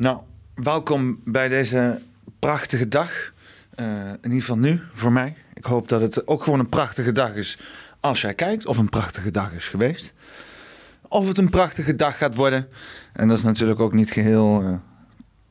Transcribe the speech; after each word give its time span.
Nou, 0.00 0.18
welkom 0.54 1.20
bij 1.24 1.48
deze 1.48 2.00
prachtige 2.38 2.88
dag. 2.88 3.32
Uh, 3.80 3.86
in 4.08 4.18
ieder 4.22 4.40
geval 4.40 4.58
nu, 4.58 4.80
voor 4.92 5.12
mij. 5.12 5.34
Ik 5.54 5.64
hoop 5.64 5.88
dat 5.88 6.00
het 6.00 6.26
ook 6.26 6.42
gewoon 6.42 6.58
een 6.58 6.68
prachtige 6.68 7.12
dag 7.12 7.34
is 7.34 7.58
als 8.00 8.20
jij 8.20 8.34
kijkt. 8.34 8.66
Of 8.66 8.76
een 8.76 8.88
prachtige 8.88 9.30
dag 9.30 9.52
is 9.52 9.68
geweest. 9.68 10.12
Of 11.08 11.28
het 11.28 11.38
een 11.38 11.50
prachtige 11.50 11.94
dag 11.94 12.18
gaat 12.18 12.34
worden. 12.34 12.68
En 13.12 13.28
dat 13.28 13.38
is 13.38 13.42
natuurlijk 13.42 13.80
ook 13.80 13.92
niet 13.92 14.10
geheel 14.10 14.62
uh, 14.62 14.74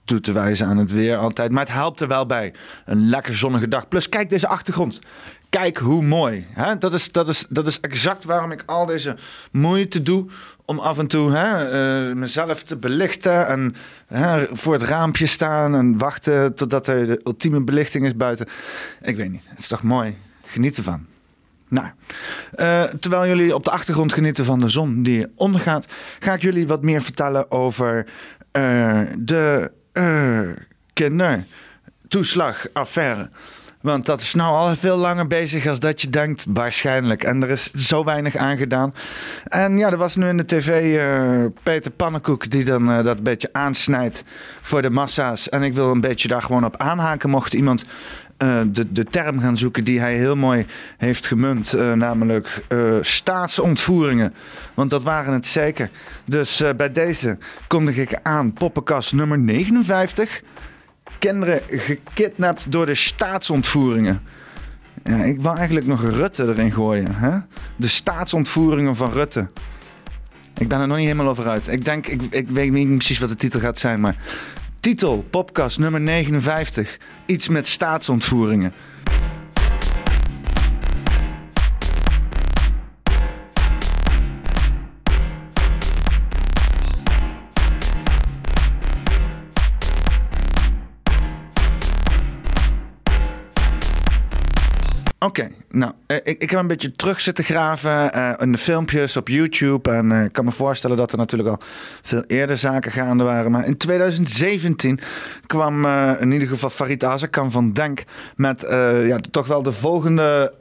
toe 0.06 0.20
te 0.20 0.32
wijzen 0.32 0.68
aan 0.68 0.78
het 0.78 0.92
weer 0.92 1.18
altijd. 1.18 1.52
Maar 1.52 1.66
het 1.66 1.74
helpt 1.74 2.00
er 2.00 2.08
wel 2.08 2.26
bij. 2.26 2.54
Een 2.86 3.10
lekker 3.10 3.38
zonnige 3.38 3.68
dag. 3.68 3.88
Plus, 3.88 4.10
kijk 4.10 4.30
deze 4.30 4.48
achtergrond. 4.48 5.00
Kijk 5.50 5.78
hoe 5.78 6.04
mooi. 6.04 6.46
Hè? 6.50 6.78
Dat, 6.78 6.94
is, 6.94 7.12
dat, 7.12 7.28
is, 7.28 7.46
dat 7.50 7.68
is 7.68 7.80
exact 7.80 8.24
waarom 8.24 8.52
ik 8.52 8.64
al 8.66 8.86
deze 8.86 9.16
moeite 9.52 10.02
doe 10.02 10.26
om 10.66 10.80
af 10.80 10.98
en 10.98 11.08
toe 11.08 11.32
hè, 11.32 12.10
uh, 12.10 12.16
mezelf 12.16 12.64
te 12.64 12.78
belichten 12.78 13.48
en 13.48 13.76
hè, 14.08 14.48
voor 14.52 14.74
het 14.74 14.82
raampje 14.82 15.26
staan 15.26 15.76
en 15.76 15.98
wachten 15.98 16.56
totdat 16.56 16.88
er 16.88 17.06
de 17.06 17.22
ultieme 17.24 17.64
belichting 17.64 18.06
is 18.06 18.16
buiten. 18.16 18.48
Ik 19.02 19.16
weet 19.16 19.32
niet, 19.32 19.44
het 19.46 19.60
is 19.60 19.68
toch 19.68 19.84
mooi. 19.84 20.18
Geniet 20.46 20.78
ervan. 20.78 21.06
Nou, 21.68 21.88
uh, 22.56 22.84
terwijl 22.84 23.28
jullie 23.28 23.56
op 23.56 23.64
de 23.64 23.72
achtergrond 23.72 24.14
genieten 24.14 24.46
van 24.46 24.60
de 24.60 24.68
zon 24.68 25.04
die 25.04 25.28
ondergaat, 25.36 25.88
ga 26.20 26.34
ik 26.34 26.42
jullie 26.42 26.68
wat 26.68 26.82
meer 26.82 27.02
vertellen 27.02 27.52
over 27.52 28.06
uh, 28.52 29.02
de 29.18 29.72
kindertoeslagaffaire. 30.94 33.30
Want 33.82 34.06
dat 34.06 34.22
is 34.22 34.34
nou 34.34 34.56
al 34.56 34.76
veel 34.76 34.98
langer 34.98 35.28
bezig 35.28 35.68
als 35.68 35.80
dat 35.80 36.02
je 36.02 36.10
denkt, 36.10 36.46
waarschijnlijk. 36.50 37.24
En 37.24 37.44
er 37.44 37.50
is 37.50 37.74
zo 37.74 38.04
weinig 38.04 38.36
aan 38.36 38.58
gedaan. 38.58 38.94
En 39.44 39.78
ja, 39.78 39.92
er 39.92 39.98
was 39.98 40.16
nu 40.16 40.28
in 40.28 40.38
de 40.38 40.46
tv 40.46 40.98
uh, 40.98 41.46
Peter 41.64 41.92
Pannenkoek 41.92 42.50
die 42.50 42.64
dan 42.64 42.90
uh, 42.90 43.04
dat 43.04 43.24
beetje 43.24 43.50
aansnijdt 43.52 44.24
voor 44.62 44.82
de 44.82 44.90
massa's. 44.90 45.50
En 45.50 45.64
ik 45.64 45.74
wil 45.74 45.92
een 45.92 46.02
beetje 46.02 46.28
daar 46.28 46.42
gewoon 46.42 46.66
op 46.66 46.78
aanhaken. 46.78 47.30
Mocht 47.30 47.54
iemand 47.54 47.86
uh, 48.38 48.60
de, 48.68 48.92
de 48.92 49.04
term 49.04 49.40
gaan 49.40 49.58
zoeken 49.58 49.84
die 49.84 50.00
hij 50.00 50.16
heel 50.16 50.36
mooi 50.36 50.66
heeft 50.98 51.28
gemunt, 51.28 51.74
namelijk 51.96 52.66
staatsontvoeringen. 53.02 54.34
Want 54.74 54.90
dat 54.90 55.04
waren 55.04 55.34
het 55.34 55.48
zeker. 55.48 55.90
Dus 56.26 56.64
bij 56.78 56.92
deze 56.92 57.38
kondig 57.68 57.98
ik 57.98 58.20
aan 58.24 58.54
poppenkast 58.54 59.14
nummer 59.14 59.40
59 59.40 60.42
kinderen 61.20 61.62
gekidnapt 61.70 62.72
door 62.72 62.86
de 62.86 62.96
staatsontvoeringen. 62.96 64.22
Ja, 65.04 65.24
ik 65.24 65.42
wil 65.42 65.56
eigenlijk 65.56 65.86
nog 65.86 66.04
Rutte 66.04 66.48
erin 66.48 66.72
gooien. 66.72 67.16
Hè? 67.16 67.38
De 67.76 67.88
staatsontvoeringen 67.88 68.96
van 68.96 69.12
Rutte. 69.12 69.48
Ik 70.58 70.68
ben 70.68 70.80
er 70.80 70.88
nog 70.88 70.98
niet 70.98 71.06
helemaal 71.06 71.30
over 71.30 71.48
uit. 71.48 71.68
Ik 71.68 71.86
denk, 71.86 72.08
ik, 72.08 72.22
ik 72.30 72.50
weet 72.50 72.72
niet 72.72 72.88
precies 72.88 73.20
wat 73.20 73.30
de 73.30 73.36
titel 73.36 73.60
gaat 73.60 73.80
zijn, 73.80 74.00
maar. 74.00 74.16
Titel, 74.80 75.26
podcast 75.30 75.80
nummer 75.80 76.02
59. 76.02 76.98
Iets 77.26 77.48
met 77.48 77.68
staatsontvoeringen. 77.68 78.74
Oké, 95.20 95.52
nou, 95.70 95.94
eh, 96.06 96.18
ik, 96.18 96.42
ik 96.42 96.50
heb 96.50 96.60
een 96.60 96.68
beetje 96.68 96.92
terug 96.92 97.22
zitten 97.22 97.44
graven 97.44 98.12
uh, 98.16 98.34
in 98.38 98.52
de 98.52 98.58
filmpjes 98.58 99.18
op 99.18 99.28
YouTube. 99.28 99.92
En 99.92 100.12
uh, 100.12 100.24
ik 100.24 100.32
kan 100.32 100.46
me 100.46 100.52
voorstellen 100.52 100.98
dat 100.98 101.12
er 101.12 101.18
natuurlijk 101.18 101.50
al 101.50 101.60
veel 102.02 102.24
eerder 102.28 102.58
zaken 102.58 102.92
gaande 102.92 103.24
waren. 103.24 103.52
Maar 103.52 103.66
in 103.66 103.78
2017 103.78 105.00
kwam 105.46 105.86
in 106.20 106.32
ieder 106.32 106.48
geval 106.48 106.70
Farid 106.70 107.04
Azarkan 107.04 107.52
van 107.52 107.74
Denk 107.74 108.04
met 108.36 108.66
ja, 109.06 109.18
toch 109.32 109.48
wel 109.48 109.64
de 109.64 109.72
volgende 109.72 110.54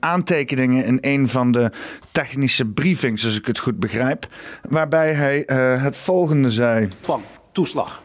aantekeningen 0.00 0.84
in 0.84 0.98
een 1.00 1.28
van 1.28 1.52
de 1.52 1.70
technische 2.10 2.64
briefings, 2.66 3.24
als 3.24 3.36
ik 3.36 3.46
het 3.46 3.58
goed 3.58 3.80
begrijp. 3.80 4.26
Waarbij 4.68 5.12
hij 5.12 5.42
het 5.80 5.96
volgende 5.96 6.50
zei. 6.50 6.88
Van 7.00 7.22
toeslag. 7.52 8.02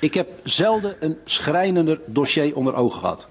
Ik 0.00 0.14
heb 0.14 0.28
zelden 0.44 0.96
een 1.00 1.16
schrijnender 1.24 2.00
dossier 2.06 2.56
onder 2.56 2.74
ogen 2.74 3.00
gehad. 3.00 3.28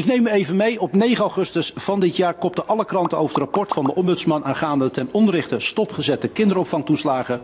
Ik 0.00 0.06
neem 0.06 0.26
even 0.26 0.56
mee. 0.56 0.80
Op 0.80 0.94
9 0.94 1.22
augustus 1.22 1.72
van 1.74 2.00
dit 2.00 2.16
jaar 2.16 2.34
kopten 2.34 2.66
alle 2.66 2.84
kranten 2.84 3.18
over 3.18 3.34
het 3.34 3.44
rapport 3.44 3.72
van 3.72 3.84
de 3.84 3.94
ombudsman 3.94 4.44
aangaande 4.44 4.84
de 4.84 4.90
ten 4.90 5.08
onrechte 5.12 5.60
stopgezette 5.60 6.28
kinderopvangtoeslagen. 6.28 7.42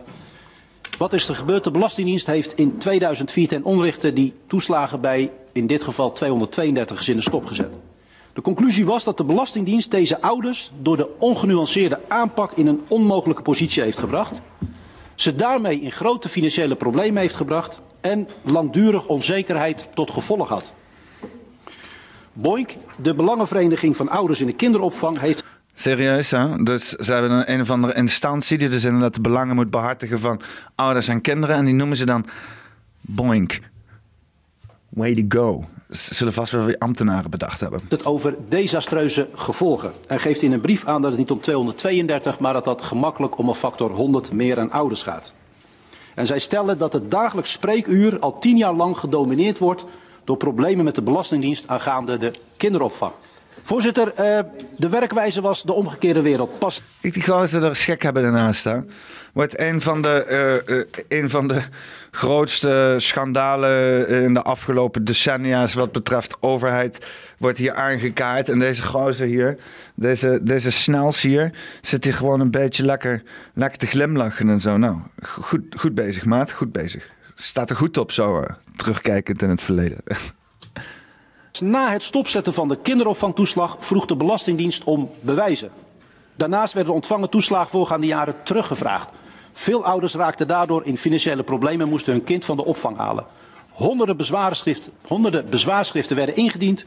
Wat 0.97 1.13
is 1.13 1.29
er 1.29 1.35
gebeurd? 1.35 1.63
De 1.63 1.71
Belastingdienst 1.71 2.27
heeft 2.27 2.53
in 2.53 2.77
2004 2.77 3.47
ten 3.47 3.63
onrechte 3.63 4.13
die 4.13 4.33
toeslagen 4.47 5.01
bij 5.01 5.31
in 5.51 5.67
dit 5.67 5.83
geval 5.83 6.11
232 6.11 6.97
gezinnen 6.97 7.23
stopgezet. 7.23 7.73
De 8.33 8.41
conclusie 8.41 8.85
was 8.85 9.03
dat 9.03 9.17
de 9.17 9.23
Belastingdienst 9.23 9.91
deze 9.91 10.21
ouders 10.21 10.71
door 10.81 10.97
de 10.97 11.09
ongenuanceerde 11.17 11.99
aanpak 12.07 12.51
in 12.51 12.67
een 12.67 12.81
onmogelijke 12.87 13.41
positie 13.41 13.83
heeft 13.83 13.99
gebracht. 13.99 14.41
Ze 15.15 15.35
daarmee 15.35 15.79
in 15.79 15.91
grote 15.91 16.29
financiële 16.29 16.75
problemen 16.75 17.21
heeft 17.21 17.35
gebracht 17.35 17.81
en 18.01 18.27
langdurig 18.43 19.07
onzekerheid 19.07 19.89
tot 19.93 20.11
gevolg 20.11 20.49
had. 20.49 20.73
Boink, 22.39 22.75
de 23.01 23.13
Belangenvereniging 23.13 23.95
van 23.95 24.09
Ouders 24.09 24.39
in 24.39 24.45
de 24.45 24.53
Kinderopvang, 24.53 25.19
heeft. 25.19 25.43
Serieus, 25.75 26.31
hè? 26.31 26.63
Dus 26.63 26.89
ze 26.89 27.13
hebben 27.13 27.31
een, 27.31 27.51
een 27.53 27.61
of 27.61 27.71
andere 27.71 27.93
instantie 27.93 28.57
die 28.57 28.69
dus 28.69 28.83
inderdaad 28.83 29.13
de 29.13 29.21
belangen 29.21 29.55
moet 29.55 29.69
behartigen 29.69 30.19
van 30.19 30.41
ouders 30.75 31.07
en 31.07 31.21
kinderen. 31.21 31.55
En 31.55 31.65
die 31.65 31.73
noemen 31.73 31.97
ze 31.97 32.05
dan 32.05 32.25
Boink. 33.01 33.59
Way 34.89 35.15
to 35.15 35.39
go. 35.39 35.63
Ze 35.89 36.15
zullen 36.15 36.33
vast 36.33 36.51
wel 36.51 36.65
weer 36.65 36.77
ambtenaren 36.77 37.29
bedacht 37.29 37.59
hebben. 37.59 37.81
Het 37.89 38.05
over 38.05 38.35
desastreuze 38.49 39.27
gevolgen. 39.33 39.91
En 40.07 40.19
geeft 40.19 40.41
in 40.41 40.51
een 40.51 40.61
brief 40.61 40.85
aan 40.85 41.01
dat 41.01 41.11
het 41.11 41.19
niet 41.19 41.31
om 41.31 41.41
232, 41.41 42.39
maar 42.39 42.53
dat 42.53 42.65
dat 42.65 42.81
gemakkelijk 42.81 43.37
om 43.37 43.49
een 43.49 43.55
factor 43.55 43.91
100 43.91 44.31
meer 44.31 44.59
aan 44.59 44.71
ouders 44.71 45.03
gaat. 45.03 45.31
En 46.15 46.27
zij 46.27 46.39
stellen 46.39 46.77
dat 46.77 46.93
het 46.93 47.11
dagelijks 47.11 47.51
spreekuur 47.51 48.19
al 48.19 48.39
tien 48.39 48.57
jaar 48.57 48.73
lang 48.73 48.97
gedomineerd 48.97 49.57
wordt 49.57 49.85
door 50.27 50.37
problemen 50.37 50.85
met 50.85 50.95
de 50.95 51.01
Belastingdienst 51.01 51.67
aangaande 51.67 52.17
de 52.17 52.31
kinderopvang. 52.57 53.11
Voorzitter, 53.63 54.07
uh, 54.07 54.39
de 54.77 54.89
werkwijze 54.89 55.41
was 55.41 55.63
de 55.63 55.73
omgekeerde 55.73 56.21
wereld. 56.21 56.59
Pas... 56.59 56.81
Ik 57.01 57.13
die 57.13 57.23
gozer 57.23 57.63
er 57.63 57.75
schek 57.75 58.03
hebben 58.03 58.23
ernaast 58.23 58.59
staan. 58.59 58.89
Wordt 59.33 59.59
een 59.59 59.81
van 59.81 60.01
de, 60.01 60.85
uh, 61.09 61.29
van 61.29 61.47
de 61.47 61.61
grootste 62.11 62.95
schandalen 62.97 64.07
in 64.07 64.33
de 64.33 64.41
afgelopen 64.41 65.05
decennia's 65.05 65.73
wat 65.73 65.91
betreft 65.91 66.37
overheid 66.39 67.05
wordt 67.37 67.57
hier 67.57 67.73
aangekaart. 67.73 68.49
En 68.49 68.59
deze 68.59 68.83
gozer 68.83 69.27
hier, 69.27 69.57
deze, 69.95 70.39
deze 70.43 70.71
snels 70.71 71.21
hier, 71.21 71.51
zit 71.81 72.03
hier 72.03 72.13
gewoon 72.13 72.39
een 72.39 72.51
beetje 72.51 72.85
lekker, 72.85 73.23
lekker 73.53 73.77
te 73.77 73.87
glimlachen 73.87 74.49
en 74.49 74.61
zo. 74.61 74.77
Nou, 74.77 74.97
goed, 75.23 75.61
goed 75.77 75.95
bezig 75.95 76.25
maat, 76.25 76.51
goed 76.51 76.71
bezig. 76.71 77.15
Staat 77.39 77.69
er 77.69 77.75
goed 77.75 77.97
op 77.97 78.11
zo 78.11 78.43
terugkijkend 78.75 79.41
in 79.41 79.49
het 79.49 79.61
verleden. 79.61 79.97
Na 81.59 81.91
het 81.91 82.03
stopzetten 82.03 82.53
van 82.53 82.67
de 82.67 82.77
kinderopvangtoeslag 82.81 83.77
vroeg 83.79 84.05
de 84.05 84.15
Belastingdienst 84.15 84.83
om 84.83 85.11
bewijzen. 85.21 85.71
Daarnaast 86.35 86.73
werden 86.73 86.91
de 86.91 86.97
ontvangen 86.97 87.29
toeslagen 87.29 87.69
voorgaande 87.69 88.07
jaren 88.07 88.35
teruggevraagd. 88.43 89.09
Veel 89.53 89.85
ouders 89.85 90.13
raakten 90.13 90.47
daardoor 90.47 90.85
in 90.85 90.97
financiële 90.97 91.43
problemen 91.43 91.85
en 91.85 91.91
moesten 91.91 92.13
hun 92.13 92.23
kind 92.23 92.45
van 92.45 92.57
de 92.57 92.65
opvang 92.65 92.97
halen. 92.97 93.25
Honderden 93.69 94.17
bezwaarschriften, 94.17 94.93
honderden 95.07 95.49
bezwaarschriften 95.49 96.15
werden 96.15 96.35
ingediend. 96.35 96.85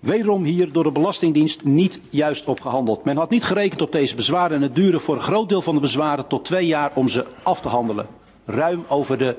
Wederom 0.00 0.44
hier 0.44 0.72
door 0.72 0.84
de 0.84 0.92
Belastingdienst 0.92 1.64
niet 1.64 2.00
juist 2.10 2.46
op 2.46 2.60
gehandeld. 2.60 3.04
Men 3.04 3.16
had 3.16 3.30
niet 3.30 3.44
gerekend 3.44 3.82
op 3.82 3.92
deze 3.92 4.14
bezwaren 4.14 4.56
en 4.56 4.62
het 4.62 4.74
duurde 4.74 5.00
voor 5.00 5.14
een 5.14 5.20
groot 5.20 5.48
deel 5.48 5.62
van 5.62 5.74
de 5.74 5.80
bezwaren 5.80 6.26
tot 6.26 6.44
twee 6.44 6.66
jaar 6.66 6.90
om 6.94 7.08
ze 7.08 7.26
af 7.42 7.60
te 7.60 7.68
handelen. 7.68 8.06
Ruim 8.46 8.84
over 8.88 9.18
de 9.18 9.36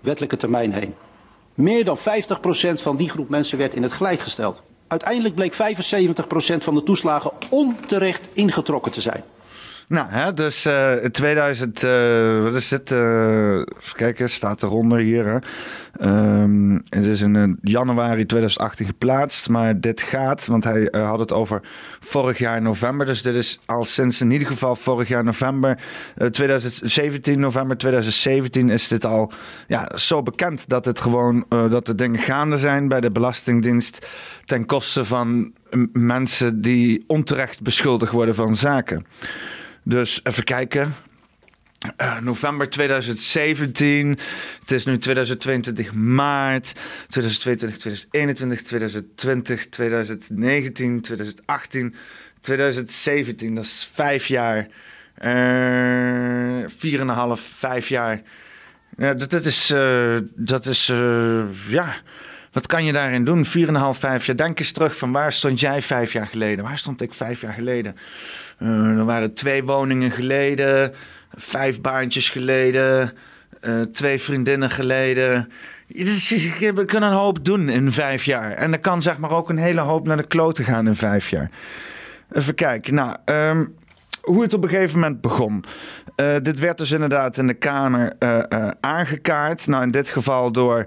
wettelijke 0.00 0.36
termijn 0.36 0.72
heen. 0.72 0.94
Meer 1.54 1.84
dan 1.84 1.98
50% 1.98 2.00
van 2.74 2.96
die 2.96 3.08
groep 3.08 3.28
mensen 3.28 3.58
werd 3.58 3.74
in 3.74 3.82
het 3.82 3.92
gelijk 3.92 4.20
gesteld. 4.20 4.62
Uiteindelijk 4.86 5.34
bleek 5.34 5.54
75% 5.54 5.56
van 6.58 6.74
de 6.74 6.82
toeslagen 6.82 7.30
onterecht 7.50 8.28
ingetrokken 8.32 8.92
te 8.92 9.00
zijn. 9.00 9.24
Nou, 9.88 10.08
hè, 10.10 10.32
dus 10.32 10.66
uh, 10.66 10.92
2000, 10.92 11.82
uh, 11.82 12.42
wat 12.42 12.54
is 12.54 12.70
het? 12.70 12.90
Uh, 12.90 12.98
even 13.58 13.96
kijken, 13.96 14.30
staat 14.30 14.62
eronder 14.62 14.98
hier. 14.98 15.26
Hè. 15.26 15.38
Um, 16.42 16.82
het 16.88 17.04
is 17.04 17.20
in 17.20 17.58
januari 17.62 18.26
2018 18.26 18.86
geplaatst, 18.86 19.48
maar 19.48 19.80
dit 19.80 20.02
gaat, 20.02 20.46
want 20.46 20.64
hij 20.64 20.88
had 20.92 21.18
het 21.18 21.32
over 21.32 21.60
vorig 22.00 22.38
jaar 22.38 22.62
november. 22.62 23.06
Dus 23.06 23.22
dit 23.22 23.34
is 23.34 23.60
al 23.66 23.84
sinds 23.84 24.20
in 24.20 24.30
ieder 24.30 24.48
geval 24.48 24.76
vorig 24.76 25.08
jaar 25.08 25.24
november 25.24 25.78
2017, 26.30 27.40
november 27.40 27.76
2017 27.76 28.68
is 28.68 28.88
dit 28.88 29.04
al 29.04 29.32
ja, 29.66 29.90
zo 29.94 30.22
bekend 30.22 30.68
dat 30.68 30.84
het 30.84 31.00
gewoon, 31.00 31.46
dat 31.48 31.86
de 31.86 31.94
dingen 31.94 32.20
gaande 32.20 32.58
zijn 32.58 32.88
bij 32.88 33.00
de 33.00 33.10
Belastingdienst 33.10 34.08
ten 34.44 34.66
koste 34.66 35.04
van 35.04 35.52
mensen 35.92 36.60
die 36.60 37.04
onterecht 37.06 37.62
beschuldigd 37.62 38.12
worden 38.12 38.34
van 38.34 38.56
zaken. 38.56 39.06
Dus 39.84 40.20
even 40.22 40.44
kijken. 40.44 40.94
uh, 42.00 42.20
november 42.20 42.68
2017. 42.68 44.18
Het 44.60 44.70
is 44.70 44.84
nu 44.84 44.98
2022 44.98 45.92
maart. 45.92 46.72
2022, 47.08 47.78
2021, 47.78 48.62
2020, 48.62 49.68
2019, 49.68 51.00
2018, 51.00 51.94
2017. 52.40 53.54
Dat 53.54 53.64
is 53.64 53.90
vijf 53.92 54.26
jaar. 54.26 54.56
Uh, 55.18 56.64
vier 56.66 57.00
en 57.00 57.08
een 57.08 57.14
half, 57.14 57.40
vijf 57.40 57.88
jaar. 57.88 58.22
Ja, 58.96 59.14
dat, 59.14 59.44
is, 59.44 59.74
dat 60.34 60.66
is 60.66 60.88
uh, 60.88 61.44
ja, 61.68 61.96
wat 62.54 62.66
kan 62.66 62.84
je 62.84 62.92
daarin 62.92 63.24
doen? 63.24 63.44
Vier 63.44 63.68
en 63.68 63.74
een 63.74 63.80
half, 63.80 63.98
vijf 63.98 64.26
jaar. 64.26 64.36
Denk 64.36 64.58
eens 64.58 64.72
terug 64.72 64.96
van 64.96 65.12
waar 65.12 65.32
stond 65.32 65.60
jij 65.60 65.82
vijf 65.82 66.12
jaar 66.12 66.26
geleden? 66.26 66.64
Waar 66.64 66.78
stond 66.78 67.00
ik 67.00 67.14
vijf 67.14 67.40
jaar 67.40 67.52
geleden? 67.52 67.96
Uh, 68.64 68.98
er 68.98 69.04
waren 69.04 69.34
twee 69.34 69.64
woningen 69.64 70.10
geleden, 70.10 70.92
vijf 71.34 71.80
baantjes 71.80 72.30
geleden, 72.30 73.12
twee 73.92 74.18
vriendinnen 74.18 74.70
geleden. 74.70 75.48
We 75.88 76.84
kunnen 76.86 77.10
een 77.10 77.16
hoop 77.16 77.44
doen 77.44 77.68
in 77.68 77.92
vijf 77.92 78.24
jaar. 78.24 78.50
En 78.52 78.72
er 78.72 78.80
kan 78.80 79.02
zeg 79.02 79.18
maar 79.18 79.30
ook 79.30 79.48
een 79.48 79.56
hele 79.56 79.80
hoop 79.80 80.06
naar 80.06 80.16
de 80.16 80.26
kloten 80.26 80.64
gaan 80.64 80.86
in 80.86 80.94
vijf 80.94 81.30
jaar. 81.30 81.50
Even 82.32 82.54
kijken. 82.54 82.94
Nou, 82.94 83.16
um, 83.24 83.74
hoe 84.20 84.42
het 84.42 84.54
op 84.54 84.62
een 84.62 84.68
gegeven 84.68 85.00
moment 85.00 85.20
begon. 85.20 85.64
Uh, 86.16 86.36
dit 86.42 86.58
werd 86.58 86.78
dus 86.78 86.90
inderdaad 86.90 87.36
in 87.38 87.46
de 87.46 87.54
Kamer 87.54 88.12
uh, 88.18 88.68
aangekaart. 88.80 89.66
Nou, 89.66 89.82
in 89.82 89.90
dit 89.90 90.10
geval 90.10 90.52
door 90.52 90.86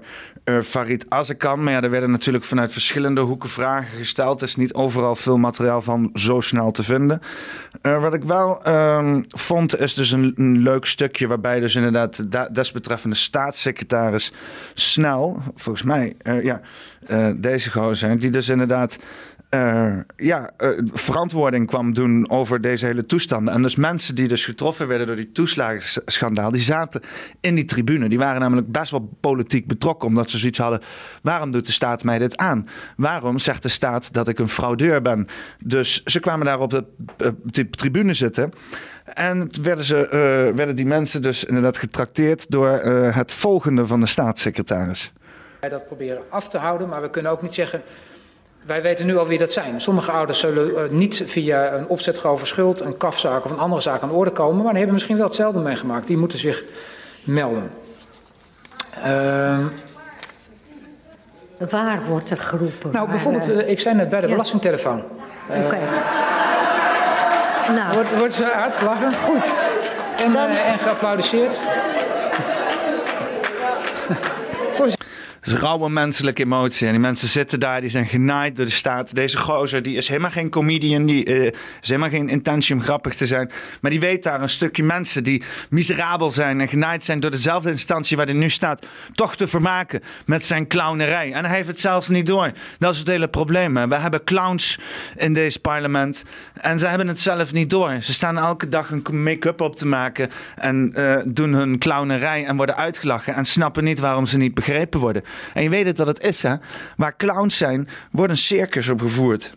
Farid 0.62 1.04
Azarkan. 1.08 1.62
Maar 1.62 1.72
ja, 1.72 1.82
er 1.82 1.90
werden 1.90 2.10
natuurlijk 2.10 2.44
vanuit 2.44 2.72
verschillende 2.72 3.20
hoeken 3.20 3.48
vragen 3.48 3.98
gesteld. 3.98 4.40
Er 4.40 4.46
is 4.46 4.56
niet 4.56 4.74
overal 4.74 5.16
veel 5.16 5.36
materiaal 5.36 5.82
van 5.82 6.10
zo 6.14 6.40
snel 6.40 6.70
te 6.70 6.82
vinden. 6.82 7.20
wat 7.82 8.14
ik 8.14 8.24
wel 8.24 8.64
ehm, 8.64 9.22
vond, 9.28 9.78
is 9.80 9.94
dus 9.94 10.10
een, 10.10 10.58
leuk 10.58 10.84
stukje 10.84 11.26
waarbij 11.26 11.60
dus 11.60 11.74
inderdaad 11.74 12.32
de 12.32 12.48
desbetreffende 12.52 13.16
staatssecretaris 13.16 14.32
snel, 14.74 15.42
volgens 15.54 15.84
mij, 15.84 16.16
ja, 16.42 16.60
deze 17.36 17.70
gozer, 17.70 18.18
die 18.18 18.30
dus 18.30 18.48
inderdaad 18.48 18.98
uh, 19.50 19.96
ja, 20.16 20.50
uh, 20.58 20.78
verantwoording 20.92 21.66
kwam 21.66 21.94
doen 21.94 22.30
over 22.30 22.60
deze 22.60 22.86
hele 22.86 23.06
toestanden. 23.06 23.54
En 23.54 23.62
dus 23.62 23.76
mensen 23.76 24.14
die 24.14 24.28
dus 24.28 24.44
getroffen 24.44 24.88
werden 24.88 25.06
door 25.06 25.16
die 25.16 25.32
toeslagenschandaal, 25.32 26.50
die 26.50 26.60
zaten 26.60 27.00
in 27.40 27.54
die 27.54 27.64
tribune. 27.64 28.08
Die 28.08 28.18
waren 28.18 28.40
namelijk 28.40 28.72
best 28.72 28.90
wel 28.90 29.16
politiek 29.20 29.66
betrokken, 29.66 30.08
omdat 30.08 30.30
ze 30.30 30.38
zoiets 30.38 30.58
hadden. 30.58 30.80
Waarom 31.22 31.50
doet 31.50 31.66
de 31.66 31.72
staat 31.72 32.04
mij 32.04 32.18
dit 32.18 32.36
aan? 32.36 32.66
Waarom 32.96 33.38
zegt 33.38 33.62
de 33.62 33.68
staat 33.68 34.12
dat 34.12 34.28
ik 34.28 34.38
een 34.38 34.48
fraudeur 34.48 35.02
ben? 35.02 35.26
Dus 35.64 36.02
ze 36.02 36.20
kwamen 36.20 36.46
daar 36.46 36.60
op 36.60 36.70
de, 36.70 36.84
de 37.44 37.70
tribune 37.70 38.14
zitten. 38.14 38.52
En 39.04 39.50
werden, 39.62 39.84
ze, 39.84 40.08
werden 40.54 40.76
die 40.76 40.86
mensen 40.86 41.22
dus 41.22 41.44
inderdaad 41.44 41.78
getrakteerd 41.78 42.50
door 42.50 42.68
het 43.14 43.32
volgende 43.32 43.86
van 43.86 44.00
de 44.00 44.06
staatssecretaris. 44.06 45.12
Wij 45.60 45.68
dat 45.68 45.86
proberen 45.86 46.22
af 46.28 46.48
te 46.48 46.58
houden, 46.58 46.88
maar 46.88 47.02
we 47.02 47.10
kunnen 47.10 47.32
ook 47.32 47.42
niet 47.42 47.54
zeggen 47.54 47.82
wij 48.66 48.82
weten 48.82 49.06
nu 49.06 49.16
al 49.16 49.26
wie 49.26 49.38
dat 49.38 49.52
zijn. 49.52 49.80
Sommige 49.80 50.12
ouders 50.12 50.38
zullen 50.38 50.70
uh, 50.70 50.90
niet 50.90 51.22
via 51.26 51.72
een 51.72 51.86
opzet 51.86 52.24
over 52.24 52.46
schuld, 52.46 52.80
een 52.80 52.96
kafzaak 52.96 53.44
of 53.44 53.50
een 53.50 53.58
andere 53.58 53.80
zaak 53.80 54.02
aan 54.02 54.10
orde 54.10 54.30
komen, 54.30 54.56
maar 54.56 54.64
die 54.64 54.76
hebben 54.76 54.94
misschien 54.94 55.16
wel 55.16 55.26
hetzelfde 55.26 55.60
meegemaakt. 55.60 56.06
Die 56.06 56.16
moeten 56.16 56.38
zich 56.38 56.64
melden. 57.24 57.70
Uh, 59.06 59.58
Waar 61.70 62.04
wordt 62.08 62.30
er 62.30 62.36
geroepen? 62.36 62.90
Nou, 62.92 63.10
bijvoorbeeld, 63.10 63.48
uh, 63.48 63.68
ik 63.68 63.80
zei 63.80 63.94
net 63.94 64.08
bij 64.08 64.20
de 64.20 64.26
ja. 64.26 64.32
belastingtelefoon. 64.32 65.02
Oké. 65.48 65.58
Okay. 65.64 65.80
nou. 67.74 67.94
Wordt, 67.94 68.18
wordt 68.18 68.34
ze 68.34 68.52
uitgelachen? 68.52 69.12
Goed. 69.12 69.78
En, 70.24 70.32
Dan... 70.32 70.50
en 70.50 70.78
geapplaudiseerd. 70.78 71.58
Is 75.52 75.58
rauwe 75.58 75.90
menselijke 75.90 76.42
emotie. 76.42 76.86
En 76.86 76.92
die 76.92 77.00
mensen 77.00 77.28
zitten 77.28 77.60
daar, 77.60 77.80
die 77.80 77.90
zijn 77.90 78.06
genaaid 78.06 78.56
door 78.56 78.64
de 78.64 78.70
staat. 78.70 79.14
Deze 79.14 79.38
gozer, 79.38 79.82
die 79.82 79.96
is 79.96 80.08
helemaal 80.08 80.30
geen 80.30 80.50
comedian. 80.50 81.06
Die 81.06 81.26
uh, 81.26 81.44
is 81.80 81.88
helemaal 81.88 82.08
geen 82.08 82.28
intentie 82.28 82.74
om 82.74 82.82
grappig 82.82 83.14
te 83.14 83.26
zijn. 83.26 83.50
Maar 83.80 83.90
die 83.90 84.00
weet 84.00 84.22
daar 84.22 84.42
een 84.42 84.48
stukje 84.48 84.82
mensen 84.82 85.24
die 85.24 85.42
miserabel 85.70 86.30
zijn 86.30 86.60
en 86.60 86.68
genaaid 86.68 87.04
zijn 87.04 87.20
door 87.20 87.30
dezelfde 87.30 87.70
instantie 87.70 88.16
waar 88.16 88.26
hij 88.26 88.34
nu 88.34 88.50
staat, 88.50 88.86
toch 89.14 89.36
te 89.36 89.46
vermaken 89.46 90.02
met 90.26 90.44
zijn 90.44 90.66
clownerij. 90.66 91.32
En 91.32 91.44
hij 91.44 91.56
heeft 91.56 91.68
het 91.68 91.80
zelfs 91.80 92.08
niet 92.08 92.26
door. 92.26 92.52
Dat 92.78 92.92
is 92.92 92.98
het 92.98 93.08
hele 93.08 93.28
probleem. 93.28 93.76
Hè. 93.76 93.88
We 93.88 93.94
hebben 93.94 94.24
clowns 94.24 94.78
in 95.16 95.34
deze 95.34 95.60
parlement 95.60 96.24
en 96.54 96.78
ze 96.78 96.86
hebben 96.86 97.08
het 97.08 97.20
zelf 97.20 97.52
niet 97.52 97.70
door. 97.70 97.96
Ze 98.00 98.12
staan 98.12 98.38
elke 98.38 98.68
dag 98.68 98.90
een 98.90 99.22
make-up 99.22 99.60
op 99.60 99.76
te 99.76 99.86
maken 99.86 100.30
en 100.56 100.92
uh, 100.96 101.16
doen 101.26 101.52
hun 101.52 101.78
clownerij 101.78 102.44
en 102.46 102.56
worden 102.56 102.76
uitgelachen 102.76 103.34
en 103.34 103.44
snappen 103.44 103.84
niet 103.84 103.98
waarom 103.98 104.26
ze 104.26 104.36
niet 104.36 104.54
begrepen 104.54 105.00
worden. 105.00 105.22
En 105.54 105.62
je 105.62 105.68
weet 105.68 105.86
het 105.86 105.98
wat 105.98 106.06
het 106.06 106.22
is, 106.22 106.42
hè? 106.42 106.54
Waar 106.96 107.16
clowns 107.16 107.56
zijn, 107.56 107.88
wordt 108.10 108.30
een 108.30 108.36
circus 108.36 108.88
opgevoerd. 108.88 109.52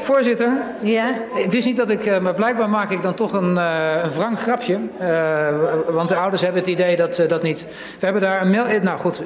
Voorzitter, 0.00 0.52
ja? 0.82 1.14
ik 1.34 1.50
wist 1.50 1.66
niet 1.66 1.76
dat 1.76 1.90
ik, 1.90 2.06
eh, 2.06 2.20
maar 2.20 2.34
blijkbaar 2.34 2.70
maak 2.70 2.90
ik 2.90 3.02
dan 3.02 3.14
toch 3.14 3.32
een, 3.32 3.54
uh, 3.54 3.92
een 4.02 4.10
wrang 4.10 4.40
grapje. 4.40 4.78
Uh, 5.00 5.48
want 5.88 6.08
de 6.08 6.16
ouders 6.16 6.42
hebben 6.42 6.60
het 6.60 6.70
idee 6.70 6.96
dat 6.96 7.24
dat 7.28 7.42
niet. 7.42 7.66
We 7.98 8.04
hebben 8.04 8.22
daar 8.22 8.42
een 8.42 8.50
mail. 8.50 8.82
Nou 8.82 8.98
goed, 8.98 9.20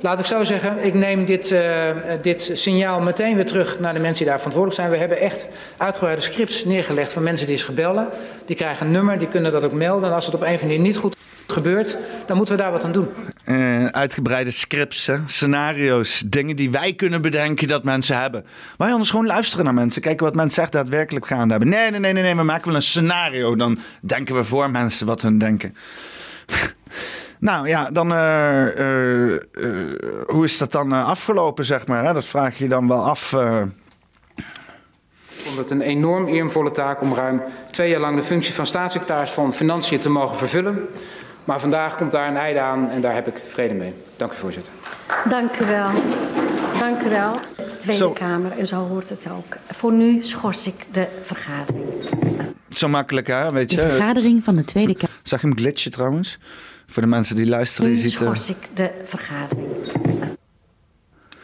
laat 0.00 0.18
ik 0.18 0.24
zo 0.24 0.44
zeggen. 0.44 0.84
Ik 0.84 0.94
neem 0.94 1.24
dit, 1.24 1.54
dit 2.20 2.50
signaal 2.52 3.00
meteen 3.00 3.34
weer 3.34 3.46
terug 3.46 3.78
naar 3.78 3.92
de 3.92 3.98
mensen 3.98 4.18
die 4.18 4.26
daar 4.26 4.36
verantwoordelijk 4.36 4.80
zijn. 4.80 4.90
We 4.90 4.96
hebben 4.96 5.20
echt 5.20 5.46
uitgebreide 5.76 6.22
scripts 6.22 6.64
neergelegd 6.64 7.12
van 7.12 7.22
mensen 7.22 7.46
die 7.46 7.54
eens 7.54 7.64
gebellen. 7.64 8.08
Die 8.46 8.56
krijgen 8.56 8.86
een 8.86 8.92
nummer, 8.92 9.18
die 9.18 9.28
kunnen 9.28 9.52
dat 9.52 9.64
ook 9.64 9.72
melden. 9.72 10.08
En 10.08 10.14
als 10.14 10.26
het 10.26 10.34
op 10.34 10.40
een 10.40 10.46
of 10.46 10.52
andere 10.52 10.68
manier 10.68 10.86
niet 10.86 10.96
goed 10.96 11.16
gebeurt, 11.50 11.98
dan 12.26 12.36
moeten 12.36 12.56
we 12.56 12.62
daar 12.62 12.72
wat 12.72 12.84
aan 12.84 12.92
doen. 12.92 13.08
Uh, 13.46 13.86
uitgebreide 13.86 14.50
scripts, 14.50 15.06
hè? 15.06 15.16
scenario's, 15.26 16.22
dingen 16.26 16.56
die 16.56 16.70
wij 16.70 16.92
kunnen 16.92 17.22
bedenken 17.22 17.68
dat 17.68 17.84
mensen 17.84 18.20
hebben. 18.20 18.44
Wij 18.76 18.90
anders 18.92 19.10
gewoon 19.10 19.26
luisteren 19.26 19.64
naar 19.64 19.74
mensen, 19.74 20.02
kijken 20.02 20.26
wat 20.26 20.34
mensen 20.34 20.62
echt 20.62 20.72
daadwerkelijk 20.72 21.26
gaan 21.26 21.50
hebben. 21.50 21.68
Nee, 21.68 21.90
nee, 21.90 22.00
nee, 22.00 22.12
nee, 22.12 22.22
nee, 22.22 22.36
we 22.36 22.42
maken 22.42 22.66
wel 22.66 22.74
een 22.74 22.82
scenario. 22.82 23.56
Dan 23.56 23.78
denken 24.00 24.34
we 24.34 24.44
voor 24.44 24.70
mensen 24.70 25.06
wat 25.06 25.22
hun 25.22 25.38
denken. 25.38 25.74
nou 27.38 27.68
ja, 27.68 27.90
dan 27.90 28.12
uh, 28.12 28.64
uh, 28.64 29.40
hoe 30.26 30.44
is 30.44 30.58
dat 30.58 30.72
dan 30.72 30.92
afgelopen, 30.92 31.64
zeg 31.64 31.86
maar? 31.86 32.04
Hè? 32.04 32.12
Dat 32.12 32.26
vraag 32.26 32.58
je 32.58 32.68
dan 32.68 32.88
wel 32.88 33.04
af. 33.04 33.34
Ik 35.40 35.46
vond 35.46 35.58
het 35.58 35.70
een 35.70 35.80
enorm 35.80 36.26
eervolle 36.26 36.70
taak 36.70 37.00
om 37.00 37.14
ruim 37.14 37.42
twee 37.70 37.90
jaar 37.90 38.00
lang 38.00 38.16
de 38.16 38.22
functie 38.22 38.54
van 38.54 38.66
staatssecretaris 38.66 39.30
van 39.30 39.54
Financiën 39.54 40.00
te 40.00 40.08
mogen 40.08 40.36
vervullen. 40.36 40.88
Maar 41.50 41.60
vandaag 41.60 41.96
komt 41.96 42.12
daar 42.12 42.28
een 42.28 42.36
einde 42.36 42.60
aan 42.60 42.90
en 42.90 43.00
daar 43.00 43.14
heb 43.14 43.26
ik 43.26 43.34
vrede 43.48 43.74
mee. 43.74 43.94
Dank 44.16 44.32
u, 44.32 44.36
voorzitter. 44.36 44.72
Dank 45.28 45.58
u 45.58 45.66
wel. 45.66 45.90
Dank 46.78 47.02
u 47.02 47.08
wel. 47.08 47.40
Tweede 47.78 48.02
zo. 48.02 48.10
Kamer, 48.10 48.58
en 48.58 48.66
zo 48.66 48.88
hoort 48.88 49.08
het 49.08 49.28
ook. 49.30 49.56
Voor 49.66 49.92
nu 49.92 50.22
schors 50.22 50.66
ik 50.66 50.86
de 50.92 51.06
vergadering. 51.22 51.84
Zo 52.68 52.88
makkelijk, 52.88 53.26
hè? 53.26 53.52
Weet 53.52 53.70
je? 53.70 53.76
De 53.76 53.88
vergadering 53.88 54.44
van 54.44 54.56
de 54.56 54.64
Tweede 54.64 54.94
Kamer. 54.94 55.16
Zag 55.22 55.40
je 55.40 55.46
hem 55.46 55.56
glitchen 55.56 55.90
trouwens? 55.90 56.38
Voor 56.86 57.02
de 57.02 57.08
mensen 57.08 57.36
die 57.36 57.46
luisteren. 57.46 57.90
Nu 57.90 57.96
je 57.96 58.02
ziet 58.02 58.10
schors 58.10 58.48
ik 58.48 58.68
de 58.74 58.90
vergadering. 59.04 59.68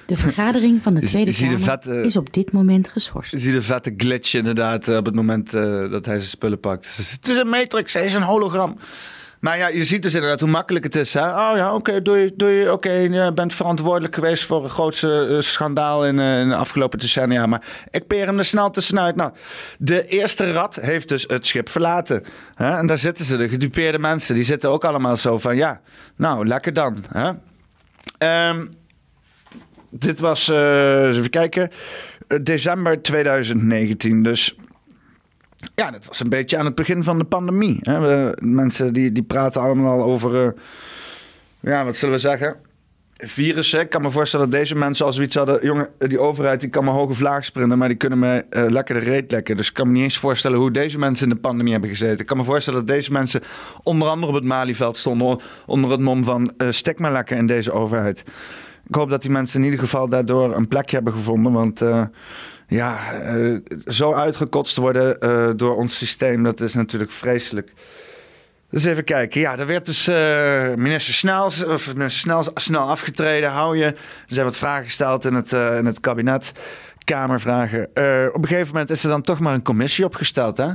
De 0.07 0.17
vergadering 0.17 0.83
van 0.83 0.95
de 0.95 1.01
Tweede 1.01 1.35
Kamer 1.35 1.59
vette, 1.59 2.03
is 2.03 2.17
op 2.17 2.33
dit 2.33 2.53
moment 2.53 2.89
geschorst. 2.89 3.31
Je 3.31 3.39
ziet 3.39 3.53
de 3.53 3.63
vette 3.63 3.95
glitch 3.97 4.35
inderdaad 4.35 4.89
op 4.89 5.07
het 5.07 5.15
moment 5.15 5.55
uh, 5.55 5.91
dat 5.91 6.07
hij 6.07 6.19
zijn 6.19 6.31
spullen 6.31 6.61
pakt. 6.61 6.97
Het 6.97 7.29
is 7.29 7.37
een 7.37 7.49
matrix, 7.49 7.93
hij 7.93 8.05
is 8.05 8.15
een 8.15 8.23
hologram. 8.23 8.79
Maar 9.41 9.59
ja, 9.59 9.69
je 9.69 9.85
ziet 9.85 10.03
dus 10.03 10.15
inderdaad 10.15 10.41
hoe 10.41 10.49
makkelijk 10.49 10.85
het 10.85 10.97
is. 10.97 11.15
Hè? 11.15 11.29
Oh 11.29 11.57
ja, 11.57 11.67
oké, 11.67 11.77
okay, 11.77 12.03
doei, 12.03 12.33
doei. 12.37 12.63
Oké, 12.63 12.73
okay, 12.73 13.03
je 13.03 13.33
bent 13.33 13.55
verantwoordelijk 13.55 14.15
geweest 14.15 14.45
voor 14.45 14.65
een 14.65 14.71
grootste 14.71 15.29
uh, 15.31 15.41
schandaal 15.41 16.07
in, 16.07 16.19
uh, 16.19 16.41
in, 16.41 16.49
de 16.49 16.55
afgelopen 16.55 16.99
decennia. 16.99 17.47
Maar 17.47 17.63
ik 17.91 18.07
peer 18.07 18.27
hem 18.27 18.39
er 18.39 18.45
snel 18.45 18.71
tussenuit. 18.71 19.17
Nou, 19.17 19.33
de 19.79 20.07
eerste 20.07 20.53
rat 20.53 20.75
heeft 20.75 21.09
dus 21.09 21.25
het 21.29 21.47
schip 21.47 21.69
verlaten. 21.69 22.25
Hè? 22.55 22.77
En 22.77 22.87
daar 22.87 22.99
zitten 22.99 23.25
ze, 23.25 23.37
de 23.37 23.49
gedupeerde 23.49 23.99
mensen. 23.99 24.35
Die 24.35 24.45
zitten 24.45 24.71
ook 24.71 24.85
allemaal 24.85 25.17
zo 25.17 25.39
van, 25.39 25.57
ja, 25.57 25.81
nou, 26.17 26.47
lekker 26.47 26.73
dan. 26.73 27.05
Hè? 27.13 27.29
Um, 28.49 28.71
dit 29.91 30.21
was, 30.21 30.49
uh, 30.49 31.17
even 31.17 31.31
kijken, 31.31 31.71
december 32.43 33.03
2019. 33.03 34.23
Dus 34.23 34.57
ja, 35.75 35.91
dat 35.91 36.07
was 36.07 36.21
een 36.21 36.29
beetje 36.29 36.59
aan 36.59 36.65
het 36.65 36.75
begin 36.75 37.03
van 37.03 37.19
de 37.19 37.25
pandemie. 37.25 37.79
Hè. 37.81 38.31
Mensen 38.41 38.93
die, 38.93 39.13
die 39.13 39.23
praten 39.23 39.61
allemaal 39.61 40.03
over, 40.03 40.45
uh, 40.45 40.51
ja, 41.61 41.85
wat 41.85 41.97
zullen 41.97 42.15
we 42.15 42.21
zeggen? 42.21 42.57
Virussen. 43.19 43.81
Ik 43.81 43.91
kan 43.91 44.03
me 44.03 44.11
voorstellen 44.11 44.51
dat 44.51 44.59
deze 44.61 44.75
mensen 44.75 45.07
als 45.07 45.15
zoiets 45.15 45.35
hadden... 45.35 45.67
jongen, 45.67 45.89
die 45.99 46.19
overheid 46.19 46.61
die 46.61 46.69
kan 46.69 46.85
me 46.85 46.91
hoge 46.91 47.15
vlaag 47.15 47.45
sprinten... 47.45 47.79
maar 47.79 47.89
die 47.89 47.97
kunnen 47.97 48.19
me 48.19 48.45
uh, 48.51 48.71
lekker 48.71 48.95
de 48.95 49.07
reet 49.07 49.31
lekken. 49.31 49.57
Dus 49.57 49.69
ik 49.69 49.75
kan 49.75 49.87
me 49.87 49.93
niet 49.93 50.03
eens 50.03 50.19
voorstellen 50.19 50.59
hoe 50.59 50.71
deze 50.71 50.99
mensen 50.99 51.29
in 51.29 51.35
de 51.35 51.41
pandemie 51.41 51.73
hebben 51.73 51.91
gezeten. 51.91 52.19
Ik 52.19 52.27
kan 52.27 52.37
me 52.37 52.45
voorstellen 52.45 52.79
dat 52.79 52.89
deze 52.89 53.13
mensen 53.13 53.41
onder 53.83 54.09
andere 54.09 54.33
op 54.33 54.39
het 54.39 54.45
Malieveld 54.45 54.97
stonden... 54.97 55.39
onder 55.67 55.91
het 55.91 56.01
mom 56.01 56.25
van 56.25 56.53
uh, 56.59 56.71
stek 56.71 56.99
maar 56.99 57.13
lekker 57.13 57.37
in 57.37 57.47
deze 57.47 57.73
overheid. 57.73 58.25
Ik 58.89 58.95
hoop 58.95 59.11
dat 59.11 59.23
die 59.23 59.31
mensen 59.31 59.59
in 59.59 59.65
ieder 59.65 59.81
geval 59.81 60.09
daardoor 60.09 60.55
een 60.55 60.69
plekje 60.69 60.97
hebben 60.97 61.13
gevonden, 61.13 61.53
want... 61.53 61.83
ja, 62.67 63.23
uh, 63.35 63.59
zo 63.87 64.13
uitgekotst 64.13 64.77
worden 64.77 65.17
uh, 65.21 65.51
door 65.57 65.77
ons 65.77 65.99
systeem, 65.99 66.43
dat 66.43 66.61
is 66.61 66.75
natuurlijk 66.75 67.11
vreselijk. 67.11 67.73
Dus 68.71 68.85
even 68.85 69.05
kijken. 69.05 69.41
Ja, 69.41 69.59
er 69.59 69.67
werd 69.67 69.87
dus 69.87 70.09
uh, 70.09 70.75
minister 70.75 71.15
Snels, 71.15 71.65
of 71.65 71.95
minister 71.95 72.21
Snel, 72.21 72.45
snel 72.55 72.89
afgetreden. 72.89 73.51
Hou 73.51 73.77
je. 73.77 73.85
Er 73.85 73.97
zijn 74.27 74.47
wat 74.47 74.57
vragen 74.57 74.85
gesteld 74.85 75.25
in 75.25 75.35
het, 75.35 75.53
in 75.53 75.87
het 75.87 76.01
kabinet. 76.01 76.53
Kamervragen. 77.05 77.83
Op 78.33 78.43
een 78.43 78.49
gegeven 78.49 78.73
moment 78.73 78.91
is 78.91 79.03
er 79.03 79.11
dan 79.11 79.23
toch 79.23 79.41
maar 79.41 79.55
een 79.55 79.63
commissie 79.63 80.05
opgesteld. 80.05 80.57
Hè? 80.57 80.71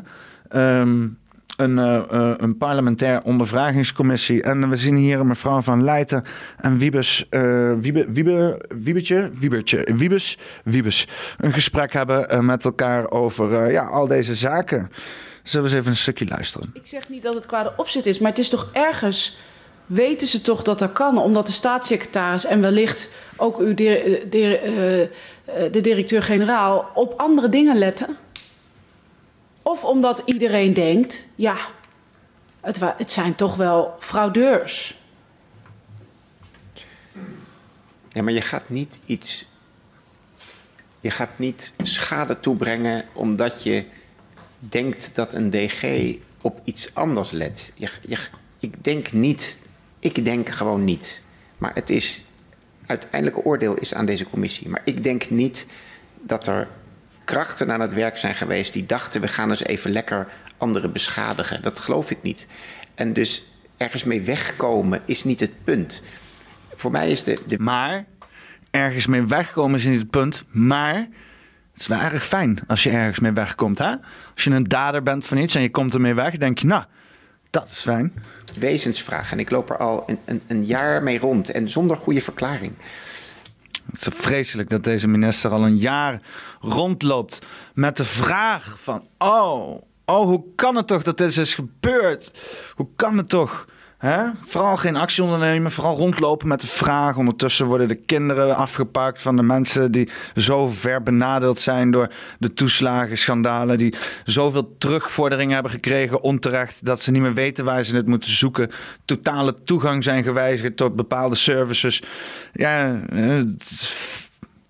Um, 0.79 1.17
een, 1.61 1.77
uh, 1.77 2.33
een 2.37 2.57
parlementair 2.57 3.21
ondervragingscommissie. 3.23 4.43
En 4.43 4.69
we 4.69 4.77
zien 4.77 4.95
hier 4.95 5.25
mevrouw 5.25 5.61
Van 5.61 5.83
Leijten 5.83 6.23
en 6.57 6.77
Wiebes, 6.77 7.27
uh, 7.29 7.73
Wiebe, 7.79 8.05
Wiebe, 8.11 8.65
Wiebetje, 8.83 9.29
Wiebertje, 9.33 9.87
Wiebes, 9.95 10.37
Wiebes 10.63 11.07
een 11.37 11.53
gesprek 11.53 11.93
hebben 11.93 12.45
met 12.45 12.65
elkaar 12.65 13.11
over 13.11 13.71
ja, 13.71 13.83
al 13.83 14.07
deze 14.07 14.35
zaken. 14.35 14.91
Zullen 15.43 15.65
we 15.65 15.71
eens 15.71 15.79
even 15.79 15.91
een 15.91 15.97
stukje 15.97 16.27
luisteren? 16.27 16.69
Ik 16.73 16.87
zeg 16.87 17.09
niet 17.09 17.23
dat 17.23 17.33
het 17.33 17.45
kwade 17.45 17.73
opzet 17.77 18.05
is, 18.05 18.19
maar 18.19 18.29
het 18.29 18.39
is 18.39 18.49
toch 18.49 18.69
ergens 18.73 19.37
weten 19.85 20.27
ze 20.27 20.41
toch 20.41 20.61
dat 20.61 20.79
dat 20.79 20.91
kan, 20.91 21.17
omdat 21.17 21.45
de 21.45 21.51
staatssecretaris 21.51 22.45
en 22.45 22.61
wellicht 22.61 23.13
ook 23.37 23.57
uw 23.57 23.73
de, 23.73 24.25
de, 24.29 25.09
de 25.71 25.81
directeur-generaal 25.81 26.89
op 26.93 27.13
andere 27.17 27.49
dingen 27.49 27.77
letten? 27.77 28.17
Of 29.71 29.83
omdat 29.85 30.21
iedereen 30.25 30.73
denkt, 30.73 31.27
ja, 31.35 31.57
het, 32.59 32.79
het 32.97 33.11
zijn 33.11 33.35
toch 33.35 33.55
wel 33.55 33.95
fraudeurs. 33.99 34.97
Ja, 38.09 38.21
maar 38.21 38.33
je 38.33 38.41
gaat 38.41 38.69
niet 38.69 38.99
iets. 39.05 39.45
Je 40.99 41.11
gaat 41.11 41.39
niet 41.39 41.73
schade 41.81 42.39
toebrengen 42.39 43.05
omdat 43.13 43.63
je 43.63 43.85
denkt 44.59 45.15
dat 45.15 45.33
een 45.33 45.49
DG 45.49 46.15
op 46.41 46.61
iets 46.63 46.95
anders 46.95 47.31
let. 47.31 47.73
Ik 48.59 48.83
denk 48.83 49.11
niet. 49.11 49.59
Ik 49.99 50.25
denk 50.25 50.49
gewoon 50.49 50.83
niet. 50.83 51.21
Maar 51.57 51.73
het 51.73 51.89
is. 51.89 52.25
Uiteindelijke 52.85 53.43
oordeel 53.43 53.75
is 53.75 53.93
aan 53.93 54.05
deze 54.05 54.25
commissie. 54.25 54.69
Maar 54.69 54.81
ik 54.83 55.03
denk 55.03 55.29
niet 55.29 55.65
dat 56.21 56.47
er 56.47 56.67
krachten 57.25 57.71
aan 57.71 57.79
het 57.79 57.93
werk 57.93 58.17
zijn 58.17 58.35
geweest 58.35 58.73
die 58.73 58.85
dachten 58.85 59.21
we 59.21 59.27
gaan 59.27 59.49
eens 59.49 59.63
even 59.63 59.91
lekker 59.91 60.27
anderen 60.57 60.91
beschadigen. 60.91 61.61
Dat 61.61 61.79
geloof 61.79 62.11
ik 62.11 62.17
niet. 62.21 62.47
En 62.95 63.13
dus 63.13 63.45
ergens 63.77 64.03
mee 64.03 64.21
wegkomen 64.21 65.01
is 65.05 65.23
niet 65.23 65.39
het 65.39 65.63
punt. 65.63 66.01
Voor 66.75 66.91
mij 66.91 67.09
is 67.09 67.23
de. 67.23 67.39
de... 67.47 67.59
Maar 67.59 68.05
ergens 68.71 69.07
mee 69.07 69.25
wegkomen 69.25 69.79
is 69.79 69.85
niet 69.85 69.99
het 69.99 70.09
punt. 70.09 70.43
Maar 70.51 70.95
het 71.71 71.81
is 71.81 71.87
wel 71.87 71.99
erg 71.99 72.25
fijn 72.25 72.59
als 72.67 72.83
je 72.83 72.89
ergens 72.89 73.19
mee 73.19 73.31
wegkomt. 73.31 73.77
Hè? 73.77 73.95
Als 74.33 74.43
je 74.43 74.49
een 74.49 74.63
dader 74.63 75.03
bent 75.03 75.25
van 75.25 75.37
iets 75.37 75.55
en 75.55 75.61
je 75.61 75.71
komt 75.71 75.93
ermee 75.93 76.13
weg, 76.13 76.37
denk 76.37 76.59
je, 76.59 76.67
nou, 76.67 76.83
dat 77.49 77.67
is 77.69 77.79
fijn. 77.79 78.13
Wezensvraag. 78.59 79.31
En 79.31 79.39
ik 79.39 79.49
loop 79.49 79.69
er 79.69 79.77
al 79.77 80.03
een, 80.07 80.19
een, 80.25 80.41
een 80.47 80.65
jaar 80.65 81.03
mee 81.03 81.19
rond 81.19 81.49
en 81.49 81.69
zonder 81.69 81.97
goede 81.97 82.21
verklaring. 82.21 82.73
Het 83.91 84.07
is 84.07 84.19
vreselijk 84.19 84.69
dat 84.69 84.83
deze 84.83 85.07
minister 85.07 85.51
al 85.51 85.65
een 85.65 85.77
jaar 85.77 86.21
rondloopt 86.59 87.39
met 87.73 87.97
de 87.97 88.05
vraag 88.05 88.79
van... 88.81 89.07
Oh, 89.17 89.81
oh, 90.05 90.25
hoe 90.25 90.43
kan 90.55 90.75
het 90.75 90.87
toch 90.87 91.03
dat 91.03 91.17
dit 91.17 91.37
is 91.37 91.53
gebeurd? 91.53 92.31
Hoe 92.75 92.87
kan 92.95 93.17
het 93.17 93.29
toch? 93.29 93.67
Hè? 94.01 94.29
Vooral 94.45 94.77
geen 94.77 94.95
actie 94.95 95.23
ondernemen, 95.23 95.71
vooral 95.71 95.97
rondlopen 95.97 96.47
met 96.47 96.61
de 96.61 96.67
vraag. 96.67 97.17
Ondertussen 97.17 97.65
worden 97.65 97.87
de 97.87 97.95
kinderen 97.95 98.55
afgepakt 98.55 99.21
van 99.21 99.35
de 99.35 99.41
mensen 99.41 99.91
die 99.91 100.09
zo 100.35 100.67
ver 100.67 101.03
benadeeld 101.03 101.59
zijn 101.59 101.91
door 101.91 102.07
de 102.39 102.53
toeslagenschandalen. 102.53 103.77
Die 103.77 103.95
zoveel 104.23 104.75
terugvorderingen 104.77 105.53
hebben 105.53 105.71
gekregen 105.71 106.21
onterecht 106.21 106.85
dat 106.85 107.01
ze 107.01 107.11
niet 107.11 107.21
meer 107.21 107.33
weten 107.33 107.65
waar 107.65 107.83
ze 107.83 107.95
het 107.95 108.07
moeten 108.07 108.31
zoeken. 108.31 108.69
Totale 109.05 109.53
toegang 109.53 110.03
zijn 110.03 110.23
gewijzigd 110.23 110.77
tot 110.77 110.95
bepaalde 110.95 111.35
services. 111.35 112.03
Ja, 112.53 113.01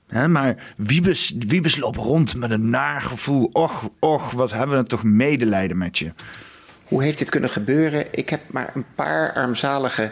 Hè, 0.07 0.27
maar 0.27 0.73
Wiebes, 0.77 1.33
Wiebes 1.37 1.77
loopt 1.77 1.97
rond 1.97 2.35
met 2.35 2.51
een 2.51 2.69
naargevoel. 2.69 3.49
Och, 3.51 3.89
och, 3.99 4.31
wat 4.31 4.51
hebben 4.51 4.77
we 4.77 4.87
toch 4.87 5.03
medelijden 5.03 5.77
met 5.77 5.97
je. 5.97 6.13
Hoe 6.91 7.03
heeft 7.03 7.17
dit 7.17 7.29
kunnen 7.29 7.49
gebeuren? 7.49 8.05
Ik 8.11 8.29
heb 8.29 8.41
maar 8.47 8.71
een 8.73 8.85
paar 8.95 9.33
armzalige 9.33 10.11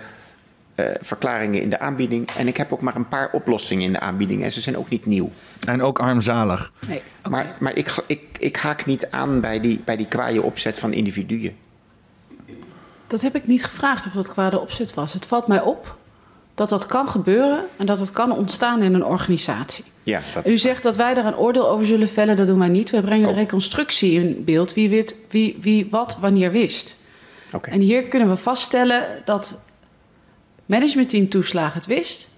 uh, 0.76 0.86
verklaringen 1.02 1.62
in 1.62 1.70
de 1.70 1.80
aanbieding. 1.80 2.30
En 2.38 2.48
ik 2.48 2.58
heb 2.58 2.74
ook 2.74 2.82
maar 2.82 2.96
een 2.96 3.08
paar 3.08 3.30
oplossingen 3.32 3.86
in 3.86 3.92
de 3.92 4.00
aanbieding. 4.00 4.44
En 4.44 4.52
ze 4.52 4.62
zijn 4.62 4.78
ook 4.78 4.90
niet 4.90 5.06
nieuw. 5.06 5.32
En 5.66 5.82
ook 5.82 6.00
armzalig. 6.00 6.72
Nee, 6.88 7.02
Maar, 7.30 7.56
maar 7.58 7.76
ik, 7.76 8.04
ik, 8.08 8.22
ik 8.40 8.58
haak 8.58 8.86
niet 8.86 9.12
aan 9.12 9.40
bij 9.42 9.60
die, 9.60 9.82
bij 9.86 9.98
die 9.98 10.08
kwaaie 10.08 10.42
opzet 10.42 10.80
van 10.80 10.94
individuen. 10.94 11.56
Dat 13.08 13.22
heb 13.22 13.36
ik 13.36 13.48
niet 13.48 13.64
gevraagd 13.64 14.06
of 14.06 14.12
dat 14.12 14.30
kwade 14.30 14.60
opzet 14.60 14.94
was. 14.94 15.14
Het 15.14 15.26
valt 15.26 15.48
mij 15.48 15.62
op 15.62 15.98
dat 16.60 16.70
dat 16.70 16.86
kan 16.86 17.10
gebeuren 17.10 17.66
en 17.78 17.86
dat 17.86 18.00
het 18.00 18.12
kan 18.12 18.32
ontstaan 18.32 18.82
in 18.82 18.94
een 18.94 19.06
organisatie. 19.06 19.86
Ja, 20.04 20.22
dat... 20.34 20.48
U 20.48 20.58
zegt 20.58 20.84
dat 20.84 20.96
wij 20.96 21.14
daar 21.14 21.26
een 21.26 21.38
oordeel 21.38 21.70
over 21.70 21.86
zullen 21.86 22.10
vellen, 22.10 22.36
dat 22.36 22.48
doen 22.48 22.60
wij 22.60 22.68
niet. 22.68 22.90
We 22.90 23.02
brengen 23.02 23.28
oh. 23.28 23.34
de 23.34 23.40
reconstructie 23.40 24.22
in 24.22 24.44
beeld, 24.44 24.74
wie, 24.74 25.06
wie, 25.30 25.58
wie 25.62 25.88
wat 25.90 26.18
wanneer 26.22 26.52
wist. 26.52 26.98
Okay. 27.56 27.74
En 27.74 27.80
hier 27.80 28.04
kunnen 28.04 28.30
we 28.30 28.38
vaststellen 28.38 29.22
dat 29.26 29.62
managementteam 30.66 31.30
toeslagen 31.30 31.74
het 31.74 31.86
wist. 31.86 32.30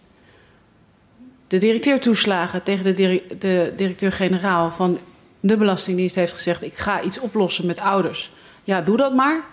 De 1.48 1.58
directeur 1.58 2.00
toeslagen 2.00 2.64
tegen 2.64 2.96
de, 2.96 3.24
de 3.40 3.74
directeur-generaal 3.76 4.72
van 4.72 5.00
de 5.40 5.58
Belastingdienst 5.58 6.16
heeft 6.16 6.34
gezegd: 6.34 6.64
Ik 6.64 6.74
ga 6.74 7.02
iets 7.02 7.20
oplossen 7.20 7.66
met 7.66 7.80
ouders. 7.80 8.32
Ja, 8.64 8.82
doe 8.82 8.98
dat 8.98 9.14
maar. 9.14 9.44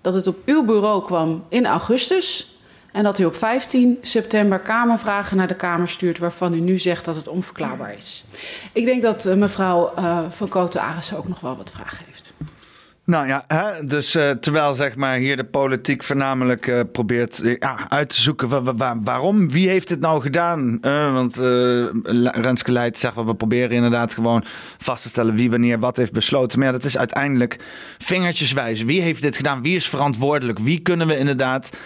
Dat 0.00 0.14
het 0.14 0.26
op 0.26 0.36
uw 0.44 0.64
bureau 0.64 1.04
kwam 1.04 1.44
in 1.48 1.66
augustus. 1.66 2.47
En 2.92 3.02
dat 3.02 3.18
u 3.18 3.24
op 3.24 3.36
15 3.36 3.98
september 4.02 4.60
Kamervragen 4.60 5.36
naar 5.36 5.46
de 5.46 5.56
Kamer 5.56 5.88
stuurt 5.88 6.18
waarvan 6.18 6.54
u 6.54 6.60
nu 6.60 6.78
zegt 6.78 7.04
dat 7.04 7.16
het 7.16 7.28
onverklaarbaar 7.28 7.94
is. 7.96 8.24
Ik 8.72 8.84
denk 8.84 9.02
dat 9.02 9.26
uh, 9.26 9.34
mevrouw 9.34 9.92
uh, 9.98 10.18
van 10.30 10.48
Koten-Arissen 10.48 11.16
ook 11.16 11.28
nog 11.28 11.40
wel 11.40 11.56
wat 11.56 11.70
vragen 11.70 12.04
heeft. 12.06 12.27
Nou 13.08 13.26
ja, 13.26 13.44
hè? 13.46 13.84
dus 13.84 14.16
uh, 14.16 14.30
terwijl 14.30 14.74
zeg 14.74 14.96
maar 14.96 15.16
hier 15.16 15.36
de 15.36 15.44
politiek 15.44 16.02
voornamelijk 16.02 16.66
uh, 16.66 16.80
probeert 16.92 17.42
ja, 17.58 17.86
uit 17.88 18.08
te 18.08 18.20
zoeken 18.20 18.48
wa 18.48 18.74
wa 18.74 18.96
waarom, 19.00 19.50
wie 19.50 19.68
heeft 19.68 19.88
het 19.88 20.00
nou 20.00 20.20
gedaan? 20.20 20.78
want 21.12 21.36
Renske 22.34 22.72
Leid 22.72 22.98
zegt, 22.98 23.14
we 23.14 23.34
proberen 23.34 23.70
inderdaad 23.70 24.14
gewoon 24.14 24.44
vast 24.78 25.02
te 25.02 25.08
stellen 25.08 25.34
wie 25.34 25.50
wanneer 25.50 25.78
wat 25.78 25.96
heeft 25.96 26.12
besloten. 26.12 26.58
Maar 26.58 26.66
ja, 26.68 26.72
dat 26.72 26.84
is 26.84 26.98
uiteindelijk 26.98 27.56
vingertjeswijze. 27.98 28.84
Wie 28.84 29.02
heeft 29.02 29.22
dit 29.22 29.36
gedaan? 29.36 29.62
Wie 29.62 29.76
is 29.76 29.88
verantwoordelijk? 29.88 30.58
Wie 30.58 30.80
kunnen 30.80 31.06
we 31.06 31.16
inderdaad 31.16 31.76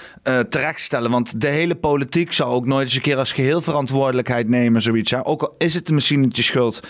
terechtstellen? 0.49 1.11
Want 1.11 1.41
de 1.41 1.49
hele 1.49 1.75
politiek 1.75 2.33
zal 2.33 2.53
ook 2.53 2.67
nooit 2.67 2.85
eens 2.85 2.95
een 2.95 3.01
keer 3.01 3.19
als 3.19 3.33
geheel 3.33 3.61
verantwoordelijkheid 3.61 4.49
nemen, 4.49 4.83
zoiets. 4.83 5.15
Ook 5.15 5.43
al 5.43 5.55
is 5.59 5.75
het 5.75 5.91
misschien 5.91 6.21
niet 6.21 6.37
schuld. 6.37 6.81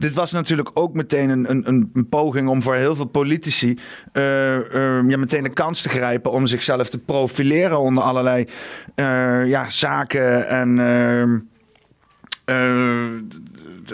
Dit 0.00 0.14
was 0.14 0.32
natuurlijk 0.32 0.70
ook 0.74 0.94
meteen 0.94 1.30
een, 1.30 1.50
een, 1.50 1.90
een 1.92 2.08
poging 2.08 2.48
om 2.48 2.62
voor 2.62 2.74
heel 2.74 2.94
veel 2.94 3.04
politici 3.04 3.78
uh, 4.12 4.54
uh, 4.54 4.62
ja, 5.08 5.16
meteen 5.16 5.42
de 5.42 5.48
kans 5.48 5.82
te 5.82 5.88
grijpen 5.88 6.32
om 6.32 6.46
zichzelf 6.46 6.88
te 6.88 6.98
profileren 6.98 7.80
onder 7.80 8.02
allerlei 8.02 8.46
uh, 8.96 9.48
ja, 9.48 9.68
zaken 9.68 10.48
en 10.48 10.78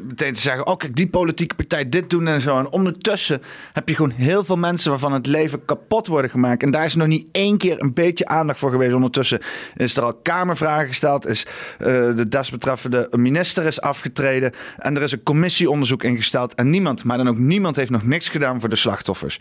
meteen 0.03 0.33
te 0.33 0.41
zeggen: 0.41 0.67
oh, 0.67 0.77
kijk, 0.77 0.97
die 0.97 1.09
politieke 1.09 1.55
partij 1.55 1.89
dit 1.89 2.11
doen 2.11 2.27
en 2.27 2.41
zo. 2.41 2.59
En 2.59 2.71
ondertussen 2.71 3.43
heb 3.73 3.89
je 3.89 3.95
gewoon 3.95 4.11
heel 4.11 4.45
veel 4.45 4.57
mensen 4.57 4.91
waarvan 4.91 5.13
het 5.13 5.27
leven 5.27 5.65
kapot 5.65 6.07
worden 6.07 6.31
gemaakt. 6.31 6.63
En 6.63 6.71
daar 6.71 6.85
is 6.85 6.95
nog 6.95 7.07
niet 7.07 7.29
één 7.33 7.59
keer 7.59 7.83
een 7.83 7.95
beetje 7.95 8.27
aandacht 8.27 8.59
voor 8.59 8.71
geweest. 8.71 8.95
Ondertussen 8.95 9.41
is 9.77 9.97
er 9.97 10.03
al 10.03 10.15
Kamervragen 10.15 10.89
gesteld, 10.89 11.27
is 11.27 11.47
uh, 11.47 11.87
de 11.87 12.29
desbetreffende 12.29 13.09
minister 13.11 13.65
is 13.65 13.81
afgetreden. 13.81 14.53
En 14.79 14.97
er 14.97 15.03
is 15.03 15.13
een 15.13 15.23
commissieonderzoek 15.23 16.03
ingesteld. 16.03 16.55
En 16.55 16.71
niemand, 16.71 17.05
maar 17.05 17.17
dan 17.17 17.29
ook 17.29 17.39
niemand, 17.39 17.77
heeft 17.77 17.91
nog 17.91 18.07
niks 18.07 18.29
gedaan 18.29 18.61
voor 18.61 18.69
de 18.69 18.77
slachtoffers. 18.77 19.39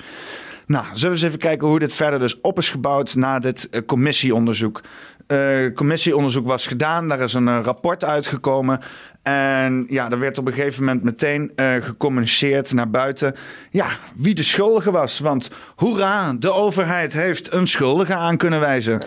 Nou, 0.68 0.86
zullen 0.86 1.02
we 1.02 1.10
eens 1.10 1.22
even 1.22 1.40
kijken 1.40 1.68
hoe 1.68 1.80
dit 1.80 1.94
verder 1.94 2.20
dus 2.20 2.42
op 2.42 2.58
is 2.58 2.70
gebouwd 2.70 3.16
na 3.16 3.40
dit 3.40 3.68
uh, 3.72 3.82
commissieonderzoek. 3.86 4.82
Uh, 5.28 5.74
commissieonderzoek 5.76 6.48
was 6.48 6.68
gedaan, 6.68 7.08
daar 7.08 7.20
is 7.20 7.34
een 7.34 7.64
rapport 7.64 8.04
uitgekomen. 8.04 8.80
En 9.28 9.86
ja, 9.90 10.12
er 10.12 10.20
werd 10.20 10.38
op 10.38 10.48
een 10.48 10.54
gegeven 10.54 10.84
moment 10.84 11.04
meteen 11.04 11.52
uh, 11.56 11.74
gecommuniceerd 11.74 12.74
naar 12.74 12.90
buiten. 12.90 13.36
Ja, 13.70 13.88
wie 14.16 14.36
de 14.36 14.44
schuldige 14.44 14.92
was. 14.92 15.20
Want 15.20 15.50
hoera, 15.76 16.34
de 16.34 16.52
overheid 16.52 17.14
heeft 17.14 17.54
een 17.54 17.68
schuldige 17.68 18.14
aan 18.14 18.38
kunnen 18.38 18.60
wijzen. 18.60 19.02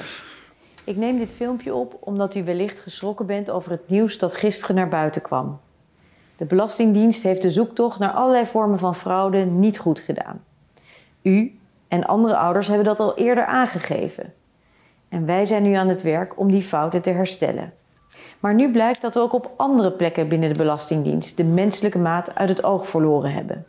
Ik 0.84 0.96
neem 0.96 1.18
dit 1.18 1.32
filmpje 1.36 1.74
op 1.74 1.96
omdat 2.00 2.34
u 2.34 2.44
wellicht 2.44 2.80
geschrokken 2.80 3.26
bent 3.26 3.50
over 3.50 3.70
het 3.70 3.88
nieuws 3.88 4.18
dat 4.18 4.34
gisteren 4.34 4.76
naar 4.76 4.88
buiten 4.88 5.22
kwam. 5.22 5.60
De 6.36 6.44
Belastingdienst 6.44 7.22
heeft 7.22 7.42
de 7.42 7.50
zoektocht 7.50 7.98
naar 7.98 8.10
allerlei 8.10 8.46
vormen 8.46 8.78
van 8.78 8.94
fraude 8.94 9.44
niet 9.44 9.78
goed 9.78 10.00
gedaan. 10.00 10.44
U 11.22 11.58
en 11.88 12.04
andere 12.04 12.36
ouders 12.36 12.66
hebben 12.66 12.86
dat 12.86 13.00
al 13.00 13.16
eerder 13.16 13.46
aangegeven. 13.46 14.32
En 15.08 15.26
wij 15.26 15.44
zijn 15.44 15.62
nu 15.62 15.72
aan 15.74 15.88
het 15.88 16.02
werk 16.02 16.38
om 16.38 16.50
die 16.50 16.62
fouten 16.62 17.02
te 17.02 17.10
herstellen. 17.10 17.72
Maar 18.40 18.54
nu 18.54 18.70
blijkt 18.70 19.00
dat 19.00 19.14
we 19.14 19.20
ook 19.20 19.32
op 19.32 19.50
andere 19.56 19.90
plekken 19.92 20.28
binnen 20.28 20.52
de 20.52 20.58
Belastingdienst 20.58 21.36
de 21.36 21.44
menselijke 21.44 21.98
maat 21.98 22.34
uit 22.34 22.48
het 22.48 22.64
oog 22.64 22.88
verloren 22.88 23.32
hebben. 23.32 23.66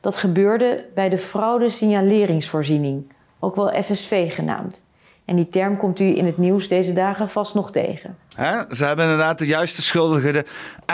Dat 0.00 0.16
gebeurde 0.16 0.84
bij 0.94 1.08
de 1.08 1.18
fraude-signaleringsvoorziening, 1.18 3.12
ook 3.38 3.54
wel 3.56 3.82
FSV 3.82 4.34
genaamd. 4.34 4.82
En 5.24 5.36
die 5.36 5.48
term 5.48 5.76
komt 5.76 6.00
u 6.00 6.16
in 6.16 6.26
het 6.26 6.38
nieuws 6.38 6.68
deze 6.68 6.92
dagen 6.92 7.28
vast 7.28 7.54
nog 7.54 7.70
tegen. 7.70 8.16
Ze 8.70 8.84
hebben 8.84 9.04
inderdaad 9.04 9.38
de 9.38 9.46
juiste 9.46 9.82
schuldigen, 9.82 10.32
de 10.32 10.44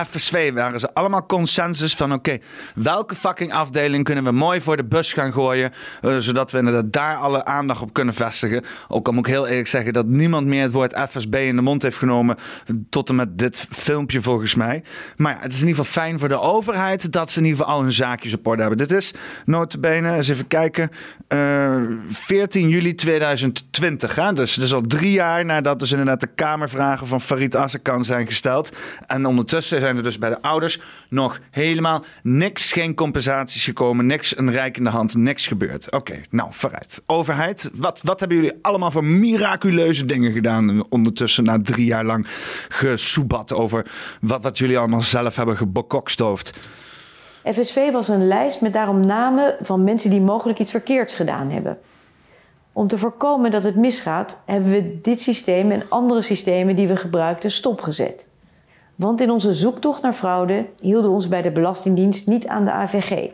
FSV, 0.06 0.52
waren 0.52 0.80
ze 0.80 0.94
allemaal 0.94 1.26
consensus 1.26 1.94
van 1.94 2.12
oké, 2.12 2.38
welke 2.75 3.14
fucking 3.14 3.52
afdeling 3.52 4.04
kunnen 4.04 4.25
we 4.25 4.30
mooi 4.30 4.61
voor 4.61 4.76
de 4.76 4.84
bus 4.84 5.12
gaan 5.12 5.32
gooien, 5.32 5.72
uh, 6.02 6.16
zodat 6.18 6.50
we 6.50 6.58
inderdaad 6.58 6.92
daar 6.92 7.16
alle 7.16 7.44
aandacht 7.44 7.82
op 7.82 7.92
kunnen 7.92 8.14
vestigen. 8.14 8.64
Ook 8.88 9.06
al 9.06 9.12
moet 9.12 9.26
ik 9.26 9.32
heel 9.32 9.46
eerlijk 9.46 9.68
zeggen 9.68 9.92
dat 9.92 10.06
niemand 10.06 10.46
meer 10.46 10.62
het 10.62 10.72
woord 10.72 10.99
FSB 11.08 11.34
in 11.34 11.56
de 11.56 11.62
mond 11.62 11.82
heeft 11.82 11.96
genomen 11.96 12.37
tot 12.90 13.08
en 13.08 13.14
met 13.14 13.38
dit 13.38 13.66
filmpje 13.70 14.20
volgens 14.22 14.54
mij. 14.54 14.84
Maar 15.16 15.32
ja, 15.32 15.40
het 15.40 15.52
is 15.52 15.61
in 15.61 15.66
ieder 15.66 15.84
geval 15.84 16.02
fijn 16.02 16.18
voor 16.18 16.28
de 16.28 16.40
overheid 16.40 17.12
dat 17.12 17.32
ze 17.32 17.38
in 17.38 17.44
ieder 17.44 17.58
geval 17.61 17.75
al 17.75 17.82
hun 17.82 17.92
zaakjes 17.92 18.34
op 18.34 18.46
orde 18.46 18.61
hebben. 18.61 18.78
Dit 18.78 18.92
is 18.92 19.14
notabene, 19.44 20.14
eens 20.14 20.28
even 20.28 20.46
kijken, 20.46 20.90
uh, 21.28 21.75
eh, 21.75 21.82
14 22.08 22.68
juli 22.68 22.94
2020. 22.94 24.14
Hè? 24.14 24.32
Dus 24.32 24.58
is 24.58 24.75
al 24.75 24.80
drie 24.80 25.12
jaar 25.12 25.44
nadat 25.44 25.78
dus 25.78 25.90
inderdaad 25.90 26.20
de 26.20 26.28
Kamervragen 26.34 27.06
van 27.06 27.20
Farid 27.33 27.57
Azarkan 27.57 28.05
zijn 28.05 28.27
gesteld. 28.27 28.71
En 29.07 29.27
ondertussen 29.27 29.81
zijn 29.81 29.97
er 29.97 30.03
dus 30.03 30.19
bij 30.19 30.31
de 30.31 30.43
ouders 30.43 30.81
nog 31.09 31.41
helemaal 31.51 32.05
niks, 32.23 32.73
geen 32.73 32.95
compensaties 32.95 33.65
gekomen, 33.65 34.07
niks, 34.07 34.37
een 34.39 34.51
rijkende 34.51 34.91
hand, 34.91 35.15
niks 35.17 35.47
gebeurd. 35.47 35.93
Oké, 35.93 36.21
nou, 36.31 36.49
vooruit. 36.53 37.03
Overheid, 37.07 37.71
wat, 37.75 38.01
wat 38.03 38.21
hebben 38.21 38.37
jullie 38.37 38.59
allemaal 38.62 38.91
voor 38.91 39.05
miraculeuze 39.05 40.05
dingen 40.05 40.33
gedaan 40.33 40.91
ondertussen 40.91 41.45
na 41.45 41.61
drie 41.62 41.87
jaar 41.87 42.05
lang 42.05 42.27
gesoebat 42.69 43.53
over 43.53 43.87
wat, 44.21 44.43
wat 44.43 44.59
jullie 44.59 44.79
allemaal 44.79 45.03
zelf 45.03 45.37
hebben 45.37 45.57
gebokokstoofd? 45.57 46.53
FSV 47.45 47.91
was 47.91 48.09
een 48.09 48.29
lijst 48.29 48.61
met 48.61 48.73
daarom 48.73 49.07
namen 49.07 49.57
van 49.61 49.85
mensen 49.85 50.11
die 50.11 50.21
mogelijk 50.21 50.59
iets 50.59 50.71
verkeerds 50.71 51.15
gedaan 51.15 51.51
hebben. 51.51 51.79
Om 52.73 52.87
te 52.87 52.99
voorkomen 52.99 53.50
dat 53.50 53.62
het 53.62 53.76
misgaat, 53.76 54.43
hebben 54.47 54.71
we 54.71 55.00
dit 55.00 55.21
systeem 55.21 55.71
en 55.71 55.88
andere 55.88 56.23
systemen 56.23 56.76
die 56.76 56.88
we 56.88 56.97
gebruikten 56.97 57.50
stopgezet. 57.50 58.29
Want 59.02 59.21
in 59.21 59.30
onze 59.30 59.54
zoektocht 59.54 60.02
naar 60.02 60.12
fraude 60.12 60.66
hielden 60.80 61.11
we 61.11 61.16
ons 61.16 61.28
bij 61.28 61.42
de 61.42 61.50
Belastingdienst 61.50 62.26
niet 62.26 62.47
aan 62.47 62.64
de 62.64 62.71
AVG. 62.71 63.30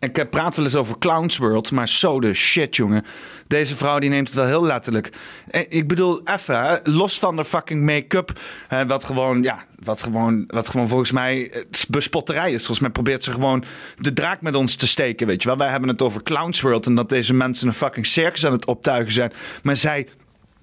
Ik 0.00 0.30
praat 0.30 0.56
wel 0.56 0.64
eens 0.64 0.74
over 0.74 0.98
Clowns 0.98 1.36
World, 1.36 1.70
maar 1.70 1.88
zo 1.88 2.20
de 2.20 2.34
shit, 2.34 2.76
jongen. 2.76 3.04
Deze 3.46 3.76
vrouw 3.76 3.98
die 3.98 4.10
neemt 4.10 4.26
het 4.26 4.36
wel 4.36 4.46
heel 4.46 4.62
letterlijk. 4.62 5.12
Eh, 5.50 5.60
ik 5.68 5.88
bedoel, 5.88 6.20
even, 6.24 6.80
los 6.84 7.18
van 7.18 7.36
de 7.36 7.44
fucking 7.44 7.84
make-up, 7.84 8.40
wat 8.86 9.04
gewoon, 9.04 9.42
ja, 9.42 9.64
wat 9.78 10.02
gewoon, 10.02 10.44
wat 10.46 10.68
gewoon 10.68 10.88
volgens 10.88 11.12
mij 11.12 11.50
eh, 11.50 11.62
bespotterij 11.88 12.52
is. 12.52 12.58
Volgens 12.58 12.80
mij 12.80 12.90
probeert 12.90 13.24
ze 13.24 13.30
gewoon 13.30 13.64
de 13.96 14.12
draak 14.12 14.40
met 14.40 14.54
ons 14.56 14.74
te 14.74 14.86
steken, 14.86 15.26
weet 15.26 15.42
je 15.42 15.48
wel. 15.48 15.56
Wij 15.56 15.70
hebben 15.70 15.88
het 15.88 16.02
over 16.02 16.22
Clowns 16.22 16.60
World 16.60 16.86
en 16.86 16.94
dat 16.94 17.08
deze 17.08 17.34
mensen 17.34 17.68
een 17.68 17.74
fucking 17.74 18.06
circus 18.06 18.46
aan 18.46 18.52
het 18.52 18.66
optuigen 18.66 19.12
zijn. 19.12 19.32
Maar 19.62 19.76
zij 19.76 20.06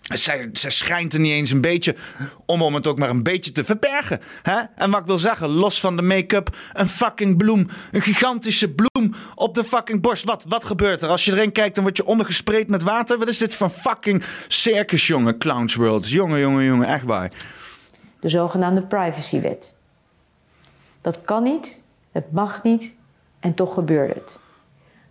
zij, 0.03 0.49
schijnt 0.51 1.13
er 1.13 1.19
niet 1.19 1.31
eens 1.31 1.51
een 1.51 1.61
beetje 1.61 1.95
om, 2.45 2.61
om 2.61 2.73
het 2.73 2.87
ook 2.87 2.97
maar 2.97 3.09
een 3.09 3.23
beetje 3.23 3.51
te 3.51 3.63
verbergen. 3.63 4.19
Hè? 4.41 4.61
En 4.75 4.91
wat 4.91 4.99
ik 4.99 5.05
wil 5.05 5.19
zeggen, 5.19 5.49
los 5.49 5.79
van 5.79 5.95
de 5.95 6.01
make-up, 6.01 6.55
een 6.73 6.87
fucking 6.87 7.37
bloem. 7.37 7.67
Een 7.91 8.01
gigantische 8.01 8.71
bloem 8.71 9.15
op 9.35 9.55
de 9.55 9.63
fucking 9.63 10.01
borst. 10.01 10.23
Wat, 10.23 10.45
wat 10.47 10.63
gebeurt 10.63 11.01
er? 11.01 11.09
Als 11.09 11.25
je 11.25 11.31
erin 11.31 11.51
kijkt, 11.51 11.75
dan 11.75 11.83
word 11.83 11.97
je 11.97 12.05
ondergespreid 12.05 12.67
met 12.67 12.83
water. 12.83 13.17
Wat 13.17 13.27
is 13.27 13.37
dit 13.37 13.55
voor 13.55 13.69
fucking 13.69 14.23
circus, 14.47 15.07
jongen? 15.07 15.37
Clowns 15.37 15.75
World. 15.75 16.09
Jongen, 16.09 16.39
jongen, 16.39 16.63
jongen, 16.63 16.87
echt 16.87 17.05
waar. 17.05 17.31
De 18.19 18.29
zogenaamde 18.29 18.81
privacywet. 18.81 19.75
Dat 21.01 21.21
kan 21.21 21.43
niet, 21.43 21.83
het 22.11 22.31
mag 22.31 22.63
niet 22.63 22.93
en 23.39 23.53
toch 23.53 23.73
gebeurt 23.73 24.15
het. 24.15 24.39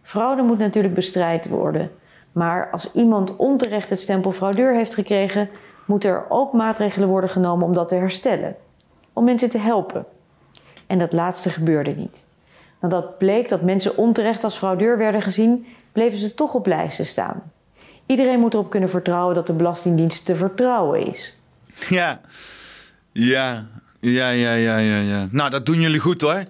Fraude 0.03 0.43
moet 0.43 0.59
natuurlijk 0.59 0.95
bestrijd 0.95 1.49
worden 1.49 1.91
maar 2.33 2.71
als 2.71 2.93
iemand 2.93 3.37
onterecht 3.37 3.91
het 3.91 4.01
stempel 4.01 4.33
fraudeur 4.33 4.75
heeft 4.75 4.95
gekregen, 4.95 5.49
moeten 5.85 6.11
er 6.11 6.25
ook 6.29 6.53
maatregelen 6.53 7.09
worden 7.09 7.31
genomen 7.31 7.67
om 7.67 7.73
dat 7.73 7.89
te 7.89 7.95
herstellen. 7.95 8.57
Om 9.13 9.25
mensen 9.25 9.51
te 9.51 9.59
helpen. 9.59 10.05
En 10.87 10.99
dat 10.99 11.13
laatste 11.13 11.51
gebeurde 11.51 11.91
niet. 11.91 12.25
Nadat 12.81 13.19
bleek 13.19 13.49
dat 13.49 13.63
mensen 13.63 13.97
onterecht 13.97 14.45
als 14.45 14.57
fraudeur 14.57 14.99
werden 14.99 15.23
gezien, 15.23 15.67
bleven 15.93 16.19
ze 16.19 16.35
toch 16.35 16.55
op 16.55 16.67
lijsten 16.67 17.07
staan. 17.07 17.43
Iedereen 18.07 18.41
moet 18.41 18.55
erop 18.55 18.71
kunnen 18.71 18.89
vertrouwen 18.89 19.35
dat 19.35 19.47
de 19.47 19.53
Belastingdienst 19.53 20.27
te 20.27 20.37
vertrouwen 20.37 21.07
is. 21.07 21.39
Ja, 21.89 22.21
ja, 23.13 23.67
ja, 24.01 24.29
ja, 24.31 24.53
ja, 24.53 24.77
ja. 24.77 24.99
ja. 24.99 25.27
Nou, 25.31 25.51
dat 25.51 25.67
doen 25.67 25.81
jullie 25.81 26.01
goed 26.01 26.21
hoor. 26.21 26.45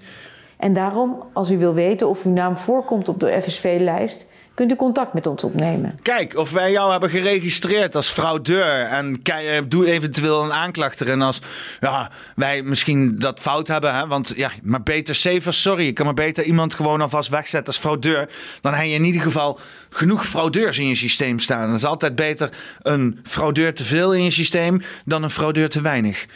En 0.56 0.72
daarom, 0.72 1.22
als 1.32 1.50
u 1.50 1.58
wil 1.58 1.74
weten 1.74 2.08
of 2.08 2.24
uw 2.24 2.32
naam 2.32 2.58
voorkomt 2.58 3.08
op 3.08 3.20
de 3.20 3.42
FSV-lijst, 3.42 4.28
kunt 4.54 4.72
u 4.72 4.76
contact 4.76 5.12
met 5.12 5.26
ons 5.26 5.44
opnemen. 5.44 5.98
Kijk, 6.02 6.36
of 6.36 6.50
wij 6.50 6.70
jou 6.70 6.90
hebben 6.90 7.10
geregistreerd 7.10 7.94
als 7.94 8.08
fraudeur. 8.08 8.80
En 8.80 9.20
doe 9.68 9.86
eventueel 9.86 10.42
een 10.42 10.52
aanklacht 10.52 11.00
erin 11.00 11.22
als 11.22 11.40
ja, 11.80 12.10
wij 12.34 12.62
misschien 12.62 13.18
dat 13.18 13.40
fout 13.40 13.68
hebben. 13.68 13.94
Hè? 13.94 14.06
Want 14.06 14.32
ja, 14.36 14.50
maar 14.62 14.82
beter 14.82 15.14
safer, 15.14 15.52
sorry. 15.52 15.86
Ik 15.86 15.94
kan 15.94 16.04
maar 16.04 16.14
beter 16.14 16.44
iemand 16.44 16.74
gewoon 16.74 17.00
alvast 17.00 17.28
wegzetten 17.28 17.66
als 17.66 17.82
fraudeur. 17.82 18.28
Dan 18.60 18.74
heb 18.74 18.84
je 18.84 18.92
in 18.92 19.04
ieder 19.04 19.22
geval 19.22 19.58
genoeg 19.90 20.26
fraudeurs 20.26 20.78
in 20.78 20.88
je 20.88 20.94
systeem 20.94 21.38
staan. 21.38 21.68
Het 21.68 21.78
is 21.78 21.84
altijd 21.84 22.14
beter 22.14 22.50
een 22.82 23.20
fraudeur 23.24 23.74
te 23.74 23.84
veel 23.84 24.14
in 24.14 24.24
je 24.24 24.30
systeem 24.30 24.82
dan 25.04 25.22
een 25.22 25.30
fraudeur 25.30 25.68
te 25.68 25.80
weinig. 25.80 26.26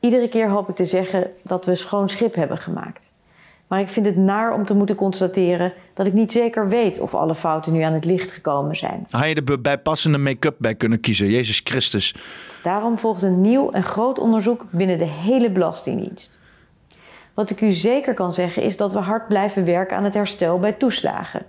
Iedere 0.00 0.28
keer 0.28 0.48
hoop 0.48 0.68
ik 0.68 0.74
te 0.74 0.84
zeggen 0.84 1.30
dat 1.42 1.64
we 1.64 1.74
schoon 1.74 2.08
schip 2.08 2.34
hebben 2.34 2.58
gemaakt. 2.58 3.09
Maar 3.70 3.80
ik 3.80 3.88
vind 3.88 4.06
het 4.06 4.16
naar 4.16 4.52
om 4.52 4.64
te 4.64 4.74
moeten 4.74 4.96
constateren 4.96 5.72
dat 5.94 6.06
ik 6.06 6.12
niet 6.12 6.32
zeker 6.32 6.68
weet 6.68 7.00
of 7.00 7.14
alle 7.14 7.34
fouten 7.34 7.72
nu 7.72 7.80
aan 7.82 7.92
het 7.92 8.04
licht 8.04 8.32
gekomen 8.32 8.76
zijn. 8.76 9.06
Had 9.10 9.28
je 9.28 9.34
er 9.34 9.60
bijpassende 9.60 10.18
make-up 10.18 10.54
bij 10.58 10.74
kunnen 10.74 11.00
kiezen, 11.00 11.30
Jezus 11.30 11.60
Christus. 11.64 12.14
Daarom 12.62 12.98
volgt 12.98 13.22
een 13.22 13.40
nieuw 13.40 13.70
en 13.70 13.82
groot 13.82 14.18
onderzoek 14.18 14.64
binnen 14.70 14.98
de 14.98 15.04
hele 15.04 15.50
Belastingdienst. 15.50 16.38
Wat 17.34 17.50
ik 17.50 17.60
u 17.60 17.72
zeker 17.72 18.14
kan 18.14 18.34
zeggen 18.34 18.62
is 18.62 18.76
dat 18.76 18.92
we 18.92 18.98
hard 18.98 19.28
blijven 19.28 19.64
werken 19.64 19.96
aan 19.96 20.04
het 20.04 20.14
herstel 20.14 20.58
bij 20.58 20.72
toeslagen. 20.72 21.46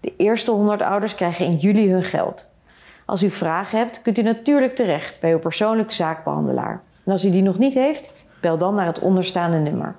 De 0.00 0.12
eerste 0.16 0.50
100 0.50 0.82
ouders 0.82 1.14
krijgen 1.14 1.46
in 1.46 1.56
juli 1.56 1.90
hun 1.90 2.04
geld. 2.04 2.50
Als 3.04 3.22
u 3.22 3.30
vragen 3.30 3.78
hebt, 3.78 4.02
kunt 4.02 4.18
u 4.18 4.22
natuurlijk 4.22 4.74
terecht 4.74 5.20
bij 5.20 5.32
uw 5.32 5.38
persoonlijke 5.38 5.94
zaakbehandelaar. 5.94 6.82
En 7.04 7.12
als 7.12 7.24
u 7.24 7.30
die 7.30 7.42
nog 7.42 7.58
niet 7.58 7.74
heeft, 7.74 8.12
bel 8.40 8.58
dan 8.58 8.74
naar 8.74 8.86
het 8.86 8.98
onderstaande 8.98 9.58
nummer. 9.58 9.96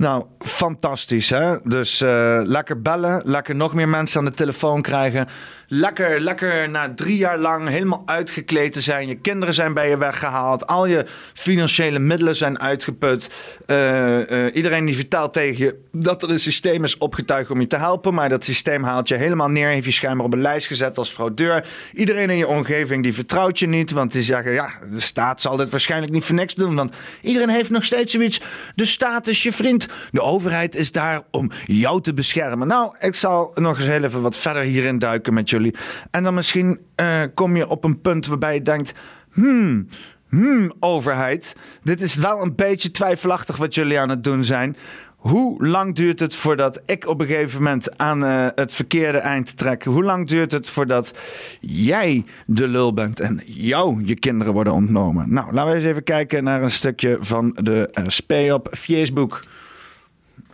Nou, 0.00 0.24
fantastisch 0.38 1.30
hè. 1.30 1.56
Dus 1.64 2.02
uh, 2.02 2.40
lekker 2.44 2.82
bellen, 2.82 3.22
lekker 3.24 3.54
nog 3.54 3.74
meer 3.74 3.88
mensen 3.88 4.18
aan 4.18 4.24
de 4.24 4.30
telefoon 4.30 4.82
krijgen. 4.82 5.28
Lekker, 5.72 6.20
lekker 6.20 6.70
na 6.70 6.94
drie 6.94 7.16
jaar 7.16 7.38
lang 7.38 7.68
helemaal 7.68 8.02
uitgekleed 8.06 8.72
te 8.72 8.80
zijn. 8.80 9.08
Je 9.08 9.14
kinderen 9.14 9.54
zijn 9.54 9.74
bij 9.74 9.88
je 9.88 9.96
weggehaald. 9.96 10.66
Al 10.66 10.86
je 10.86 11.06
financiële 11.34 11.98
middelen 11.98 12.36
zijn 12.36 12.60
uitgeput. 12.60 13.30
Uh, 13.66 14.30
uh, 14.30 14.54
iedereen 14.54 14.84
die 14.84 14.94
vertelt 14.94 15.32
tegen 15.32 15.64
je 15.64 15.78
dat 15.92 16.22
er 16.22 16.30
een 16.30 16.40
systeem 16.40 16.84
is 16.84 16.98
opgetuigd 16.98 17.50
om 17.50 17.60
je 17.60 17.66
te 17.66 17.76
helpen. 17.76 18.14
Maar 18.14 18.28
dat 18.28 18.44
systeem 18.44 18.82
haalt 18.82 19.08
je 19.08 19.14
helemaal 19.14 19.48
neer. 19.48 19.68
Heeft 19.68 19.84
je 19.84 19.92
schijnbaar 19.92 20.26
op 20.26 20.32
een 20.32 20.40
lijst 20.40 20.66
gezet 20.66 20.98
als 20.98 21.10
fraudeur. 21.10 21.64
Iedereen 21.94 22.30
in 22.30 22.36
je 22.36 22.48
omgeving 22.48 23.02
die 23.02 23.14
vertrouwt 23.14 23.58
je 23.58 23.68
niet. 23.68 23.90
Want 23.90 24.12
die 24.12 24.22
zeggen, 24.22 24.52
ja, 24.52 24.70
de 24.90 25.00
staat 25.00 25.40
zal 25.40 25.56
dit 25.56 25.70
waarschijnlijk 25.70 26.12
niet 26.12 26.24
voor 26.24 26.34
niks 26.34 26.54
doen. 26.54 26.74
Want 26.74 26.92
iedereen 27.22 27.48
heeft 27.48 27.70
nog 27.70 27.84
steeds 27.84 28.12
zoiets. 28.12 28.40
De 28.74 28.84
staat 28.84 29.26
is 29.26 29.42
je 29.42 29.52
vriend. 29.52 29.88
De 30.10 30.22
overheid 30.22 30.74
is 30.74 30.92
daar 30.92 31.22
om 31.30 31.50
jou 31.64 32.00
te 32.00 32.14
beschermen. 32.14 32.68
Nou, 32.68 32.96
ik 32.98 33.14
zal 33.14 33.50
nog 33.54 33.78
eens 33.78 33.88
heel 33.88 34.04
even 34.04 34.22
wat 34.22 34.36
verder 34.36 34.62
hierin 34.62 34.98
duiken 34.98 35.34
met 35.34 35.50
jullie. 35.50 35.74
En 36.10 36.22
dan 36.22 36.34
misschien 36.34 36.80
uh, 37.00 37.22
kom 37.34 37.56
je 37.56 37.68
op 37.68 37.84
een 37.84 38.00
punt 38.00 38.26
waarbij 38.26 38.54
je 38.54 38.62
denkt: 38.62 38.92
hmm, 39.32 39.88
hmm, 40.28 40.72
overheid, 40.80 41.56
dit 41.82 42.00
is 42.00 42.14
wel 42.14 42.42
een 42.42 42.54
beetje 42.54 42.90
twijfelachtig 42.90 43.56
wat 43.56 43.74
jullie 43.74 43.98
aan 43.98 44.08
het 44.08 44.24
doen 44.24 44.44
zijn. 44.44 44.76
Hoe 45.20 45.66
lang 45.66 45.94
duurt 45.94 46.20
het 46.20 46.36
voordat 46.36 46.80
ik 46.84 47.06
op 47.06 47.20
een 47.20 47.26
gegeven 47.26 47.62
moment 47.62 47.98
aan 47.98 48.24
uh, 48.24 48.46
het 48.54 48.72
verkeerde 48.72 49.18
eind 49.18 49.56
trek? 49.56 49.84
Hoe 49.84 50.04
lang 50.04 50.26
duurt 50.26 50.52
het 50.52 50.68
voordat 50.68 51.12
jij 51.60 52.24
de 52.46 52.68
lul 52.68 52.94
bent 52.94 53.20
en 53.20 53.40
jou 53.44 54.04
je 54.04 54.14
kinderen 54.14 54.52
worden 54.52 54.72
ontnomen? 54.72 55.32
Nou, 55.32 55.52
laten 55.52 55.70
we 55.70 55.76
eens 55.76 55.86
even 55.86 56.04
kijken 56.04 56.44
naar 56.44 56.62
een 56.62 56.70
stukje 56.70 57.16
van 57.20 57.56
de 57.60 57.94
uh, 58.28 58.54
op 58.54 58.68
Facebook. 58.70 59.42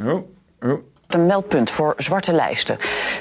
Oh, 0.01 0.29
oh. 0.63 0.83
Een 1.07 1.27
meldpunt 1.27 1.71
voor 1.71 1.95
zwarte 1.97 2.33
lijsten. 2.33 2.77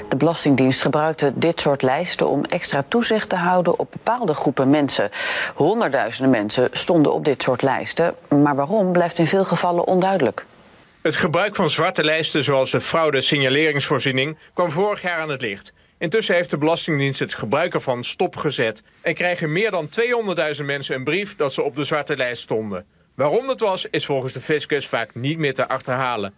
De 0.08 0.16
Belastingdienst 0.16 0.82
gebruikte 0.82 1.32
dit 1.34 1.60
soort 1.60 1.82
lijsten 1.82 2.28
om 2.28 2.44
extra 2.44 2.84
toezicht 2.88 3.28
te 3.28 3.36
houden 3.36 3.78
op 3.78 3.90
bepaalde 3.90 4.34
groepen 4.34 4.70
mensen. 4.70 5.10
Honderdduizenden 5.54 6.30
mensen 6.30 6.68
stonden 6.72 7.12
op 7.12 7.24
dit 7.24 7.42
soort 7.42 7.62
lijsten. 7.62 8.14
Maar 8.28 8.56
waarom 8.56 8.92
blijft 8.92 9.18
in 9.18 9.26
veel 9.26 9.44
gevallen 9.44 9.86
onduidelijk. 9.86 10.46
Het 11.02 11.16
gebruik 11.16 11.54
van 11.56 11.70
zwarte 11.70 12.04
lijsten, 12.04 12.44
zoals 12.44 12.70
de 12.70 12.80
fraude-signaleringsvoorziening, 12.80 14.38
kwam 14.54 14.70
vorig 14.70 15.02
jaar 15.02 15.20
aan 15.20 15.30
het 15.30 15.40
licht. 15.40 15.72
Intussen 15.98 16.34
heeft 16.34 16.50
de 16.50 16.58
Belastingdienst 16.58 17.20
het 17.20 17.34
gebruik 17.34 17.74
ervan 17.74 18.04
stopgezet 18.04 18.82
en 19.00 19.14
krijgen 19.14 19.52
meer 19.52 19.70
dan 19.70 19.88
200.000 20.58 20.64
mensen 20.64 20.94
een 20.94 21.04
brief 21.04 21.36
dat 21.36 21.52
ze 21.52 21.62
op 21.62 21.76
de 21.76 21.84
zwarte 21.84 22.16
lijst 22.16 22.42
stonden. 22.42 22.86
Waarom 23.14 23.46
dat 23.46 23.60
was, 23.60 23.86
is 23.90 24.06
volgens 24.06 24.32
de 24.32 24.40
fiscus 24.40 24.86
vaak 24.86 25.14
niet 25.14 25.38
meer 25.38 25.54
te 25.54 25.68
achterhalen. 25.68 26.34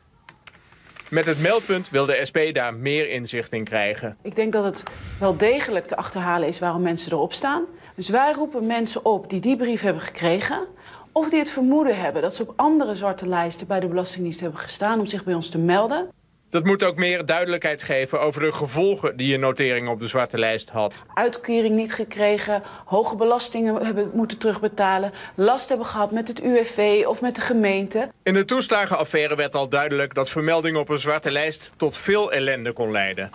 Met 1.11 1.27
het 1.27 1.41
meldpunt 1.41 1.91
wil 1.91 2.07
de 2.07 2.21
SP 2.29 2.39
daar 2.53 2.75
meer 2.75 3.11
inzicht 3.11 3.53
in 3.53 3.65
krijgen. 3.65 4.17
Ik 4.23 4.35
denk 4.35 4.53
dat 4.53 4.65
het 4.65 4.83
wel 5.21 5.37
degelijk 5.37 5.87
te 5.87 5.97
achterhalen 5.97 6.49
is 6.49 6.59
waarom 6.59 6.83
mensen 6.83 7.13
erop 7.13 7.33
staan. 7.33 7.65
Dus 7.95 8.09
wij 8.09 8.33
roepen 8.33 8.67
mensen 8.67 9.05
op 9.05 9.31
die 9.31 9.41
die 9.41 9.57
brief 9.57 9.81
hebben 9.81 10.03
gekregen... 10.03 10.67
of 11.13 11.31
die 11.31 11.39
het 11.39 11.51
vermoeden 11.51 12.01
hebben 12.01 12.23
dat 12.23 12.35
ze 12.35 12.43
op 12.43 12.53
andere 12.57 12.95
zwarte 12.95 13.27
lijsten... 13.27 13.67
bij 13.67 13.81
de 13.81 13.87
Belastingdienst 13.87 14.41
hebben 14.41 14.61
gestaan 14.61 15.01
om 15.01 15.07
zich 15.07 15.25
bij 15.25 15.35
ons 15.35 15.49
te 15.49 15.59
melden. 15.59 16.09
Dat 16.51 16.65
moet 16.65 16.85
ook 16.85 16.97
meer 16.97 17.25
duidelijkheid 17.25 17.83
geven 17.83 18.21
over 18.21 18.41
de 18.41 18.53
gevolgen 18.53 19.17
die 19.17 19.29
je 19.29 19.39
notering 19.39 19.89
op 19.89 20.01
de 20.01 20.07
zwarte 20.07 20.39
lijst 20.39 20.71
had. 20.71 21.05
Uitkering 21.15 21.75
niet 21.75 21.95
gekregen, 21.95 22.63
hoge 22.85 23.17
belastingen 23.17 23.85
hebben 23.85 24.11
moeten 24.15 24.39
terugbetalen, 24.39 25.13
last 25.35 25.69
hebben 25.69 25.87
gehad 25.87 26.13
met 26.13 26.29
het 26.29 26.43
UWV 26.43 27.05
of 27.07 27.21
met 27.21 27.35
de 27.35 27.41
gemeente. 27.41 28.09
In 28.23 28.35
de 28.35 28.45
toeslagenaffaire 28.45 29.37
werd 29.37 29.55
al 29.55 29.69
duidelijk 29.69 30.15
dat 30.15 30.31
vermelding 30.31 30.77
op 30.77 30.89
een 30.89 30.99
zwarte 30.99 31.31
lijst 31.31 31.73
tot 31.77 31.97
veel 31.97 32.33
ellende 32.33 32.73
kon 32.73 32.91
leiden. 32.91 33.31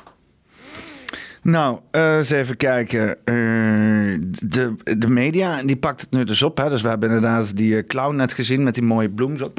Nou, 1.41 1.79
uh, 1.91 2.15
eens 2.15 2.29
even 2.29 2.57
kijken. 2.57 3.07
Uh, 3.25 4.19
de, 4.43 4.75
de 4.97 5.09
media 5.09 5.63
die 5.63 5.77
pakt 5.77 6.01
het 6.01 6.11
nu 6.11 6.23
dus 6.23 6.41
op. 6.41 6.57
Hè? 6.57 6.69
Dus 6.69 6.81
we 6.81 6.89
hebben 6.89 7.09
inderdaad 7.09 7.55
die 7.57 7.77
eh, 7.77 7.87
clown 7.87 8.15
net 8.15 8.33
gezien 8.33 8.63
met 8.63 8.73
die 8.73 8.83
mooie 8.83 9.09
bloem. 9.09 9.37
Zo. 9.37 9.53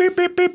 Piep, 0.00 0.14
piep, 0.14 0.34
piep. 0.34 0.52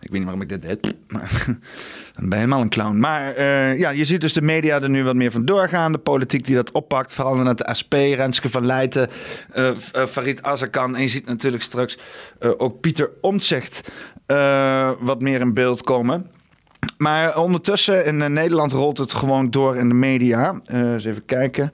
Ik 0.00 0.10
weet 0.10 0.12
niet 0.12 0.22
waarom 0.22 0.40
ik 0.40 0.48
dit 0.48 0.62
deed. 0.62 0.82
Dan 2.14 2.28
ben 2.28 2.28
je 2.28 2.34
helemaal 2.34 2.60
een 2.60 2.68
clown. 2.68 2.98
Maar 2.98 3.38
uh, 3.38 3.78
ja, 3.78 3.90
je 3.90 4.04
ziet 4.04 4.20
dus 4.20 4.32
de 4.32 4.42
media 4.42 4.82
er 4.82 4.90
nu 4.90 5.04
wat 5.04 5.14
meer 5.14 5.30
van 5.30 5.44
doorgaan. 5.44 5.92
De 5.92 5.98
politiek 5.98 6.44
die 6.44 6.54
dat 6.54 6.72
oppakt. 6.72 7.12
Vooral 7.12 7.40
in 7.40 7.46
het 7.46 7.68
SP, 7.80 7.92
Renske 7.92 8.48
van 8.48 8.66
Leijten, 8.66 9.08
uh, 9.56 9.70
Farid 10.06 10.42
Azarkan. 10.42 10.96
En 10.96 11.02
je 11.02 11.08
ziet 11.08 11.26
natuurlijk 11.26 11.62
straks 11.62 11.98
ook 12.38 12.80
Pieter 12.80 13.10
Omtzigt 13.20 13.92
wat 15.00 15.20
meer 15.20 15.40
in 15.40 15.54
beeld 15.54 15.82
komen. 15.82 16.30
Maar 16.98 17.38
ondertussen 17.38 18.04
in 18.04 18.32
Nederland 18.32 18.72
rolt 18.72 18.98
het 18.98 19.12
gewoon 19.12 19.50
door 19.50 19.76
in 19.76 19.88
de 19.88 19.94
media. 19.94 20.60
eens 20.66 21.04
even 21.04 21.24
kijken. 21.24 21.64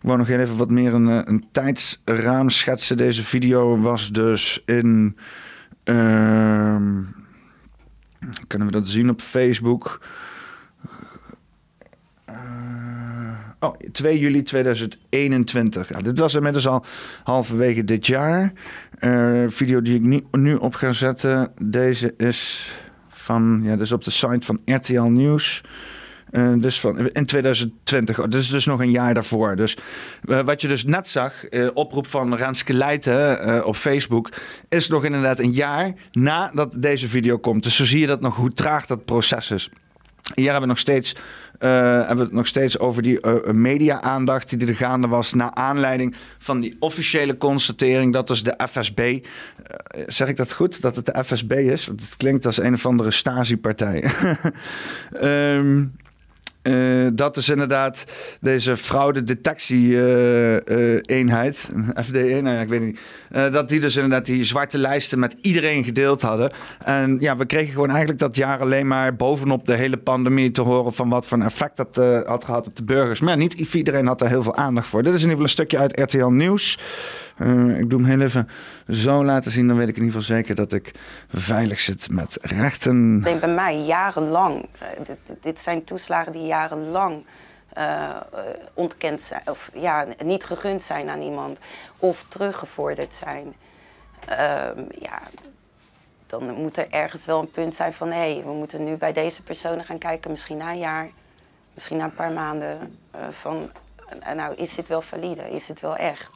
Ik 0.00 0.06
wou 0.06 0.18
nog 0.18 0.28
even 0.28 0.56
wat 0.56 0.70
meer 0.70 0.94
een, 0.94 1.28
een 1.28 1.44
tijdsraam 1.52 2.50
schetsen. 2.50 2.96
Deze 2.96 3.24
video 3.24 3.80
was 3.80 4.10
dus 4.10 4.62
in... 4.66 5.16
Uh, 5.84 6.76
kunnen 8.46 8.66
we 8.66 8.72
dat 8.72 8.88
zien 8.88 9.10
op 9.10 9.20
Facebook? 9.20 10.00
Uh, 12.30 12.36
oh, 13.58 13.74
2 13.92 14.18
juli 14.18 14.42
2021. 14.42 15.88
Ja, 15.88 16.00
dit 16.00 16.18
was 16.18 16.34
inmiddels 16.34 16.66
al 16.66 16.84
halverwege 17.24 17.84
dit 17.84 18.06
jaar. 18.06 18.52
Uh, 19.00 19.44
video 19.48 19.82
die 19.82 19.94
ik 19.94 20.02
nu, 20.02 20.24
nu 20.30 20.54
op 20.54 20.74
ga 20.74 20.92
zetten. 20.92 21.52
Deze 21.62 22.14
is 22.16 22.70
van, 23.08 23.60
ja, 23.64 23.76
dus 23.76 23.92
op 23.92 24.04
de 24.04 24.10
site 24.10 24.46
van 24.46 24.60
RTL 24.64 25.02
Nieuws. 25.02 25.62
Uh, 26.30 26.52
dus 26.56 26.80
van, 26.80 27.10
in 27.10 27.26
2020, 27.26 28.16
dat 28.16 28.34
is 28.34 28.48
dus 28.48 28.64
nog 28.64 28.80
een 28.80 28.90
jaar 28.90 29.14
daarvoor. 29.14 29.56
Dus 29.56 29.76
uh, 30.24 30.40
wat 30.40 30.60
je 30.60 30.68
dus 30.68 30.84
net 30.84 31.08
zag, 31.08 31.50
uh, 31.50 31.68
oproep 31.74 32.06
van 32.06 32.34
Renske 32.34 32.72
Leijten 32.72 33.66
op 33.66 33.76
Facebook, 33.76 34.28
is 34.68 34.88
nog 34.88 35.04
inderdaad 35.04 35.38
een 35.38 35.52
jaar 35.52 35.92
nadat 36.12 36.82
deze 36.82 37.08
video 37.08 37.38
komt. 37.38 37.62
Dus 37.62 37.76
zo 37.76 37.84
zie 37.84 38.00
je 38.00 38.06
dat 38.06 38.20
nog 38.20 38.36
hoe 38.36 38.50
traag 38.50 38.86
dat 38.86 39.04
proces 39.04 39.50
is. 39.50 39.70
Hier 40.34 40.44
hebben 40.44 40.62
we 40.62 40.68
nog 40.68 40.78
steeds, 40.78 41.16
hebben 41.58 42.16
we 42.16 42.22
het 42.22 42.32
nog 42.32 42.46
steeds 42.46 42.78
over 42.78 43.02
die 43.02 43.26
media-aandacht 43.52 44.58
die 44.58 44.68
er 44.68 44.74
gaande 44.74 45.08
was. 45.08 45.34
Naar 45.34 45.54
aanleiding 45.54 46.14
van 46.38 46.60
die 46.60 46.76
officiële 46.78 47.36
constatering 47.36 48.12
dat 48.12 48.28
dus 48.28 48.42
de 48.42 48.58
FSB. 48.68 49.26
zeg 50.06 50.28
ik 50.28 50.36
dat 50.36 50.52
goed? 50.52 50.80
Dat 50.80 50.96
het 50.96 51.06
de 51.06 51.24
FSB 51.24 51.52
is? 51.52 51.86
Want 51.86 52.00
het 52.00 52.16
klinkt 52.16 52.46
als 52.46 52.60
een 52.60 52.74
of 52.74 52.86
andere 52.86 53.10
Stasi-partij. 53.10 54.10
um, 55.22 55.92
Uh, 56.62 57.06
dat 57.12 57.36
is 57.36 57.48
inderdaad 57.48 58.04
deze 58.40 58.76
fraudedetectie-eenheid, 58.76 61.70
uh, 61.74 61.78
uh, 61.78 61.88
FD1, 62.06 62.42
nou 62.42 62.56
ja, 62.56 62.60
ik 62.60 62.68
weet 62.68 62.80
niet. 62.80 62.98
Dat 63.30 63.68
die 63.68 63.80
dus 63.80 63.94
inderdaad 63.94 64.24
die 64.24 64.44
zwarte 64.44 64.78
lijsten 64.78 65.18
met 65.18 65.36
iedereen 65.40 65.84
gedeeld 65.84 66.22
hadden. 66.22 66.50
En 66.84 67.16
ja, 67.20 67.36
we 67.36 67.46
kregen 67.46 67.72
gewoon 67.72 67.88
eigenlijk 67.88 68.18
dat 68.18 68.36
jaar 68.36 68.60
alleen 68.60 68.86
maar 68.86 69.16
bovenop 69.16 69.66
de 69.66 69.74
hele 69.74 69.96
pandemie 69.96 70.50
te 70.50 70.62
horen 70.62 70.92
van 70.92 71.08
wat 71.08 71.26
voor 71.26 71.38
een 71.38 71.44
effect 71.44 71.76
dat 71.76 71.96
had 72.26 72.44
gehad 72.44 72.66
op 72.66 72.76
de 72.76 72.84
burgers. 72.84 73.20
Maar 73.20 73.36
niet 73.36 73.52
iedereen 73.52 74.06
had 74.06 74.18
daar 74.18 74.28
heel 74.28 74.42
veel 74.42 74.56
aandacht 74.56 74.88
voor. 74.88 75.02
Dit 75.02 75.14
is 75.14 75.22
in 75.22 75.30
ieder 75.30 75.46
geval 75.46 75.62
een 75.62 75.66
stukje 75.66 75.78
uit 75.78 76.00
RTL 76.00 76.26
Nieuws. 76.26 76.78
Uh, 77.40 77.78
ik 77.78 77.90
doe 77.90 78.00
hem 78.00 78.08
heel 78.08 78.20
even 78.20 78.48
zo 78.88 79.24
laten 79.24 79.50
zien. 79.50 79.68
Dan 79.68 79.76
weet 79.76 79.88
ik 79.88 79.96
in 79.96 80.02
ieder 80.02 80.20
geval 80.20 80.36
zeker 80.36 80.54
dat 80.54 80.72
ik 80.72 80.92
veilig 81.28 81.80
zit 81.80 82.10
met 82.10 82.38
rechten. 82.40 83.22
Denk 83.22 83.40
bij 83.40 83.54
mij 83.54 83.80
jarenlang. 83.80 84.68
dit, 85.06 85.18
dit 85.40 85.60
zijn 85.60 85.84
toeslagen 85.84 86.32
die 86.32 86.46
jarenlang 86.46 87.24
uh, 87.78 88.16
ontkend 88.74 89.22
zijn. 89.22 89.42
Of 89.44 89.70
ja, 89.74 90.06
niet 90.24 90.44
gegund 90.44 90.82
zijn 90.82 91.08
aan 91.08 91.20
iemand. 91.20 91.58
Of 91.98 92.24
teruggevorderd 92.28 93.14
zijn. 93.14 93.54
Uh, 94.28 94.84
ja, 94.98 95.20
dan 96.26 96.54
moet 96.54 96.76
er 96.76 96.90
ergens 96.90 97.24
wel 97.24 97.40
een 97.40 97.50
punt 97.50 97.76
zijn 97.76 97.92
van... 97.92 98.08
hé, 98.08 98.34
hey, 98.34 98.42
we 98.44 98.52
moeten 98.52 98.84
nu 98.84 98.96
bij 98.96 99.12
deze 99.12 99.42
personen 99.42 99.84
gaan 99.84 99.98
kijken. 99.98 100.30
Misschien 100.30 100.56
na 100.56 100.70
een 100.70 100.78
jaar. 100.78 101.10
Misschien 101.74 101.96
na 101.96 102.04
een 102.04 102.14
paar 102.14 102.32
maanden. 102.32 102.98
van, 103.30 103.70
nou, 104.34 104.54
is 104.54 104.74
dit 104.74 104.88
wel 104.88 105.02
valide? 105.02 105.50
Is 105.50 105.68
het 105.68 105.80
wel 105.80 105.96
echt? 105.96 106.30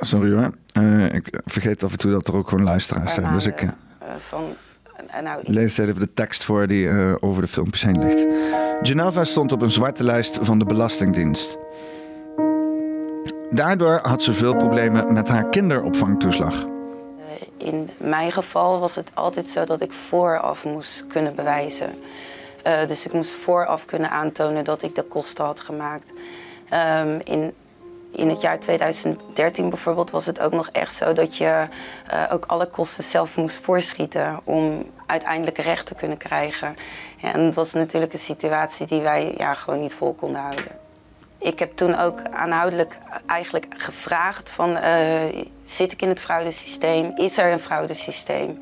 Sorry 0.00 0.32
hoor. 0.32 0.50
Uh, 0.78 1.14
ik 1.14 1.40
vergeet 1.44 1.84
af 1.84 1.92
en 1.92 1.98
toe 1.98 2.10
dat 2.10 2.28
er 2.28 2.34
ook 2.34 2.48
gewoon 2.48 2.64
luisteraars 2.64 3.14
zijn. 3.14 3.32
Dus 3.32 3.46
ik 3.46 3.62
uh, 3.62 3.70
van, 4.18 4.42
nou, 5.22 5.40
lees 5.42 5.78
even 5.78 6.00
de 6.00 6.12
tekst 6.12 6.44
voor 6.44 6.66
die 6.66 6.84
uh, 6.84 7.14
over 7.20 7.42
de 7.42 7.48
filmpjes 7.48 7.82
heen 7.82 7.98
ligt. 7.98 8.26
Genova 8.82 9.24
stond 9.24 9.52
op 9.52 9.62
een 9.62 9.72
zwarte 9.72 10.04
lijst 10.04 10.38
van 10.42 10.58
de 10.58 10.64
Belastingdienst. 10.64 11.58
Daardoor 13.50 13.98
had 14.02 14.22
ze 14.22 14.32
veel 14.32 14.56
problemen 14.56 15.12
met 15.12 15.28
haar 15.28 15.48
kinderopvangtoeslag 15.48 16.66
in 17.56 17.90
mijn 17.96 18.32
geval 18.32 18.80
was 18.80 18.94
het 18.94 19.10
altijd 19.14 19.50
zo 19.50 19.64
dat 19.64 19.80
ik 19.80 19.92
vooraf 19.92 20.64
moest 20.64 21.06
kunnen 21.06 21.34
bewijzen. 21.34 22.02
Uh, 22.66 22.86
dus 22.86 23.06
ik 23.06 23.12
moest 23.12 23.34
vooraf 23.34 23.84
kunnen 23.84 24.10
aantonen 24.10 24.64
dat 24.64 24.82
ik 24.82 24.94
de 24.94 25.02
kosten 25.02 25.44
had 25.44 25.60
gemaakt. 25.60 26.12
Um, 26.72 27.18
in, 27.24 27.54
in 28.10 28.28
het 28.28 28.40
jaar 28.40 28.58
2013 28.58 29.68
bijvoorbeeld 29.68 30.10
was 30.10 30.26
het 30.26 30.40
ook 30.40 30.52
nog 30.52 30.68
echt 30.68 30.94
zo 30.94 31.12
dat 31.12 31.36
je 31.36 31.66
uh, 32.12 32.24
ook 32.30 32.44
alle 32.46 32.66
kosten 32.66 33.04
zelf 33.04 33.36
moest 33.36 33.58
voorschieten 33.58 34.40
om 34.44 34.90
uiteindelijk 35.06 35.58
recht 35.58 35.86
te 35.86 35.94
kunnen 35.94 36.16
krijgen. 36.16 36.76
Ja, 37.16 37.32
en 37.32 37.44
dat 37.44 37.54
was 37.54 37.72
natuurlijk 37.72 38.12
een 38.12 38.18
situatie 38.18 38.86
die 38.86 39.00
wij 39.00 39.34
ja, 39.36 39.54
gewoon 39.54 39.80
niet 39.80 39.94
vol 39.94 40.14
konden 40.14 40.40
houden. 40.40 40.89
Ik 41.40 41.58
heb 41.58 41.76
toen 41.76 41.98
ook 41.98 42.22
aanhoudelijk 42.30 42.98
eigenlijk 43.26 43.66
gevraagd 43.76 44.50
van... 44.50 44.70
Uh, 44.70 45.44
zit 45.62 45.92
ik 45.92 46.02
in 46.02 46.08
het 46.08 46.20
fraudesysteem? 46.20 47.12
Is 47.14 47.38
er 47.38 47.52
een 47.52 47.58
fraudesysteem? 47.58 48.58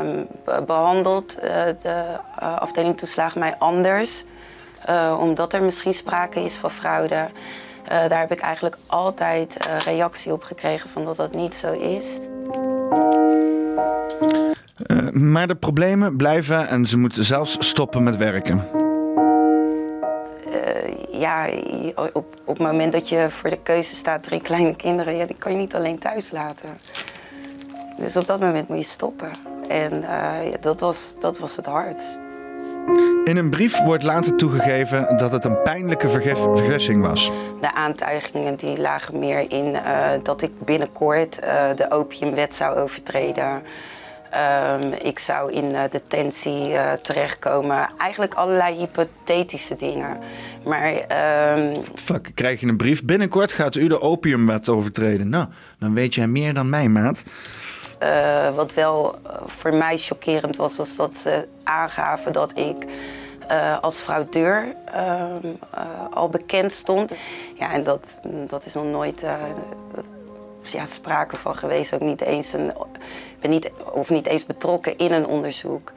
Um, 0.00 0.26
behandelt 0.66 1.36
uh, 1.36 1.42
de 1.82 2.04
uh, 2.42 2.58
afdeling 2.58 2.98
toeslagen 2.98 3.40
mij 3.40 3.54
anders? 3.58 4.24
omdat 5.18 5.52
er 5.52 5.62
misschien 5.62 5.94
sprake 5.94 6.44
is 6.44 6.54
van 6.54 6.70
fraude. 6.70 7.28
daar 7.84 8.20
heb 8.20 8.32
ik 8.32 8.40
eigenlijk 8.40 8.76
altijd 8.86 9.56
reactie 9.84 10.32
op 10.32 10.42
gekregen 10.42 10.90
van 10.90 11.04
dat 11.04 11.16
dat 11.16 11.34
niet 11.34 11.54
zo 11.54 11.72
is. 11.72 12.18
maar 15.12 15.48
de 15.48 15.54
problemen 15.54 16.16
blijven 16.16 16.68
en 16.68 16.86
ze 16.86 16.98
moeten 16.98 17.24
zelfs 17.24 17.56
stoppen 17.58 18.02
met 18.02 18.16
werken 18.16 18.79
ja, 21.10 21.46
op, 21.94 22.14
op 22.44 22.46
het 22.46 22.58
moment 22.58 22.92
dat 22.92 23.08
je 23.08 23.26
voor 23.30 23.50
de 23.50 23.58
keuze 23.62 23.94
staat, 23.94 24.22
drie 24.22 24.40
kleine 24.40 24.76
kinderen, 24.76 25.16
ja, 25.16 25.26
die 25.26 25.36
kan 25.36 25.52
je 25.52 25.58
niet 25.58 25.74
alleen 25.74 25.98
thuis 25.98 26.30
laten. 26.30 26.68
Dus 27.96 28.16
op 28.16 28.26
dat 28.26 28.40
moment 28.40 28.68
moet 28.68 28.78
je 28.78 28.84
stoppen. 28.84 29.30
En 29.68 29.92
uh, 29.92 30.50
ja, 30.50 30.56
dat, 30.60 30.80
was, 30.80 31.14
dat 31.20 31.38
was 31.38 31.56
het 31.56 31.66
hardst. 31.66 32.20
In 33.24 33.36
een 33.36 33.50
brief 33.50 33.82
wordt 33.82 34.02
later 34.02 34.36
toegegeven 34.36 35.16
dat 35.16 35.32
het 35.32 35.44
een 35.44 35.62
pijnlijke 35.62 36.08
vergissing 36.08 37.06
was. 37.06 37.32
De 37.60 37.74
aantuigingen 37.74 38.56
die 38.56 38.80
lagen 38.80 39.18
meer 39.18 39.50
in 39.50 39.66
uh, 39.66 40.10
dat 40.22 40.42
ik 40.42 40.50
binnenkort 40.64 41.40
uh, 41.44 41.76
de 41.76 41.90
opiumwet 41.90 42.54
zou 42.54 42.76
overtreden. 42.76 43.62
Um, 44.82 44.92
ik 44.92 45.18
zou 45.18 45.52
in 45.52 45.64
uh, 45.64 45.80
detentie 45.90 46.68
uh, 46.68 46.92
terechtkomen. 46.92 47.88
Eigenlijk 47.98 48.34
allerlei 48.34 48.76
hypothetische 48.76 49.76
dingen. 49.76 50.18
Maar. 50.64 50.92
Um... 51.56 51.74
Fuck, 51.94 52.30
krijg 52.34 52.60
je 52.60 52.66
een 52.66 52.76
brief. 52.76 53.04
Binnenkort 53.04 53.52
gaat 53.52 53.74
u 53.74 53.88
de 53.88 54.00
opiumwet 54.00 54.68
overtreden. 54.68 55.28
Nou, 55.28 55.46
dan 55.78 55.94
weet 55.94 56.14
jij 56.14 56.26
meer 56.26 56.54
dan 56.54 56.70
mij, 56.70 56.88
maat. 56.88 57.22
Uh, 58.02 58.54
wat 58.54 58.74
wel 58.74 59.18
voor 59.46 59.74
mij 59.74 59.98
chockerend 59.98 60.56
was, 60.56 60.76
was 60.76 60.96
dat 60.96 61.16
ze 61.16 61.46
aangaven 61.62 62.32
dat 62.32 62.58
ik 62.58 62.86
als 63.80 64.00
fraudeur 64.00 64.64
uh, 64.94 65.34
al 66.10 66.28
bekend 66.28 66.72
stond. 66.72 67.12
Ja, 67.54 67.72
en 67.72 67.82
dat, 67.82 68.20
dat 68.46 68.66
is 68.66 68.74
nog 68.74 68.84
nooit 68.84 69.24
ja, 70.62 70.84
sprake 70.84 71.36
van 71.36 71.56
geweest. 71.56 71.94
Ook 71.94 72.00
niet 72.00 72.20
eens 72.20 72.52
een, 72.52 72.72
ben 73.40 73.50
niet, 73.50 73.70
of 73.92 74.10
niet 74.10 74.26
eens 74.26 74.46
betrokken 74.46 74.98
in 74.98 75.12
een 75.12 75.26
onderzoek. 75.26 75.92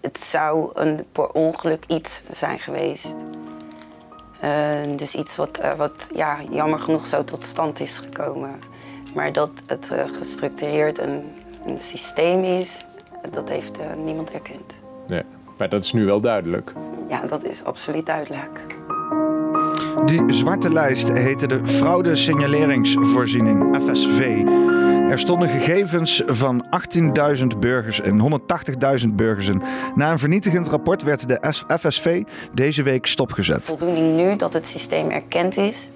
Het, 0.00 0.20
zou 0.20 0.70
een 0.74 1.04
per 1.12 1.28
ongeluk 1.28 1.84
iets 1.86 2.22
zijn 2.30 2.58
geweest. 2.58 3.14
dus 4.96 5.14
iets 5.14 5.36
wat, 5.36 5.60
wat 5.76 6.08
ja, 6.14 6.36
jammer 6.50 6.78
genoeg 6.78 7.06
zo 7.06 7.24
tot 7.24 7.46
stand 7.46 7.80
is 7.80 7.98
gekomen. 7.98 8.60
Maar 9.14 9.32
dat 9.32 9.50
het 9.66 9.90
gestructureerd 10.18 10.98
een, 10.98 11.32
een 11.66 11.78
systeem 11.80 12.44
is, 12.44 12.86
dat 13.30 13.48
heeft 13.48 13.78
niemand 14.04 14.30
erkend. 14.30 14.80
Nee. 15.06 15.22
Maar 15.58 15.68
dat 15.68 15.84
is 15.84 15.92
nu 15.92 16.04
wel 16.04 16.20
duidelijk. 16.20 16.72
Ja, 17.08 17.20
dat 17.26 17.44
is 17.44 17.64
absoluut 17.64 18.06
duidelijk. 18.06 18.60
Die 20.04 20.32
zwarte 20.32 20.72
lijst 20.72 21.12
heette 21.12 21.46
de 21.46 21.66
Fraude 21.66 22.16
Signaleringsvoorziening, 22.16 23.76
FSV. 23.82 24.42
Er 25.14 25.20
stonden 25.20 25.48
gegevens 25.48 26.22
van 26.26 26.66
18.000 27.38 27.46
burgers 27.58 28.00
en 28.00 28.40
180.000 29.00 29.08
burgers 29.08 29.46
in. 29.46 29.62
Na 29.94 30.10
een 30.10 30.18
vernietigend 30.18 30.68
rapport 30.68 31.02
werd 31.02 31.28
de 31.28 31.52
FSV 31.78 32.22
deze 32.52 32.82
week 32.82 33.06
stopgezet. 33.06 33.66
Voldoening 33.66 34.16
nu 34.16 34.36
dat 34.36 34.52
het 34.52 34.66
systeem 34.66 35.10
erkend 35.10 35.56
is. 35.56 35.88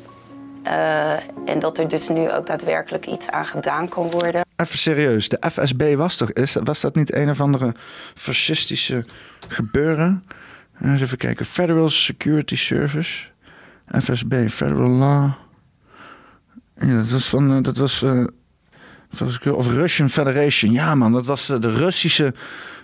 Uh, 0.65 1.13
en 1.45 1.59
dat 1.59 1.79
er 1.79 1.89
dus 1.89 2.09
nu 2.09 2.31
ook 2.31 2.47
daadwerkelijk 2.47 3.07
iets 3.07 3.31
aan 3.31 3.47
gedaan 3.47 3.89
kan 3.89 4.11
worden. 4.11 4.45
Even 4.57 4.79
serieus, 4.79 5.29
de 5.29 5.43
FSB 5.51 5.95
was 5.95 6.17
toch, 6.17 6.33
is, 6.33 6.57
was 6.63 6.81
dat 6.81 6.95
niet 6.95 7.15
een 7.15 7.31
of 7.31 7.41
andere 7.41 7.75
fascistische 8.15 9.05
gebeuren? 9.49 10.25
Eens 10.83 11.01
even 11.01 11.19
kijken, 11.19 11.47
Federal 11.47 11.89
Security 11.89 12.57
Service, 12.57 13.25
FSB, 14.01 14.49
Federal 14.49 14.91
Law. 14.91 15.31
Ja, 16.81 16.97
dat 16.97 17.11
was 17.11 17.29
van, 17.29 17.57
eh, 17.57 17.63
dat 17.63 17.77
was, 17.77 18.03
uh, 18.03 18.27
of 19.53 19.67
Russian 19.67 20.11
Federation. 20.11 20.73
Ja 20.73 20.95
man, 20.95 21.13
dat 21.13 21.27
was 21.27 21.47
de 21.47 21.71
Russische, 21.71 22.35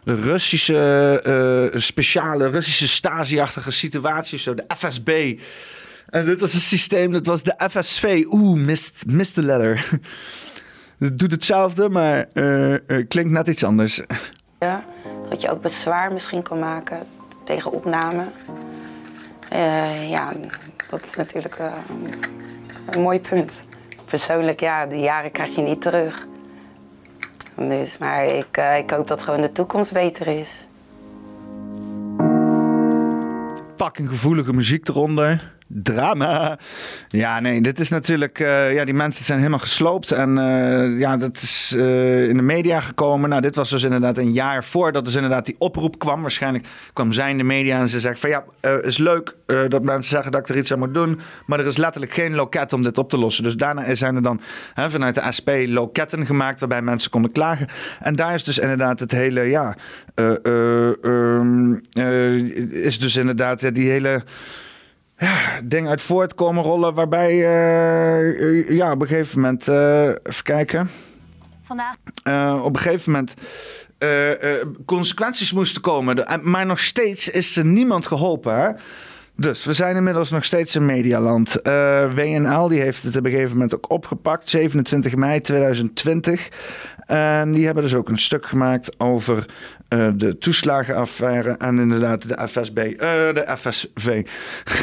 de 0.04 0.14
Russische 0.14 1.70
uh, 1.74 1.80
speciale, 1.80 2.48
Russische 2.48 2.88
Stasi-achtige 2.88 3.70
situatie. 3.70 4.38
Zo, 4.38 4.54
de 4.54 4.64
FSB. 4.76 5.38
En 6.08 6.24
dit 6.24 6.40
was 6.40 6.54
een 6.54 6.60
systeem, 6.60 7.12
dat 7.12 7.26
was 7.26 7.42
de 7.42 7.60
FSV. 7.70 8.24
Oeh, 8.26 8.60
mist, 8.60 9.04
mist 9.06 9.34
de 9.34 9.42
letter. 9.42 9.84
Het 10.98 11.18
doet 11.18 11.30
hetzelfde, 11.30 11.88
maar 11.88 12.26
klinkt 13.08 13.30
net 13.30 13.48
iets 13.48 13.64
anders. 13.64 14.00
Ja, 14.58 14.84
dat 15.28 15.40
je 15.40 15.50
ook 15.50 15.62
bezwaar 15.62 16.12
misschien 16.12 16.42
kan 16.42 16.58
maken 16.58 17.06
tegen 17.44 17.72
opname. 17.72 18.24
Ja, 20.08 20.32
dat 20.90 21.04
is 21.04 21.14
natuurlijk 21.14 21.58
een 22.90 23.00
mooi 23.00 23.20
punt. 23.20 23.60
Persoonlijk, 24.04 24.60
ja, 24.60 24.86
die 24.86 25.00
jaren 25.00 25.30
krijg 25.30 25.54
je 25.54 25.62
niet 25.62 25.82
terug. 25.82 26.26
Dus, 27.54 27.98
maar 27.98 28.24
ik, 28.24 28.56
ik 28.78 28.90
hoop 28.90 29.08
dat 29.08 29.22
gewoon 29.22 29.40
de 29.40 29.52
toekomst 29.52 29.92
beter 29.92 30.26
is. 30.26 30.66
Fucking 33.76 34.08
gevoelige 34.08 34.52
muziek 34.52 34.88
eronder 34.88 35.54
drama. 35.82 36.58
Ja, 37.08 37.40
nee, 37.40 37.60
dit 37.60 37.80
is 37.80 37.88
natuurlijk. 37.88 38.38
Uh, 38.38 38.72
ja, 38.72 38.84
die 38.84 38.94
mensen 38.94 39.24
zijn 39.24 39.38
helemaal 39.38 39.58
gesloopt. 39.58 40.10
En 40.10 40.36
uh, 40.36 41.00
ja, 41.00 41.16
dat 41.16 41.36
is 41.42 41.74
uh, 41.76 42.28
in 42.28 42.36
de 42.36 42.42
media 42.42 42.80
gekomen. 42.80 43.28
Nou, 43.28 43.42
dit 43.42 43.54
was 43.54 43.70
dus 43.70 43.82
inderdaad 43.82 44.18
een 44.18 44.32
jaar 44.32 44.64
voordat 44.64 45.04
dus 45.04 45.14
inderdaad 45.14 45.46
die 45.46 45.56
oproep 45.58 45.98
kwam. 45.98 46.20
Waarschijnlijk 46.20 46.66
kwam 46.92 47.12
zij 47.12 47.30
in 47.30 47.38
de 47.38 47.44
media 47.44 47.78
en 47.78 47.88
ze 47.88 48.00
zegt 48.00 48.18
van 48.18 48.30
ja, 48.30 48.44
is 48.82 48.98
leuk 48.98 49.36
dat 49.68 49.82
mensen 49.82 50.10
zeggen 50.10 50.32
dat 50.32 50.40
ik 50.40 50.48
er 50.48 50.56
iets 50.56 50.72
aan 50.72 50.78
moet 50.78 50.94
doen. 50.94 51.20
Maar 51.46 51.60
er 51.60 51.66
is 51.66 51.76
letterlijk 51.76 52.14
geen 52.14 52.34
loket 52.34 52.72
om 52.72 52.82
dit 52.82 52.98
op 52.98 53.08
te 53.08 53.18
lossen. 53.18 53.44
Dus 53.44 53.56
daarna 53.56 53.94
zijn 53.94 54.16
er 54.16 54.22
dan 54.22 54.40
hè, 54.74 54.90
vanuit 54.90 55.14
de 55.14 55.32
SP 55.36 55.50
loketten 55.66 56.26
gemaakt 56.26 56.60
waarbij 56.60 56.82
mensen 56.82 57.10
konden 57.10 57.32
klagen. 57.32 57.68
En 58.00 58.16
daar 58.16 58.34
is 58.34 58.44
dus 58.44 58.58
inderdaad 58.58 59.00
het 59.00 59.12
hele, 59.12 59.42
ja, 59.42 59.76
um, 60.14 61.80
is 62.70 62.98
dus 62.98 63.16
inderdaad 63.16 63.74
die 63.74 63.90
hele 63.90 64.22
ja, 65.18 65.60
ding 65.64 65.88
uit 65.88 66.00
voortkomen 66.00 66.62
rollen. 66.62 66.94
Waarbij, 66.94 67.32
uh, 67.32 68.68
ja, 68.70 68.92
op 68.92 69.00
een 69.00 69.06
gegeven 69.06 69.40
moment, 69.40 69.68
uh, 69.68 70.04
even 70.04 70.42
kijken. 70.42 70.90
Vandaag. 71.62 71.94
Uh, 72.28 72.60
op 72.64 72.74
een 72.74 72.80
gegeven 72.80 73.12
moment 73.12 73.34
consequenties 74.84 75.52
moesten 75.52 75.82
komen. 75.82 76.40
Maar 76.42 76.66
nog 76.66 76.80
steeds 76.80 77.28
is 77.28 77.56
er 77.56 77.64
niemand 77.64 78.06
geholpen. 78.06 78.60
Hè? 78.60 78.70
Dus 79.36 79.64
we 79.64 79.72
zijn 79.72 79.96
inmiddels 79.96 80.30
nog 80.30 80.44
steeds 80.44 80.74
in 80.74 80.86
medialand. 80.86 81.60
WNL 82.14 82.68
die 82.68 82.80
heeft 82.80 83.02
het 83.02 83.16
op 83.16 83.24
een 83.24 83.30
gegeven 83.30 83.52
moment 83.52 83.74
ook 83.74 83.90
opgepakt. 83.90 84.48
27 84.48 85.16
mei 85.16 85.40
2020. 85.40 86.48
En 87.06 87.52
die 87.52 87.64
hebben 87.64 87.82
dus 87.82 87.94
ook 87.94 88.08
een 88.08 88.18
stuk 88.18 88.46
gemaakt 88.46 89.00
over 89.00 89.46
uh, 89.88 90.08
de 90.14 90.38
toeslagenaffaire 90.38 91.50
en 91.50 91.78
inderdaad 91.78 92.28
de 92.28 92.48
FSB, 92.48 92.78
uh, 92.78 93.28
eh, 93.28 93.34
de 93.34 93.56
FSV. 93.56 94.26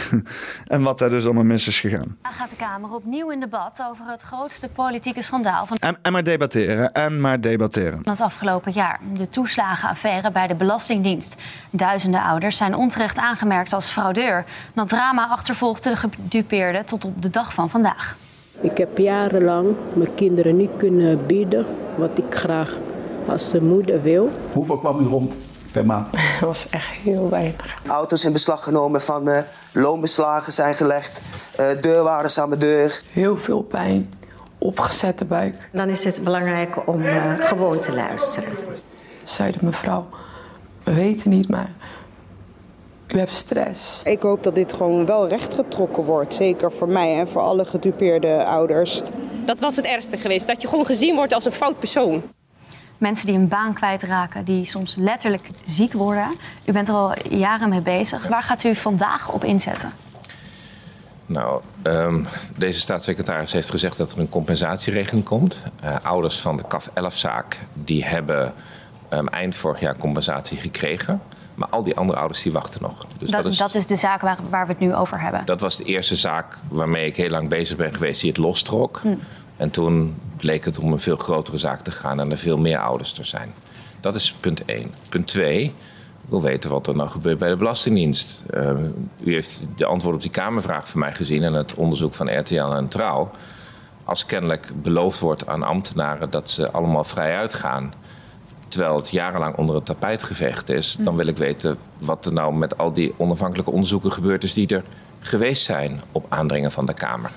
en 0.68 0.82
wat 0.82 1.00
daar 1.00 1.10
dus 1.10 1.24
allemaal 1.24 1.44
mis 1.44 1.68
is 1.68 1.80
gegaan. 1.80 2.18
Dan 2.22 2.32
gaat 2.32 2.50
de 2.50 2.56
Kamer 2.56 2.94
opnieuw 2.94 3.32
in 3.32 3.40
debat 3.40 3.84
over 3.90 4.06
het 4.08 4.22
grootste 4.22 4.70
politieke 4.70 5.22
schandaal 5.22 5.66
van. 5.66 5.78
En, 5.78 5.98
en 6.02 6.12
maar 6.12 6.24
debatteren, 6.24 6.92
en 6.92 7.22
maar 7.22 7.42
debatteren. 7.42 8.00
Van 8.04 8.12
het 8.12 8.22
afgelopen 8.22 8.72
jaar. 8.72 9.00
De 9.14 9.30
toeslagenaffaire 9.30 10.32
bij 10.32 10.48
de 10.48 10.56
Belastingdienst. 10.56 11.36
Duizenden 11.70 12.22
ouders 12.22 12.58
zijn 12.58 12.76
onterecht 12.76 13.18
aangemerkt 13.18 13.74
als 13.74 13.90
fraudeur. 13.90 14.41
Dat 14.74 14.90
drama 14.90 15.28
achtervolgde 15.28 15.90
de 15.90 15.96
gedupeerden 15.96 16.86
tot 16.86 17.06
op 17.06 17.22
de 17.22 17.30
dag 17.30 17.54
van 17.54 17.70
vandaag. 17.70 18.18
Ik 18.62 18.78
heb 18.78 18.98
jarenlang 18.98 19.76
mijn 19.94 20.16
kinderen 20.16 20.58
niet 20.58 20.72
kunnen 20.78 21.26
bieden 21.26 21.66
wat 21.98 22.18
ik 22.18 22.36
graag 22.36 22.78
als 23.28 23.52
de 23.52 23.62
moeder 23.62 24.02
wil. 24.02 24.30
Hoeveel 24.54 24.78
kwam 24.78 25.00
u 25.00 25.08
rond 25.08 25.36
per 25.72 25.86
maand? 25.86 26.12
Dat 26.40 26.50
was 26.50 26.70
echt 26.70 26.86
heel 26.86 27.30
weinig. 27.30 27.76
Auto's 27.88 28.24
in 28.24 28.32
beslag 28.32 28.64
genomen 28.64 29.02
van 29.02 29.24
me, 29.24 29.44
loonbeslagen 29.74 30.52
zijn 30.52 30.76
gelegd, 30.76 31.24
uh, 31.60 31.68
deurwaarders 31.82 32.40
aan 32.40 32.50
mijn 32.50 32.60
deur. 32.60 33.02
Heel 33.12 33.38
veel 33.38 33.62
pijn, 33.62 34.14
opgezette 34.58 35.26
buik. 35.26 35.70
Dan 35.72 35.90
is 35.90 36.04
het 36.04 36.24
belangrijk 36.24 36.88
om 36.88 37.02
uh, 37.02 37.34
gewoon 37.40 37.80
te 37.80 37.94
luisteren. 37.94 38.50
Zei 39.24 39.52
de 39.52 39.60
mevrouw, 39.62 40.10
we 40.84 40.94
weten 40.94 41.30
niet, 41.30 41.50
maar 41.50 41.70
u 43.14 43.18
hebt 43.18 43.32
stress. 43.32 44.02
Ik 44.04 44.22
hoop 44.22 44.44
dat 44.44 44.56
dit 44.56 44.74
gewoon 44.74 45.06
wel 45.06 45.28
rechtgetrokken 45.28 46.04
wordt. 46.04 46.34
Zeker 46.34 46.72
voor 46.72 46.88
mij 46.88 47.20
en 47.20 47.28
voor 47.28 47.42
alle 47.42 47.66
gedupeerde 47.66 48.44
ouders. 48.46 49.02
Dat 49.46 49.60
was 49.60 49.76
het 49.76 49.86
ergste 49.86 50.18
geweest. 50.18 50.48
Dat 50.48 50.62
je 50.62 50.68
gewoon 50.68 50.86
gezien 50.86 51.16
wordt 51.16 51.34
als 51.34 51.46
een 51.46 51.52
fout 51.52 51.80
persoon. 51.80 52.24
Mensen 52.98 53.28
die 53.28 53.36
een 53.36 53.48
baan 53.48 53.74
kwijtraken, 53.74 54.46
die 54.46 54.66
soms 54.66 54.96
letterlijk 54.96 55.50
ziek 55.66 55.94
worden. 55.94 56.28
U 56.66 56.72
bent 56.72 56.88
er 56.88 56.94
al 56.94 57.14
jaren 57.30 57.70
mee 57.70 57.82
bezig. 57.82 58.28
Waar 58.28 58.44
gaat 58.44 58.64
u 58.64 58.76
vandaag 58.76 59.32
op 59.32 59.44
inzetten? 59.44 59.92
Nou, 61.26 61.62
um, 61.84 62.28
deze 62.58 62.80
staatssecretaris 62.80 63.52
heeft 63.52 63.70
gezegd 63.70 63.98
dat 63.98 64.12
er 64.12 64.20
een 64.20 64.30
compensatieregeling 64.30 65.26
komt. 65.26 65.64
Uh, 65.84 65.96
ouders 66.04 66.40
van 66.40 66.58
de 66.58 66.64
CAF 66.68 66.90
11-zaak 66.90 67.58
die 67.74 68.06
hebben 68.06 68.54
um, 69.14 69.28
eind 69.28 69.56
vorig 69.56 69.80
jaar 69.80 69.98
compensatie 69.98 70.58
gekregen. 70.58 71.22
Maar 71.56 71.68
al 71.70 71.84
die 71.84 71.96
andere 71.96 72.20
ouders 72.20 72.42
die 72.42 72.52
wachten 72.52 72.82
nog. 72.82 73.06
Dus 73.18 73.30
dat, 73.30 73.44
dat, 73.44 73.52
is, 73.52 73.58
dat 73.58 73.76
is 73.76 73.86
de 73.86 73.96
zaak 73.96 74.22
waar, 74.22 74.38
waar, 74.50 74.66
we 74.66 74.72
het 74.72 74.82
nu 74.82 74.96
over 74.96 75.22
hebben. 75.22 75.46
Dat 75.46 75.62
was 75.62 75.78
de 75.78 75.84
eerste 75.84 76.16
zaak 76.16 76.58
waarmee 76.70 77.06
ik 77.06 77.16
heel 77.16 77.30
lang 77.30 77.50
bezig 77.50 77.78
ben 77.78 77.94
geweest 77.94 78.22
die 78.22 78.30
het 78.30 78.40
lostrok. 78.40 79.00
Hm. 79.02 79.16
En 79.58 79.70
toen 79.70 80.16
bleek 80.38 80.66
het 80.66 80.80
om 80.80 80.92
een 80.92 81.00
veel 81.00 81.16
grotere 81.16 81.58
zaak 81.58 81.84
te 81.84 81.92
gaan 81.92 82.20
en 82.20 82.32
er 82.32 82.38
veel 82.38 82.58
meer 82.58 82.80
ouders 82.80 83.14
te 83.14 83.24
zijn. 83.24 83.54
Dat 84.00 84.16
is 84.16 84.36
punt 84.40 84.66
1. 84.66 84.94
Punt 85.10 85.28
2. 85.28 85.64
Ik 85.64 86.30
wil 86.30 86.42
weten 86.42 86.70
wat 86.70 86.88
er 86.88 86.96
nou 86.96 87.10
gebeurt 87.10 87.38
bij 87.38 87.50
de 87.50 87.56
Belastingdienst. 87.58 88.44
Uh, 88.50 88.72
u 89.20 89.34
heeft 89.34 89.64
de 89.76 89.86
antwoord 89.86 90.16
op 90.16 90.22
die 90.22 90.32
Kamervraag 90.32 90.90
van 90.90 91.00
mij 91.00 91.14
gezien 91.14 91.44
en 91.44 91.54
het 91.54 91.74
onderzoek 91.76 92.14
van 92.14 92.40
RTL 92.40 92.74
en 92.74 92.88
Trouw. 92.88 93.32
Als 94.04 94.26
kennelijk 94.26 94.72
beloofd 94.82 95.20
wordt 95.20 95.48
aan 95.48 95.64
ambtenaren 95.64 96.30
dat 96.30 96.50
ze 96.50 96.72
allemaal 96.72 97.04
vrij 97.04 97.38
uitgaan 97.38 97.94
terwijl 98.72 98.96
het 98.96 99.10
jarenlang 99.10 99.56
onder 99.56 99.76
het 99.76 99.86
tapijt 99.86 100.24
geveegd 100.24 100.70
is, 100.70 100.98
dan 101.00 101.16
wil 101.16 101.28
ik 101.28 101.38
weten 101.38 101.78
wat 101.98 102.26
er 102.26 102.34
nou 102.34 102.54
met 102.56 102.78
al 102.78 102.94
die 102.94 103.14
onafhankelijke 103.18 103.72
onderzoeken 103.72 104.12
gebeurd 104.12 104.44
is 104.44 104.54
die 104.54 104.68
er 104.68 104.84
geweest 105.20 105.64
zijn 105.64 106.02
op 106.12 106.26
aandringen 106.30 106.72
van 106.72 106.86
de 106.86 106.94
Kamer. 106.94 107.32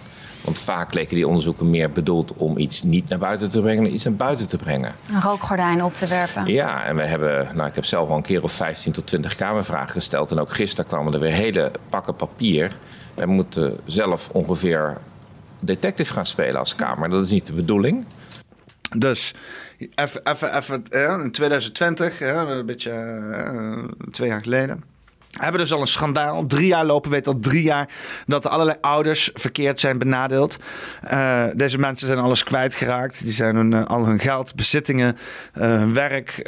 Want 0.45 0.59
vaak 0.59 0.95
leken 0.95 1.17
die 1.17 1.27
onderzoeken 1.27 1.71
meer 1.71 1.91
bedoeld 1.91 2.35
om 2.37 2.59
iets 2.59 2.83
niet 2.83 3.09
naar 3.09 3.19
buiten 3.19 3.51
te 3.51 3.61
brengen, 3.61 3.85
dan 3.85 3.93
iets 3.93 4.05
naar 4.05 4.15
buiten 4.15 4.49
te 4.49 4.57
brengen. 4.57 4.95
Een 5.13 5.23
rookgordijn 5.23 5.85
op 5.85 5.95
te 5.95 6.07
werpen. 6.07 6.47
Ja, 6.47 6.85
en 6.85 6.97
we 6.97 7.03
hebben, 7.03 7.49
nou, 7.55 7.69
ik 7.69 7.75
heb 7.75 7.85
zelf 7.85 8.09
al 8.09 8.17
een 8.17 8.23
keer 8.23 8.43
of 8.43 8.53
15 8.53 8.93
tot 8.93 9.07
20 9.07 9.35
Kamervragen 9.35 9.91
gesteld. 9.91 10.31
En 10.31 10.39
ook 10.39 10.55
gisteren 10.55 10.91
kwamen 10.91 11.13
er 11.13 11.21
weer 11.21 11.33
hele 11.33 11.71
pakken 11.89 12.15
papier. 12.15 12.77
Wij 13.15 13.27
moeten 13.27 13.79
zelf 13.85 14.29
ongeveer 14.33 14.99
detective 15.61 16.13
gaan 16.13 16.27
spelen 16.27 16.59
als 16.59 16.75
Kamer. 16.75 17.11
Dat 17.11 17.25
is 17.25 17.31
niet 17.31 17.47
de 17.47 17.53
bedoeling. 17.53 18.05
Dus 18.99 19.35
even, 19.79 20.21
even, 20.25 20.57
even 20.57 20.83
in 21.23 21.31
2020, 21.31 22.21
een 22.21 22.67
beetje 22.67 23.89
twee 24.11 24.29
jaar 24.29 24.43
geleden. 24.43 24.85
hebben 25.31 25.61
dus 25.61 25.73
al 25.73 25.81
een 25.81 25.87
schandaal. 25.87 26.47
Drie 26.47 26.67
jaar 26.67 26.85
lopen, 26.85 27.11
weet 27.11 27.27
al 27.27 27.39
drie 27.39 27.63
jaar 27.63 27.89
dat 28.27 28.45
er 28.45 28.51
allerlei 28.51 28.79
ouders 28.81 29.31
verkeerd 29.35 29.81
zijn 29.81 29.99
benadeeld. 29.99 30.59
Uh, 31.13 31.45
deze 31.55 31.79
mensen 31.79 32.07
zijn 32.07 32.19
alles 32.19 32.45
kwijtgeraakt. 32.45 33.23
Die 33.23 33.33
zijn 33.33 33.57
hun, 33.57 33.73
uh, 33.73 33.85
al 33.85 34.07
hun 34.07 34.19
geld, 34.19 34.55
bezittingen, 34.55 35.17
uh, 35.55 35.63
hun 35.63 35.95
werk 35.95 36.39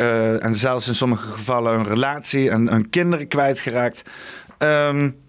en 0.40 0.54
zelfs 0.54 0.88
in 0.88 0.94
sommige 0.94 1.30
gevallen 1.30 1.74
hun 1.74 1.86
relatie 1.86 2.50
en 2.50 2.68
hun 2.68 2.90
kinderen 2.90 3.28
kwijtgeraakt. 3.28 4.02
Um, 4.58 5.24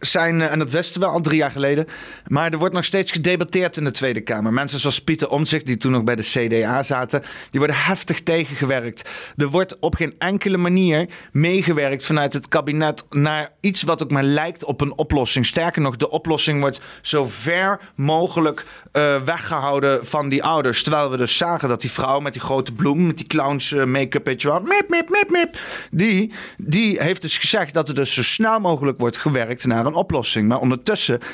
zijn, 0.00 0.40
eh, 0.40 0.52
en 0.52 0.58
dat 0.58 0.70
wisten 0.70 1.00
we 1.00 1.06
al 1.06 1.20
drie 1.20 1.36
jaar 1.36 1.50
geleden. 1.50 1.86
Maar 2.26 2.52
er 2.52 2.58
wordt 2.58 2.74
nog 2.74 2.84
steeds 2.84 3.12
gedebatteerd 3.12 3.76
in 3.76 3.84
de 3.84 3.90
Tweede 3.90 4.20
Kamer. 4.20 4.52
Mensen 4.52 4.80
zoals 4.80 5.00
Pieter 5.00 5.28
Omtzigt, 5.28 5.66
die 5.66 5.76
toen 5.76 5.92
nog 5.92 6.04
bij 6.04 6.16
de 6.16 6.22
CDA 6.22 6.82
zaten, 6.82 7.22
die 7.50 7.60
worden 7.60 7.76
heftig 7.76 8.20
tegengewerkt. 8.20 9.10
Er 9.36 9.48
wordt 9.48 9.78
op 9.78 9.94
geen 9.94 10.14
enkele 10.18 10.56
manier 10.56 11.08
meegewerkt 11.32 12.06
vanuit 12.06 12.32
het 12.32 12.48
kabinet 12.48 13.06
naar 13.10 13.50
iets 13.60 13.82
wat 13.82 14.02
ook 14.02 14.10
maar 14.10 14.22
lijkt 14.22 14.64
op 14.64 14.80
een 14.80 14.98
oplossing. 14.98 15.46
Sterker 15.46 15.82
nog, 15.82 15.96
de 15.96 16.10
oplossing 16.10 16.60
wordt 16.60 16.80
zo 17.02 17.26
ver 17.26 17.80
mogelijk 17.94 18.64
uh, 18.92 19.22
weggehouden 19.22 20.06
van 20.06 20.28
die 20.28 20.42
ouders. 20.42 20.82
Terwijl 20.82 21.10
we 21.10 21.16
dus 21.16 21.36
zagen 21.36 21.68
dat 21.68 21.80
die 21.80 21.90
vrouw 21.90 22.20
met 22.20 22.32
die 22.32 22.42
grote 22.42 22.72
bloem, 22.72 23.06
met 23.06 23.16
die 23.16 23.26
clowns 23.26 23.70
uh, 23.70 23.84
make-up, 23.84 24.26
weet 24.26 24.42
je 24.42 24.48
wel, 24.48 24.60
mip, 24.60 24.88
mip, 24.88 25.08
mip, 25.08 25.30
mip, 25.30 25.58
die, 25.90 26.32
die 26.56 27.02
heeft 27.02 27.22
dus 27.22 27.38
gezegd 27.38 27.74
dat 27.74 27.88
er 27.88 27.94
dus 27.94 28.14
zo 28.14 28.22
snel 28.22 28.60
mogelijk 28.60 28.98
wordt 28.98 29.16
gewerkt 29.16 29.66
naar 29.66 29.84
een 29.90 29.96
oplossing. 29.96 30.48
Maar 30.48 30.60
ondertussen, 30.60 31.18
uh, 31.18 31.26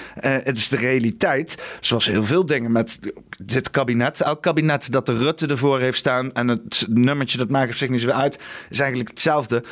het 0.42 0.56
is 0.56 0.68
de 0.68 0.76
realiteit, 0.76 1.62
zoals 1.80 2.06
heel 2.06 2.24
veel 2.24 2.46
dingen 2.46 2.72
met 2.72 3.00
dit 3.44 3.70
kabinet. 3.70 4.20
Elk 4.20 4.42
kabinet 4.42 4.92
dat 4.92 5.06
de 5.06 5.18
Rutte 5.18 5.46
ervoor 5.46 5.80
heeft 5.80 5.98
staan 5.98 6.32
en 6.32 6.48
het 6.48 6.86
nummertje 6.88 7.38
dat 7.38 7.48
maakt 7.48 7.76
zich 7.76 7.88
niet 7.88 8.00
zo 8.00 8.10
uit, 8.10 8.38
is 8.70 8.78
eigenlijk 8.78 9.08
hetzelfde. 9.08 9.64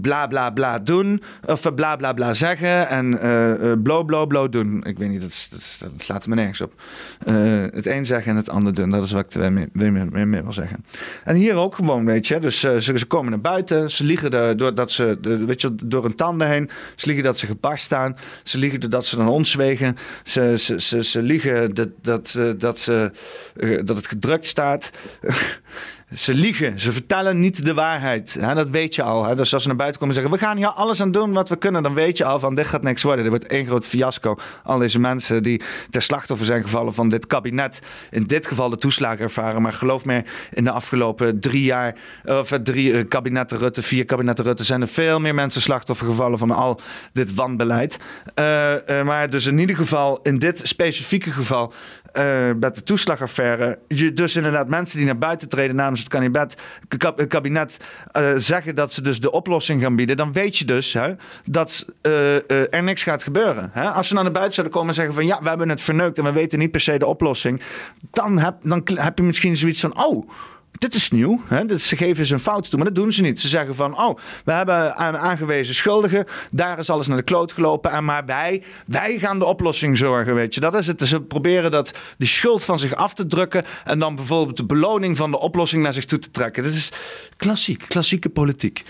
Bla 0.00 0.26
bla 0.26 0.50
bla 0.50 0.78
doen, 0.78 1.22
of 1.46 1.74
bla 1.74 1.96
bla 1.96 2.12
bla 2.12 2.34
zeggen 2.34 2.88
en 2.88 3.12
uh, 3.12 3.72
blo 3.82 4.26
blo 4.26 4.48
doen. 4.48 4.84
Ik 4.84 4.98
weet 4.98 5.08
niet, 5.08 5.20
dat, 5.20 5.48
dat, 5.50 5.90
slaat 5.96 6.26
me 6.26 6.34
nergens 6.34 6.60
op. 6.60 6.72
Het 7.74 7.86
een 7.86 8.06
zeggen 8.06 8.30
en 8.30 8.36
het 8.36 8.48
ander 8.48 8.74
doen, 8.74 8.90
dat 8.90 9.04
is 9.04 9.12
wat 9.12 9.24
ik 9.24 9.42
er 9.42 9.52
mee, 9.52 9.90
mee, 10.26 10.42
wil 10.42 10.52
zeggen. 10.52 10.84
En 11.24 11.36
hier 11.36 11.54
ook 11.54 11.74
gewoon, 11.74 12.04
weet 12.04 12.26
je, 12.26 12.38
dus 12.38 12.60
ze, 12.60 13.04
komen 13.08 13.30
naar 13.30 13.40
buiten, 13.40 13.90
ze 13.90 14.04
liegen 14.04 14.30
er, 14.30 14.56
doordat 14.56 14.92
ze, 14.92 15.18
weet 15.46 15.60
je, 15.60 15.74
door 15.84 16.02
hun 16.02 16.14
tanden 16.14 16.48
heen, 16.48 16.70
ze 16.96 17.06
liegen 17.06 17.24
dat 17.24 17.38
ze 17.38 17.46
gebarst 17.46 17.84
staan. 17.84 18.16
Ze 18.42 18.58
liegen 18.58 18.90
dat 18.90 19.06
ze 19.06 19.18
naar 19.18 19.28
ons 19.28 19.54
wegen. 19.54 19.96
Ze, 20.24 20.54
ze, 20.58 20.80
ze, 20.80 21.04
ze 21.04 21.22
liegen 21.22 21.74
dat, 21.74 21.88
dat, 22.02 22.34
eh, 22.38 22.50
dat, 22.56 22.78
ze, 22.78 23.10
eh, 23.56 23.78
dat 23.84 23.96
het 23.96 24.06
gedrukt 24.06 24.46
staat. 24.46 24.90
Ze 26.16 26.34
liegen, 26.34 26.80
ze 26.80 26.92
vertellen 26.92 27.40
niet 27.40 27.64
de 27.64 27.74
waarheid. 27.74 28.38
dat 28.54 28.68
weet 28.68 28.94
je 28.94 29.02
al. 29.02 29.34
Dus 29.34 29.54
als 29.54 29.62
ze 29.62 29.68
naar 29.68 29.76
buiten 29.76 30.00
komen 30.00 30.16
en 30.16 30.22
zeggen: 30.22 30.40
We 30.40 30.46
gaan 30.46 30.56
hier 30.56 30.68
alles 30.68 31.00
aan 31.00 31.12
doen 31.12 31.32
wat 31.32 31.48
we 31.48 31.56
kunnen, 31.56 31.82
dan 31.82 31.94
weet 31.94 32.16
je 32.16 32.24
al 32.24 32.38
van 32.38 32.54
dit 32.54 32.66
gaat 32.66 32.82
niks 32.82 33.02
worden. 33.02 33.24
Er 33.24 33.30
wordt 33.30 33.46
één 33.46 33.66
groot 33.66 33.86
fiasco. 33.86 34.36
Al 34.64 34.78
deze 34.78 34.98
mensen 34.98 35.42
die 35.42 35.62
ter 35.90 36.02
slachtoffer 36.02 36.46
zijn 36.46 36.62
gevallen 36.62 36.94
van 36.94 37.08
dit 37.08 37.26
kabinet, 37.26 37.82
in 38.10 38.24
dit 38.24 38.46
geval 38.46 38.68
de 38.70 38.76
toeslagen 38.76 39.18
ervaren. 39.18 39.62
Maar 39.62 39.72
geloof 39.72 40.04
me, 40.04 40.24
in 40.52 40.64
de 40.64 40.70
afgelopen 40.70 41.40
drie 41.40 41.64
jaar, 41.64 41.96
of 42.24 42.58
drie 42.62 42.92
eh, 42.92 43.08
kabinetten 43.08 43.58
Rutte, 43.58 43.82
vier 43.82 44.04
kabinetten 44.04 44.44
Rutte, 44.44 44.64
zijn 44.64 44.80
er 44.80 44.88
veel 44.88 45.20
meer 45.20 45.34
mensen 45.34 45.62
slachtoffer 45.62 46.06
gevallen 46.06 46.38
van 46.38 46.50
al 46.50 46.80
dit 47.12 47.34
wanbeleid. 47.34 47.96
Uh, 48.34 49.02
maar 49.04 49.30
dus 49.30 49.46
in 49.46 49.58
ieder 49.58 49.76
geval, 49.76 50.20
in 50.22 50.38
dit 50.38 50.60
specifieke 50.62 51.30
geval, 51.30 51.72
uh, 52.18 52.24
met 52.60 52.74
de 52.74 52.82
toeslagaffaire. 52.82 53.78
Je 53.88 54.12
dus 54.12 54.36
inderdaad 54.36 54.68
mensen 54.68 54.96
die 54.96 55.06
naar 55.06 55.18
buiten 55.18 55.48
treden 55.48 55.76
namens 55.76 56.00
het 56.00 56.08
kabinet, 56.08 56.56
kabinet 57.28 57.80
uh, 58.12 58.30
zeggen 58.36 58.74
dat 58.74 58.92
ze 58.92 59.02
dus 59.02 59.20
de 59.20 59.30
oplossing 59.30 59.82
gaan 59.82 59.96
bieden. 59.96 60.16
Dan 60.16 60.32
weet 60.32 60.56
je 60.56 60.64
dus 60.64 60.92
hè, 60.92 61.12
dat 61.44 61.86
uh, 62.02 62.74
er 62.74 62.82
niks 62.82 63.02
gaat 63.02 63.22
gebeuren. 63.22 63.70
Hè? 63.72 63.90
Als 63.90 64.08
ze 64.08 64.14
naar 64.14 64.30
buiten 64.30 64.54
zouden 64.54 64.74
komen 64.74 64.88
en 64.88 64.94
zeggen 64.94 65.14
van 65.14 65.26
ja, 65.26 65.42
we 65.42 65.48
hebben 65.48 65.68
het 65.68 65.80
verneukt 65.80 66.18
en 66.18 66.24
we 66.24 66.32
weten 66.32 66.58
niet 66.58 66.70
per 66.70 66.80
se 66.80 66.98
de 66.98 67.06
oplossing. 67.06 67.60
Dan 68.10 68.38
heb, 68.38 68.56
dan 68.62 68.82
heb 68.94 69.18
je 69.18 69.24
misschien 69.24 69.56
zoiets 69.56 69.80
van 69.80 70.04
oh 70.04 70.28
dit 70.78 70.94
is 70.94 71.10
nieuw. 71.10 71.40
Hè? 71.46 71.78
Ze 71.78 71.96
geven 71.96 72.26
ze 72.26 72.34
een 72.34 72.40
fout 72.40 72.70
toe, 72.70 72.78
maar 72.78 72.86
dat 72.86 72.94
doen 72.94 73.12
ze 73.12 73.22
niet. 73.22 73.40
Ze 73.40 73.48
zeggen 73.48 73.74
van, 73.74 73.98
oh, 73.98 74.18
we 74.44 74.52
hebben 74.52 74.86
een 74.86 75.16
aangewezen 75.16 75.74
schuldige. 75.74 76.26
Daar 76.50 76.78
is 76.78 76.90
alles 76.90 77.06
naar 77.06 77.16
de 77.16 77.22
kloot 77.22 77.52
gelopen. 77.52 77.90
En 77.90 78.04
maar 78.04 78.24
wij, 78.24 78.62
wij 78.86 79.18
gaan 79.18 79.38
de 79.38 79.44
oplossing 79.44 79.96
zorgen, 79.96 80.34
weet 80.34 80.54
je. 80.54 80.60
Dat 80.60 80.74
is 80.74 80.86
het. 80.86 81.00
Ze 81.00 81.20
proberen 81.20 81.70
dat, 81.70 81.92
die 82.18 82.28
schuld 82.28 82.62
van 82.62 82.78
zich 82.78 82.94
af 82.94 83.14
te 83.14 83.26
drukken. 83.26 83.64
En 83.84 83.98
dan 83.98 84.14
bijvoorbeeld 84.14 84.56
de 84.56 84.66
beloning 84.66 85.16
van 85.16 85.30
de 85.30 85.38
oplossing 85.38 85.82
naar 85.82 85.92
zich 85.92 86.04
toe 86.04 86.18
te 86.18 86.30
trekken. 86.30 86.62
Dat 86.62 86.72
is 86.72 86.92
klassiek, 87.36 87.84
klassieke 87.88 88.28
politiek. 88.28 88.84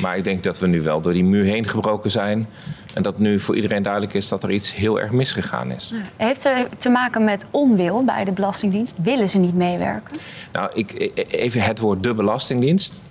Maar 0.00 0.16
ik 0.16 0.24
denk 0.24 0.42
dat 0.42 0.58
we 0.58 0.66
nu 0.66 0.80
wel 0.80 1.00
door 1.00 1.12
die 1.12 1.24
muur 1.24 1.44
heen 1.44 1.68
gebroken 1.68 2.10
zijn. 2.10 2.48
En 2.96 3.02
dat 3.02 3.18
nu 3.18 3.38
voor 3.38 3.54
iedereen 3.54 3.82
duidelijk 3.82 4.14
is 4.14 4.28
dat 4.28 4.42
er 4.42 4.50
iets 4.50 4.74
heel 4.74 5.00
erg 5.00 5.10
misgegaan 5.10 5.70
is. 5.70 5.92
Heeft 6.16 6.44
het 6.44 6.80
te 6.80 6.88
maken 6.88 7.24
met 7.24 7.44
onwil 7.50 8.04
bij 8.04 8.24
de 8.24 8.32
Belastingdienst? 8.32 8.94
Willen 9.02 9.28
ze 9.28 9.38
niet 9.38 9.54
meewerken? 9.54 10.16
Nou, 10.52 10.70
ik, 10.74 11.12
even 11.30 11.60
het 11.60 11.78
woord 11.78 12.02
de 12.02 12.14
Belastingdienst. 12.14 13.02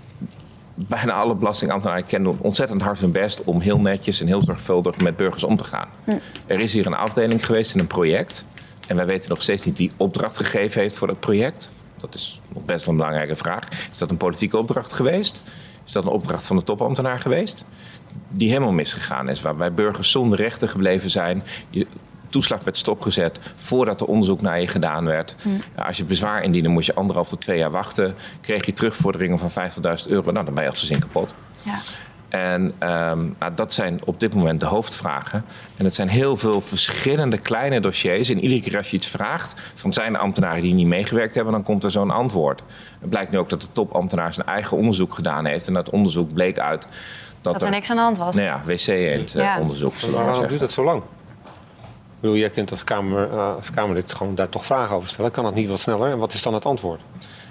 Bijna 0.74 1.12
alle 1.12 1.36
belastingambtenaren 1.36 2.06
kennen 2.06 2.38
ontzettend 2.40 2.82
hard 2.82 3.00
hun 3.00 3.12
best 3.12 3.44
om 3.44 3.60
heel 3.60 3.80
netjes 3.80 4.22
en 4.22 4.28
heel 4.28 4.42
zorgvuldig 4.42 4.98
met 4.98 5.18
burgers 5.18 5.44
om 5.44 5.58
te 5.58 5.64
gaan. 5.64 5.88
Hm. 6.04 6.12
Er 6.48 6.60
is 6.60 6.74
hier 6.74 6.86
een 6.86 6.94
afdeling 6.94 7.46
geweest 7.46 7.74
in 7.74 7.80
een 7.80 7.88
project. 7.88 8.46
En 8.88 8.96
wij 8.96 9.06
weten 9.06 9.30
nog 9.30 9.42
steeds 9.42 9.66
niet 9.66 9.78
wie 9.78 9.92
opdracht 9.98 10.38
gegeven 10.38 10.82
heeft 10.82 10.96
voor 10.96 11.08
dat 11.08 11.20
project. 11.20 11.70
Dat 11.98 12.16
is 12.16 12.42
nog 12.54 12.66
best 12.66 12.86
wel 12.86 12.94
een 12.94 13.00
belangrijke 13.00 13.36
vraag. 13.36 13.68
Is 13.92 13.98
dat 13.98 14.10
een 14.10 14.18
politieke 14.18 14.58
opdracht 14.58 14.94
geweest? 14.94 15.42
Is 15.86 15.92
dat 15.92 16.04
een 16.04 16.12
opdracht 16.12 16.46
van 16.46 16.56
de 16.56 16.64
topambtenaar 16.64 17.20
geweest? 17.20 17.66
Die 18.30 18.50
helemaal 18.50 18.72
misgegaan 18.72 19.30
is, 19.30 19.42
waarbij 19.42 19.74
burgers 19.74 20.12
zonder 20.12 20.40
rechten 20.40 20.70
gebleven 20.70 21.10
zijn. 21.10 21.44
Je, 21.70 21.88
toeslag 22.30 22.64
werd 22.64 22.78
stopgezet 22.78 23.40
voordat 23.56 24.02
er 24.02 24.08
onderzoek 24.08 24.42
naar 24.42 24.62
je 24.62 24.68
gedaan 24.68 25.06
werd. 25.06 25.36
Mm. 25.44 25.62
Als 25.76 25.98
je 25.98 26.04
bezwaar 26.04 26.44
indiende, 26.44 26.70
moest 26.70 26.88
je 26.88 26.96
anderhalf 26.96 27.30
tot 27.30 27.42
twee 27.42 27.58
jaar 27.58 27.72
wachten. 27.72 28.16
Kreeg 28.42 28.66
je 28.66 28.74
terugvorderingen 28.74 29.40
van 29.40 29.50
50.000 29.50 30.08
euro. 30.08 30.32
Nou, 30.32 30.46
dan 30.46 30.54
ben 30.54 30.64
je 30.64 30.70
als 30.70 30.80
gezin 30.80 31.00
kapot. 31.00 31.36
Ja. 31.62 31.80
En 32.30 32.62
um, 32.62 33.36
nou, 33.40 33.54
dat 33.56 33.74
zijn 33.74 34.00
op 34.06 34.20
dit 34.20 34.34
moment 34.34 34.60
de 34.60 34.66
hoofdvragen. 34.66 35.46
En 35.78 35.86
het 35.86 35.96
zijn 35.96 36.08
heel 36.08 36.38
veel 36.38 36.62
verschillende 36.62 37.38
kleine 37.38 37.80
dossiers. 37.80 38.30
En 38.30 38.40
iedere 38.40 38.62
keer 38.62 38.78
als 38.78 38.90
je 38.90 38.96
iets 38.96 39.08
vraagt 39.08 39.72
van 39.74 39.94
zijn 39.94 40.14
er 40.14 40.20
ambtenaren 40.20 40.62
die 40.62 40.74
niet 40.74 40.88
meegewerkt 40.88 41.36
hebben, 41.36 41.54
dan 41.54 41.64
komt 41.64 41.84
er 41.84 41.92
zo'n 41.92 42.12
antwoord. 42.12 42.62
Het 43.00 43.10
blijkt 43.10 43.32
nu 43.32 43.38
ook 43.38 43.50
dat 43.50 43.62
de 43.62 43.72
topambtenaar 43.72 44.34
zijn 44.34 44.48
eigen 44.48 44.78
onderzoek 44.78 45.16
gedaan 45.16 45.46
heeft. 45.46 45.68
En 45.68 45.74
dat 45.74 45.90
onderzoek 45.90 46.34
bleek 46.34 46.60
uit 46.60 46.88
dat, 47.46 47.54
dat 47.54 47.70
er, 47.70 47.76
niks 47.76 47.90
aan 47.90 47.96
de 47.96 48.02
hand 48.02 48.18
was. 48.18 48.36
Nou 48.36 48.48
ja, 48.48 48.62
wc-eend-onderzoek. 48.66 49.96
Ja. 49.96 50.10
Waarom 50.10 50.48
duurt 50.48 50.60
dat 50.60 50.72
zo 50.72 50.84
lang? 50.84 51.02
Ik 51.02 52.22
bedoel, 52.22 52.36
jij 52.38 52.50
kunt 52.50 52.72
als, 52.72 52.84
kamer, 52.84 53.30
als 53.40 53.72
Kamerlid 53.72 54.14
gewoon 54.14 54.36
daar 54.36 54.50
toch 54.50 54.66
vragen 54.66 54.96
over 54.96 55.10
stellen. 55.10 55.32
Kan 55.32 55.44
dat 55.44 55.54
niet 55.54 55.70
wat 55.70 55.80
sneller? 55.80 56.12
En 56.12 56.18
wat 56.18 56.34
is 56.34 56.42
dan 56.42 56.54
het 56.54 56.66
antwoord? 56.66 57.02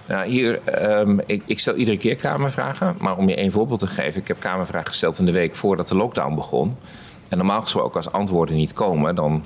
Nou, 0.06 0.28
hier, 0.28 0.60
um, 1.00 1.20
ik, 1.26 1.42
ik, 1.46 1.58
stel 1.58 1.74
iedere 1.74 1.96
keer 1.96 2.16
Kamervragen. 2.16 2.94
Maar 2.98 3.16
om 3.16 3.28
je 3.28 3.34
één 3.34 3.52
voorbeeld 3.52 3.80
te 3.80 3.86
geven. 3.86 4.20
Ik 4.20 4.28
heb 4.28 4.40
Kamervragen 4.40 4.88
gesteld 4.88 5.18
in 5.18 5.26
de 5.26 5.32
week 5.32 5.54
voordat 5.54 5.88
de 5.88 5.96
lockdown 5.96 6.34
begon. 6.34 6.76
En 7.28 7.38
normaal 7.38 7.60
gesproken 7.60 7.96
als 7.96 8.12
antwoorden 8.12 8.56
niet 8.56 8.72
komen, 8.72 9.14
dan 9.14 9.44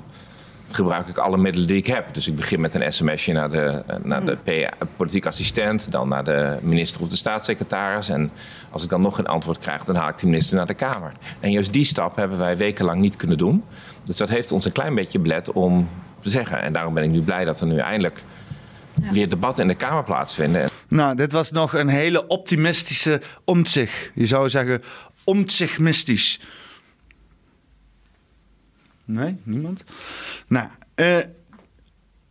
gebruik 0.69 1.07
ik 1.07 1.17
alle 1.17 1.37
middelen 1.37 1.67
die 1.67 1.77
ik 1.77 1.87
heb. 1.87 2.13
Dus 2.13 2.27
ik 2.27 2.35
begin 2.35 2.61
met 2.61 2.73
een 2.73 2.93
sms'je 2.93 3.33
naar 3.33 3.49
de, 3.49 3.83
naar 4.03 4.25
de 4.25 4.35
PA, 4.35 4.85
politiek 4.95 5.25
assistent, 5.25 5.91
dan 5.91 6.07
naar 6.07 6.23
de 6.23 6.57
minister 6.61 7.01
of 7.01 7.07
de 7.07 7.15
staatssecretaris. 7.15 8.09
En 8.09 8.31
als 8.71 8.83
ik 8.83 8.89
dan 8.89 9.01
nog 9.01 9.15
geen 9.15 9.27
antwoord 9.27 9.57
krijg, 9.57 9.83
dan 9.83 9.95
haal 9.95 10.09
ik 10.09 10.17
de 10.17 10.25
minister 10.25 10.57
naar 10.57 10.65
de 10.65 10.73
Kamer. 10.73 11.11
En 11.39 11.51
juist 11.51 11.73
die 11.73 11.83
stap 11.83 12.15
hebben 12.15 12.37
wij 12.37 12.57
wekenlang 12.57 13.01
niet 13.01 13.15
kunnen 13.15 13.37
doen. 13.37 13.63
Dus 14.03 14.17
dat 14.17 14.29
heeft 14.29 14.51
ons 14.51 14.65
een 14.65 14.71
klein 14.71 14.95
beetje 14.95 15.19
belet 15.19 15.51
om 15.51 15.89
te 16.19 16.29
zeggen. 16.29 16.61
En 16.61 16.73
daarom 16.73 16.93
ben 16.93 17.03
ik 17.03 17.11
nu 17.11 17.21
blij 17.21 17.45
dat 17.45 17.61
er 17.61 17.67
nu 17.67 17.77
eindelijk 17.77 18.23
weer 19.11 19.29
debatten 19.29 19.61
in 19.61 19.67
de 19.69 19.75
Kamer 19.75 20.03
plaatsvinden. 20.03 20.69
Nou, 20.87 21.15
dit 21.15 21.31
was 21.31 21.51
nog 21.51 21.73
een 21.73 21.87
hele 21.87 22.27
optimistische 22.27 23.21
omtzig. 23.43 24.11
Je 24.13 24.25
zou 24.25 24.49
zeggen 24.49 24.83
omtzigmistisch. 25.23 26.39
Nee, 29.05 29.35
niemand? 29.43 29.83
Nou, 30.49 30.67
uh, 30.95 31.17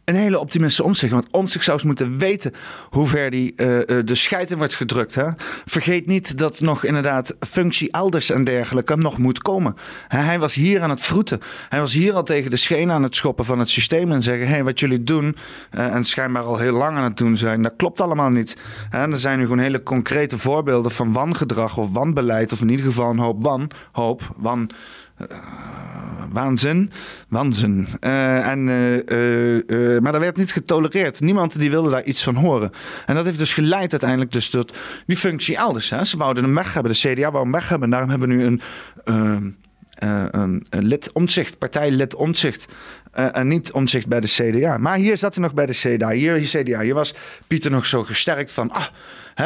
een 0.08 0.14
hele 0.14 0.38
optimistische 0.38 0.82
omzicht. 0.82 1.12
Want 1.12 1.30
omzicht 1.30 1.64
zou 1.64 1.76
eens 1.76 1.86
moeten 1.86 2.18
weten 2.18 2.52
hoe 2.90 3.08
ver 3.08 3.30
die, 3.30 3.52
uh, 3.56 3.56
de 4.04 4.14
scheid 4.14 4.50
in 4.50 4.58
wordt 4.58 4.74
gedrukt. 4.74 5.14
Hè? 5.14 5.24
Vergeet 5.64 6.06
niet 6.06 6.38
dat 6.38 6.60
nog 6.60 6.84
inderdaad 6.84 7.36
functie 7.40 7.90
elders 7.90 8.30
en 8.30 8.44
dergelijke 8.44 8.96
nog 8.96 9.18
moet 9.18 9.42
komen. 9.42 9.76
Hij 10.08 10.38
was 10.38 10.54
hier 10.54 10.80
aan 10.80 10.90
het 10.90 11.00
vroeten. 11.00 11.40
Hij 11.68 11.80
was 11.80 11.92
hier 11.92 12.14
al 12.14 12.22
tegen 12.22 12.50
de 12.50 12.56
schenen 12.56 12.94
aan 12.94 13.02
het 13.02 13.16
schoppen 13.16 13.44
van 13.44 13.58
het 13.58 13.70
systeem. 13.70 14.12
En 14.12 14.22
zeggen, 14.22 14.46
hé, 14.46 14.52
hey, 14.52 14.64
wat 14.64 14.80
jullie 14.80 15.02
doen, 15.02 15.36
uh, 15.74 15.94
en 15.94 16.04
schijnbaar 16.04 16.42
al 16.42 16.58
heel 16.58 16.72
lang 16.76 16.96
aan 16.96 17.04
het 17.04 17.16
doen 17.16 17.36
zijn, 17.36 17.62
dat 17.62 17.74
klopt 17.76 18.00
allemaal 18.00 18.30
niet. 18.30 18.56
En 18.90 19.12
er 19.12 19.18
zijn 19.18 19.38
nu 19.38 19.42
gewoon 19.44 19.58
hele 19.58 19.82
concrete 19.82 20.38
voorbeelden 20.38 20.90
van 20.90 21.12
wangedrag 21.12 21.76
of 21.76 21.92
wanbeleid. 21.92 22.52
Of 22.52 22.60
in 22.60 22.68
ieder 22.68 22.84
geval 22.84 23.10
een 23.10 23.18
hoop 23.18 23.42
wanhoop, 23.42 24.34
wan... 24.36 24.70
Uh, 25.20 25.26
waanzin. 26.32 26.90
Waanzin. 27.28 27.86
en, 28.00 28.64
maar 30.02 30.12
dat 30.12 30.20
werd 30.20 30.36
niet 30.36 30.52
getolereerd. 30.52 31.20
Niemand 31.20 31.58
die 31.58 31.70
wilde 31.70 31.90
daar 31.90 32.04
iets 32.04 32.22
van 32.22 32.34
horen. 32.34 32.70
En 33.06 33.14
dat 33.14 33.24
heeft 33.24 33.38
dus 33.38 33.54
geleid 33.54 33.90
uiteindelijk 33.90 34.32
dus 34.32 34.50
tot 34.50 34.76
die 35.06 35.16
functie 35.16 35.56
elders. 35.56 35.90
Hè. 35.90 36.04
Ze 36.04 36.16
wouden 36.16 36.44
hem 36.44 36.54
weg 36.54 36.74
hebben. 36.74 36.92
De 36.92 36.98
CDA 36.98 37.30
wou 37.30 37.42
hem 37.42 37.52
weg 37.52 37.68
hebben. 37.68 37.84
En 37.84 37.90
daarom 37.90 38.10
hebben 38.10 38.28
we 38.28 38.34
nu 38.34 38.44
een... 38.44 38.60
Uh, 39.04 39.36
een 40.30 40.64
lid 40.70 41.12
omzicht, 41.12 41.58
partijlid 41.58 42.14
omzicht. 42.14 42.66
En 43.12 43.48
niet 43.48 43.72
omzicht 43.72 44.06
bij 44.06 44.20
de 44.20 44.26
CDA. 44.26 44.78
Maar 44.78 44.96
hier 44.96 45.16
zat 45.16 45.34
hij 45.34 45.44
nog 45.44 45.54
bij 45.54 45.66
de 45.66 45.72
CDA. 45.72 46.10
Hier, 46.10 46.34
hier 46.34 46.62
CDA. 46.62 46.80
Hier 46.80 46.94
was 46.94 47.14
Pieter 47.46 47.70
nog 47.70 47.86
zo 47.86 48.04
gesterkt 48.04 48.52
van. 48.52 48.70
Ah, 48.70 48.86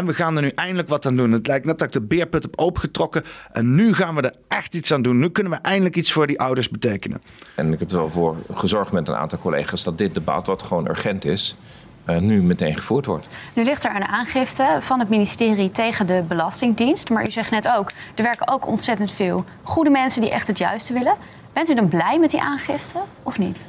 we 0.01 0.15
gaan 0.15 0.37
er 0.37 0.43
nu 0.43 0.49
eindelijk 0.55 0.89
wat 0.89 1.07
aan 1.07 1.17
doen. 1.17 1.33
Het 1.33 1.47
lijkt 1.47 1.67
net 1.67 1.79
dat 1.79 1.87
ik 1.87 1.93
de 1.93 2.01
beerput 2.01 2.43
heb 2.43 2.59
opengetrokken. 2.59 3.25
En 3.53 3.75
nu 3.75 3.95
gaan 3.95 4.15
we 4.15 4.23
er 4.23 4.35
echt 4.49 4.75
iets 4.75 4.93
aan 4.93 5.03
doen. 5.03 5.19
Nu 5.19 5.31
kunnen 5.31 5.53
we 5.53 5.59
eindelijk 5.59 5.97
iets 5.97 6.13
voor 6.13 6.27
die 6.27 6.41
ouders 6.41 6.69
betekenen. 6.69 7.23
En 7.55 7.73
ik 7.73 7.79
heb 7.79 7.91
er 7.91 7.97
wel 7.97 8.09
voor 8.09 8.37
gezorgd 8.55 8.93
met 8.93 9.09
een 9.09 9.15
aantal 9.15 9.39
collega's 9.39 9.85
dat 9.85 9.99
dit 9.99 10.15
debat, 10.15 10.47
wat 10.47 10.63
gewoon 10.63 10.89
urgent 10.89 11.25
is, 11.25 11.57
uh, 12.09 12.19
nu 12.19 12.43
meteen 12.43 12.77
gevoerd 12.77 13.07
wordt. 13.07 13.29
Nu 13.53 13.65
ligt 13.65 13.85
er 13.85 13.97
een 13.97 14.05
aangifte 14.05 14.79
van 14.81 14.99
het 14.99 15.09
ministerie 15.09 15.71
tegen 15.71 16.07
de 16.07 16.25
Belastingdienst. 16.29 17.11
Maar 17.11 17.27
u 17.27 17.31
zegt 17.31 17.51
net 17.51 17.69
ook, 17.77 17.91
er 18.15 18.23
werken 18.23 18.49
ook 18.49 18.67
ontzettend 18.67 19.13
veel 19.13 19.45
goede 19.63 19.91
mensen 19.91 20.21
die 20.21 20.31
echt 20.31 20.49
het 20.49 20.59
juiste 20.59 20.93
willen. 20.93 21.15
Bent 21.53 21.69
u 21.69 21.75
dan 21.75 21.89
blij 21.89 22.19
met 22.19 22.31
die 22.31 22.41
aangifte 22.41 22.99
of 23.23 23.39
niet? 23.39 23.69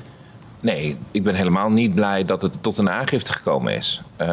Nee, 0.63 0.97
ik 1.11 1.23
ben 1.23 1.35
helemaal 1.35 1.69
niet 1.69 1.93
blij 1.93 2.25
dat 2.25 2.41
het 2.41 2.63
tot 2.63 2.77
een 2.77 2.89
aangifte 2.89 3.33
gekomen 3.33 3.75
is. 3.75 4.01
Uh, 4.21 4.27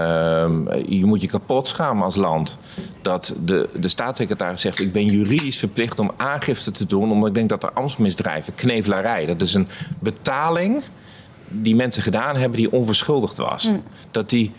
je 0.86 1.04
moet 1.04 1.20
je 1.20 1.26
kapot 1.26 1.66
schamen 1.66 2.04
als 2.04 2.16
land 2.16 2.58
dat 3.02 3.34
de, 3.44 3.68
de 3.74 3.88
staatssecretaris 3.88 4.60
zegt: 4.60 4.80
Ik 4.80 4.92
ben 4.92 5.06
juridisch 5.06 5.58
verplicht 5.58 5.98
om 5.98 6.10
aangifte 6.16 6.70
te 6.70 6.86
doen, 6.86 7.10
omdat 7.10 7.28
ik 7.28 7.34
denk 7.34 7.48
dat 7.48 7.62
er 7.62 7.72
ambtsmisdrijven, 7.72 8.54
knevelarij, 8.54 9.26
dat 9.26 9.40
is 9.40 9.54
een 9.54 9.68
betaling 9.98 10.82
die 11.48 11.74
mensen 11.74 12.02
gedaan 12.02 12.36
hebben 12.36 12.58
die 12.58 12.72
onverschuldigd 12.72 13.36
was. 13.36 13.68
Mm. 13.68 13.82
Dat, 14.10 14.28
die, 14.28 14.52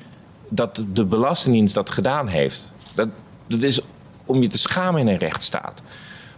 dat 0.50 0.84
de 0.94 1.06
Belastingdienst 1.06 1.74
dat 1.74 1.90
gedaan 1.90 2.28
heeft. 2.28 2.72
Dat, 2.96 3.08
dat 3.48 3.62
is 3.62 3.82
om 4.26 4.42
je 4.42 4.48
te 4.48 4.58
schamen 4.58 5.02
in 5.02 5.08
een 5.08 5.18
rechtsstaat. 5.18 5.82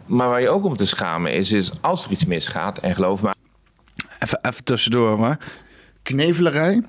Maar 0.06 0.30
waar 0.30 0.42
je 0.42 0.50
ook 0.50 0.66
om 0.66 0.78
te 0.78 0.86
schamen 0.86 1.34
is, 1.34 1.52
is 1.52 1.72
als 1.82 2.06
er 2.06 2.12
iets 2.12 2.26
misgaat, 2.26 2.78
en 2.78 2.96
geloof 2.96 3.22
me. 3.22 3.32
Even, 4.24 4.40
even 4.42 4.64
tussendoor 4.64 5.20
maar. 5.20 5.40
Knevelarij. 6.02 6.84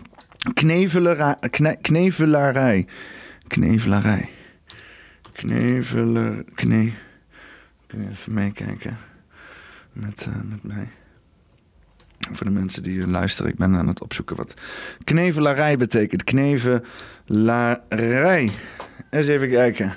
Knevelarij. 0.55 1.37
Kne, 1.51 1.77
knevelarij. 1.81 2.87
Knevelarij. 3.47 4.29
Kneveler. 5.33 6.45
Kne. 6.55 6.93
Kun 7.87 8.03
je 8.03 8.09
even 8.11 8.33
meekijken? 8.33 8.97
Met, 9.93 10.27
uh, 10.29 10.35
met 10.43 10.63
mij. 10.63 10.89
Voor 12.33 12.47
de 12.47 12.53
mensen 12.53 12.83
die 12.83 13.07
luisteren, 13.07 13.51
ik 13.51 13.57
ben 13.57 13.75
aan 13.75 13.89
het 13.89 14.03
opzoeken 14.03 14.37
wat 14.37 14.55
knevelarij 15.05 15.77
betekent. 15.77 16.25
Knevelarij. 16.25 16.81
Eens 19.11 19.27
even 19.27 19.49
kijken. 19.49 19.95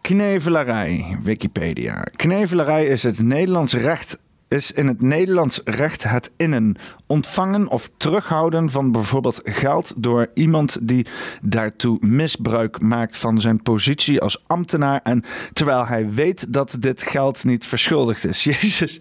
Knevelarij, 0.00 1.18
Wikipedia. 1.22 2.02
Knevelarij 2.16 2.86
is 2.86 3.02
het 3.02 3.22
Nederlands 3.22 3.74
recht 3.74 4.18
is 4.50 4.72
in 4.72 4.86
het 4.86 5.02
Nederlands 5.02 5.60
recht 5.64 6.02
het 6.02 6.30
innen, 6.36 6.76
ontvangen 7.06 7.68
of 7.68 7.90
terughouden 7.96 8.70
van 8.70 8.92
bijvoorbeeld 8.92 9.40
geld 9.44 9.92
door 9.96 10.30
iemand 10.34 10.78
die 10.88 11.06
daartoe 11.42 11.98
misbruik 12.00 12.80
maakt 12.80 13.16
van 13.16 13.40
zijn 13.40 13.62
positie 13.62 14.20
als 14.20 14.44
ambtenaar 14.46 15.00
en 15.02 15.24
terwijl 15.52 15.86
hij 15.86 16.10
weet 16.10 16.52
dat 16.52 16.76
dit 16.78 17.02
geld 17.02 17.44
niet 17.44 17.66
verschuldigd 17.66 18.24
is. 18.24 18.44
Jezus 18.50 19.00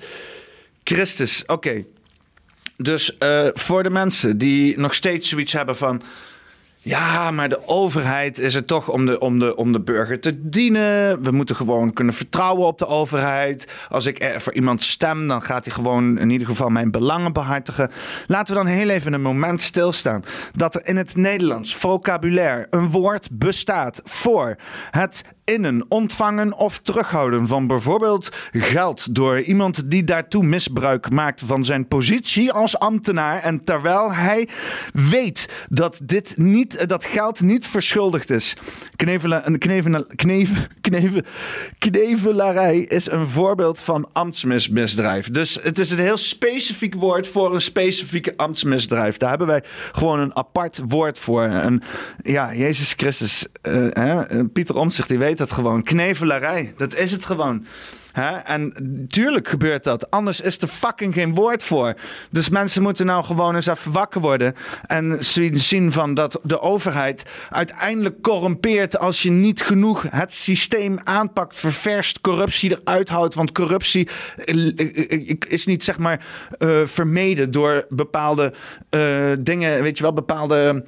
Christus, 0.83 1.43
oké. 1.45 1.85
Dus 2.77 3.15
uh, 3.19 3.47
voor 3.53 3.83
de 3.83 3.89
mensen 3.89 4.37
die 4.37 4.79
nog 4.79 4.93
steeds 4.93 5.29
zoiets 5.29 5.53
hebben 5.53 5.77
van. 5.77 6.01
Ja, 6.81 7.31
maar 7.31 7.49
de 7.49 7.67
overheid 7.67 8.39
is 8.39 8.55
er 8.55 8.65
toch 8.65 8.89
om 8.89 9.05
de, 9.05 9.19
om, 9.19 9.39
de, 9.39 9.55
om 9.55 9.71
de 9.71 9.81
burger 9.81 10.19
te 10.19 10.49
dienen. 10.49 11.23
We 11.23 11.31
moeten 11.31 11.55
gewoon 11.55 11.93
kunnen 11.93 12.13
vertrouwen 12.13 12.67
op 12.67 12.77
de 12.77 12.87
overheid. 12.87 13.67
Als 13.89 14.05
ik 14.05 14.35
voor 14.37 14.53
iemand 14.53 14.83
stem, 14.83 15.27
dan 15.27 15.41
gaat 15.41 15.65
hij 15.65 15.73
gewoon 15.73 16.17
in 16.19 16.29
ieder 16.29 16.47
geval 16.47 16.69
mijn 16.69 16.91
belangen 16.91 17.33
behartigen. 17.33 17.91
Laten 18.27 18.53
we 18.55 18.63
dan 18.63 18.71
heel 18.71 18.89
even 18.89 19.13
een 19.13 19.21
moment 19.21 19.61
stilstaan. 19.61 20.23
Dat 20.51 20.75
er 20.75 20.87
in 20.87 20.97
het 20.97 21.15
Nederlands 21.15 21.75
vocabulaire 21.75 22.67
een 22.69 22.89
woord 22.89 23.29
bestaat 23.31 24.01
voor 24.03 24.55
het 24.91 25.23
innen, 25.49 25.85
ontvangen 25.87 26.53
of 26.53 26.79
terughouden 26.79 27.47
van 27.47 27.67
bijvoorbeeld 27.67 28.31
geld 28.51 29.15
door 29.15 29.41
iemand 29.41 29.91
die 29.91 30.03
daartoe 30.03 30.43
misbruik 30.43 31.09
maakt 31.09 31.41
van 31.45 31.65
zijn 31.65 31.87
positie 31.87 32.51
als 32.51 32.79
ambtenaar 32.79 33.41
en 33.41 33.63
terwijl 33.63 34.13
hij 34.13 34.47
weet 34.93 35.49
dat 35.69 36.01
dit 36.03 36.33
niet, 36.37 36.68
dat 36.87 37.05
geld 37.05 37.41
niet 37.41 37.67
verschuldigd 37.67 38.29
is. 38.29 38.55
Knevelen, 38.95 39.57
knevelen, 39.57 40.07
knevel, 40.15 40.63
knevel, 40.81 41.21
knevelarij 41.77 42.79
is 42.79 43.11
een 43.11 43.27
voorbeeld 43.27 43.79
van 43.79 44.09
ambtsmisdrijf. 44.13 45.29
Dus 45.29 45.59
het 45.61 45.79
is 45.79 45.91
een 45.91 45.99
heel 45.99 46.17
specifiek 46.17 46.95
woord 46.95 47.27
voor 47.27 47.53
een 47.53 47.61
specifieke 47.61 48.33
ambtsmisdrijf. 48.37 49.17
Daar 49.17 49.29
hebben 49.29 49.47
wij 49.47 49.63
gewoon 49.91 50.19
een 50.19 50.35
apart 50.35 50.81
woord 50.87 51.19
voor. 51.19 51.43
En 51.43 51.81
ja, 52.21 52.53
Jezus 52.53 52.93
Christus, 52.97 53.45
uh, 53.67 53.87
hè, 53.89 54.45
Pieter 54.45 54.75
Omtzigt, 54.75 55.07
die 55.07 55.17
weet 55.17 55.37
dat 55.37 55.51
gewoon. 55.51 55.83
Knevelarij, 55.83 56.73
dat 56.77 56.95
is 56.95 57.11
het 57.11 57.25
gewoon. 57.25 57.65
En 58.45 58.73
tuurlijk 59.07 59.47
gebeurt 59.47 59.83
dat. 59.83 60.11
Anders 60.11 60.41
is 60.41 60.61
er 60.61 60.67
fucking 60.67 61.13
geen 61.13 61.35
woord 61.35 61.63
voor. 61.63 61.93
Dus 62.29 62.49
mensen 62.49 62.81
moeten 62.81 63.05
nou 63.05 63.23
gewoon 63.23 63.55
eens 63.55 63.65
even 63.65 63.91
wakker 63.91 64.21
worden. 64.21 64.55
En 64.85 65.17
zien 65.51 65.91
van 65.91 66.13
dat 66.13 66.39
de 66.43 66.61
overheid 66.61 67.23
uiteindelijk 67.49 68.21
corrumpeert. 68.21 68.97
als 68.99 69.23
je 69.23 69.31
niet 69.31 69.61
genoeg 69.61 70.05
het 70.09 70.33
systeem 70.33 70.99
aanpakt, 71.03 71.57
ververst, 71.57 72.21
corruptie 72.21 72.79
eruit 72.81 73.09
houdt. 73.09 73.35
Want 73.35 73.51
corruptie 73.51 74.09
eh, 74.45 74.71
eh, 74.77 75.35
is 75.47 75.65
niet 75.65 75.83
zeg 75.83 75.97
maar 75.97 76.21
vermeden 76.85 77.51
door 77.51 77.85
bepaalde 77.89 78.53
dingen. 79.39 79.81
Weet 79.81 79.97
je 79.97 80.03
wel, 80.03 80.13
bepaalde. 80.13 80.85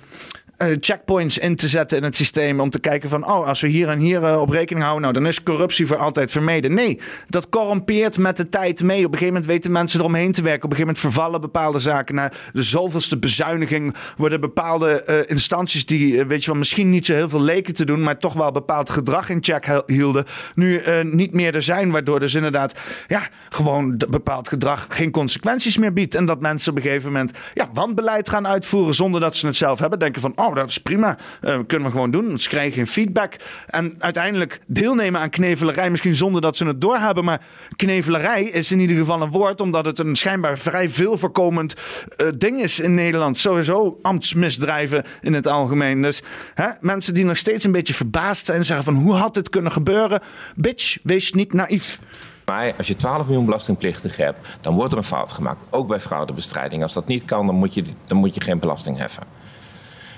Eh, 0.61 0.77
checkpoints 0.79 1.37
in 1.37 1.55
te 1.55 1.67
zetten 1.67 1.97
in 1.97 2.03
het 2.03 2.15
systeem. 2.15 2.59
Om 2.59 2.69
te 2.69 2.79
kijken 2.79 3.09
van, 3.09 3.27
oh, 3.27 3.47
als 3.47 3.61
we 3.61 3.67
hier 3.67 3.87
en 3.87 3.99
hier 3.99 4.21
uh, 4.21 4.41
op 4.41 4.49
rekening 4.49 4.85
houden, 4.85 5.01
nou, 5.01 5.13
dan 5.13 5.27
is 5.27 5.43
corruptie 5.43 5.87
voor 5.87 5.97
altijd 5.97 6.31
vermeden. 6.31 6.73
Nee, 6.73 6.99
dat 7.27 7.49
corrompeert 7.49 8.17
met 8.17 8.37
de 8.37 8.49
tijd 8.49 8.83
mee. 8.83 8.97
Op 8.97 9.03
een 9.03 9.17
gegeven 9.17 9.33
moment 9.33 9.45
weten 9.45 9.71
mensen 9.71 9.99
eromheen 9.99 10.31
te 10.31 10.41
werken. 10.41 10.63
Op 10.63 10.71
een 10.71 10.77
gegeven 10.77 10.95
moment 10.95 11.13
vervallen 11.13 11.41
bepaalde 11.41 11.79
zaken. 11.79 12.15
Na 12.15 12.31
de 12.53 12.63
zoveelste 12.63 13.17
bezuiniging 13.17 13.95
worden 14.17 14.41
bepaalde 14.41 15.03
uh, 15.07 15.29
instanties 15.29 15.85
die, 15.85 16.25
weet 16.25 16.43
je 16.43 16.49
wel, 16.49 16.59
misschien 16.59 16.89
niet 16.89 17.05
zo 17.05 17.13
heel 17.13 17.29
veel 17.29 17.41
leken 17.41 17.73
te 17.73 17.85
doen, 17.85 18.03
maar 18.03 18.17
toch 18.17 18.33
wel 18.33 18.51
bepaald 18.51 18.89
gedrag 18.89 19.29
in 19.29 19.43
check 19.43 19.81
hielden, 19.85 20.25
nu 20.55 20.81
niet 21.03 21.33
meer 21.33 21.55
er 21.55 21.63
zijn. 21.63 21.91
Waardoor 21.91 22.19
dus 22.19 22.35
inderdaad, 22.35 22.75
ja, 23.07 23.29
gewoon 23.49 24.01
bepaald 24.09 24.47
gedrag 24.47 24.87
geen 24.89 25.11
consequenties 25.11 25.77
meer 25.77 25.93
biedt. 25.93 26.15
En 26.15 26.25
dat 26.25 26.41
mensen 26.41 26.71
op 26.71 26.77
een 26.77 26.83
gegeven 26.83 27.11
moment, 27.11 27.31
ja, 27.53 27.69
wanbeleid 27.73 28.29
gaan 28.29 28.47
uitvoeren 28.47 28.93
zonder 28.93 29.21
dat 29.21 29.35
ze 29.35 29.47
het 29.47 29.57
zelf 29.57 29.79
hebben. 29.79 29.99
Denken 29.99 30.21
van, 30.21 30.31
oh, 30.35 30.50
dat 30.55 30.69
is 30.69 30.77
prima. 30.77 31.17
Uh, 31.41 31.59
kunnen 31.67 31.87
we 31.87 31.93
gewoon 31.93 32.11
doen. 32.11 32.37
Ze 32.37 32.49
krijgen 32.49 32.73
geen 32.73 32.87
feedback. 32.87 33.35
En 33.67 33.95
uiteindelijk 33.99 34.59
deelnemen 34.67 35.21
aan 35.21 35.29
knevelarij, 35.29 35.89
misschien 35.89 36.15
zonder 36.15 36.41
dat 36.41 36.57
ze 36.57 36.65
het 36.65 36.81
doorhebben. 36.81 37.23
Maar 37.23 37.41
knevelarij 37.75 38.43
is 38.43 38.71
in 38.71 38.79
ieder 38.79 38.97
geval 38.97 39.21
een 39.21 39.29
woord, 39.29 39.61
omdat 39.61 39.85
het 39.85 39.99
een 39.99 40.15
schijnbaar 40.15 40.57
vrij 40.57 40.89
veel 40.89 41.17
voorkomend 41.17 41.73
uh, 42.17 42.27
ding 42.37 42.61
is 42.61 42.79
in 42.79 42.93
Nederland. 42.93 43.37
Sowieso 43.37 43.99
ambtsmisdrijven 44.01 45.03
in 45.21 45.33
het 45.33 45.47
algemeen. 45.47 46.01
Dus 46.01 46.21
hè, 46.53 46.67
mensen 46.79 47.13
die 47.13 47.25
nog 47.25 47.37
steeds 47.37 47.65
een 47.65 47.71
beetje 47.71 47.93
verbaasd 47.93 48.45
zijn 48.45 48.57
en 48.57 48.65
zeggen 48.65 48.85
van 48.85 48.95
hoe 48.95 49.15
had 49.15 49.33
dit 49.33 49.49
kunnen 49.49 49.71
gebeuren? 49.71 50.21
Bitch, 50.55 50.97
wees 51.03 51.33
niet 51.33 51.53
naïef. 51.53 51.99
Maar 52.45 52.73
als 52.77 52.87
je 52.87 52.95
12 52.95 53.25
miljoen 53.25 53.45
belastingplichtigen 53.45 54.25
hebt, 54.25 54.57
dan 54.61 54.75
wordt 54.75 54.91
er 54.91 54.97
een 54.97 55.03
fout 55.03 55.31
gemaakt. 55.31 55.61
Ook 55.69 55.87
bij 55.87 55.99
fraudebestrijding. 55.99 56.83
Als 56.83 56.93
dat 56.93 57.07
niet 57.07 57.25
kan, 57.25 57.45
dan 57.45 57.55
moet 57.55 57.73
je, 57.73 57.83
dan 58.05 58.17
moet 58.17 58.35
je 58.35 58.41
geen 58.41 58.59
belasting 58.59 58.97
heffen. 58.97 59.23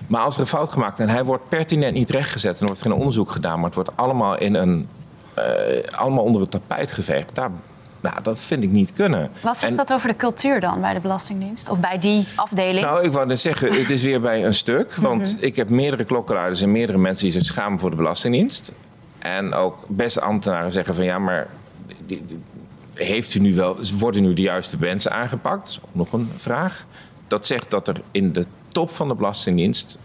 Maar 0.08 0.22
als 0.22 0.36
er 0.36 0.42
een 0.42 0.48
fout 0.48 0.72
gemaakt 0.72 1.00
en 1.00 1.10
hij 1.10 1.24
wordt 1.24 1.50
pertinent 1.50 1.94
niet 1.94 2.10
rechtgezet... 2.10 2.54
en 2.54 2.60
er 2.60 2.66
wordt 2.66 2.82
geen 2.82 2.94
onderzoek 2.94 3.32
gedaan, 3.32 3.56
maar 3.56 3.66
het 3.66 3.76
wordt 3.76 3.98
allemaal, 3.98 4.38
in 4.38 4.54
een, 4.54 4.88
uh, 5.38 5.44
allemaal 5.92 6.24
onder 6.24 6.42
het 6.42 6.52
tapijt 6.52 6.92
geveegd... 6.92 7.36
Daar, 7.36 7.50
nou, 8.04 8.16
dat 8.22 8.42
vind 8.42 8.64
ik 8.64 8.70
niet 8.70 8.94
kunnen. 8.94 9.32
Wat 9.42 9.60
zegt 9.60 9.78
dat 9.78 9.94
over 9.94 10.08
de 10.08 10.16
cultuur 10.16 10.60
dan 10.60 10.82
bij 10.82 10.94
de 10.94 11.00
Belastingdienst? 11.00 11.70
Of 11.70 11.80
bij 11.80 12.00
die 12.00 12.28
afdeling? 12.36 12.86
Nou, 12.86 13.04
ik 13.04 13.12
wou 13.12 13.26
net 13.26 13.40
zeggen, 13.40 13.74
het 13.74 13.90
is 13.90 14.04
weer 14.04 14.22
bij 14.22 14.46
een 14.46 14.54
stuk. 14.54 14.96
Want 14.96 15.36
mhm. 15.36 15.46
ik 15.46 15.56
heb 15.56 15.70
meerdere 15.70 16.04
klokkenluiders 16.04 16.62
en 16.62 16.72
meerdere 16.72 16.98
mensen 16.98 17.24
die 17.24 17.34
zich 17.34 17.46
schamen 17.46 17.80
voor 17.80 17.90
de 17.90 17.96
Belastingdienst. 17.96 18.72
En 19.20 19.54
ook 19.54 19.86
beste 19.88 20.22
ambtenaren 20.22 20.72
zeggen 20.72 20.96
van 20.96 21.06
ja, 21.06 21.20
maar 21.20 21.48
heeft 22.94 23.34
u 23.34 23.40
nu 23.40 23.56
wel, 23.56 23.78
worden 23.98 24.22
nu 24.22 24.34
de 24.34 24.42
juiste 24.42 24.78
mensen 24.80 25.12
aangepakt? 25.12 25.60
Dat 25.60 25.70
is 25.70 25.80
ook 25.84 25.96
nog 25.96 26.14
een 26.14 26.32
vraag. 26.38 26.86
Dat 27.28 27.48
zegt 27.48 27.72
dat 27.72 27.88
er 27.88 28.02
in 28.12 28.34
de 28.34 28.46
top 28.74 28.90
van 28.90 29.08
de 29.08 29.16
Belastingdienst 29.16 29.98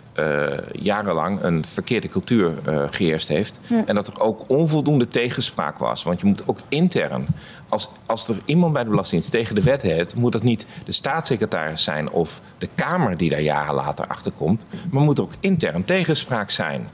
jarenlang 0.73 1.43
een 1.43 1.65
verkeerde 1.67 2.09
cultuur 2.09 2.53
uh, 2.69 2.83
geheerst 2.91 3.29
heeft. 3.29 3.61
En 3.87 3.95
dat 3.95 4.07
er 4.07 4.21
ook 4.21 4.45
onvoldoende 4.47 5.09
tegenspraak 5.09 5.79
was. 5.79 6.03
Want 6.03 6.21
je 6.21 6.27
moet 6.27 6.43
ook 6.47 6.59
intern, 6.69 7.27
als, 7.69 7.89
als 8.07 8.29
er 8.29 8.37
iemand 8.45 8.73
bij 8.73 8.83
de 8.83 8.91
Belastingdienst 8.91 9.35
tegen 9.35 9.55
de 9.55 9.63
wet 9.63 9.83
heeft, 9.83 10.15
moet 10.15 10.33
dat 10.33 10.43
niet 10.43 10.67
de 10.85 10.93
staatssecretaris 10.93 11.83
zijn 11.83 12.11
of 12.11 12.41
de 12.59 12.69
Kamer 12.75 13.17
die 13.17 13.31
daar 13.31 13.41
jaren 13.41 13.75
later 13.75 14.07
achter 14.07 14.33
komt. 14.33 14.63
Maar 14.91 15.03
moet 15.03 15.21
ook 15.21 15.33
intern 15.41 15.85
tegenspraak 15.85 16.51
zijn. 16.51 16.89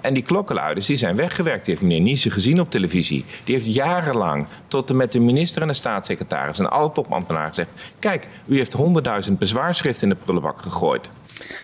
En 0.00 0.14
die 0.14 0.22
klokkenluiders 0.22 0.86
die 0.86 0.96
zijn 0.96 1.16
weggewerkt. 1.16 1.64
Die 1.64 1.74
heeft 1.74 1.86
meneer 1.86 2.02
Niese 2.02 2.30
gezien 2.30 2.60
op 2.60 2.70
televisie. 2.70 3.24
Die 3.44 3.54
heeft 3.54 3.74
jarenlang 3.74 4.46
tot 4.68 4.90
en 4.90 4.96
met 4.96 5.12
de 5.12 5.20
minister 5.20 5.62
en 5.62 5.68
de 5.68 5.74
staatssecretaris 5.74 6.58
en 6.58 6.70
alle 6.70 6.92
topambtenaren 6.92 7.48
gezegd: 7.48 7.70
Kijk, 7.98 8.28
u 8.46 8.56
heeft 8.56 8.72
honderdduizend 8.72 9.38
bezwaarschriften 9.38 10.08
in 10.08 10.14
de 10.14 10.20
prullenbak 10.24 10.62
gegooid. 10.62 11.10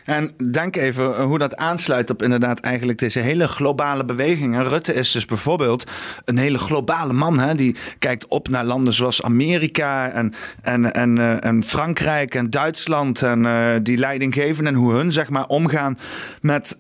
En 0.05 0.31
denk 0.53 0.77
even 0.77 1.23
hoe 1.23 1.39
dat 1.39 1.57
aansluit 1.57 2.11
op 2.11 2.23
inderdaad 2.23 2.61
eigenlijk 2.61 2.99
deze 2.99 3.19
hele 3.19 3.49
globale 3.49 4.05
beweging. 4.05 4.69
Rutte 4.69 4.95
is 4.95 5.11
dus 5.11 5.25
bijvoorbeeld 5.25 5.91
een 6.25 6.39
hele 6.39 6.59
globale 6.59 7.13
man. 7.13 7.39
Hè? 7.39 7.55
Die 7.55 7.77
kijkt 7.99 8.27
op 8.27 8.49
naar 8.49 8.65
landen 8.65 8.93
zoals 8.93 9.23
Amerika 9.23 10.11
en, 10.11 10.35
en, 10.63 10.93
en, 10.93 11.17
uh, 11.17 11.45
en 11.45 11.65
Frankrijk 11.65 12.35
en 12.35 12.51
Duitsland. 12.51 13.23
En 13.23 13.45
uh, 13.45 13.67
die 13.83 14.33
geven 14.33 14.67
en 14.67 14.75
hoe 14.75 14.93
hun 14.93 15.13
zeg 15.13 15.29
maar 15.29 15.47
omgaan 15.47 15.99
met 16.41 16.79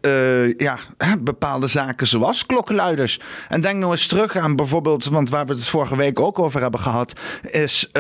ja, 0.57 0.78
bepaalde 1.20 1.66
zaken 1.66 2.07
zoals 2.07 2.47
klokkenluiders. 2.47 3.20
En 3.49 3.61
denk 3.61 3.78
nou 3.78 3.90
eens 3.90 4.07
terug 4.07 4.36
aan 4.36 4.57
bijvoorbeeld, 4.57 5.05
want 5.05 5.30
waar 5.30 5.47
we 5.47 5.53
het 5.53 5.68
vorige 5.68 5.97
week 5.97 6.20
ook 6.20 6.38
over 6.38 6.61
hebben 6.61 6.80
gehad, 6.80 7.20
is 7.43 7.90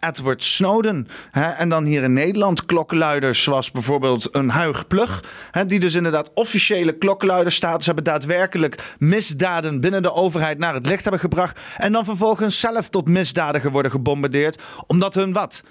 Edward 0.00 0.44
Snowden. 0.44 1.08
Hè? 1.30 1.50
En 1.50 1.68
dan 1.68 1.84
hier 1.84 2.02
in 2.02 2.12
Nederland 2.12 2.66
klokkenluiders 2.66 3.42
zoals 3.42 3.70
bijvoorbeeld 3.70 3.95
een 4.32 4.50
Huig 4.50 4.86
Plug. 4.86 5.24
Hè? 5.50 5.66
Die 5.66 5.80
dus 5.80 5.94
inderdaad 5.94 6.30
officiële 6.34 6.98
klokkenluiderstatus 6.98 7.86
hebben 7.86 8.04
daadwerkelijk 8.04 8.94
misdaden 8.98 9.80
binnen 9.80 10.02
de 10.02 10.12
overheid 10.12 10.58
naar 10.58 10.74
het 10.74 10.86
licht 10.86 11.02
hebben 11.02 11.20
gebracht. 11.20 11.60
En 11.76 11.92
dan 11.92 12.04
vervolgens 12.04 12.60
zelf 12.60 12.88
tot 12.88 13.08
misdadiger 13.08 13.70
worden 13.70 13.90
gebombardeerd. 13.90 14.62
Omdat 14.86 15.14
hun 15.14 15.32
wat? 15.32 15.62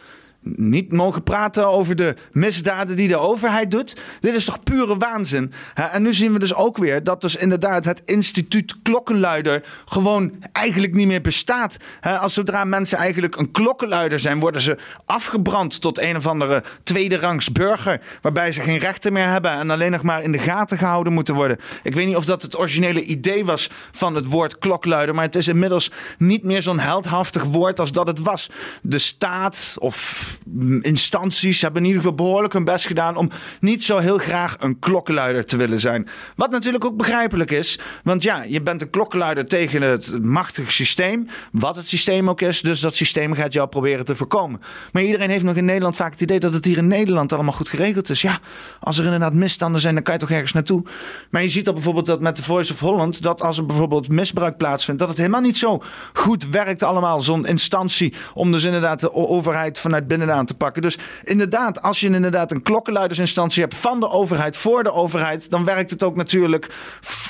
Niet 0.55 0.91
mogen 0.91 1.23
praten 1.23 1.67
over 1.67 1.95
de 1.95 2.15
misdaden 2.31 2.95
die 2.95 3.07
de 3.07 3.17
overheid 3.17 3.71
doet. 3.71 3.97
Dit 4.19 4.33
is 4.33 4.45
toch 4.45 4.63
pure 4.63 4.97
waanzin. 4.97 5.53
En 5.73 6.01
nu 6.01 6.13
zien 6.13 6.33
we 6.33 6.39
dus 6.39 6.53
ook 6.53 6.77
weer 6.77 7.03
dat 7.03 7.21
dus 7.21 7.35
inderdaad 7.35 7.85
het 7.85 8.01
instituut 8.05 8.75
klokkenluider 8.81 9.63
gewoon 9.85 10.33
eigenlijk 10.51 10.93
niet 10.93 11.07
meer 11.07 11.21
bestaat. 11.21 11.77
Als 12.01 12.33
zodra 12.33 12.63
mensen 12.63 12.97
eigenlijk 12.97 13.35
een 13.35 13.51
klokkenluider 13.51 14.19
zijn, 14.19 14.39
worden 14.39 14.61
ze 14.61 14.77
afgebrand 15.05 15.81
tot 15.81 15.99
een 15.99 16.17
of 16.17 16.27
andere 16.27 16.63
tweede 16.83 17.17
rangs 17.17 17.51
burger. 17.51 18.01
Waarbij 18.21 18.51
ze 18.51 18.61
geen 18.61 18.77
rechten 18.77 19.13
meer 19.13 19.27
hebben 19.27 19.51
en 19.51 19.69
alleen 19.69 19.91
nog 19.91 20.01
maar 20.01 20.23
in 20.23 20.31
de 20.31 20.37
gaten 20.37 20.77
gehouden 20.77 21.13
moeten 21.13 21.35
worden. 21.35 21.57
Ik 21.83 21.95
weet 21.95 22.05
niet 22.05 22.15
of 22.15 22.25
dat 22.25 22.41
het 22.41 22.57
originele 22.57 23.03
idee 23.03 23.45
was 23.45 23.69
van 23.91 24.15
het 24.15 24.25
woord 24.25 24.57
klokluider, 24.57 25.15
maar 25.15 25.25
het 25.25 25.35
is 25.35 25.47
inmiddels 25.47 25.91
niet 26.17 26.43
meer 26.43 26.61
zo'n 26.61 26.79
heldhaftig 26.79 27.43
woord 27.43 27.79
als 27.79 27.91
dat 27.91 28.07
het 28.07 28.19
was. 28.19 28.49
De 28.81 28.99
staat 28.99 29.75
of 29.79 30.34
instanties 30.81 31.61
hebben 31.61 31.81
in 31.81 31.87
ieder 31.87 32.01
geval 32.01 32.17
behoorlijk 32.17 32.53
hun 32.53 32.63
best 32.63 32.85
gedaan 32.85 33.15
om 33.15 33.29
niet 33.59 33.83
zo 33.83 33.97
heel 33.97 34.17
graag 34.17 34.55
een 34.59 34.79
klokkenluider 34.79 35.45
te 35.45 35.57
willen 35.57 35.79
zijn. 35.79 36.07
Wat 36.35 36.51
natuurlijk 36.51 36.85
ook 36.85 36.97
begrijpelijk 36.97 37.51
is, 37.51 37.79
want 38.03 38.23
ja, 38.23 38.43
je 38.43 38.61
bent 38.61 38.81
een 38.81 38.89
klokkenluider 38.89 39.47
tegen 39.47 39.81
het 39.81 40.23
machtige 40.23 40.71
systeem, 40.71 41.27
wat 41.51 41.75
het 41.75 41.87
systeem 41.87 42.29
ook 42.29 42.41
is, 42.41 42.61
dus 42.61 42.79
dat 42.79 42.95
systeem 42.95 43.33
gaat 43.33 43.53
jou 43.53 43.67
proberen 43.67 44.05
te 44.05 44.15
voorkomen. 44.15 44.61
Maar 44.91 45.03
iedereen 45.03 45.29
heeft 45.29 45.43
nog 45.43 45.55
in 45.55 45.65
Nederland 45.65 45.95
vaak 45.95 46.11
het 46.11 46.21
idee 46.21 46.39
dat 46.39 46.53
het 46.53 46.65
hier 46.65 46.77
in 46.77 46.87
Nederland 46.87 47.33
allemaal 47.33 47.53
goed 47.53 47.69
geregeld 47.69 48.09
is. 48.09 48.21
Ja, 48.21 48.39
als 48.79 48.97
er 48.97 49.03
inderdaad 49.03 49.33
misstanden 49.33 49.81
zijn, 49.81 49.93
dan 49.93 50.03
kan 50.03 50.13
je 50.13 50.19
toch 50.19 50.31
ergens 50.31 50.51
naartoe. 50.51 50.83
Maar 51.29 51.43
je 51.43 51.49
ziet 51.49 51.65
dat 51.65 51.73
bijvoorbeeld 51.73 52.05
dat 52.05 52.19
met 52.19 52.35
de 52.35 52.43
Voice 52.43 52.73
of 52.73 52.79
Holland, 52.79 53.21
dat 53.21 53.41
als 53.41 53.57
er 53.57 53.65
bijvoorbeeld 53.65 54.09
misbruik 54.09 54.57
plaatsvindt, 54.57 54.99
dat 54.99 55.09
het 55.09 55.17
helemaal 55.17 55.41
niet 55.41 55.57
zo 55.57 55.83
goed 56.13 56.49
werkt 56.49 56.83
allemaal, 56.83 57.19
zo'n 57.19 57.45
instantie, 57.45 58.13
om 58.33 58.51
dus 58.51 58.63
inderdaad 58.63 58.99
de 58.99 59.13
overheid 59.13 59.79
vanuit 59.79 60.07
binnen 60.07 60.24
aan 60.31 60.45
te 60.45 60.53
pakken. 60.53 60.81
Dus 60.81 60.97
inderdaad, 61.23 61.81
als 61.81 61.99
je 61.99 62.09
inderdaad 62.09 62.51
een 62.51 62.61
klokkenluidersinstantie 62.61 63.61
hebt 63.61 63.75
van 63.75 63.99
de 63.99 64.09
overheid 64.09 64.57
voor 64.57 64.83
de 64.83 64.91
overheid, 64.91 65.49
dan 65.49 65.65
werkt 65.65 65.89
het 65.89 66.03
ook 66.03 66.15
natuurlijk 66.15 66.73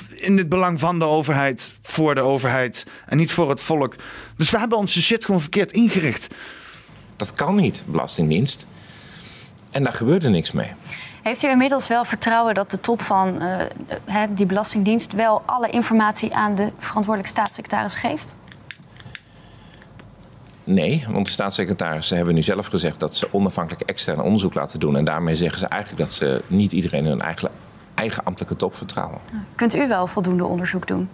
in 0.09 0.37
het 0.37 0.49
belang 0.49 0.79
van 0.79 0.99
de 0.99 1.05
overheid 1.05 1.71
voor 1.81 2.15
de 2.15 2.21
overheid 2.21 2.85
en 3.05 3.17
niet 3.17 3.31
voor 3.31 3.49
het 3.49 3.59
volk. 3.59 3.95
Dus 4.37 4.49
we 4.49 4.59
hebben 4.59 4.77
onze 4.77 5.01
shit 5.01 5.25
gewoon 5.25 5.41
verkeerd 5.41 5.71
ingericht. 5.71 6.33
Dat 7.15 7.33
kan 7.33 7.55
niet, 7.55 7.83
Belastingdienst. 7.87 8.67
En 9.71 9.83
daar 9.83 9.93
gebeurde 9.93 10.29
niks 10.29 10.51
mee. 10.51 10.71
Heeft 11.23 11.43
u 11.43 11.49
inmiddels 11.49 11.87
wel 11.87 12.05
vertrouwen 12.05 12.53
dat 12.53 12.71
de 12.71 12.79
top 12.79 13.01
van 13.01 13.41
uh, 14.07 14.23
die 14.29 14.45
Belastingdienst 14.45 15.13
wel 15.13 15.41
alle 15.45 15.69
informatie 15.69 16.35
aan 16.35 16.55
de 16.55 16.71
verantwoordelijke 16.79 17.39
staatssecretaris 17.39 17.95
geeft? 17.95 18.35
Nee, 20.66 21.05
want 21.09 21.26
de 21.26 21.32
staatssecretarissen 21.32 22.16
hebben 22.16 22.36
nu 22.36 22.41
zelf 22.41 22.68
gezegd 22.68 22.99
dat 22.99 23.16
ze 23.16 23.28
onafhankelijk 23.32 23.89
extern 23.89 24.22
onderzoek 24.22 24.53
laten 24.53 24.80
doen. 24.80 24.97
En 24.97 25.05
daarmee 25.05 25.36
zeggen 25.36 25.59
ze 25.59 25.66
eigenlijk 25.66 26.03
dat 26.03 26.13
ze 26.13 26.41
niet 26.47 26.72
iedereen 26.72 27.03
in 27.03 27.09
hun 27.09 27.22
eigen, 27.22 27.49
eigen 27.93 28.24
ambtelijke 28.24 28.55
top 28.55 28.76
vertrouwen. 28.76 29.20
Kunt 29.55 29.76
u 29.76 29.88
wel 29.88 30.07
voldoende 30.07 30.45
onderzoek 30.45 30.88
doen? 30.88 31.09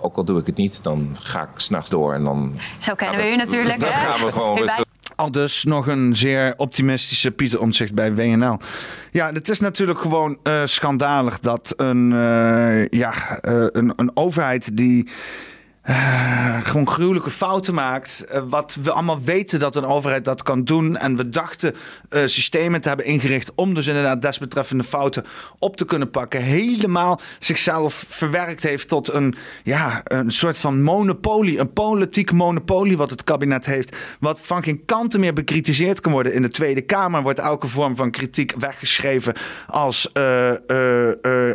Ook 0.00 0.16
al 0.16 0.24
doe 0.24 0.40
ik 0.40 0.46
het 0.46 0.56
niet, 0.56 0.82
dan 0.82 1.16
ga 1.20 1.42
ik 1.42 1.48
s'nachts 1.54 1.90
door 1.90 2.14
en 2.14 2.24
dan. 2.24 2.58
Zo 2.78 2.94
kennen 2.94 3.20
we 3.20 3.32
u 3.32 3.36
natuurlijk. 3.36 3.80
Dan 3.80 3.92
gaan 3.92 4.26
we 4.26 4.32
gewoon 4.32 4.58
rustig. 4.58 4.84
Al 5.16 5.30
dus 5.30 5.64
nog 5.64 5.86
een 5.86 6.16
zeer 6.16 6.54
optimistische 6.56 7.30
Pieter 7.30 7.60
Omtzigt 7.60 7.94
bij 7.94 8.14
WNL. 8.14 8.58
Ja, 9.10 9.32
het 9.32 9.48
is 9.48 9.60
natuurlijk 9.60 9.98
gewoon 9.98 10.38
uh, 10.42 10.62
schandalig 10.64 11.40
dat 11.40 11.74
een, 11.76 12.10
uh, 12.10 12.88
ja, 12.88 13.12
uh, 13.42 13.66
een, 13.72 13.92
een 13.96 14.10
overheid 14.14 14.76
die 14.76 15.08
uh, 15.90 16.56
gewoon 16.60 16.88
gruwelijke 16.88 17.30
fouten 17.30 17.74
maakt. 17.74 18.24
Uh, 18.32 18.42
wat 18.48 18.78
we 18.82 18.92
allemaal 18.92 19.20
weten 19.20 19.58
dat 19.58 19.76
een 19.76 19.84
overheid 19.84 20.24
dat 20.24 20.42
kan 20.42 20.64
doen. 20.64 20.96
En 20.96 21.16
we 21.16 21.28
dachten 21.28 21.74
uh, 22.10 22.20
systemen 22.26 22.80
te 22.80 22.88
hebben 22.88 23.06
ingericht 23.06 23.52
om 23.54 23.74
dus 23.74 23.86
inderdaad 23.86 24.22
desbetreffende 24.22 24.84
fouten 24.84 25.24
op 25.58 25.76
te 25.76 25.84
kunnen 25.84 26.10
pakken. 26.10 26.42
Helemaal 26.42 27.20
zichzelf 27.38 28.04
verwerkt 28.08 28.62
heeft 28.62 28.88
tot 28.88 29.12
een, 29.12 29.34
ja, 29.62 30.00
een 30.04 30.30
soort 30.30 30.58
van 30.58 30.82
monopolie. 30.82 31.58
Een 31.58 31.72
politiek 31.72 32.32
monopolie 32.32 32.96
wat 32.96 33.10
het 33.10 33.24
kabinet 33.24 33.66
heeft. 33.66 33.96
Wat 34.20 34.40
van 34.42 34.62
geen 34.62 34.84
kanten 34.84 35.20
meer 35.20 35.32
bekritiseerd 35.32 36.00
kan 36.00 36.12
worden. 36.12 36.34
In 36.34 36.42
de 36.42 36.48
Tweede 36.48 36.80
Kamer 36.80 37.22
wordt 37.22 37.38
elke 37.38 37.66
vorm 37.66 37.96
van 37.96 38.10
kritiek 38.10 38.54
weggeschreven 38.58 39.34
als, 39.66 40.12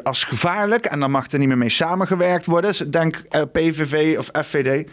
als 0.03 0.23
gevaarlijk. 0.23 0.85
En 0.85 0.99
dan 0.99 1.11
mag 1.11 1.31
er 1.31 1.39
niet 1.39 1.47
meer 1.47 1.57
mee 1.57 1.69
samengewerkt 1.69 2.45
worden. 2.45 2.91
Denk 2.91 3.21
PVV 3.51 4.16
of 4.17 4.29
FVD. 4.45 4.89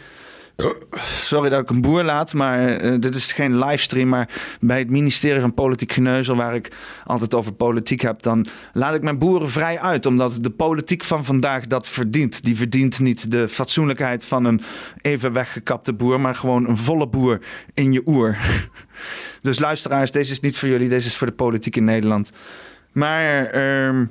Sorry 1.01 1.49
dat 1.49 1.61
ik 1.61 1.69
een 1.69 1.81
boer 1.81 2.03
laat, 2.03 2.33
maar 2.33 2.83
uh, 2.83 2.99
dit 2.99 3.15
is 3.15 3.31
geen 3.31 3.57
livestream. 3.59 4.09
Maar 4.09 4.29
bij 4.59 4.79
het 4.79 4.89
ministerie 4.89 5.41
van 5.41 5.53
Politiek 5.53 5.91
Geneuzel, 5.91 6.35
waar 6.35 6.55
ik 6.55 6.71
altijd 7.05 7.33
over 7.33 7.53
politiek 7.53 8.01
heb, 8.01 8.21
dan 8.21 8.45
laat 8.73 8.95
ik 8.95 9.01
mijn 9.01 9.19
boeren 9.19 9.49
vrij 9.49 9.79
uit. 9.79 10.05
Omdat 10.05 10.37
de 10.41 10.49
politiek 10.49 11.03
van 11.03 11.25
vandaag 11.25 11.67
dat 11.67 11.87
verdient. 11.87 12.43
Die 12.43 12.55
verdient 12.55 12.99
niet 12.99 13.31
de 13.31 13.47
fatsoenlijkheid 13.47 14.25
van 14.25 14.45
een 14.45 14.61
even 15.01 15.33
weggekapte 15.33 15.93
boer, 15.93 16.21
maar 16.21 16.35
gewoon 16.35 16.67
een 16.67 16.77
volle 16.77 17.07
boer 17.07 17.41
in 17.73 17.93
je 17.93 18.01
oer. 18.05 18.37
Dus 19.41 19.59
luisteraars, 19.59 20.11
deze 20.11 20.31
is 20.31 20.39
niet 20.39 20.57
voor 20.57 20.69
jullie, 20.69 20.89
deze 20.89 21.07
is 21.07 21.15
voor 21.15 21.27
de 21.27 21.33
politiek 21.33 21.75
in 21.75 21.83
Nederland. 21.83 22.31
Maar. 22.91 23.55
Uh, 23.55 24.01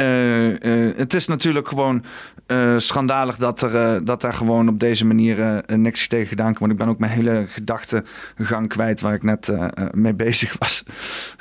uh, 0.00 0.48
uh, 0.48 0.96
het 0.96 1.14
is 1.14 1.26
natuurlijk 1.26 1.68
gewoon 1.68 2.04
uh, 2.46 2.78
schandalig 2.78 3.36
dat 3.36 3.62
er, 3.62 3.96
uh, 3.96 4.06
dat 4.06 4.22
er 4.22 4.34
gewoon 4.34 4.68
op 4.68 4.80
deze 4.80 5.06
manier 5.06 5.38
uh, 5.38 5.76
niks 5.76 6.08
tegen 6.08 6.26
gedaan 6.26 6.54
kan 6.54 6.58
worden. 6.58 6.76
Ik 6.76 6.82
ben 6.82 6.92
ook 6.92 6.98
mijn 6.98 7.12
hele 7.12 7.44
gedachtegang 7.48 8.68
kwijt 8.68 9.00
waar 9.00 9.14
ik 9.14 9.22
net 9.22 9.52
mee 9.92 10.14
bezig 10.14 10.56
was. 10.58 10.84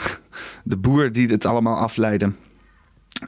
De 0.64 0.78
boer 0.78 1.12
die 1.12 1.28
het 1.28 1.45
allemaal 1.45 1.78
afleidde. 1.78 2.32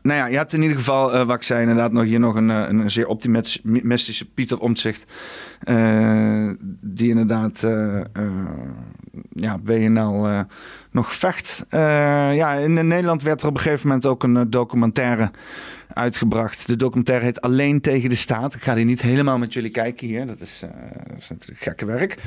Nou 0.01 0.17
ja, 0.17 0.25
je 0.25 0.37
hebt 0.37 0.53
in 0.53 0.61
ieder 0.61 0.77
geval, 0.77 1.13
uh, 1.15 1.23
wat 1.23 1.35
ik 1.35 1.43
zei, 1.43 1.61
inderdaad 1.61 1.91
nog 1.91 2.03
hier 2.03 2.19
nog 2.19 2.35
een, 2.35 2.49
een 2.49 2.91
zeer 2.91 3.07
optimistische 3.07 4.25
Pieter 4.25 4.59
Omtzigt. 4.59 5.05
Uh, 5.69 6.51
die 6.81 7.09
inderdaad 7.09 7.63
uh, 7.63 8.01
ja, 9.29 9.59
WNL 9.63 10.45
nog 10.91 11.13
vecht. 11.13 11.65
ja, 11.69 12.53
in 12.53 12.87
Nederland 12.87 13.21
werd 13.21 13.41
er 13.41 13.47
op 13.47 13.55
een 13.55 13.61
gegeven 13.61 13.87
moment 13.87 14.05
ook 14.05 14.23
een 14.23 14.49
documentaire 14.49 15.31
uitgebracht. 15.93 16.67
De 16.67 16.75
documentaire 16.75 17.25
heet 17.25 17.41
Alleen 17.41 17.81
tegen 17.81 18.09
de 18.09 18.15
staat. 18.15 18.53
Ik 18.53 18.61
ga 18.61 18.73
die 18.73 18.85
niet 18.85 19.01
helemaal 19.01 19.37
met 19.37 19.53
jullie 19.53 19.69
kijken 19.69 20.07
hier. 20.07 20.27
Dat 20.27 20.39
is, 20.39 20.61
uh, 20.65 20.69
dat 21.07 21.17
is 21.17 21.29
natuurlijk 21.29 21.61
gekke 21.61 21.85
werk. 21.85 22.17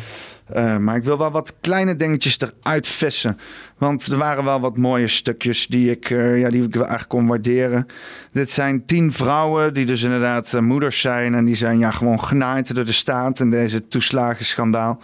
Uh, 0.56 0.76
maar 0.76 0.96
ik 0.96 1.04
wil 1.04 1.18
wel 1.18 1.30
wat 1.30 1.54
kleine 1.60 1.96
dingetjes 1.96 2.38
eruit 2.38 2.86
vissen. 2.86 3.38
Want 3.78 4.06
er 4.06 4.16
waren 4.16 4.44
wel 4.44 4.60
wat 4.60 4.76
mooie 4.76 5.08
stukjes 5.08 5.66
die 5.66 5.90
ik, 5.90 6.10
uh, 6.10 6.40
ja, 6.40 6.50
die 6.50 6.62
ik 6.62 6.74
eigenlijk 6.74 7.08
kon 7.08 7.26
waarderen. 7.26 7.86
Dit 8.32 8.50
zijn 8.50 8.84
tien 8.84 9.12
vrouwen 9.12 9.74
die 9.74 9.86
dus 9.86 10.02
inderdaad 10.02 10.60
moeders 10.60 11.00
zijn. 11.00 11.34
En 11.34 11.44
die 11.44 11.56
zijn 11.56 11.78
ja, 11.78 11.90
gewoon 11.90 12.24
genaaid 12.24 12.74
door 12.74 12.84
de 12.84 12.92
staat 12.92 13.40
in 13.40 13.50
deze 13.50 13.88
toeslagenschandaal. 13.88 15.00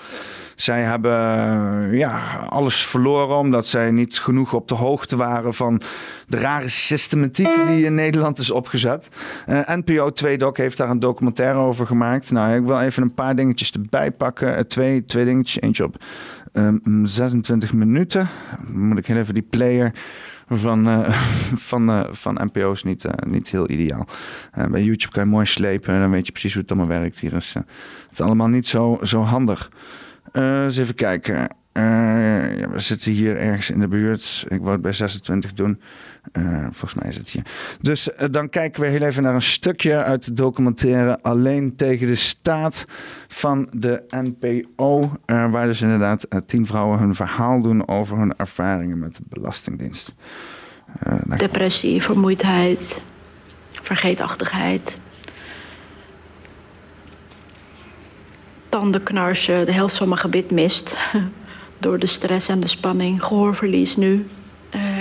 Zij 0.63 0.83
hebben 0.83 1.97
ja, 1.97 2.37
alles 2.49 2.87
verloren 2.87 3.37
omdat 3.37 3.67
zij 3.67 3.91
niet 3.91 4.19
genoeg 4.19 4.53
op 4.53 4.69
de 4.69 4.75
hoogte 4.75 5.17
waren 5.17 5.55
van 5.55 5.81
de 6.27 6.37
rare 6.37 6.69
systematiek 6.69 7.49
die 7.67 7.85
in 7.85 7.95
Nederland 7.95 8.39
is 8.39 8.51
opgezet. 8.51 9.09
Uh, 9.49 9.61
NPO 9.69 10.11
2 10.11 10.39
Doc 10.39 10.57
heeft 10.57 10.77
daar 10.77 10.91
een 10.91 10.99
documentaire 10.99 11.59
over 11.59 11.87
gemaakt. 11.87 12.31
Nou, 12.31 12.55
ik 12.55 12.63
wil 12.63 12.81
even 12.81 13.03
een 13.03 13.15
paar 13.15 13.37
dingetjes 13.37 13.71
erbij 13.71 14.11
pakken. 14.11 14.55
Uh, 14.55 14.59
twee, 14.59 15.05
twee 15.05 15.25
dingetjes, 15.25 15.63
eentje 15.63 15.85
op 15.85 16.05
um, 16.53 16.81
ehm, 16.85 17.05
26 17.05 17.73
minuten. 17.73 18.29
Moet 18.69 18.99
ik 18.99 19.07
heel 19.07 19.17
even 19.17 19.35
die 19.35 19.47
player 19.51 19.93
van, 20.49 21.05
van, 21.69 22.07
van 22.11 22.41
NPO's 22.45 22.83
niet, 22.83 23.05
niet 23.27 23.51
heel 23.51 23.71
ideaal. 23.71 24.07
bij 24.71 24.83
YouTube 24.83 25.13
kan 25.13 25.25
je 25.25 25.31
mooi 25.31 25.47
slepen 25.47 25.95
en 25.95 26.01
dan 26.01 26.11
weet 26.11 26.27
je 26.27 26.33
precies 26.33 26.53
hoe 26.53 26.63
het 26.63 26.71
allemaal 26.71 26.99
werkt. 26.99 27.19
Hier 27.19 27.35
is 27.35 27.55
het 28.09 28.21
allemaal 28.21 28.49
niet 28.49 28.67
zo, 28.67 28.99
zo 29.03 29.21
handig. 29.21 29.71
Eens 30.33 30.77
even 30.77 30.95
kijken. 30.95 31.49
ja, 32.59 32.69
we 32.71 32.79
zitten 32.79 33.13
hier 33.13 33.37
ergens 33.37 33.71
in 33.71 33.81
de 33.81 33.89
buurt. 33.89 34.45
Ik 34.49 34.61
wou 34.61 34.73
het 34.73 34.83
bij 34.83 34.93
26 34.93 35.53
doen. 35.53 35.81
Uh, 36.33 36.67
volgens 36.71 36.95
mij 36.95 37.09
is 37.09 37.17
het 37.17 37.31
hier. 37.31 37.43
Dus 37.81 38.09
uh, 38.09 38.29
dan 38.31 38.49
kijken 38.49 38.83
we 38.83 38.89
heel 38.89 39.03
even 39.03 39.23
naar 39.23 39.35
een 39.35 39.43
stukje 39.43 40.03
uit 40.03 40.25
de 40.25 40.33
documentaire 40.33 41.19
Alleen 41.23 41.77
tegen 41.77 42.07
de 42.07 42.15
staat 42.15 42.85
van 43.29 43.69
de 43.73 44.03
NPO. 44.09 45.01
Uh, 45.27 45.51
waar 45.51 45.67
dus 45.67 45.83
inderdaad 45.83 46.27
tien 46.47 46.67
vrouwen 46.67 46.99
hun 46.99 47.15
verhaal 47.15 47.63
doen 47.63 47.89
over 47.89 48.19
hun 48.19 48.37
ervaringen 48.37 48.99
met 48.99 49.15
de 49.15 49.23
Belastingdienst. 49.29 50.15
Depressie, 51.37 52.03
vermoeidheid, 52.03 53.01
vergeetachtigheid. 53.71 54.99
Tandenknarsen, 58.73 59.67
de 59.67 59.73
helft 59.73 59.97
van 59.97 60.09
mijn 60.09 60.21
gebit 60.21 60.51
mist. 60.51 60.97
Door 61.79 61.99
de 61.99 62.07
stress 62.07 62.49
en 62.49 62.61
de 62.61 62.69
spanning, 62.69 63.25
gehoorverlies 63.25 63.97
nu. 63.97 64.27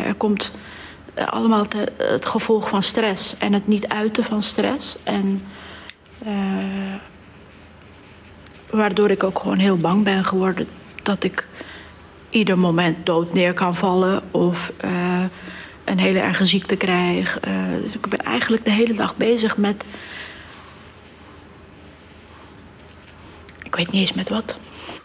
er 0.05 0.15
komt 0.15 0.51
eh, 1.13 1.27
allemaal 1.27 1.65
het 1.97 2.25
gevolg 2.25 2.69
van 2.69 2.83
stress 2.83 3.37
en 3.37 3.53
het 3.53 3.67
niet 3.67 3.87
uiten 3.87 4.23
van 4.23 4.41
stress. 4.41 4.95
En 5.03 5.41
uh, 6.25 6.31
waardoor 8.69 9.09
ik 9.09 9.23
ook 9.23 9.39
gewoon 9.39 9.57
heel 9.57 9.77
bang 9.77 10.03
ben 10.03 10.23
geworden 10.23 10.67
dat 11.03 11.23
ik 11.23 11.47
ieder 12.29 12.57
moment 12.57 13.05
dood 13.05 13.33
neer 13.33 13.53
kan 13.53 13.75
vallen 13.75 14.21
of 14.31 14.71
een 15.83 15.99
hele 15.99 16.19
erge 16.19 16.45
ziekte 16.45 16.75
krijg. 16.75 17.39
Dus 17.83 17.93
ik 17.93 18.07
ben 18.09 18.19
eigenlijk 18.19 18.65
de 18.65 18.71
hele 18.71 18.93
dag 18.93 19.15
bezig 19.15 19.57
met. 19.57 19.83
Ik 23.71 23.77
weet 23.77 23.91
niet 23.91 24.01
eens 24.01 24.13
met 24.13 24.29
wat. 24.29 24.57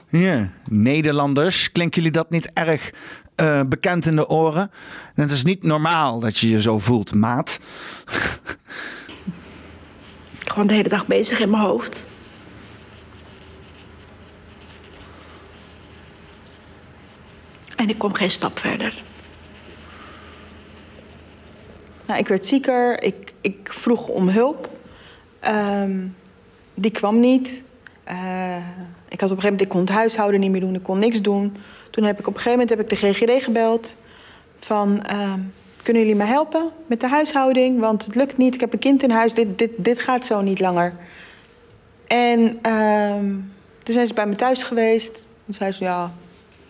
Ja, 0.08 0.50
Nederlanders, 0.70 1.72
klinken 1.72 1.96
jullie 1.96 2.16
dat 2.16 2.30
niet 2.30 2.50
erg 2.52 2.90
uh, 3.40 3.60
bekend 3.62 4.06
in 4.06 4.16
de 4.16 4.28
oren. 4.28 4.70
het 5.14 5.30
is 5.30 5.44
niet 5.44 5.62
normaal 5.62 6.20
dat 6.20 6.38
je 6.38 6.48
je 6.48 6.60
zo 6.60 6.78
voelt, 6.78 7.14
maat. 7.14 7.60
Gewoon 10.50 10.66
de 10.66 10.74
hele 10.74 10.88
dag 10.88 11.06
bezig 11.06 11.40
in 11.40 11.50
mijn 11.50 11.62
hoofd. 11.62 12.04
En 17.76 17.88
ik 17.88 17.98
kom 17.98 18.14
geen 18.14 18.30
stap 18.30 18.58
verder. 18.58 19.02
Nou, 22.06 22.18
ik 22.18 22.28
werd 22.28 22.46
zieker. 22.46 23.02
Ik, 23.02 23.32
ik 23.40 23.72
vroeg 23.72 24.08
om 24.08 24.28
hulp. 24.28 24.70
Um, 25.44 26.16
die 26.74 26.90
kwam 26.90 27.20
niet. 27.20 27.64
Uh, 28.08 28.56
ik 29.08 29.20
had 29.20 29.30
op 29.30 29.36
een 29.36 29.42
gegeven 29.42 29.42
moment, 29.42 29.60
ik 29.60 29.68
kon 29.68 29.80
het 29.80 29.90
huishouden 29.90 30.40
niet 30.40 30.50
meer 30.50 30.60
doen. 30.60 30.74
Ik 30.74 30.82
kon 30.82 30.98
niks 30.98 31.22
doen. 31.22 31.56
Toen 31.90 32.04
heb 32.04 32.18
ik 32.18 32.26
op 32.26 32.34
een 32.34 32.40
gegeven 32.40 32.58
moment 32.58 32.70
heb 32.70 32.80
ik 32.80 32.88
de 32.88 33.12
GGD 33.12 33.44
gebeld. 33.44 33.96
Van, 34.58 35.06
uh, 35.10 35.32
kunnen 35.82 36.02
jullie 36.02 36.18
me 36.18 36.24
helpen 36.24 36.70
met 36.86 37.00
de 37.00 37.08
huishouding? 37.08 37.80
Want 37.80 38.04
het 38.04 38.14
lukt 38.14 38.36
niet, 38.36 38.54
ik 38.54 38.60
heb 38.60 38.72
een 38.72 38.78
kind 38.78 39.02
in 39.02 39.10
huis, 39.10 39.34
dit, 39.34 39.58
dit, 39.58 39.70
dit 39.76 40.00
gaat 40.00 40.26
zo 40.26 40.40
niet 40.40 40.60
langer. 40.60 40.92
En 42.06 42.58
uh, 42.62 43.14
toen 43.82 43.94
zijn 43.94 44.06
ze 44.06 44.14
bij 44.14 44.26
me 44.26 44.34
thuis 44.34 44.62
geweest. 44.62 45.14
Toen 45.44 45.54
zei 45.54 45.72
ze, 45.72 45.84
ja, 45.84 46.02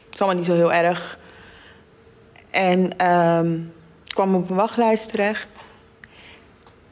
het 0.04 0.14
is 0.14 0.20
allemaal 0.20 0.38
niet 0.38 0.46
zo 0.46 0.54
heel 0.54 0.72
erg. 0.72 1.18
En 2.50 2.90
uh, 3.00 3.60
kwam 4.06 4.34
op 4.34 4.50
een 4.50 4.56
wachtlijst 4.56 5.08
terecht. 5.10 5.48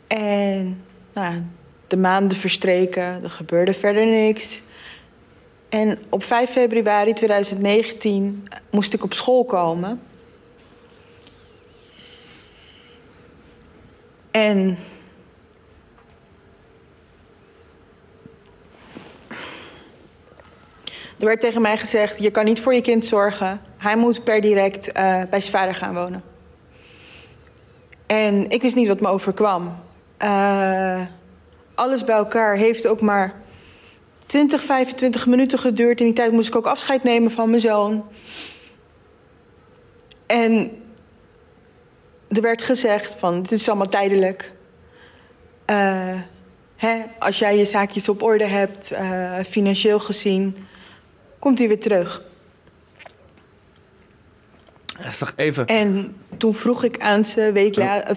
En 0.06 0.84
nou, 1.12 1.42
de 1.86 1.96
maanden 1.96 2.36
verstreken, 2.36 3.22
er 3.22 3.30
gebeurde 3.30 3.74
verder 3.74 4.06
niks. 4.06 4.62
En 5.68 5.98
op 6.08 6.24
5 6.24 6.50
februari 6.50 7.12
2019 7.12 8.48
moest 8.70 8.92
ik 8.92 9.04
op 9.04 9.14
school 9.14 9.44
komen. 9.44 10.00
En 14.30 14.78
Er 21.18 21.30
werd 21.30 21.40
tegen 21.40 21.62
mij 21.62 21.78
gezegd: 21.78 22.18
je 22.18 22.30
kan 22.30 22.44
niet 22.44 22.60
voor 22.60 22.74
je 22.74 22.80
kind 22.80 23.04
zorgen. 23.04 23.60
Hij 23.76 23.96
moet 23.96 24.24
per 24.24 24.40
direct 24.40 24.88
uh, 24.88 24.92
bij 25.30 25.40
zijn 25.40 25.52
vader 25.52 25.74
gaan 25.74 25.94
wonen. 25.94 26.22
En 28.06 28.50
ik 28.50 28.62
wist 28.62 28.76
niet 28.76 28.88
wat 28.88 29.00
me 29.00 29.08
overkwam. 29.08 29.76
Uh, 30.22 31.00
alles 31.74 32.04
bij 32.04 32.16
elkaar 32.16 32.56
heeft 32.56 32.86
ook 32.86 33.00
maar 33.00 33.34
20, 34.26 34.64
25 34.64 35.26
minuten 35.26 35.58
geduurd. 35.58 36.00
In 36.00 36.06
die 36.06 36.14
tijd 36.14 36.32
moest 36.32 36.48
ik 36.48 36.56
ook 36.56 36.66
afscheid 36.66 37.02
nemen 37.02 37.30
van 37.30 37.48
mijn 37.48 37.60
zoon. 37.60 38.04
En 40.26 40.82
er 42.28 42.40
werd 42.40 42.62
gezegd 42.62 43.14
van, 43.14 43.42
dit 43.42 43.52
is 43.52 43.68
allemaal 43.68 43.88
tijdelijk. 43.88 44.52
Uh, 45.70 46.20
hè, 46.76 47.02
als 47.18 47.38
jij 47.38 47.56
je 47.56 47.64
zaakjes 47.64 48.08
op 48.08 48.22
orde 48.22 48.46
hebt, 48.46 48.92
uh, 48.92 49.38
financieel 49.48 50.00
gezien, 50.00 50.66
komt 51.38 51.58
hij 51.58 51.68
weer 51.68 51.80
terug. 51.80 52.22
Dat 54.96 55.06
is 55.06 55.18
toch 55.18 55.32
even... 55.36 55.66
En 55.66 56.16
toen 56.36 56.54
vroeg 56.54 56.84
ik 56.84 57.00
aan 57.00 57.24
ze, 57.24 57.52
week 57.52 57.76
later... 57.76 58.16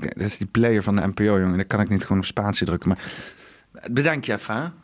Dat 0.00 0.26
is 0.26 0.38
die 0.38 0.46
player 0.46 0.82
van 0.82 0.96
de 0.96 1.06
NPO, 1.06 1.22
jongen. 1.22 1.56
Dan 1.56 1.66
kan 1.66 1.80
ik 1.80 1.88
niet 1.88 2.02
gewoon 2.02 2.18
op 2.18 2.24
spatie 2.24 2.66
drukken. 2.66 2.88
Maar 2.88 2.98
bedank 3.90 4.24
je 4.24 4.32
even, 4.32 4.74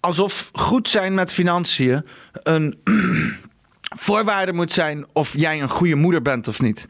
alsof 0.00 0.50
goed 0.52 0.88
zijn 0.88 1.14
met 1.14 1.32
financiën 1.32 2.06
een 2.32 2.80
voorwaarde 4.04 4.52
moet 4.52 4.72
zijn 4.72 5.06
of 5.12 5.38
jij 5.38 5.62
een 5.62 5.68
goede 5.68 5.94
moeder 5.94 6.22
bent 6.22 6.48
of 6.48 6.60
niet. 6.60 6.86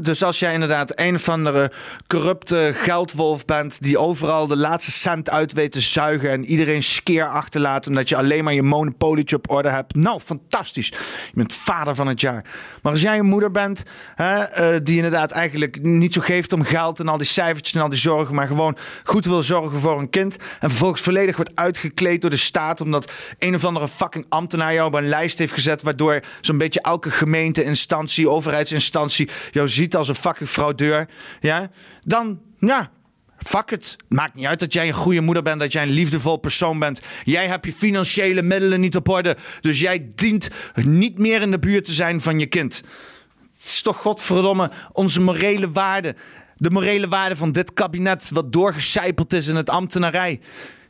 Dus 0.00 0.22
als 0.22 0.38
jij 0.38 0.52
inderdaad 0.52 0.92
een 0.98 1.14
of 1.14 1.28
andere 1.28 1.72
corrupte 2.06 2.72
geldwolf 2.74 3.44
bent 3.44 3.82
die 3.82 3.98
overal 3.98 4.46
de 4.46 4.56
laatste 4.56 4.92
cent 4.92 5.30
uit 5.30 5.52
weet 5.52 5.72
te 5.72 5.80
zuigen 5.80 6.30
en 6.30 6.44
iedereen 6.44 6.82
skeer 6.82 7.28
achterlaat 7.28 7.86
omdat 7.86 8.08
je 8.08 8.16
alleen 8.16 8.44
maar 8.44 8.54
je 8.54 8.62
monopolietje 8.62 9.36
op 9.36 9.50
orde 9.50 9.68
hebt. 9.68 9.94
Nou, 9.94 10.20
fantastisch. 10.20 10.86
Je 10.86 11.32
bent 11.34 11.52
vader 11.52 11.94
van 11.94 12.06
het 12.06 12.20
jaar. 12.20 12.44
Maar 12.82 12.92
als 12.92 13.00
jij 13.00 13.18
een 13.18 13.26
moeder 13.26 13.50
bent 13.50 13.82
uh, 14.20 14.42
die 14.82 14.96
inderdaad 14.96 15.30
eigenlijk 15.30 15.82
niet 15.82 16.14
zo 16.14 16.20
geeft 16.20 16.52
om 16.52 16.62
geld 16.62 17.00
en 17.00 17.08
al 17.08 17.18
die 17.18 17.26
cijfertjes 17.26 17.74
en 17.74 17.82
al 17.82 17.88
die 17.88 17.98
zorgen, 17.98 18.34
maar 18.34 18.46
gewoon 18.46 18.76
goed 19.04 19.24
wil 19.24 19.42
zorgen 19.42 19.80
voor 19.80 19.98
een 19.98 20.10
kind 20.10 20.36
en 20.36 20.68
vervolgens 20.68 21.00
volledig 21.00 21.36
wordt 21.36 21.52
uitgekleed 21.54 22.20
door 22.20 22.30
de 22.30 22.36
staat 22.36 22.80
omdat 22.80 23.12
een 23.38 23.54
of 23.54 23.64
andere 23.64 23.88
fucking 23.88 24.26
ambtenaar 24.28 24.74
jou 24.74 24.86
op 24.86 24.94
een 24.94 25.08
lijst 25.08 25.38
heeft 25.38 25.52
gezet 25.52 25.82
waardoor 25.82 26.22
zo'n 26.40 26.58
beetje 26.58 26.80
elke 26.80 27.10
gemeente, 27.10 27.64
instantie, 27.64 28.28
overheidsinstantie 28.28 29.30
ziet 29.68 29.96
als 29.96 30.08
een 30.08 30.14
fucking 30.14 30.48
fraudeur, 30.48 31.08
ja, 31.40 31.70
dan 32.00 32.40
ja, 32.58 32.90
Fuck 33.46 33.70
het. 33.70 33.96
Maakt 34.08 34.34
niet 34.34 34.46
uit 34.46 34.60
dat 34.60 34.72
jij 34.72 34.88
een 34.88 34.94
goede 34.94 35.20
moeder 35.20 35.42
bent, 35.42 35.60
dat 35.60 35.72
jij 35.72 35.82
een 35.82 35.90
liefdevol 35.90 36.36
persoon 36.36 36.78
bent. 36.78 37.02
Jij 37.24 37.46
hebt 37.46 37.66
je 37.66 37.72
financiële 37.72 38.42
middelen 38.42 38.80
niet 38.80 38.96
op 38.96 39.08
orde. 39.08 39.36
Dus 39.60 39.80
jij 39.80 40.10
dient 40.14 40.50
niet 40.74 41.18
meer 41.18 41.42
in 41.42 41.50
de 41.50 41.58
buurt 41.58 41.84
te 41.84 41.92
zijn 41.92 42.20
van 42.20 42.38
je 42.38 42.46
kind. 42.46 42.84
Is 43.64 43.82
toch 43.82 43.96
godverdomme 43.96 44.70
onze 44.92 45.20
morele 45.20 45.70
waarde. 45.70 46.16
De 46.56 46.70
morele 46.70 47.08
waarde 47.08 47.36
van 47.36 47.52
dit 47.52 47.72
kabinet, 47.72 48.30
wat 48.32 48.52
doorgecijpeld 48.52 49.32
is 49.32 49.46
in 49.46 49.56
het 49.56 49.70
ambtenarij. 49.70 50.40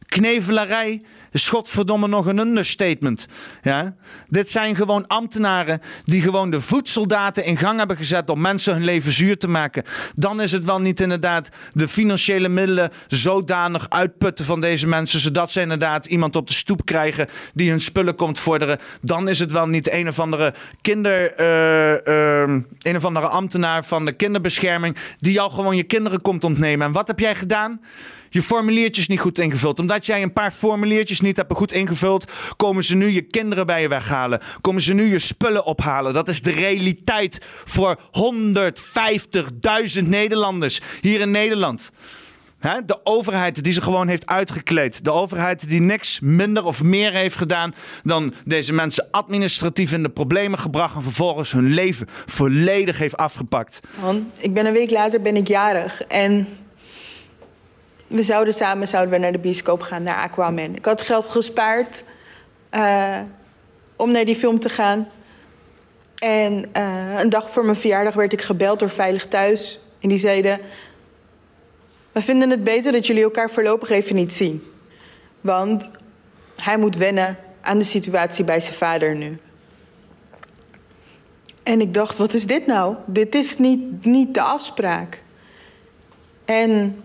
Knevelarij 0.07 1.03
is 1.33 1.49
godverdomme 1.49 2.09
nog 2.09 2.27
een 2.27 2.39
understatement. 2.39 3.27
Ja? 3.63 3.95
Dit 4.29 4.51
zijn 4.51 4.77
gewoon 4.77 5.07
ambtenaren 5.07 5.81
die 6.05 6.23
gewoon 6.23 6.51
de 6.51 6.61
voedsoldaten 6.61 7.45
in 7.45 7.57
gang 7.57 7.79
hebben 7.79 7.97
gezet 7.97 8.31
om 8.31 8.41
mensen 8.41 8.73
hun 8.73 8.85
leven 8.85 9.13
zuur 9.13 9.39
te 9.39 9.49
maken. 9.49 9.85
Dan 10.15 10.41
is 10.41 10.53
het 10.53 10.65
wel 10.65 10.81
niet 10.81 11.01
inderdaad 11.01 11.49
de 11.73 11.89
financiële 11.89 12.49
middelen 12.49 12.91
zodanig 13.09 13.91
uitputten 13.91 14.45
van 14.45 14.61
deze 14.61 14.87
mensen, 14.87 15.21
zodat 15.21 15.53
ze 15.53 15.61
inderdaad 15.61 16.07
iemand 16.07 16.37
op 16.37 16.47
de 16.47 16.53
stoep 16.53 16.85
krijgen 16.85 17.29
die 17.55 17.71
hun 17.71 17.81
spullen 17.81 18.15
komt 18.15 18.39
vorderen. 18.39 18.79
Dan 19.01 19.29
is 19.29 19.39
het 19.39 19.53
wel 19.53 19.67
niet 19.67 19.93
een 19.93 20.09
of 20.09 20.19
andere 20.19 20.55
kinder, 20.81 21.41
uh, 21.41 22.47
uh, 22.47 22.63
een 22.83 22.97
of 22.97 23.05
andere 23.05 23.27
ambtenaar 23.27 23.85
van 23.85 24.05
de 24.05 24.13
kinderbescherming 24.13 24.97
die 25.19 25.33
jou 25.33 25.51
gewoon 25.51 25.77
je 25.77 25.83
kinderen 25.83 26.21
komt 26.21 26.45
ontnemen. 26.45 26.87
En 26.87 26.93
wat 26.93 27.07
heb 27.07 27.19
jij 27.19 27.35
gedaan? 27.35 27.81
Je 28.33 28.43
formuliertjes 28.43 29.09
niet 29.09 29.21
goed 29.21 29.39
ingevuld. 29.39 29.79
Omdat 29.79 30.07
jij 30.07 30.23
een 30.23 30.33
paar 30.33 30.51
formuliertjes 30.51 31.21
niet 31.21 31.37
hebt 31.37 31.53
goed 31.53 31.73
ingevuld, 31.73 32.31
komen 32.57 32.85
ze 32.85 32.97
nu 32.97 33.09
je 33.09 33.23
kinderen 33.23 33.67
bij 33.67 33.81
je 33.81 33.89
weghalen. 33.89 34.41
Komen 34.61 34.83
ze 34.83 34.95
nu 34.95 35.11
je 35.11 35.19
spullen 35.19 35.65
ophalen. 35.65 36.15
Dat 36.15 36.29
is 36.29 36.43
de 36.43 36.51
realiteit 36.51 37.39
voor 37.65 38.01
150.000 40.01 40.09
Nederlanders 40.09 40.81
hier 41.01 41.21
in 41.21 41.31
Nederland. 41.31 41.91
De 42.87 43.01
overheid 43.05 43.65
die 43.65 43.73
ze 43.73 43.81
gewoon 43.81 44.09
heeft 44.09 44.27
uitgekleed. 44.27 45.05
De 45.05 45.11
overheid 45.11 45.69
die 45.69 45.81
niks 45.81 46.21
minder 46.21 46.65
of 46.65 46.83
meer 46.83 47.13
heeft 47.13 47.37
gedaan 47.37 47.75
dan 48.03 48.35
deze 48.45 48.73
mensen 48.73 49.09
administratief 49.11 49.93
in 49.93 50.03
de 50.03 50.09
problemen 50.09 50.59
gebracht 50.59 50.95
en 50.95 51.03
vervolgens 51.03 51.53
hun 51.53 51.75
leven 51.75 52.07
volledig 52.27 52.99
heeft 52.99 53.17
afgepakt. 53.17 53.81
Man, 54.01 54.31
ik 54.37 54.55
ben 54.55 54.67
een 54.67 54.73
week 54.73 54.91
later 54.91 55.23
ben 55.23 55.37
ik 55.37 55.49
jarig 55.49 56.03
en 56.03 56.47
we 58.13 58.23
zouden 58.23 58.55
samen 58.55 58.89
zouden 58.89 59.13
we 59.13 59.19
naar 59.19 59.33
de 59.33 59.39
bioscoop 59.39 59.81
gaan, 59.81 60.03
naar 60.03 60.17
Aquaman. 60.17 60.75
Ik 60.75 60.85
had 60.85 61.03
geld 61.03 61.27
gespaard 61.27 62.05
uh, 62.75 63.21
om 63.97 64.11
naar 64.11 64.25
die 64.25 64.35
film 64.35 64.59
te 64.59 64.69
gaan. 64.69 65.09
En 66.19 66.71
uh, 66.77 67.19
een 67.19 67.31
dag 67.31 67.51
voor 67.51 67.65
mijn 67.65 67.77
verjaardag 67.77 68.15
werd 68.15 68.33
ik 68.33 68.43
gebeld 68.43 68.79
door 68.79 68.91
Veilig 68.91 69.29
Thuis. 69.29 69.81
En 70.01 70.09
die 70.09 70.19
zeiden: 70.19 70.61
We 72.13 72.21
vinden 72.21 72.51
het 72.51 72.65
beter 72.65 72.93
dat 72.93 73.07
jullie 73.07 73.23
elkaar 73.23 73.51
voorlopig 73.51 73.91
even 73.91 74.15
niet 74.15 74.35
zien. 74.35 74.63
Want 75.41 75.91
hij 76.57 76.77
moet 76.77 76.97
wennen 76.97 77.37
aan 77.61 77.79
de 77.79 77.85
situatie 77.85 78.45
bij 78.45 78.61
zijn 78.61 78.75
vader 78.75 79.17
nu. 79.17 79.39
En 81.63 81.81
ik 81.81 81.95
dacht: 81.95 82.19
Wat 82.19 82.35
is 82.35 82.47
dit 82.47 82.67
nou? 82.67 82.97
Dit 83.07 83.35
is 83.35 83.59
niet, 83.59 84.05
niet 84.05 84.35
de 84.35 84.43
afspraak. 84.43 85.23
En 86.45 86.97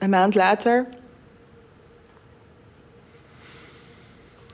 een 0.00 0.10
maand 0.10 0.34
later. 0.34 0.86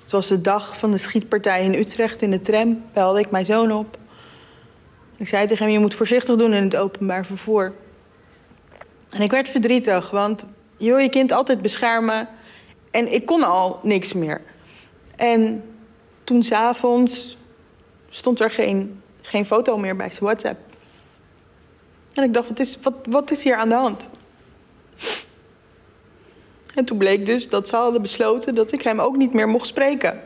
Het 0.01 0.11
was 0.11 0.29
de 0.29 0.41
dag 0.41 0.79
van 0.79 0.91
de 0.91 0.99
schietpartij 0.99 1.65
in 1.65 1.75
Utrecht 1.75 2.23
in 2.23 2.31
de 2.31 2.41
tram. 2.41 2.85
Belde 2.93 3.21
ik 3.21 3.31
mijn 3.31 3.45
zoon 3.45 3.73
op. 3.73 3.99
Ik 5.17 5.29
zei 5.29 5.47
tegen 5.47 5.65
hem: 5.65 5.73
Je 5.73 5.79
moet 5.79 5.95
voorzichtig 5.95 6.37
doen 6.37 6.53
in 6.53 6.65
het 6.65 6.77
openbaar 6.77 7.27
vervoer. 7.27 7.73
En 9.11 9.21
ik 9.21 9.31
werd 9.31 9.49
verdrietig, 9.49 10.11
want 10.11 10.47
je 10.77 10.87
wil 10.87 10.99
je 10.99 11.09
kind 11.09 11.33
altijd 11.33 11.63
beschermen. 11.63 12.29
En 12.91 13.13
ik 13.13 13.27
kon 13.27 13.43
al 13.43 13.81
niks 13.83 14.13
meer. 14.13 14.41
En 15.17 15.65
toen 16.25 16.43
s'avonds 16.43 17.37
stond 18.09 18.41
er 18.41 18.51
geen, 18.51 19.03
geen 19.23 19.47
foto 19.47 19.79
meer 19.79 19.97
bij 19.97 20.11
zijn 20.11 20.25
WhatsApp. 20.25 20.59
En 22.13 22.23
ik 22.23 22.33
dacht: 22.33 22.49
wat 22.49 22.59
is, 22.59 22.79
wat, 22.83 22.95
wat 23.11 23.31
is 23.31 23.43
hier 23.43 23.57
aan 23.57 23.69
de 23.69 23.75
hand? 23.75 24.11
En 26.77 26.85
toen 26.85 26.99
bleek 26.99 27.27
dus 27.27 27.49
dat 27.49 27.69
ze 27.69 27.77
hadden 27.77 28.03
besloten 28.03 28.55
dat 28.55 28.73
ik 28.73 28.83
hem 28.83 29.01
ook 29.01 29.17
niet 29.17 29.33
meer 29.33 29.49
mocht 29.49 29.67
spreken. 29.67 30.23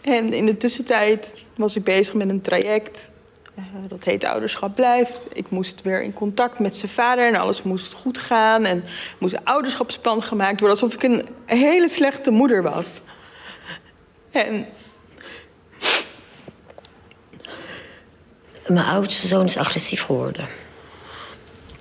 En 0.00 0.32
in 0.32 0.46
de 0.46 0.56
tussentijd 0.56 1.44
was 1.56 1.76
ik 1.76 1.84
bezig 1.84 2.14
met 2.14 2.28
een 2.28 2.40
traject. 2.40 3.10
Uh, 3.58 3.64
dat 3.88 4.04
heet 4.04 4.24
Ouderschap 4.24 4.74
Blijft. 4.74 5.26
Ik 5.32 5.50
moest 5.50 5.82
weer 5.82 6.02
in 6.02 6.12
contact 6.12 6.58
met 6.58 6.76
zijn 6.76 6.90
vader 6.90 7.26
en 7.26 7.36
alles 7.36 7.62
moest 7.62 7.92
goed 7.92 8.18
gaan. 8.18 8.64
En 8.64 8.84
moest 9.18 9.34
een 9.34 9.44
ouderschapsplan 9.44 10.22
gemaakt 10.22 10.60
worden, 10.60 10.80
alsof 10.80 10.94
ik 10.94 11.02
een 11.02 11.28
hele 11.44 11.88
slechte 11.88 12.30
moeder 12.30 12.62
was. 12.62 13.00
En. 14.30 14.66
Mijn 18.66 18.86
oudste 18.86 19.26
zoon 19.26 19.44
is 19.44 19.56
agressief 19.56 20.02
geworden. 20.02 20.48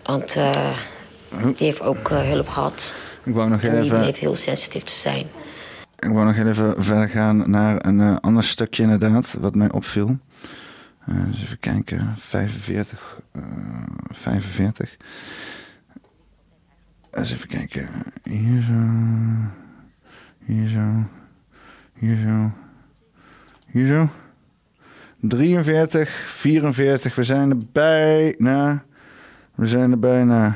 Want. 0.04 0.36
Uh 0.36 0.78
die 1.42 1.68
heeft 1.68 1.82
ook 1.82 2.10
uh, 2.10 2.22
hulp 2.22 2.48
gehad. 2.48 2.94
Ik 3.24 3.34
wou 3.34 3.50
nog 3.50 3.62
even... 3.62 3.82
Die 3.82 3.92
bleef 3.92 4.20
heel 4.20 4.36
sensitief 4.36 4.84
te 4.84 4.94
zijn. 4.94 5.28
Ik 6.00 6.10
wou 6.10 6.26
nog 6.26 6.36
even 6.36 6.84
verder 6.84 7.10
gaan 7.10 7.50
naar 7.50 7.86
een 7.86 8.00
uh, 8.00 8.16
ander 8.22 8.44
stukje 8.44 8.84
inderdaad, 8.84 9.38
wat 9.40 9.56
mij 9.56 9.72
opviel. 9.72 10.18
Uh, 11.10 11.26
dus 11.32 11.42
even 11.42 11.60
kijken, 11.60 12.14
45. 12.18 13.22
45. 14.12 14.98
Eens 17.12 17.32
even 17.32 17.48
kijken. 17.48 17.88
Hier 18.24 18.64
zo. 18.64 18.74
Hier 20.46 20.68
zo. 20.68 21.04
Hier 21.94 22.18
zo. 22.18 22.52
Hier 23.72 23.88
zo. 23.88 24.10
43, 25.20 26.10
44. 26.28 27.16
We 27.16 27.24
zijn 27.24 27.50
er 27.50 27.58
bijna. 27.72 28.84
We 29.56 29.68
zijn 29.68 29.92
er 29.92 30.00
bijna. 30.00 30.56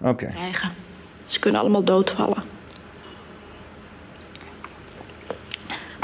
Oké. 0.00 0.26
Krijgen. 0.26 0.70
Ze 1.24 1.38
kunnen 1.38 1.60
allemaal 1.60 1.84
doodvallen. 1.84 2.42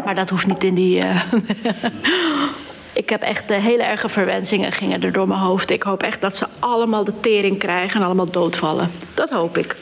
Maar 0.05 0.14
dat 0.14 0.28
hoeft 0.28 0.47
niet 0.47 0.64
in 0.64 0.74
die. 0.74 1.05
Uh... 1.05 1.22
ik 3.03 3.09
heb 3.09 3.22
echt 3.22 3.51
uh, 3.51 3.59
hele 3.59 3.82
erge 3.82 4.09
verwensingen 4.09 4.72
gingen 4.72 5.03
er 5.03 5.12
door 5.12 5.28
mijn 5.28 5.40
hoofd. 5.40 5.70
Ik 5.70 5.82
hoop 5.82 6.03
echt 6.03 6.20
dat 6.20 6.36
ze 6.36 6.47
allemaal 6.59 7.05
de 7.05 7.20
tering 7.20 7.59
krijgen 7.59 8.01
en 8.01 8.07
allemaal 8.07 8.30
doodvallen. 8.30 8.90
Dat 9.14 9.30
hoop 9.30 9.59
ik. 9.59 9.76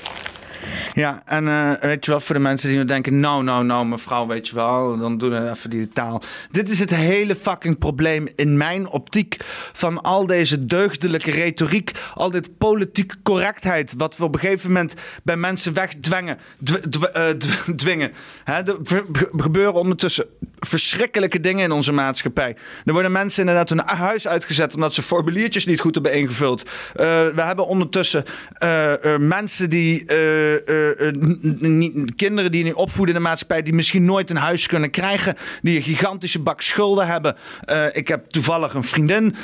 Ja, 0.94 1.22
en 1.24 1.44
uh, 1.44 1.72
weet 1.80 2.04
je 2.04 2.10
wel, 2.10 2.20
voor 2.20 2.34
de 2.34 2.40
mensen 2.40 2.68
die 2.68 2.78
nu 2.78 2.84
denken: 2.84 3.20
nou, 3.20 3.42
nou, 3.42 3.64
nou, 3.64 3.86
mevrouw, 3.86 4.26
weet 4.26 4.48
je 4.48 4.54
wel, 4.54 4.98
dan 4.98 5.18
doen 5.18 5.30
we 5.30 5.50
even 5.50 5.70
die 5.70 5.88
taal. 5.88 6.22
Dit 6.50 6.70
is 6.70 6.78
het 6.78 6.94
hele 6.94 7.36
fucking 7.36 7.78
probleem 7.78 8.28
in 8.34 8.56
mijn 8.56 8.88
optiek 8.88 9.36
van 9.72 10.02
al 10.02 10.26
deze 10.26 10.66
deugdelijke 10.66 11.30
retoriek, 11.30 11.90
al 12.14 12.30
dit 12.30 12.58
politieke 12.58 13.16
correctheid, 13.22 13.94
wat 13.96 14.16
we 14.16 14.24
op 14.24 14.34
een 14.34 14.40
gegeven 14.40 14.66
moment 14.72 14.94
bij 15.22 15.36
mensen 15.36 15.72
wegdwingen. 15.72 16.38
uh, 17.16 17.28
dwingen. 17.76 18.12
Hè, 18.44 18.52
er 18.52 18.76
gebeuren 19.36 19.74
ondertussen 19.74 20.26
verschrikkelijke 20.61 21.40
dingen 21.40 21.64
in 21.64 21.72
onze 21.72 21.92
maatschappij. 21.92 22.56
Er 22.84 22.92
worden 22.92 23.12
mensen 23.12 23.40
inderdaad 23.40 23.68
hun 23.68 23.82
huis 23.98 24.28
uitgezet 24.28 24.74
omdat 24.74 24.94
ze 24.94 25.02
formuliertjes 25.02 25.66
niet 25.66 25.80
goed 25.80 25.94
hebben 25.94 26.14
ingevuld. 26.14 26.62
Uh, 26.62 26.70
we 27.34 27.42
hebben 27.42 27.66
ondertussen 27.66 28.24
mensen 29.18 29.70
die 29.70 30.00
uh, 30.00 30.56
kinderen 32.16 32.52
die 32.52 32.64
nu 32.64 32.70
opvoeden 32.70 33.14
in 33.14 33.20
de 33.22 33.28
maatschappij, 33.28 33.62
die 33.62 33.74
misschien 33.74 34.04
nooit 34.04 34.30
een 34.30 34.36
huis 34.36 34.66
kunnen 34.66 34.90
krijgen, 34.90 35.36
die 35.62 35.76
een 35.76 35.82
gigantische 35.82 36.38
bak 36.38 36.61
schulden 36.61 37.06
hebben. 37.06 37.36
Ik 37.92 38.08
heb 38.08 38.26
toevallig 38.26 38.74
een 38.74 38.84
vriendin 38.84 39.34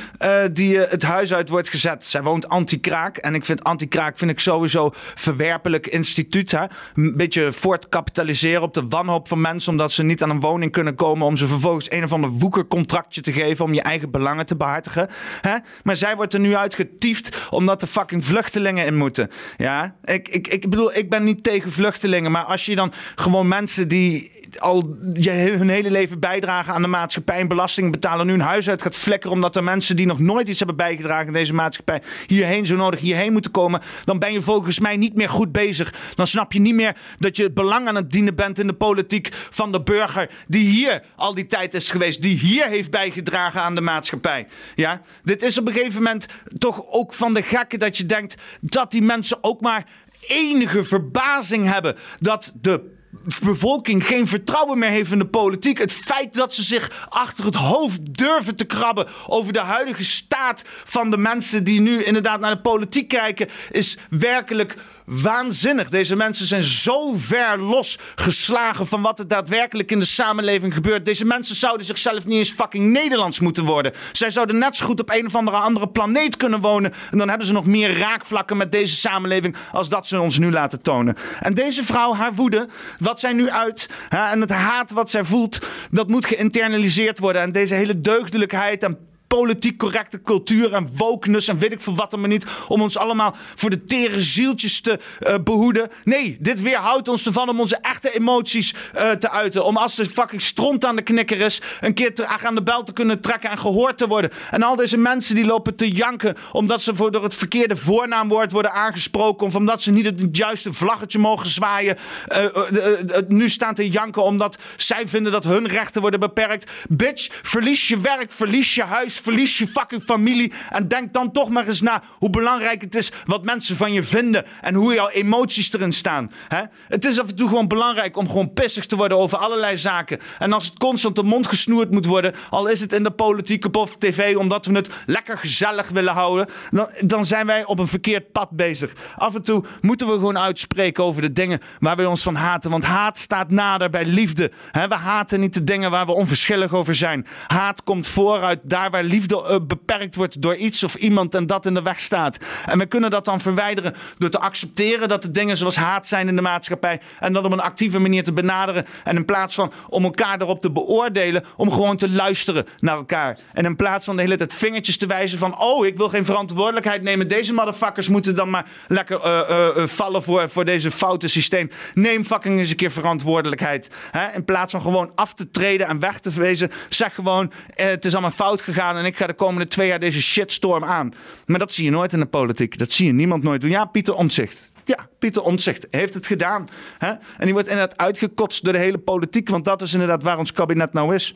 die 0.52 0.78
het 0.78 1.02
huis 1.02 1.34
uit 1.34 1.48
wordt 1.48 1.68
gezet. 1.68 2.04
Zij 2.04 2.22
woont 2.22 2.48
anti-kraak. 2.48 3.16
En 3.16 3.34
ik 3.34 3.44
vind 3.44 3.64
anti-kraak 3.64 4.18
vind 4.18 4.30
ik 4.30 4.40
sowieso 4.40 4.90
verwerpelijk 4.94 5.86
instituut. 5.86 6.50
Hè? 6.50 6.64
Een 6.94 7.16
beetje 7.16 7.52
voortkapitaliseren 7.52 8.62
op 8.62 8.74
de 8.74 8.86
wanhoop 8.88 9.28
van 9.28 9.40
mensen, 9.40 9.70
omdat 9.70 9.92
ze 9.92 10.02
niet 10.02 10.22
aan 10.22 10.30
een 10.30 10.40
woning 10.40 10.72
kunnen 10.72 10.94
komen, 10.94 11.04
om 11.11 11.36
ze 11.36 11.46
vervolgens 11.46 11.90
een 11.90 12.04
of 12.04 12.12
ander 12.12 12.30
woekercontractje 12.30 13.20
te 13.20 13.32
geven 13.32 13.64
om 13.64 13.74
je 13.74 13.82
eigen 13.82 14.11
belangen 14.11 14.46
te 14.46 14.57
behartigen. 14.57 15.09
Hè? 15.40 15.57
Maar 15.82 15.96
zij 15.96 16.16
wordt 16.16 16.34
er 16.34 16.40
nu 16.40 16.57
uitgetiefd 16.57 17.36
omdat 17.50 17.82
er 17.82 17.88
fucking 17.88 18.24
vluchtelingen 18.24 18.86
in 18.86 18.96
moeten. 18.96 19.30
Ja, 19.57 19.96
ik, 20.04 20.28
ik, 20.28 20.46
ik 20.46 20.70
bedoel, 20.70 20.96
ik 20.96 21.11
ben 21.11 21.24
niet 21.24 21.42
tegen 21.42 21.72
vluchtelingen. 21.72 22.30
Maar 22.30 22.44
als 22.44 22.66
je 22.66 22.76
dan 22.76 22.92
gewoon 23.14 23.48
mensen 23.48 23.88
die 23.88 24.36
al 24.57 24.97
hun 25.01 25.68
hele 25.68 25.90
leven 25.90 26.20
bijdragen 26.20 26.74
aan 26.74 26.82
de 26.82 26.88
maatschappij 26.88 27.38
en 27.38 27.49
belasting 27.49 27.92
betalen, 27.92 28.26
nu 28.26 28.32
een 28.32 28.40
huis 28.40 28.68
uit 28.68 28.82
gaat 28.82 28.97
flikkeren 28.97 29.36
omdat 29.36 29.57
er 29.57 29.64
mensen 29.64 29.97
die 29.97 30.07
nog 30.07 30.18
nooit 30.18 30.49
iets 30.49 30.59
hebben 30.59 30.76
bijgedragen 30.76 31.26
in 31.26 31.32
deze 31.32 31.55
maatschappij 31.55 32.03
hierheen 32.26 32.66
zo 32.66 32.76
nodig 32.76 33.01
hierheen 33.01 33.32
moeten 33.32 33.51
komen, 33.51 33.80
dan 34.05 34.18
ben 34.18 34.32
je 34.32 34.42
volgens 34.42 34.80
mij 34.80 34.97
niet 34.97 35.14
meer 35.14 35.28
goed 35.28 35.53
bezig. 35.53 35.94
Dan 36.14 36.26
snap 36.26 36.53
je 36.53 36.61
niet 36.61 36.74
meer 36.74 36.97
dat 37.18 37.36
je 37.36 37.42
het 37.42 37.55
belang 37.55 37.88
aan 37.88 37.94
het 37.94 38.11
dienen 38.11 38.34
bent 38.34 38.59
in 38.59 38.66
de 38.66 38.72
politiek 38.72 39.28
van 39.32 39.72
de 39.72 39.82
burger 39.82 40.30
die 40.49 40.68
hier 40.68 41.03
al 41.16 41.34
die 41.34 41.47
tijd 41.47 41.74
is 41.74 41.90
geweest, 41.90 42.22
die 42.22 42.38
hier 42.38 42.66
heeft 42.66 42.90
bijgedragen 42.90 43.61
aan 43.61 43.74
de 43.74 43.80
maatschappij. 43.80 44.47
Ja, 44.74 45.01
dit 45.22 45.42
is 45.42 45.59
op 45.59 45.66
een 45.66 45.72
gegeven 45.72 46.03
moment 46.03 46.26
toch 46.59 46.84
ook 46.86 47.14
van 47.14 47.34
de 47.34 47.42
gekken 47.42 47.78
dat 47.78 47.97
je 47.97 48.07
denkt 48.07 48.34
dat 48.61 48.90
die 48.90 49.03
mensen 49.03 49.38
ook 49.40 49.61
maar 49.61 49.86
enige 50.26 50.84
verbazing 50.84 51.72
hebben 51.72 51.97
dat 52.20 52.53
de 52.61 52.94
bevolking 53.42 54.06
geen 54.06 54.26
vertrouwen 54.26 54.78
meer 54.78 54.88
heeft 54.88 55.10
in 55.10 55.18
de 55.18 55.26
politiek. 55.26 55.78
Het 55.78 55.92
feit 55.92 56.34
dat 56.34 56.54
ze 56.54 56.62
zich 56.62 57.06
achter 57.08 57.44
het 57.44 57.54
hoofd 57.54 58.14
durven 58.18 58.56
te 58.56 58.64
krabben 58.64 59.06
over 59.26 59.52
de 59.52 59.58
huidige 59.58 60.04
staat 60.04 60.64
van 60.84 61.10
de 61.10 61.18
mensen 61.18 61.64
die 61.64 61.80
nu 61.80 62.04
inderdaad 62.04 62.40
naar 62.40 62.54
de 62.54 62.60
politiek 62.60 63.08
kijken, 63.08 63.48
is 63.70 63.98
werkelijk 64.10 64.76
waanzinnig. 65.07 65.88
Deze 65.88 66.16
mensen 66.16 66.46
zijn 66.46 66.62
zo 66.62 67.14
ver 67.14 67.59
losgeslagen 67.59 68.86
van 68.86 69.02
wat 69.02 69.18
er 69.18 69.28
daadwerkelijk 69.28 69.90
in 69.90 69.98
de 69.98 70.04
samenleving 70.04 70.74
gebeurt. 70.74 71.04
Deze 71.04 71.24
mensen 71.24 71.57
zouden 71.57 71.86
zichzelf 71.86 72.26
niet 72.26 72.38
eens 72.38 72.50
fucking 72.50 72.92
Nederlands 72.92 73.40
moeten 73.40 73.64
worden. 73.64 73.92
Zij 74.12 74.30
zouden 74.30 74.59
net 74.59 74.76
zo 74.76 74.86
goed 74.86 75.00
op 75.00 75.11
een 75.11 75.26
of 75.26 75.34
andere 75.34 75.57
andere 75.57 75.88
planeet 75.88 76.36
kunnen 76.36 76.61
wonen. 76.61 76.92
En 77.11 77.18
dan 77.18 77.28
hebben 77.28 77.46
ze 77.46 77.52
nog 77.52 77.66
meer 77.66 77.98
raakvlakken 77.98 78.57
met 78.57 78.72
deze 78.72 78.96
samenleving 78.96 79.57
als 79.72 79.88
dat 79.88 80.07
ze 80.07 80.20
ons 80.20 80.38
nu 80.38 80.50
laten 80.50 80.82
tonen. 80.82 81.16
En 81.40 81.54
deze 81.54 81.84
vrouw, 81.84 82.14
haar 82.14 82.34
woede, 82.34 82.68
wat 82.98 83.20
zij 83.20 83.32
nu 83.32 83.50
uit 83.50 83.88
hè, 84.09 84.30
en 84.30 84.40
het 84.40 84.50
haat 84.50 84.90
wat 84.90 85.11
zij 85.11 85.24
voelt, 85.24 85.66
dat 85.90 86.09
moet 86.09 86.26
geïnternaliseerd 86.26 87.18
worden. 87.18 87.42
En 87.42 87.52
deze 87.52 87.74
hele 87.74 88.00
deugdelijkheid 88.00 88.82
en 88.82 88.98
politiek 89.26 89.78
correcte 89.78 90.22
cultuur 90.22 90.72
en 90.72 90.90
wokeness 90.96 91.48
en 91.48 91.58
weet 91.58 91.72
ik 91.72 91.80
veel 91.80 91.94
wat 91.94 92.12
er 92.12 92.18
maar 92.18 92.28
niet. 92.28 92.46
Om 92.68 92.82
ons 92.82 92.98
allemaal 92.98 93.34
voor 93.54 93.70
de 93.70 93.84
tere 93.84 94.20
zieltjes 94.20 94.80
te 94.80 94.98
uh, 95.26 95.34
behoeden. 95.44 95.90
Nee, 96.04 96.36
dit 96.40 96.62
weerhoudt 96.62 97.08
ons 97.08 97.26
ervan 97.26 97.48
om 97.48 97.60
onze 97.60 97.76
echte 97.76 98.14
emoties 98.14 98.74
uh, 98.74 99.10
te 99.10 99.30
uiten. 99.30 99.64
Om 99.64 99.76
als 99.76 99.94
de 99.94 100.06
fucking 100.06 100.42
stront 100.42 100.84
aan 100.84 100.96
de 100.96 101.02
knikker 101.02 101.40
is, 101.40 101.60
een 101.80 101.94
keer 101.94 102.14
te, 102.14 102.26
aan 102.26 102.54
de 102.54 102.62
bel 102.62 102.82
te 102.82 102.92
kunnen 102.92 103.20
trekken 103.20 103.50
en 103.50 103.58
gehoord 103.58 103.98
te 103.98 104.06
worden. 104.06 104.30
En 104.50 104.62
al 104.62 104.76
deze 104.76 104.96
mensen 104.96 105.34
die 105.34 105.44
lopen 105.44 105.76
te 105.76 105.90
janken 105.90 106.36
omdat 106.52 106.82
ze 106.82 106.94
voor, 106.94 107.10
door 107.10 107.22
het 107.22 107.34
verkeerde 107.34 107.76
voornaamwoord 107.76 108.52
worden 108.52 108.72
aangesproken. 108.72 109.46
Of 109.46 109.54
omdat 109.54 109.82
ze 109.82 109.92
niet 109.92 110.04
het 110.04 110.36
juiste 110.36 110.72
vlaggetje 110.72 111.18
mogen 111.18 111.48
zwaaien. 111.48 111.98
Uh, 112.32 113.18
nu 113.28 113.48
staan 113.48 113.74
te 113.74 113.88
janken 113.88 114.22
omdat 114.22 114.58
zij 114.76 115.08
vinden 115.08 115.32
dat 115.32 115.44
hun 115.44 115.66
rechten 115.66 116.00
worden 116.00 116.20
beperkt. 116.20 116.70
Bitch, 116.88 117.28
verlies 117.42 117.88
je 117.88 118.00
werk, 118.00 118.32
verlies 118.32 118.74
je 118.74 118.82
huis, 118.82 119.20
verlies 119.26 119.58
je 119.58 119.66
fucking 119.66 120.02
familie. 120.02 120.52
En 120.70 120.88
denk 120.88 121.12
dan 121.12 121.32
toch 121.32 121.48
maar 121.48 121.66
eens 121.66 121.80
na 121.80 122.02
hoe 122.18 122.30
belangrijk 122.30 122.80
het 122.80 122.94
is 122.94 123.12
wat 123.24 123.44
mensen 123.44 123.76
van 123.76 123.92
je 123.92 124.02
vinden. 124.02 124.44
En 124.60 124.74
hoe 124.74 124.94
jouw 124.94 125.08
emoties 125.08 125.72
erin 125.72 125.92
staan. 125.92 126.32
Hè? 126.48 126.62
Het 126.88 127.04
is 127.04 127.20
af 127.20 127.28
en 127.28 127.36
toe 127.36 127.48
gewoon 127.48 127.68
belangrijk 127.68 128.16
om 128.16 128.26
gewoon 128.26 128.52
pissig 128.52 128.86
te 128.86 128.96
worden 128.96 129.18
over 129.18 129.38
allerlei 129.38 129.78
zaken. 129.78 130.18
En 130.38 130.52
als 130.52 130.64
het 130.64 130.78
constant 130.78 131.16
de 131.16 131.22
mond 131.22 131.46
gesnoerd 131.46 131.90
moet 131.90 132.06
worden, 132.06 132.34
al 132.50 132.66
is 132.66 132.80
het 132.80 132.92
in 132.92 133.02
de 133.02 133.10
politiek 133.10 133.76
of 133.76 133.96
tv, 133.96 134.36
omdat 134.36 134.66
we 134.66 134.74
het 134.74 134.88
lekker 135.06 135.38
gezellig 135.38 135.88
willen 135.88 136.12
houden, 136.12 136.48
dan, 136.70 136.88
dan 137.04 137.24
zijn 137.24 137.46
wij 137.46 137.64
op 137.64 137.78
een 137.78 137.88
verkeerd 137.88 138.32
pad 138.32 138.50
bezig. 138.50 138.92
Af 139.16 139.34
en 139.34 139.42
toe 139.42 139.64
moeten 139.80 140.06
we 140.06 140.12
gewoon 140.12 140.38
uitspreken 140.38 141.04
over 141.04 141.22
de 141.22 141.32
dingen 141.32 141.60
waar 141.80 141.96
we 141.96 142.08
ons 142.08 142.22
van 142.22 142.34
haten. 142.34 142.70
Want 142.70 142.84
haat 142.84 143.18
staat 143.18 143.50
nader 143.50 143.90
bij 143.90 144.04
liefde. 144.04 144.50
we 144.72 144.94
haten 144.94 145.40
niet 145.40 145.54
de 145.54 145.64
dingen 145.64 145.90
waar 145.90 146.06
we 146.06 146.12
onverschillig 146.12 146.72
over 146.72 146.94
zijn. 146.94 147.26
Haat 147.46 147.82
komt 147.82 148.06
vooruit 148.06 148.60
daar 148.62 148.90
waar 148.90 149.04
liefde 149.07 149.44
uh, 149.50 149.57
beperkt 149.66 150.14
wordt 150.14 150.42
door 150.42 150.57
iets 150.57 150.84
of 150.84 150.94
iemand 150.94 151.34
en 151.34 151.46
dat 151.46 151.66
in 151.66 151.74
de 151.74 151.82
weg 151.82 152.00
staat. 152.00 152.38
En 152.66 152.78
we 152.78 152.86
kunnen 152.86 153.11
dat 153.11 153.24
dan 153.24 153.40
verwijderen 153.40 153.94
door 154.18 154.30
te 154.30 154.38
accepteren 154.38 155.09
dat 155.09 155.24
er 155.24 155.32
dingen 155.32 155.57
zoals 155.57 155.76
haat 155.76 156.07
zijn 156.07 156.28
in 156.28 156.36
de 156.36 156.42
maatschappij. 156.42 157.00
En 157.20 157.32
dat 157.32 157.44
op 157.44 157.52
een 157.52 157.61
actieve 157.61 157.98
manier 157.98 158.24
te 158.24 158.32
benaderen. 158.32 158.86
En 159.04 159.16
in 159.16 159.24
plaats 159.24 159.54
van 159.54 159.72
om 159.88 160.04
elkaar 160.04 160.40
erop 160.40 160.61
te 160.61 160.70
beoordelen, 160.70 161.44
om 161.57 161.72
gewoon 161.72 161.96
te 161.96 162.11
luisteren 162.11 162.66
naar 162.78 162.96
elkaar. 162.96 163.38
En 163.52 163.64
in 163.64 163.76
plaats 163.76 164.04
van 164.04 164.16
de 164.16 164.22
hele 164.22 164.36
tijd 164.36 164.54
vingertjes 164.54 164.96
te 164.96 165.07
wijzen 165.07 165.38
van: 165.38 165.61
oh, 165.61 165.86
ik 165.86 165.96
wil 165.96 166.09
geen 166.09 166.24
verantwoordelijkheid 166.24 167.02
nemen. 167.02 167.28
Deze 167.28 167.52
motherfuckers 167.52 168.09
moeten 168.09 168.34
dan 168.34 168.50
maar 168.50 168.66
lekker 168.88 169.20
uh, 169.24 169.40
uh, 169.48 169.86
vallen 169.86 170.22
voor, 170.22 170.48
voor 170.48 170.64
deze 170.64 170.90
foute 170.90 171.28
systeem. 171.28 171.70
Neem 171.94 172.24
fucking 172.24 172.59
eens 172.59 172.70
een 172.70 172.76
keer 172.76 172.90
verantwoordelijkheid. 172.90 173.90
Hè? 174.11 174.32
In 174.34 174.44
plaats 174.44 174.72
van 174.72 174.80
gewoon 174.80 175.12
af 175.14 175.34
te 175.34 175.50
treden 175.50 175.86
en 175.86 176.00
weg 176.00 176.20
te 176.20 176.30
wezen, 176.30 176.70
zeg 176.88 177.14
gewoon: 177.14 177.52
het 177.74 178.04
is 178.04 178.12
allemaal 178.12 178.30
fout 178.30 178.61
gegaan 178.61 178.95
en 178.97 179.05
ik 179.05 179.16
ga 179.16 179.26
de 179.26 179.34
komende 179.34 179.68
twee 179.68 179.88
jaar 179.88 180.01
deze 180.01 180.22
shitstorm 180.22 180.84
aan. 180.84 181.14
Maar 181.47 181.59
dat 181.59 181.72
zie 181.72 181.84
je 181.84 181.90
nooit 181.90 182.12
in 182.12 182.20
de 182.20 182.26
politiek. 182.26 182.78
Dat 182.78 182.92
zie 182.92 183.07
je 183.07 183.12
niemand 183.12 183.42
nooit 183.42 183.61
doen. 183.61 183.70
Ja, 183.70 183.84
Pieter 183.84 184.14
Omtzigt. 184.14 184.70
Ja, 184.84 185.09
Pieter 185.18 185.42
Omtzigt 185.42 185.86
heeft 185.90 186.14
het 186.14 186.26
gedaan. 186.26 186.68
Hè? 186.99 187.09
En 187.09 187.20
die 187.38 187.53
wordt 187.53 187.68
inderdaad 187.68 187.99
uitgekotst 187.99 188.64
door 188.64 188.72
de 188.72 188.78
hele 188.78 188.99
politiek. 188.99 189.49
Want 189.49 189.64
dat 189.64 189.82
is 189.82 189.92
inderdaad 189.92 190.22
waar 190.22 190.38
ons 190.38 190.53
kabinet 190.53 190.92
nou 190.92 191.14
is. 191.14 191.34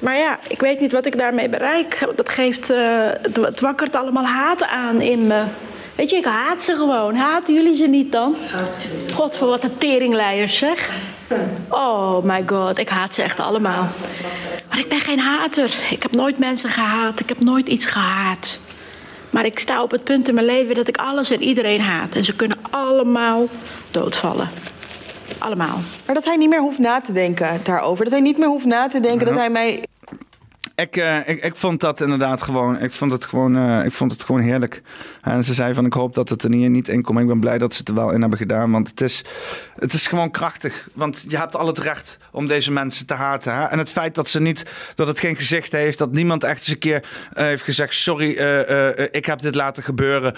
Maar 0.00 0.16
ja, 0.16 0.38
ik 0.48 0.60
weet 0.60 0.80
niet 0.80 0.92
wat 0.92 1.06
ik 1.06 1.18
daarmee 1.18 1.48
bereik. 1.48 2.08
Dat 2.16 2.28
geeft, 2.28 2.70
uh, 2.70 3.10
het 3.22 3.60
wakkert 3.60 3.94
allemaal 3.94 4.26
haat 4.26 4.64
aan 4.64 5.00
in 5.00 5.26
me. 5.26 5.44
Weet 5.94 6.10
je, 6.10 6.16
ik 6.16 6.24
haat 6.24 6.62
ze 6.62 6.76
gewoon. 6.76 7.14
Haten 7.14 7.54
jullie 7.54 7.74
ze 7.74 7.86
niet 7.86 8.12
dan? 8.12 8.36
God, 9.14 9.36
voor 9.36 9.48
wat 9.48 9.64
een 9.64 9.78
teringleiers 9.78 10.56
zeg. 10.56 10.90
Oh 11.68 12.24
my 12.24 12.42
god, 12.46 12.78
ik 12.78 12.88
haat 12.88 13.14
ze 13.14 13.22
echt 13.22 13.40
allemaal. 13.40 13.86
Maar 14.68 14.78
ik 14.78 14.88
ben 14.88 15.00
geen 15.00 15.18
hater. 15.18 15.76
Ik 15.90 16.02
heb 16.02 16.12
nooit 16.12 16.38
mensen 16.38 16.70
gehaat. 16.70 17.20
Ik 17.20 17.28
heb 17.28 17.40
nooit 17.40 17.68
iets 17.68 17.86
gehaat. 17.86 18.60
Maar 19.30 19.44
ik 19.44 19.58
sta 19.58 19.82
op 19.82 19.90
het 19.90 20.04
punt 20.04 20.28
in 20.28 20.34
mijn 20.34 20.46
leven 20.46 20.74
dat 20.74 20.88
ik 20.88 20.96
alles 20.96 21.30
en 21.30 21.42
iedereen 21.42 21.80
haat. 21.80 22.14
En 22.14 22.24
ze 22.24 22.36
kunnen 22.36 22.58
allemaal 22.70 23.46
doodvallen. 23.90 24.48
Allemaal. 25.38 25.80
Maar 26.06 26.14
dat 26.14 26.24
hij 26.24 26.36
niet 26.36 26.48
meer 26.48 26.60
hoeft 26.60 26.78
na 26.78 27.00
te 27.00 27.12
denken 27.12 27.60
daarover. 27.64 28.04
Dat 28.04 28.12
hij 28.12 28.22
niet 28.22 28.38
meer 28.38 28.48
hoeft 28.48 28.64
na 28.64 28.88
te 28.88 29.00
denken 29.00 29.26
dat 29.26 29.34
hij 29.34 29.50
mij 29.50 29.84
ik, 30.82 30.96
uh, 30.96 31.28
ik, 31.28 31.44
ik 31.44 31.56
vond 31.56 31.80
dat 31.80 32.00
inderdaad 32.00 32.42
gewoon. 32.42 32.80
Ik 32.80 32.90
vond 32.90 33.12
het 33.12 33.26
gewoon, 33.26 33.56
uh, 33.56 33.84
ik 33.84 33.92
vond 33.92 34.12
het 34.12 34.24
gewoon 34.24 34.40
heerlijk. 34.40 34.82
En 35.22 35.44
ze 35.44 35.54
zei 35.54 35.74
van 35.74 35.86
ik 35.86 35.92
hoop 35.92 36.14
dat 36.14 36.28
het 36.28 36.42
er 36.42 36.52
hier 36.52 36.70
niet 36.70 36.88
in 36.88 37.02
komt. 37.02 37.18
Ik 37.18 37.26
ben 37.26 37.40
blij 37.40 37.58
dat 37.58 37.72
ze 37.72 37.78
het 37.78 37.88
er 37.88 37.94
wel 37.94 38.10
in 38.10 38.20
hebben 38.20 38.38
gedaan. 38.38 38.70
Want 38.70 38.88
het 38.88 39.00
is, 39.00 39.24
het 39.78 39.92
is 39.92 40.06
gewoon 40.06 40.30
krachtig. 40.30 40.88
Want 40.92 41.24
je 41.28 41.36
hebt 41.36 41.56
al 41.56 41.66
het 41.66 41.78
recht 41.78 42.18
om 42.30 42.46
deze 42.46 42.72
mensen 42.72 43.06
te 43.06 43.14
haten. 43.14 43.54
Hè? 43.54 43.64
En 43.64 43.78
het 43.78 43.90
feit 43.90 44.14
dat 44.14 44.28
ze 44.28 44.40
niet, 44.40 44.70
dat 44.94 45.06
het 45.06 45.20
geen 45.20 45.36
gezicht 45.36 45.72
heeft, 45.72 45.98
dat 45.98 46.12
niemand 46.12 46.44
echt 46.44 46.58
eens 46.58 46.68
een 46.68 46.78
keer 46.78 47.02
uh, 47.02 47.42
heeft 47.44 47.62
gezegd: 47.62 47.94
sorry, 47.94 48.30
ik 49.10 49.26
heb 49.26 49.38
dit 49.38 49.54
laten 49.54 49.82
gebeuren. 49.82 50.36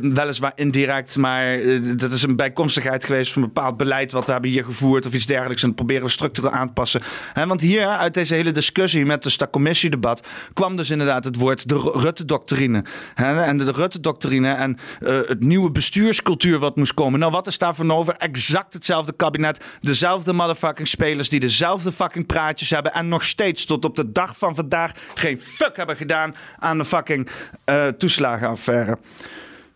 weliswaar 0.00 0.52
indirect, 0.54 1.16
maar 1.16 1.58
dat 1.96 2.12
is 2.12 2.22
een 2.22 2.36
bijkomstigheid 2.36 3.04
geweest 3.04 3.32
van 3.32 3.42
een 3.42 3.52
bepaald 3.52 3.76
beleid 3.76 4.12
wat 4.12 4.26
we 4.26 4.32
hebben 4.32 4.50
hier 4.50 4.64
gevoerd 4.64 5.06
of 5.06 5.12
iets 5.12 5.26
dergelijks. 5.26 5.62
En 5.62 5.74
proberen 5.74 6.02
we 6.02 6.10
structureel 6.10 6.50
aan 6.50 6.66
te 6.66 6.72
passen. 6.72 7.02
Hè? 7.32 7.46
Want 7.46 7.60
hier 7.60 7.86
uit 7.86 8.14
deze 8.14 8.34
hele 8.34 8.50
discussie 8.50 9.06
met 9.06 9.22
de 9.22 9.30
dat 9.42 9.50
commissiedebat 9.50 10.26
kwam 10.52 10.76
dus 10.76 10.90
inderdaad 10.90 11.24
het 11.24 11.36
woord 11.36 11.68
de 11.68 11.90
Rutte-doctrine. 11.94 12.84
En 13.14 13.56
de 13.58 13.72
Rutte-doctrine 13.72 14.52
en 14.52 14.78
uh, 15.00 15.18
het 15.26 15.40
nieuwe 15.40 15.70
bestuurscultuur 15.70 16.58
wat 16.58 16.76
moest 16.76 16.94
komen. 16.94 17.20
Nou, 17.20 17.32
wat 17.32 17.46
is 17.46 17.58
daarvan 17.58 17.92
over? 17.92 18.14
Exact 18.16 18.72
hetzelfde 18.72 19.12
kabinet. 19.12 19.64
Dezelfde 19.80 20.32
motherfucking 20.32 20.88
spelers 20.88 21.28
die 21.28 21.40
dezelfde 21.40 21.92
fucking 21.92 22.26
praatjes 22.26 22.70
hebben. 22.70 22.92
En 22.92 23.08
nog 23.08 23.24
steeds 23.24 23.64
tot 23.64 23.84
op 23.84 23.96
de 23.96 24.12
dag 24.12 24.38
van 24.38 24.54
vandaag 24.54 24.92
geen 25.14 25.38
fuck 25.38 25.76
hebben 25.76 25.96
gedaan 25.96 26.34
aan 26.58 26.78
de 26.78 26.84
fucking 26.84 27.28
uh, 27.66 27.86
toeslagenaffaire. 27.86 28.98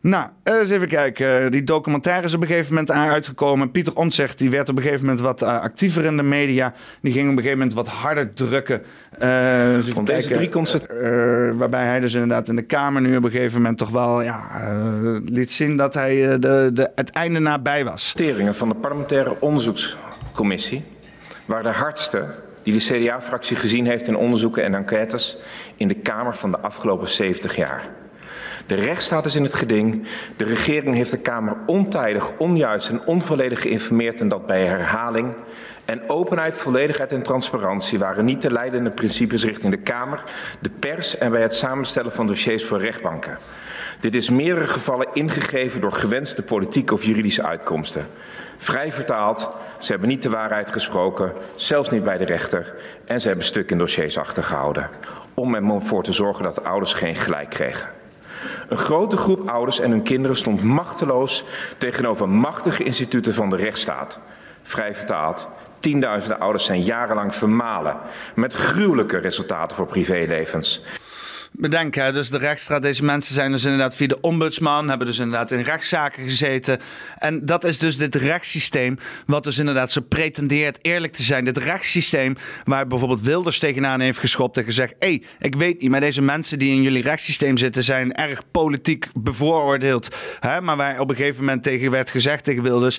Nou, 0.07 0.29
eens 0.43 0.71
even 0.71 0.89
kijken. 0.89 1.51
Die 1.51 1.65
documentaire 1.65 2.25
is 2.25 2.35
op 2.35 2.41
een 2.41 2.47
gegeven 2.47 2.75
moment 2.75 2.91
uitgekomen. 2.91 3.71
Pieter 3.71 3.97
Omtzigt 3.97 4.39
die 4.39 4.51
werd 4.51 4.69
op 4.69 4.77
een 4.77 4.83
gegeven 4.83 5.05
moment 5.07 5.25
wat 5.25 5.43
uh, 5.43 5.61
actiever 5.61 6.05
in 6.05 6.17
de 6.17 6.23
media. 6.23 6.73
Die 7.01 7.13
ging 7.13 7.25
op 7.25 7.31
een 7.31 7.43
gegeven 7.43 7.59
moment 7.59 7.75
wat 7.75 7.89
harder 7.89 8.35
drukken. 8.35 8.83
Uh, 9.23 9.75
dus 9.75 9.89
Van 9.89 10.05
deze 10.05 10.31
drie 10.31 10.49
concert... 10.49 10.87
Uh, 10.91 10.99
waarbij 11.55 11.85
hij 11.85 12.01
dus 12.01 12.13
inderdaad 12.13 12.49
in 12.49 12.57
de 12.57 12.63
Kamer 12.63 13.03
nu 13.03 13.17
op 13.17 13.25
een 13.25 13.31
gegeven 13.31 13.57
moment 13.57 13.79
toch 13.79 13.91
wel 13.91 14.23
ja, 14.23 14.47
liet 15.25 15.53
zien 15.53 15.77
dat 15.77 15.95
hij 15.95 16.39
de, 16.39 16.71
de, 16.73 16.91
het 16.95 17.11
einde 17.11 17.39
nabij 17.39 17.85
was. 17.85 18.13
Teringen 18.13 18.55
van 18.55 18.69
de 18.69 18.75
parlementaire 18.75 19.37
onderzoekscommissie 19.41 20.85
waren 21.45 21.65
de 21.65 21.79
hardste 21.79 22.25
die 22.63 22.73
de 22.73 22.79
CDA-fractie 22.79 23.57
gezien 23.57 23.87
heeft 23.87 24.09
in 24.09 24.17
onderzoeken 24.17 24.65
en 24.65 24.75
enquêtes 24.75 25.37
in 25.77 25.89
de 25.89 25.95
Kamer 25.95 26.37
van 26.37 26.51
de 26.51 26.59
afgelopen 26.59 27.09
70 27.09 27.57
jaar. 27.57 27.83
De 28.67 28.75
rechtsstaat 28.75 29.25
is 29.25 29.35
in 29.35 29.43
het 29.43 29.55
geding. 29.55 30.07
De 30.37 30.45
regering 30.45 30.97
heeft 30.97 31.11
de 31.11 31.19
Kamer 31.19 31.57
ontijdig, 31.67 32.33
onjuist 32.37 32.89
en 32.89 33.05
onvolledig 33.05 33.61
geïnformeerd 33.61 34.21
en 34.21 34.29
dat 34.29 34.47
bij 34.47 34.65
herhaling. 34.67 35.35
En 35.85 36.09
openheid, 36.09 36.57
volledigheid 36.57 37.13
en 37.13 37.23
transparantie 37.23 37.99
waren 37.99 38.25
niet 38.25 38.43
de 38.43 38.53
leidende 38.53 38.91
principes 38.91 39.45
richting 39.45 39.73
de 39.73 39.79
Kamer, 39.79 40.23
de 40.59 40.71
pers 40.71 41.19
en 41.19 41.31
bij 41.31 41.43
het 41.43 41.55
samenstellen 41.55 42.13
van 42.13 42.27
dossiers 42.27 42.65
voor 42.65 42.81
rechtbanken. 42.81 43.39
Dit 44.01 44.15
is 44.15 44.31
meerdere 44.31 44.67
gevallen 44.67 45.09
ingegeven 45.13 45.81
door 45.81 45.93
gewenste 45.93 46.43
politieke 46.43 46.95
of 46.95 47.05
juridische 47.05 47.43
uitkomsten. 47.43 48.07
Vrij 48.57 48.93
vertaald, 48.93 49.49
ze 49.79 49.91
hebben 49.91 50.09
niet 50.09 50.23
de 50.23 50.31
waarheid 50.31 50.73
gesproken, 50.73 51.33
zelfs 51.57 51.91
niet 51.91 52.05
bij 52.05 52.19
de 52.19 52.25
rechter, 52.25 52.75
en 53.05 53.21
ze 53.21 53.27
hebben 53.27 53.47
stuk 53.47 53.71
in 53.71 53.79
dossiers 53.79 54.19
achtergehouden. 54.19 54.91
Om 55.35 55.55
ervoor 55.55 56.03
te 56.03 56.13
zorgen 56.13 56.45
dat 56.45 56.55
de 56.55 56.63
ouders 56.63 56.93
geen 56.93 57.15
gelijk 57.15 57.51
kregen. 57.51 57.89
Een 58.69 58.79
grote 58.79 59.17
groep 59.17 59.49
ouders 59.49 59.81
en 59.81 59.91
hun 59.91 60.03
kinderen 60.03 60.37
stond 60.37 60.63
machteloos 60.63 61.45
tegenover 61.79 62.29
machtige 62.29 62.85
instituten 62.85 63.35
van 63.35 63.51
de 63.51 63.57
rechtsstaat. 63.57 64.19
Vrij 64.63 64.95
vertaald, 64.95 65.49
tienduizenden 65.79 66.41
ouders 66.41 66.65
zijn 66.65 66.83
jarenlang 66.83 67.35
vermalen 67.35 67.97
met 68.35 68.55
gruwelijke 68.55 69.19
resultaten 69.19 69.77
voor 69.77 69.87
privélevens 69.87 70.83
bedenken. 71.53 72.13
Dus 72.13 72.31
de 72.31 72.39
rechtsstraat, 72.39 72.83
deze 72.83 73.05
mensen 73.05 73.35
zijn 73.35 73.53
dus 73.53 73.65
inderdaad 73.65 73.95
via 73.95 74.07
de 74.07 74.21
ombudsman, 74.21 74.89
hebben 74.89 75.07
dus 75.07 75.19
inderdaad 75.19 75.51
in 75.51 75.61
rechtszaken 75.61 76.23
gezeten. 76.23 76.79
En 77.19 77.47
dat 77.47 77.65
is 77.65 77.79
dus 77.79 77.97
dit 77.97 78.15
rechtssysteem, 78.15 78.99
wat 79.27 79.45
dus 79.45 79.59
inderdaad 79.59 79.93
zo 79.93 80.01
pretendeert 80.01 80.79
eerlijk 80.83 81.13
te 81.13 81.23
zijn. 81.23 81.45
Dit 81.45 81.57
rechtssysteem 81.57 82.37
waar 82.65 82.87
bijvoorbeeld 82.87 83.21
Wilders 83.21 83.59
tegenaan 83.59 84.01
heeft 84.01 84.19
geschopt 84.19 84.57
en 84.57 84.65
gezegd: 84.65 84.95
hé, 84.99 85.09
hey, 85.09 85.23
ik 85.39 85.55
weet 85.55 85.81
niet, 85.81 85.91
maar 85.91 86.01
deze 86.01 86.23
mensen 86.23 86.59
die 86.59 86.75
in 86.75 86.83
jullie 86.83 87.03
rechtssysteem 87.03 87.57
zitten 87.57 87.85
zijn 87.85 88.15
erg 88.15 88.43
politiek 88.51 89.07
bevooroordeeld. 89.19 90.17
Hè? 90.41 90.61
Maar 90.61 90.77
waar 90.77 91.01
op 91.01 91.11
een 91.11 91.17
gegeven 91.17 91.45
moment 91.45 91.63
tegen 91.63 91.91
werd 91.91 92.11
gezegd 92.11 92.45
tegen 92.45 92.63
Wilders: 92.63 92.99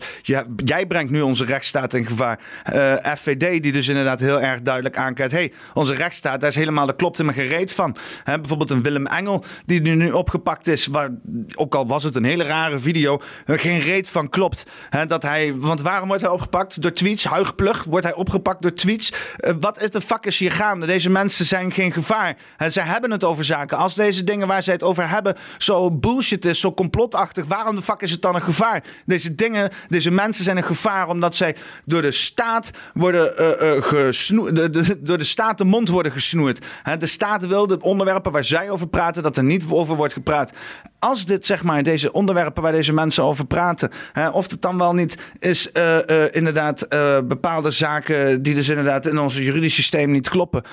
jij 0.56 0.86
brengt 0.86 1.12
nu 1.12 1.22
onze 1.22 1.45
rechtsstaat 1.45 1.93
in 1.93 2.06
gevaar. 2.06 2.39
Eh, 2.64 2.93
FVD, 3.16 3.64
die 3.64 3.72
dus 3.72 3.88
inderdaad 3.88 4.20
heel 4.20 4.41
erg 4.41 4.62
duidelijk 4.62 4.98
aankijkt: 4.98 5.32
hé, 5.32 5.38
hey, 5.38 5.54
onze 5.74 5.93
rechtsstaat, 5.93 6.39
daar 6.39 6.50
is 6.50 6.56
helemaal, 6.56 6.86
de 6.86 6.95
klopt 6.95 7.18
helemaal 7.18 7.43
gereed 7.43 7.72
van. 7.72 7.95
Hè? 8.24 8.39
Bijvoorbeeld 8.48 8.72
een 8.72 8.84
Willem 8.84 9.06
Engel, 9.06 9.43
die 9.66 9.82
nu 9.82 10.12
opgepakt 10.12 10.68
is, 10.68 10.88
waar, 10.88 11.10
ook 11.56 11.76
al 11.76 11.88
was 11.88 12.04
het 12.04 12.16
een 12.16 12.24
hele 12.24 12.43
rare 12.43 12.80
video, 12.80 13.22
geen 13.45 13.80
reet 13.80 14.10
van 14.10 14.30
klopt. 14.30 14.64
dat 15.08 15.22
hij, 15.22 15.56
want 15.56 15.82
waarom 15.82 16.08
wordt 16.08 16.24
hij 16.24 16.32
opgepakt? 16.32 16.82
Door 16.82 16.91
tweets, 16.91 17.24
huigplug, 17.24 17.84
wordt 17.84 18.06
hij 18.06 18.16
opgepakt 18.16 18.62
door 18.62 18.74
tweets. 18.74 19.14
Uh, 19.39 19.52
wat 19.60 19.82
is 19.82 19.89
de 19.89 20.02
fuck 20.02 20.26
is 20.26 20.39
hier 20.39 20.52
gaande? 20.52 20.86
Deze 20.86 21.10
mensen 21.10 21.45
zijn 21.45 21.72
geen 21.72 21.91
gevaar. 21.91 22.38
He, 22.58 22.70
zij 22.70 22.84
hebben 22.84 23.12
het 23.12 23.24
over 23.24 23.43
zaken. 23.43 23.78
Als 23.78 23.95
deze 23.95 24.24
dingen 24.24 24.48
waar 24.48 24.64
zij 24.64 24.74
het 24.74 24.84
over 24.84 25.10
hebben 25.10 25.36
zo 25.58 25.91
bullshit 25.91 26.45
is, 26.45 26.60
zo 26.60 26.74
complotachtig, 26.74 27.45
waarom 27.45 27.76
de 27.76 27.82
fuck 27.82 28.02
is 28.02 28.12
het 28.12 28.22
dan 28.22 28.36
een 28.36 28.41
gevaar? 28.41 28.84
Deze 29.06 29.36
dingen, 29.36 29.70
deze 29.88 30.12
mensen 30.12 30.43
zijn 30.43 30.58
een 30.58 30.64
gevaar 30.64 31.08
omdat 31.08 31.36
zij 31.36 31.56
door 31.86 32.02
de 32.02 32.12
staat 32.12 32.72
worden 32.93 33.34
uh, 33.41 33.76
uh, 33.76 33.82
gesnoerd, 33.82 34.56
de, 34.56 35.02
door 35.02 35.18
de 35.18 35.24
staat 35.24 35.58
de 35.58 35.66
mond 35.66 35.89
worden 35.89 36.12
gesnoerd. 36.12 36.66
de 36.98 37.06
staat 37.08 37.48
wil 37.48 37.68
de 37.68 37.82
onderwerpen 37.82 38.26
waar 38.32 38.43
zij 38.43 38.69
over 38.69 38.88
praten, 38.88 39.23
dat 39.23 39.38
er 39.38 39.43
niet 39.43 39.65
over 39.69 39.95
wordt 39.95 40.13
gepraat 40.13 40.51
als 41.00 41.26
dit, 41.26 41.45
zeg 41.45 41.64
maar, 41.64 41.84
deze 41.84 42.12
onderwerpen 42.12 42.64
waar 42.64 42.72
deze 42.72 42.93
mensen 42.93 43.24
over 43.24 43.45
praten, 43.45 43.91
hè, 44.14 44.30
of 44.30 44.52
het 44.52 44.62
dan 44.62 44.78
wel 44.78 44.93
niet 44.93 45.18
is 45.39 45.70
uh, 45.74 45.98
uh, 46.08 46.24
inderdaad 46.32 46.86
uh, 46.93 47.18
bepaalde 47.24 47.72
zaken 47.72 48.41
die 48.41 48.56
dus 48.56 48.70
inderdaad 48.70 49.06
in 49.06 49.20
ons 49.20 49.38
juridisch 49.38 49.76
systeem 49.76 50.12
niet 50.12 50.30
kloppen. 50.30 50.64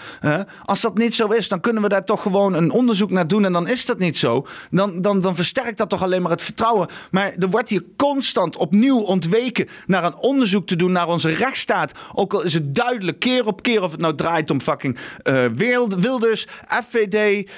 als 0.64 0.80
dat 0.80 0.98
niet 0.98 1.14
zo 1.14 1.26
is, 1.26 1.48
dan 1.48 1.60
kunnen 1.60 1.82
we 1.82 1.88
daar 1.88 2.04
toch 2.04 2.22
gewoon 2.22 2.54
een 2.54 2.70
onderzoek 2.70 3.10
naar 3.10 3.26
doen 3.26 3.44
en 3.44 3.52
dan 3.52 3.68
is 3.68 3.84
dat 3.84 3.98
niet 3.98 4.18
zo. 4.18 4.46
Dan, 4.70 5.00
dan, 5.00 5.20
dan 5.20 5.34
versterkt 5.34 5.78
dat 5.78 5.88
toch 5.88 6.02
alleen 6.02 6.22
maar 6.22 6.30
het 6.30 6.42
vertrouwen. 6.42 6.88
Maar 7.10 7.32
er 7.38 7.50
wordt 7.50 7.68
hier 7.68 7.84
constant 7.96 8.56
opnieuw 8.56 9.00
ontweken 9.00 9.68
naar 9.86 10.04
een 10.04 10.16
onderzoek 10.16 10.66
te 10.66 10.76
doen 10.76 10.92
naar 10.92 11.08
onze 11.08 11.28
rechtsstaat. 11.28 11.92
Ook 12.12 12.34
al 12.34 12.42
is 12.42 12.54
het 12.54 12.74
duidelijk 12.74 13.18
keer 13.18 13.46
op 13.46 13.62
keer 13.62 13.82
of 13.82 13.90
het 13.90 14.00
nou 14.00 14.14
draait 14.14 14.50
om 14.50 14.60
fucking 14.60 14.98
Wilders, 15.98 16.46
FVD, 16.66 17.48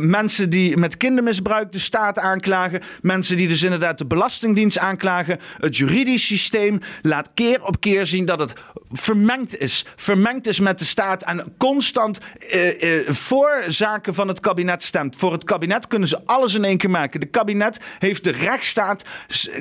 mensen 0.00 0.50
die 0.50 0.76
met 0.76 0.96
kindermisbruik 0.96 1.72
de 1.72 1.78
staat 1.78 2.15
aanklagen. 2.18 2.80
Mensen 3.02 3.36
die 3.36 3.48
dus 3.48 3.62
inderdaad 3.62 3.98
de 3.98 4.06
Belastingdienst 4.06 4.78
aanklagen. 4.78 5.38
Het 5.58 5.76
juridisch 5.76 6.26
systeem 6.26 6.80
laat 7.02 7.30
keer 7.34 7.64
op 7.64 7.80
keer 7.80 8.06
zien 8.06 8.24
dat 8.24 8.38
het 8.38 8.52
vermengd 8.92 9.58
is. 9.58 9.84
Vermengd 9.96 10.46
is 10.46 10.60
met 10.60 10.78
de 10.78 10.84
staat 10.84 11.22
en 11.22 11.54
constant 11.58 12.20
eh, 12.38 12.98
eh, 12.98 13.08
voor 13.08 13.64
zaken 13.68 14.14
van 14.14 14.28
het 14.28 14.40
kabinet 14.40 14.82
stemt. 14.82 15.16
Voor 15.16 15.32
het 15.32 15.44
kabinet 15.44 15.86
kunnen 15.86 16.08
ze 16.08 16.20
alles 16.24 16.54
in 16.54 16.64
één 16.64 16.78
keer 16.78 16.90
maken. 16.90 17.20
De 17.20 17.26
kabinet 17.26 17.80
heeft 17.98 18.24
de 18.24 18.30
rechtsstaat 18.30 19.04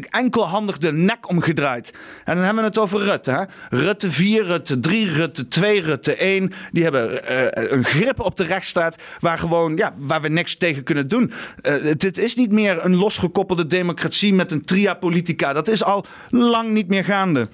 enkelhandig 0.10 0.78
de 0.78 0.94
nek 0.94 1.30
omgedraaid. 1.30 1.94
En 2.24 2.36
dan 2.36 2.44
hebben 2.44 2.64
we 2.64 2.70
het 2.70 2.78
over 2.78 3.00
Rutte. 3.00 3.32
Hè? 3.32 3.44
Rutte 3.78 4.12
4, 4.12 4.46
Rutte 4.46 4.80
3, 4.80 5.12
Rutte 5.12 5.48
2, 5.48 5.82
Rutte 5.82 6.16
1. 6.16 6.52
Die 6.72 6.84
hebben 6.84 7.12
uh, 7.14 7.48
een 7.52 7.84
grip 7.84 8.20
op 8.20 8.36
de 8.36 8.44
rechtsstaat 8.44 8.96
waar, 9.20 9.38
gewoon, 9.38 9.76
ja, 9.76 9.94
waar 9.98 10.22
we 10.22 10.28
niks 10.28 10.56
tegen 10.56 10.84
kunnen 10.84 11.08
doen. 11.08 11.32
Uh, 11.62 11.74
dit 11.98 12.18
is 12.18 12.36
niet 12.36 12.45
meer 12.52 12.86
een 12.86 12.96
losgekoppelde 12.96 13.68
democratie 13.68 14.34
met 14.34 14.52
een 14.52 14.66
tria 14.66 14.94
politica. 14.94 15.54
Dat 15.54 15.68
is 15.68 15.84
al 15.84 16.06
lang 16.30 16.70
niet 16.70 16.88
meer 16.88 17.04
gaande. 17.04 17.48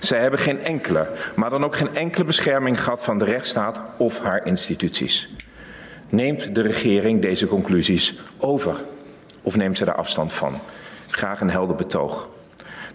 Zij 0.00 0.20
hebben 0.20 0.40
geen 0.40 0.64
enkele, 0.64 1.10
maar 1.36 1.50
dan 1.50 1.64
ook 1.64 1.76
geen 1.76 1.94
enkele 1.94 2.24
bescherming 2.24 2.82
gehad 2.82 3.04
van 3.04 3.18
de 3.18 3.24
rechtsstaat 3.24 3.80
of 3.98 4.18
haar 4.18 4.46
instituties. 4.46 5.28
Neemt 6.08 6.54
de 6.54 6.62
regering 6.62 7.22
deze 7.22 7.46
conclusies 7.46 8.14
over 8.38 8.76
of 9.42 9.56
neemt 9.56 9.78
ze 9.78 9.84
daar 9.84 9.94
afstand 9.94 10.32
van? 10.32 10.60
Graag 11.10 11.40
een 11.40 11.50
helder 11.50 11.76
betoog. 11.76 12.28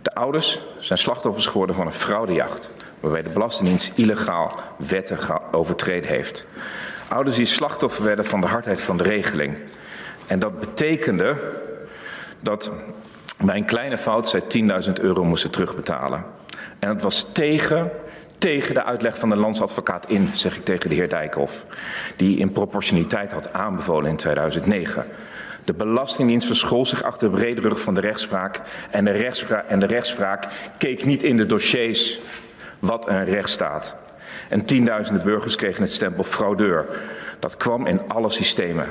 De 0.02 0.16
ouders 0.16 0.60
zijn 0.80 1.00
slachtoffers 1.00 1.46
geworden 1.46 1.76
van 1.76 1.86
een 1.86 1.94
fraudejacht, 1.94 2.70
waarbij 3.00 3.24
de 3.24 3.30
Belastingdienst 3.30 3.92
illegaal 3.96 4.60
wetten 4.78 5.20
overtreden 5.52 6.10
heeft. 6.10 6.46
Ouders 7.10 7.36
die 7.36 7.46
slachtoffer 7.46 8.04
werden 8.04 8.26
van 8.26 8.42
de 8.42 8.48
hardheid 8.48 8.82
van 8.82 8.98
de 8.98 9.04
regeling. 9.04 9.58
En 10.28 10.40
dat 10.40 10.60
betekende 10.60 11.36
dat 12.40 12.72
bij 13.46 13.56
een 13.56 13.66
kleine 13.66 13.98
fout 13.98 14.30
zij 14.30 14.42
10.000 14.88 14.94
euro 14.94 15.24
moesten 15.24 15.52
terugbetalen. 15.52 16.26
En 16.80 16.90
het 16.90 17.02
was 17.02 17.32
tegen, 17.32 17.92
tegen 18.38 18.74
de 18.74 18.84
uitleg 18.84 19.18
van 19.18 19.30
de 19.30 19.36
landsadvocaat 19.36 20.10
in, 20.10 20.30
zeg 20.34 20.58
ik 20.58 20.66
tegen 20.66 20.90
de 20.90 20.96
heer 20.96 21.10
Dijkhoff, 21.10 21.66
die 22.16 22.38
in 22.38 22.52
proportionaliteit 22.52 23.32
had 23.32 23.54
aanbevolen 23.54 24.10
in 24.10 24.16
2009. 24.16 25.06
De 25.64 25.74
Belastingdienst 25.74 26.48
verschool 26.48 26.86
zich 26.86 27.04
achter 27.04 27.30
de 27.30 27.36
brede 27.36 27.62
rug 27.62 27.82
van 27.82 27.94
de 27.94 28.02
rechtspraak 28.02 28.62
en 28.92 29.06
de 29.06 29.12
rechtspraak, 29.12 29.68
en 29.68 29.80
de 29.80 29.86
rechtspraak 29.86 30.48
keek 30.78 31.06
niet 31.06 31.24
in 31.24 31.38
de 31.38 31.46
dossiers 31.46 32.20
wat 32.80 33.10
een 33.10 33.26
rechtsstaat. 33.26 33.96
En 34.50 34.66
tienduizenden 34.66 35.24
burgers 35.24 35.56
kregen 35.56 35.82
het 35.82 35.92
stempel 35.92 36.24
fraudeur. 36.24 36.86
Dat 37.40 37.58
kwam 37.58 37.86
in 37.86 38.02
alle 38.08 38.30
systemen. 38.30 38.88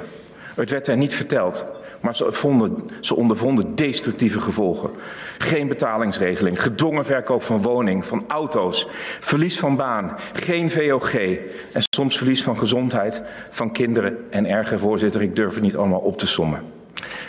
Het 0.54 0.70
werd 0.70 0.86
hen 0.86 0.98
niet 0.98 1.14
verteld, 1.14 1.64
maar 2.00 2.14
ze, 2.14 2.32
vonden, 2.32 2.76
ze 3.00 3.16
ondervonden 3.16 3.74
destructieve 3.74 4.40
gevolgen. 4.40 4.90
Geen 5.38 5.68
betalingsregeling, 5.68 6.62
gedwongen 6.62 7.04
verkoop 7.04 7.42
van 7.42 7.62
woning, 7.62 8.04
van 8.04 8.24
auto's, 8.28 8.86
verlies 9.20 9.58
van 9.58 9.76
baan, 9.76 10.16
geen 10.32 10.70
VOG 10.70 11.14
en 11.14 11.82
soms 11.96 12.16
verlies 12.16 12.42
van 12.42 12.58
gezondheid 12.58 13.22
van 13.50 13.72
kinderen 13.72 14.16
en 14.30 14.46
erger, 14.46 14.78
voorzitter, 14.78 15.22
ik 15.22 15.36
durf 15.36 15.54
het 15.54 15.62
niet 15.62 15.76
allemaal 15.76 16.00
op 16.00 16.18
te 16.18 16.26
sommen. 16.26 16.62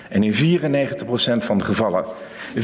En 0.10 0.24
in 0.24 0.60
94% 0.60 1.38
van 1.38 1.58
de 1.58 1.64
gevallen, 1.64 2.06
94% 2.56 2.60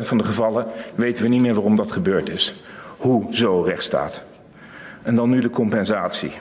van 0.00 0.18
de 0.18 0.24
gevallen 0.24 0.66
weten 0.94 1.22
we 1.22 1.28
niet 1.28 1.40
meer 1.40 1.54
waarom 1.54 1.76
dat 1.76 1.92
gebeurd 1.92 2.30
is. 2.30 2.54
Hoe 2.96 3.34
zo 3.34 3.62
rechtsstaat. 3.62 4.22
En 5.02 5.14
dan 5.14 5.30
nu 5.30 5.40
de 5.40 5.50
compensatie. 5.50 6.32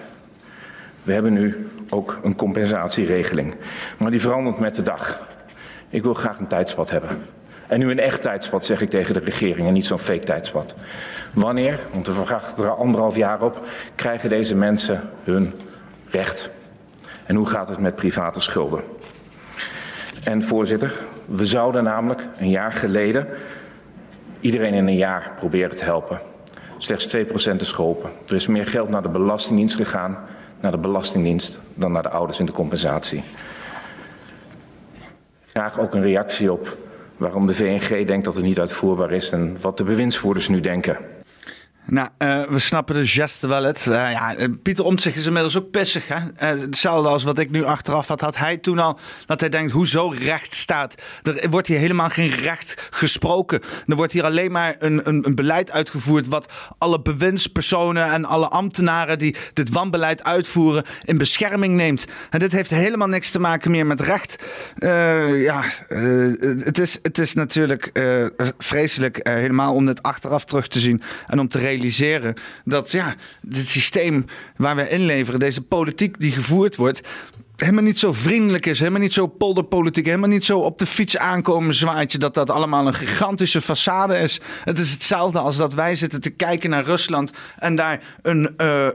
We 1.03 1.13
hebben 1.13 1.33
nu 1.33 1.67
ook 1.89 2.19
een 2.23 2.35
compensatieregeling. 2.35 3.55
Maar 3.97 4.11
die 4.11 4.21
verandert 4.21 4.59
met 4.59 4.75
de 4.75 4.83
dag. 4.83 5.19
Ik 5.89 6.03
wil 6.03 6.13
graag 6.13 6.39
een 6.39 6.47
tijdspad 6.47 6.89
hebben. 6.89 7.09
En 7.67 7.79
nu 7.79 7.91
een 7.91 7.99
echt 7.99 8.21
tijdspad, 8.21 8.65
zeg 8.65 8.81
ik 8.81 8.89
tegen 8.89 9.13
de 9.13 9.19
regering, 9.19 9.67
en 9.67 9.73
niet 9.73 9.85
zo'n 9.85 9.99
fake 9.99 10.25
tijdspad. 10.25 10.75
Wanneer, 11.33 11.79
want 11.93 12.07
we 12.07 12.13
verwachten 12.13 12.63
er 12.63 12.75
anderhalf 12.75 13.15
jaar 13.15 13.41
op, 13.41 13.67
krijgen 13.95 14.29
deze 14.29 14.55
mensen 14.55 15.01
hun 15.23 15.53
recht? 16.09 16.51
En 17.25 17.35
hoe 17.35 17.47
gaat 17.47 17.69
het 17.69 17.79
met 17.79 17.95
private 17.95 18.39
schulden? 18.39 18.83
En 20.23 20.43
voorzitter, 20.43 20.93
we 21.25 21.45
zouden 21.45 21.83
namelijk 21.83 22.21
een 22.37 22.49
jaar 22.49 22.73
geleden 22.73 23.27
iedereen 24.39 24.73
in 24.73 24.87
een 24.87 24.95
jaar 24.95 25.31
proberen 25.35 25.75
te 25.75 25.83
helpen. 25.83 26.19
Slechts 26.77 27.15
2% 27.15 27.19
is 27.59 27.71
geholpen. 27.71 28.09
Er 28.27 28.35
is 28.35 28.47
meer 28.47 28.67
geld 28.67 28.89
naar 28.89 29.01
de 29.01 29.09
Belastingdienst 29.09 29.75
gegaan 29.75 30.17
naar 30.61 30.71
de 30.71 30.77
Belastingdienst 30.77 31.59
dan 31.73 31.91
naar 31.91 32.03
de 32.03 32.09
ouders 32.09 32.39
in 32.39 32.45
de 32.45 32.51
compensatie. 32.51 33.23
Graag 35.45 35.79
ook 35.79 35.93
een 35.93 36.01
reactie 36.01 36.51
op 36.51 36.77
waarom 37.17 37.47
de 37.47 37.53
VNG 37.53 38.05
denkt 38.07 38.25
dat 38.25 38.35
het 38.35 38.43
niet 38.43 38.59
uitvoerbaar 38.59 39.11
is 39.11 39.29
en 39.29 39.57
wat 39.61 39.77
de 39.77 39.83
bewindsvoerders 39.83 40.47
nu 40.47 40.59
denken. 40.59 40.97
Nou, 41.85 42.09
uh, 42.19 42.41
we 42.41 42.59
snappen 42.59 42.95
de 42.95 43.07
geste 43.07 43.47
wel 43.47 43.63
het. 43.63 43.85
Uh, 43.89 44.11
ja, 44.11 44.35
eh, 44.35 44.47
Pieter 44.63 44.85
Omtzigt 44.85 45.17
is 45.17 45.25
inmiddels 45.25 45.57
ook 45.57 45.71
pissig. 45.71 46.07
Hè? 46.07 46.19
Hetzelfde 46.35 47.09
als 47.09 47.23
wat 47.23 47.39
ik 47.39 47.51
nu 47.51 47.63
achteraf 47.63 48.07
had, 48.07 48.21
had 48.21 48.37
hij 48.37 48.57
toen 48.57 48.79
al. 48.79 48.99
Dat 49.25 49.39
hij 49.39 49.49
denkt, 49.49 49.71
hoezo 49.71 50.13
recht 50.17 50.55
staat? 50.55 50.95
Er 51.23 51.49
wordt 51.49 51.67
hier 51.67 51.77
helemaal 51.77 52.09
geen 52.09 52.29
recht 52.29 52.87
gesproken. 52.89 53.61
Er 53.85 53.95
wordt 53.95 54.11
hier 54.11 54.23
alleen 54.23 54.51
maar 54.51 54.75
een, 54.79 55.07
een, 55.07 55.25
een 55.25 55.35
beleid 55.35 55.71
uitgevoerd... 55.71 56.27
wat 56.27 56.51
alle 56.77 57.01
bewindspersonen 57.01 58.11
en 58.11 58.25
alle 58.25 58.47
ambtenaren... 58.47 59.19
die 59.19 59.35
dit 59.53 59.69
wanbeleid 59.69 60.23
uitvoeren, 60.23 60.83
in 61.03 61.17
bescherming 61.17 61.75
neemt. 61.75 62.05
En 62.29 62.39
dit 62.39 62.51
heeft 62.51 62.69
helemaal 62.69 63.07
niks 63.07 63.31
te 63.31 63.39
maken 63.39 63.71
meer 63.71 63.85
met 63.85 64.01
recht. 64.01 64.43
ja, 65.35 65.63
het, 66.63 66.79
is, 66.79 66.99
het 67.01 67.17
is 67.17 67.33
natuurlijk 67.33 67.91
vreselijk 68.57 69.19
helemaal 69.23 69.73
om 69.73 69.85
dit 69.85 70.03
achteraf 70.03 70.45
terug 70.45 70.67
te 70.67 70.79
zien... 70.79 71.01
en 71.27 71.39
om 71.39 71.47
te 71.47 71.57
realiseren 71.71 72.33
dat 72.65 72.91
ja, 72.91 73.15
dit 73.41 73.67
systeem 73.67 74.25
waar 74.55 74.75
we 74.75 74.89
inleveren, 74.89 75.39
deze 75.39 75.61
politiek 75.61 76.19
die 76.19 76.31
gevoerd 76.31 76.75
wordt, 76.75 77.01
helemaal 77.61 77.83
niet 77.83 77.99
zo 77.99 78.11
vriendelijk 78.11 78.65
is, 78.65 78.79
helemaal 78.79 79.01
niet 79.01 79.13
zo 79.13 79.27
polderpolitiek, 79.27 80.05
helemaal 80.05 80.29
niet 80.29 80.45
zo 80.45 80.59
op 80.59 80.77
de 80.77 80.85
fiets 80.85 81.17
aankomen 81.17 81.73
zwaadje, 81.73 82.17
dat 82.17 82.33
dat 82.33 82.49
allemaal 82.49 82.87
een 82.87 82.93
gigantische 82.93 83.61
façade 83.61 84.21
is. 84.21 84.41
Het 84.63 84.79
is 84.79 84.91
hetzelfde 84.91 85.39
als 85.39 85.57
dat 85.57 85.73
wij 85.73 85.95
zitten 85.95 86.21
te 86.21 86.29
kijken 86.29 86.69
naar 86.69 86.83
Rusland 86.83 87.31
en 87.57 87.75
daar 87.75 88.03
een 88.21 88.53
uh, 88.57 88.87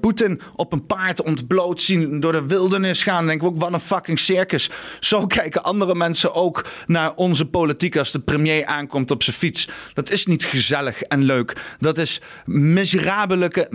Poetin 0.00 0.40
op 0.56 0.72
een 0.72 0.86
paard 0.86 1.22
ontbloot 1.22 1.82
zien 1.82 2.20
door 2.20 2.32
de 2.32 2.46
wildernis 2.46 3.02
gaan. 3.02 3.26
Denken 3.26 3.48
we 3.48 3.54
ook, 3.54 3.60
wat 3.60 3.72
een 3.72 3.80
fucking 3.80 4.18
circus. 4.18 4.70
Zo 5.00 5.26
kijken 5.36 5.62
andere 5.62 5.94
mensen 5.94 6.34
ook 6.34 6.64
naar 6.86 7.14
onze 7.14 7.46
politiek 7.46 7.96
als 7.96 8.12
de 8.12 8.20
premier 8.20 8.66
aankomt 8.66 9.10
op 9.10 9.22
zijn 9.22 9.36
fiets. 9.36 9.68
Dat 9.94 10.10
is 10.10 10.26
niet 10.26 10.44
gezellig 10.44 11.02
en 11.02 11.22
leuk. 11.22 11.56
Dat 11.78 11.98
is 11.98 12.20
miserabele, 12.44 13.68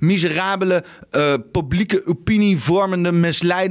miserabele 0.00 0.84
publieke 1.52 2.06
opinie 2.06 2.58
vormende, 2.58 3.12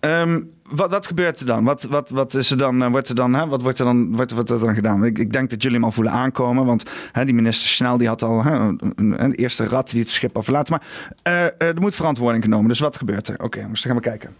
Um, 0.00 0.54
wat, 0.62 0.90
wat 0.90 1.06
gebeurt 1.06 1.40
er 1.40 1.46
dan? 1.46 1.64
Wat, 1.64 1.82
wat, 1.82 2.10
wat 2.10 2.34
is 2.34 2.50
er 2.50 2.58
dan? 2.58 2.90
Wordt 2.90 3.08
er 3.08 3.14
dan, 3.14 3.34
hè? 3.34 3.46
Wat 3.46 3.62
wordt 3.62 3.78
er 3.78 3.84
dan, 3.84 4.12
dan 4.44 4.74
gedaan? 4.74 5.04
Ik, 5.04 5.18
ik 5.18 5.32
denk 5.32 5.50
dat 5.50 5.62
jullie 5.62 5.76
hem 5.76 5.86
al 5.86 5.92
voelen 5.92 6.12
aankomen. 6.12 6.64
Want 6.64 6.90
hè, 7.12 7.24
die 7.24 7.34
minister 7.34 7.68
Snel 7.68 7.96
die 7.96 8.08
had 8.08 8.22
al 8.22 8.44
hè, 8.44 8.54
een, 8.54 8.94
een, 8.96 9.34
eerste 9.34 9.66
rat 9.66 9.90
die 9.90 10.00
het 10.00 10.08
schip 10.08 10.36
al 10.36 10.42
verlaten. 10.42 10.72
Maar 10.72 10.86
uh, 11.34 11.42
uh, 11.42 11.74
er 11.74 11.80
moet 11.80 11.94
verantwoording 11.94 12.44
genomen. 12.44 12.68
Dus 12.68 12.78
wat 12.78 12.96
gebeurt 12.96 13.28
er? 13.28 13.34
Oké, 13.34 13.44
okay, 13.44 13.62
dan 13.62 13.76
gaan 13.76 13.96
we 13.96 14.02
kijken. 14.02 14.36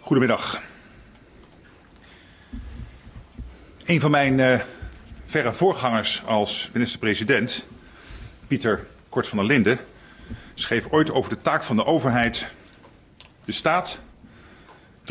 Goedemiddag. 0.00 0.60
Een 3.84 4.00
van 4.00 4.10
mijn 4.10 4.62
verre 5.26 5.52
voorgangers 5.52 6.22
als 6.26 6.70
minister-president, 6.72 7.64
Pieter 8.46 8.86
Kort 9.08 9.28
van 9.28 9.38
der 9.38 9.46
Linden, 9.46 9.78
schreef 10.54 10.86
ooit 10.90 11.10
over 11.10 11.30
de 11.30 11.40
taak 11.42 11.62
van 11.62 11.76
de 11.76 11.84
overheid. 11.84 12.46
De 13.44 13.52
staat 13.52 14.00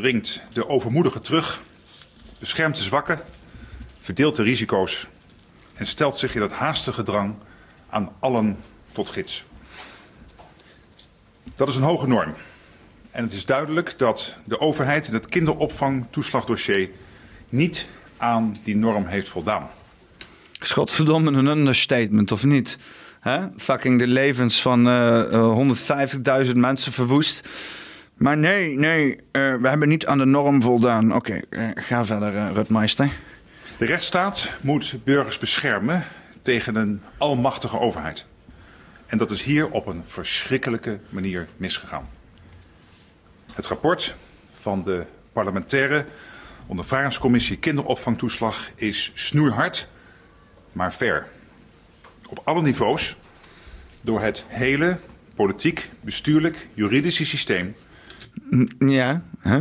dringt 0.02 0.42
de 0.54 0.68
overmoedigen 0.68 1.22
terug, 1.22 1.62
beschermt 2.40 2.78
de 2.78 2.84
zwakken, 2.84 3.20
verdeelt 4.00 4.36
de 4.36 4.44
risico's 4.44 5.08
en 5.74 5.88
stelt 5.88 6.18
zich 6.18 6.36
in 6.36 6.42
het 6.42 6.52
haastige 6.52 7.04
drang 7.04 7.34
aan 7.90 8.12
allen 8.20 8.58
tot 8.92 9.10
gids. 9.10 9.46
Dat 11.56 11.68
is 11.68 11.76
een 11.76 11.84
hoge 11.84 12.08
norm. 12.08 12.34
En 13.12 13.24
het 13.24 13.34
is 13.34 13.46
duidelijk 13.46 13.98
dat 13.98 14.36
de 14.46 14.60
overheid 14.60 15.08
in 15.08 15.14
het 15.14 15.28
kinderopvangtoeslagdossier 15.28 16.90
niet 17.50 17.88
aan 18.18 18.56
die 18.64 18.76
norm 18.76 19.06
heeft 19.06 19.30
voldaan. 19.30 19.70
Schotverdomme 20.60 21.32
een 21.32 21.48
understatement, 21.48 22.32
of 22.32 22.44
niet? 22.44 22.78
He? 23.20 23.40
Fucking 23.58 24.00
de 24.00 24.08
levens 24.08 24.62
van 24.62 24.88
uh, 24.88 25.24
uh, 25.32 26.46
150.000 26.46 26.52
mensen 26.54 26.92
verwoest. 26.92 27.48
Maar 28.20 28.38
nee, 28.38 28.78
nee, 28.78 29.12
uh, 29.12 29.16
we 29.56 29.68
hebben 29.68 29.88
niet 29.88 30.06
aan 30.06 30.18
de 30.18 30.26
norm 30.26 30.62
voldaan. 30.62 31.16
Oké, 31.16 31.42
uh, 31.50 31.70
ga 31.76 32.06
verder, 32.06 32.34
uh, 32.34 32.50
Rutmeister. 32.54 33.12
De 33.78 33.86
rechtsstaat 33.86 34.52
moet 34.62 34.98
burgers 35.04 35.38
beschermen 35.38 36.06
tegen 36.42 36.76
een 36.76 37.02
almachtige 37.18 37.80
overheid. 37.80 38.26
En 39.06 39.18
dat 39.18 39.32
is 39.32 39.42
hier 39.42 39.70
op 39.70 39.86
een 39.86 40.06
verschrikkelijke 40.06 41.00
manier 41.10 41.48
misgegaan. 41.58 42.10
Het 43.54 43.68
rapport 43.68 44.16
van 44.52 44.84
de 44.84 45.06
parlementaire 45.34 46.06
ondervragingscommissie 46.68 47.58
kinderopvangtoeslag 47.58 48.70
is 48.76 49.12
snoeihard, 49.14 49.88
maar 50.72 50.92
fair. 50.92 51.28
Op 52.30 52.42
alle 52.44 52.62
niveaus, 52.62 53.16
door 54.02 54.22
het 54.22 54.46
hele 54.48 55.00
politiek, 55.36 55.90
bestuurlijk, 56.02 56.68
juridische 56.74 57.26
systeem 57.26 57.76
ja, 58.80 59.22
hè? 59.40 59.60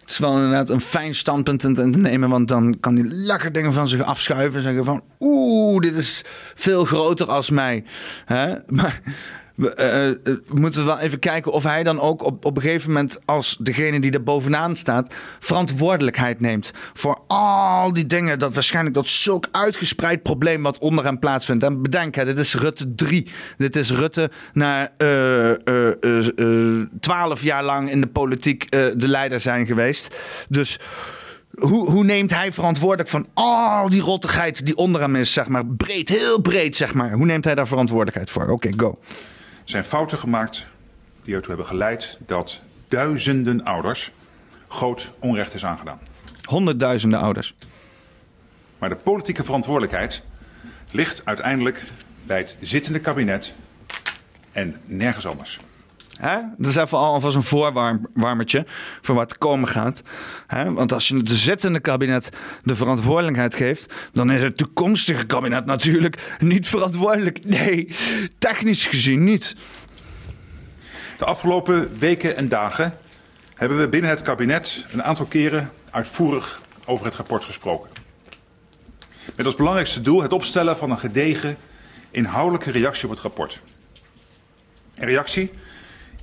Het 0.00 0.18
is 0.18 0.18
wel 0.18 0.36
inderdaad 0.36 0.70
een 0.70 0.80
fijn 0.80 1.14
standpunt 1.14 1.60
te 1.60 1.86
nemen, 1.86 2.28
want 2.28 2.48
dan 2.48 2.80
kan 2.80 2.96
hij 2.96 3.04
lekker 3.04 3.52
dingen 3.52 3.72
van 3.72 3.88
zich 3.88 4.02
afschuiven 4.02 4.56
en 4.58 4.62
zeggen 4.64 4.84
van 4.84 5.02
oeh, 5.20 5.80
dit 5.80 5.94
is 5.94 6.24
veel 6.54 6.84
groter 6.84 7.26
als 7.26 7.50
mij. 7.50 7.84
Hè? 8.24 8.54
Maar 8.76 9.00
we, 9.54 10.16
uh, 10.26 10.36
moeten 10.58 10.84
wel 10.84 10.98
even 10.98 11.18
kijken 11.18 11.52
of 11.52 11.62
hij 11.62 11.82
dan 11.82 12.00
ook 12.00 12.24
op, 12.24 12.44
op 12.44 12.56
een 12.56 12.62
gegeven 12.62 12.92
moment, 12.92 13.20
als 13.24 13.56
degene 13.60 14.00
die 14.00 14.12
er 14.12 14.22
bovenaan 14.22 14.76
staat, 14.76 15.14
verantwoordelijkheid 15.38 16.40
neemt 16.40 16.72
voor 16.92 17.20
al 17.26 17.92
die 17.92 18.06
dingen. 18.06 18.38
Dat 18.38 18.54
waarschijnlijk 18.54 18.94
dat 18.94 19.08
zulk 19.08 19.48
uitgespreid 19.50 20.22
probleem 20.22 20.62
wat 20.62 20.78
onder 20.78 21.04
hem 21.04 21.18
plaatsvindt. 21.18 21.64
En 21.64 21.82
bedenk, 21.82 22.14
hè, 22.14 22.24
dit 22.24 22.38
is 22.38 22.54
Rutte 22.54 22.94
3. 22.94 23.30
Dit 23.56 23.76
is 23.76 23.90
Rutte 23.90 24.30
na 24.52 24.92
twaalf 27.00 27.42
jaar 27.42 27.64
lang 27.64 27.90
in 27.90 28.00
de 28.00 28.06
politiek 28.06 28.70
de 28.70 29.08
leider 29.08 29.40
zijn 29.40 29.66
geweest. 29.66 30.16
Dus. 30.48 30.78
Hoe, 31.50 31.90
hoe, 31.90 32.04
neemt 32.04 32.34
hij 32.34 32.52
verantwoordelijk 32.52 33.08
van 33.08 33.26
al 33.34 33.88
die 33.88 34.00
rottigheid 34.00 34.66
die 34.66 34.76
onder 34.76 35.00
hem 35.00 35.16
is, 35.16 35.32
zeg 35.32 35.48
maar, 35.48 35.66
breed, 35.66 36.08
heel 36.08 36.40
breed, 36.40 36.76
zeg 36.76 36.94
maar. 36.94 37.12
Hoe 37.12 37.26
neemt 37.26 37.44
hij 37.44 37.54
daar 37.54 37.66
verantwoordelijkheid 37.66 38.30
voor? 38.30 38.48
Oké, 38.48 38.70
go 38.76 38.98
zijn 39.70 39.84
fouten 39.84 40.18
gemaakt 40.18 40.66
die 41.22 41.34
ertoe 41.34 41.48
hebben 41.48 41.66
geleid 41.66 42.18
dat 42.26 42.60
duizenden 42.88 43.64
ouders 43.64 44.10
groot 44.68 45.12
onrecht 45.18 45.54
is 45.54 45.64
aangedaan. 45.64 45.98
Honderdduizenden 46.42 47.20
ouders. 47.20 47.54
Maar 48.78 48.88
de 48.88 48.96
politieke 48.96 49.44
verantwoordelijkheid 49.44 50.22
ligt 50.90 51.22
uiteindelijk 51.24 51.82
bij 52.22 52.38
het 52.38 52.56
zittende 52.60 53.00
kabinet 53.00 53.54
en 54.52 54.80
nergens 54.84 55.26
anders. 55.26 55.60
Hè? 56.20 56.38
Dat 56.56 56.70
is 56.70 56.76
even 56.76 56.98
alvast 56.98 57.36
een 57.36 57.42
voorwarmertje 57.42 58.66
voor 59.00 59.14
wat 59.14 59.30
er 59.30 59.38
komen 59.38 59.68
gaat. 59.68 60.02
Hè? 60.46 60.72
Want 60.72 60.92
als 60.92 61.08
je 61.08 61.16
het 61.16 61.30
zittende 61.30 61.80
kabinet 61.80 62.30
de 62.62 62.74
verantwoordelijkheid 62.74 63.54
geeft, 63.54 63.94
dan 64.12 64.30
is 64.30 64.42
het 64.42 64.56
toekomstige 64.56 65.26
kabinet 65.26 65.66
natuurlijk 65.66 66.36
niet 66.38 66.68
verantwoordelijk. 66.68 67.44
Nee, 67.44 67.96
technisch 68.38 68.86
gezien 68.86 69.24
niet. 69.24 69.56
De 71.18 71.24
afgelopen 71.24 71.98
weken 71.98 72.36
en 72.36 72.48
dagen 72.48 72.94
hebben 73.54 73.78
we 73.78 73.88
binnen 73.88 74.10
het 74.10 74.22
kabinet 74.22 74.84
een 74.92 75.02
aantal 75.02 75.26
keren 75.26 75.70
uitvoerig 75.90 76.60
over 76.84 77.04
het 77.06 77.14
rapport 77.14 77.44
gesproken. 77.44 77.90
Met 79.36 79.46
als 79.46 79.54
belangrijkste 79.54 80.00
doel 80.00 80.22
het 80.22 80.32
opstellen 80.32 80.76
van 80.76 80.90
een 80.90 80.98
gedegen, 80.98 81.56
inhoudelijke 82.10 82.70
reactie 82.70 83.04
op 83.04 83.10
het 83.10 83.20
rapport. 83.20 83.60
Een 84.94 85.06
reactie 85.06 85.50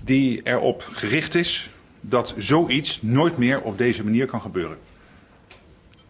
die 0.07 0.41
erop 0.43 0.87
gericht 0.91 1.35
is 1.35 1.69
dat 2.01 2.33
zoiets 2.37 3.01
nooit 3.01 3.37
meer 3.37 3.61
op 3.61 3.77
deze 3.77 4.03
manier 4.03 4.25
kan 4.25 4.41
gebeuren. 4.41 4.77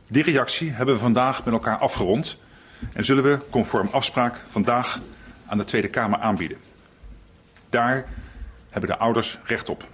Die 0.08 0.24
reactie 0.24 0.72
hebben 0.72 0.96
we 0.96 1.02
vandaag 1.02 1.46
met 1.46 1.54
elkaar 1.54 1.78
afgerond 1.78 2.38
en 2.94 3.06
zullen 3.06 3.24
we 3.24 3.40
conform 3.50 3.88
afspraak 3.92 4.44
vandaag 4.48 5.02
aan 5.46 5.58
de 5.58 5.66
Tweede 5.66 5.88
Kamer 5.88 6.20
aanbieden. 6.20 6.58
Daar 7.70 8.10
hebben 8.70 8.90
de 8.90 8.98
ouders 8.98 9.40
recht 9.44 9.70
op 9.70 9.88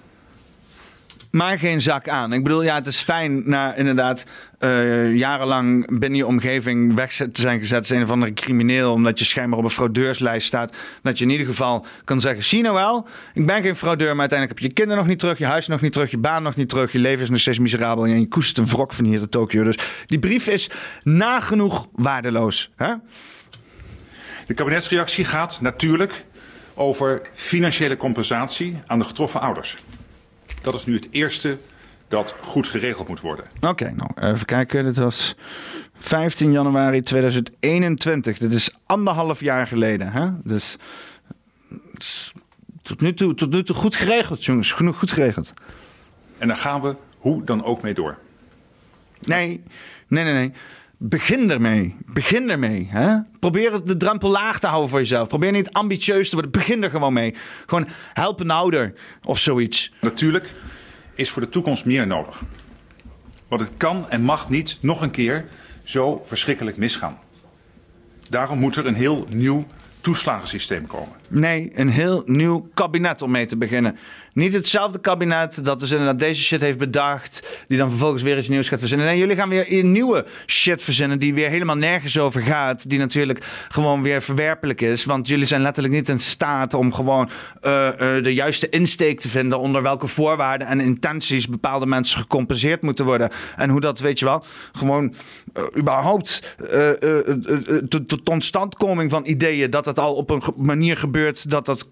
maar 1.34 1.60
geen 1.60 1.82
zak 1.82 2.08
aan. 2.08 2.34
Ik 2.34 2.44
bedoel, 2.44 2.64
ja, 2.64 2.76
het 2.76 2.86
is 2.86 3.02
fijn 3.02 3.50
na 3.50 3.74
inderdaad 3.74 4.24
uh, 4.60 5.16
jarenlang 5.16 6.00
binnen 6.00 6.18
je 6.18 6.26
omgeving 6.26 6.96
weg 6.96 7.14
te 7.14 7.30
zijn 7.32 7.60
gezet 7.60 7.80
als 7.80 7.90
een 7.90 8.02
of 8.02 8.10
andere 8.10 8.34
crimineel, 8.34 8.94
omdat 8.94 9.20
je 9.20 9.26
schijnbaar 9.26 9.60
op 9.60 9.66
een 9.66 9.72
fraudeurslijst 9.72 10.48
staat. 10.48 10.76
Dat 11.02 11.18
je 11.18 11.24
in 11.24 11.30
ieder 11.30 11.46
geval 11.46 11.86
kan 12.04 12.22
zeggen: 12.22 12.44
zie 12.44 12.62
nou 12.62 12.76
wel, 12.76 13.08
ik 13.34 13.46
ben 13.46 13.62
geen 13.62 13.76
fraudeur, 13.76 14.10
maar 14.10 14.20
uiteindelijk 14.20 14.50
heb 14.50 14.60
je 14.60 14.68
je 14.68 14.74
kinderen 14.74 15.00
nog 15.00 15.08
niet 15.08 15.20
terug, 15.20 15.38
je 15.38 15.46
huis 15.46 15.68
nog 15.68 15.82
niet 15.82 15.94
terug, 15.94 16.12
je 16.12 16.18
baan 16.18 16.44
nog 16.44 16.56
niet 16.56 16.70
terug, 16.70 16.92
je 16.92 17.00
leven 17.00 17.24
is 17.24 17.30
nog 17.30 17.40
steeds 17.40 17.60
miserabel 17.60 18.06
en 18.06 18.20
je 18.20 18.28
koest 18.28 18.58
een 18.58 18.68
wrok 18.68 18.94
van 18.94 19.06
hier 19.06 19.20
tot 19.20 19.32
Tokio. 19.32 19.64
Dus 19.64 19.78
die 20.06 20.20
brief 20.20 20.48
is 20.48 20.70
nagenoeg 21.04 21.88
waardeloos. 21.92 22.72
Hè? 22.76 22.94
De 24.48 24.54
kabinetsreactie 24.54 25.26
gaat 25.26 25.62
natuurlijk 25.62 26.26
over 26.74 27.22
financiële 27.34 27.98
compensatie 27.98 28.78
aan 28.86 29.00
de 29.00 29.06
getroffen 29.06 29.42
ouders. 29.42 29.78
Dat 30.64 30.74
is 30.74 30.86
nu 30.86 30.96
het 30.96 31.08
eerste 31.12 31.58
dat 32.08 32.36
goed 32.42 32.68
geregeld 32.68 33.08
moet 33.08 33.22
worden. 33.22 33.46
Oké, 33.62 33.94
nou 33.96 34.34
even 34.34 34.46
kijken. 34.46 34.84
Dit 34.84 34.98
was 34.98 35.36
15 35.94 36.52
januari 36.52 37.02
2021. 37.02 38.38
Dit 38.38 38.54
is 38.54 38.76
anderhalf 38.86 39.40
jaar 39.40 39.68
geleden. 39.68 40.12
Hè? 40.12 40.30
Dus 40.44 40.78
tot 42.82 43.02
nu, 43.02 43.14
toe, 43.14 43.34
tot 43.36 43.52
nu 43.52 43.64
toe 43.64 43.76
goed 43.76 43.96
geregeld, 43.96 44.46
jongens. 44.46 44.72
Genoeg 44.72 44.98
goed 44.98 45.12
geregeld. 45.12 45.54
En 46.38 46.48
daar 46.48 46.58
gaan 46.58 46.82
we 46.82 46.96
hoe 47.18 47.44
dan 47.44 47.64
ook 47.64 47.82
mee 47.82 47.94
door. 47.94 48.18
Nee, 49.20 49.64
nee, 50.08 50.24
nee, 50.24 50.34
nee. 50.34 50.52
Begin 51.06 51.52
ermee. 51.52 51.96
Begin 52.06 52.50
ermee. 52.50 52.88
Hè? 52.92 53.18
Probeer 53.40 53.84
de 53.86 53.98
drempel 53.98 54.30
laag 54.30 54.60
te 54.60 54.68
houden 54.68 54.90
voor 54.90 55.00
jezelf. 55.00 55.28
Probeer 55.28 55.52
niet 55.52 55.72
ambitieus 55.72 56.30
te 56.30 56.36
worden. 56.36 56.52
Begin 56.52 56.84
er 56.84 56.90
gewoon 56.90 57.14
mee. 57.14 57.36
Gewoon 57.66 57.88
help 58.14 58.40
een 58.40 58.52
ouder 58.52 58.94
of 59.24 59.40
zoiets. 59.40 59.94
Natuurlijk 60.02 60.52
is 61.16 61.30
voor 61.30 61.42
de 61.42 61.50
toekomst 61.50 61.86
meer 61.86 62.08
nodig. 62.08 62.42
Want 63.48 63.62
het 63.62 63.72
kan 63.78 64.10
en 64.10 64.22
mag 64.22 64.50
niet 64.50 64.78
nog 64.82 65.02
een 65.02 65.12
keer 65.12 65.46
zo 65.84 66.22
verschrikkelijk 66.24 66.78
misgaan. 66.78 67.20
Daarom 68.30 68.60
moet 68.60 68.76
er 68.76 68.86
een 68.86 68.96
heel 68.96 69.28
nieuw 69.30 69.66
toeslagensysteem 70.02 70.86
komen. 70.86 71.16
Nee, 71.34 71.72
een 71.76 71.90
heel 71.90 72.24
nieuw 72.26 72.70
kabinet 72.74 73.22
om 73.22 73.32
mee 73.32 73.46
te 73.46 73.58
beginnen. 73.58 73.98
Niet 74.34 74.54
hetzelfde 74.54 75.00
kabinet 75.00 75.66
dat 75.66 75.80
dus 75.80 75.92
inderdaad 75.92 76.20
deze 76.20 76.42
shit 76.42 76.62
heeft 76.62 76.78
bedacht. 76.78 77.48
Die 77.68 77.78
dan 77.78 77.90
vervolgens 77.90 78.24
weer 78.24 78.38
iets 78.38 78.48
nieuws 78.48 78.68
gaat 78.68 78.80
verzinnen. 78.80 79.08
Nee, 79.08 79.18
jullie 79.18 79.36
gaan 79.36 79.50
weer 79.50 79.84
nieuwe 79.84 80.26
shit 80.46 80.82
verzinnen. 80.82 81.20
Die 81.20 81.34
weer 81.34 81.50
helemaal 81.50 81.78
nergens 81.78 82.20
over 82.20 82.42
gaat. 82.42 82.90
Die 82.90 83.00
natuurlijk 83.00 83.40
gewoon 83.70 84.02
weer 84.02 84.22
verwerpelijk 84.22 84.82
is. 84.82 85.06
Want 85.06 85.28
jullie 85.28 85.46
zijn 85.46 85.62
letterlijk 85.62 85.94
niet 85.94 86.10
in 86.10 86.20
staat 86.20 86.74
om 86.74 86.94
gewoon 86.94 87.30
uh, 87.66 87.86
uh, 87.86 88.24
de 88.24 88.34
juiste 88.34 88.70
insteek 88.70 89.20
te 89.20 89.30
vinden. 89.30 89.60
Onder 89.60 89.82
welke 89.82 90.08
voorwaarden 90.08 90.68
en 90.68 90.80
intenties 90.80 91.48
bepaalde 91.48 91.86
mensen 91.86 92.20
gecompenseerd 92.20 92.82
moeten 92.82 93.06
worden. 93.06 93.30
En 93.56 93.70
hoe 93.70 93.80
dat, 93.80 94.00
weet 94.00 94.20
je 94.20 94.26
wel, 94.26 94.46
gewoon 94.72 95.14
uh, 95.58 95.64
überhaupt 95.78 96.56
tot 97.90 98.26
totstandkoming 98.26 99.12
van 99.12 99.26
ideeën. 99.26 99.70
Dat 99.70 99.86
het 99.86 100.00
al 100.00 100.16
op 100.16 100.30
een 100.30 100.42
manier 100.56 100.98
gebeurt. 100.98 101.22
Dat 101.48 101.66
dat 101.66 101.90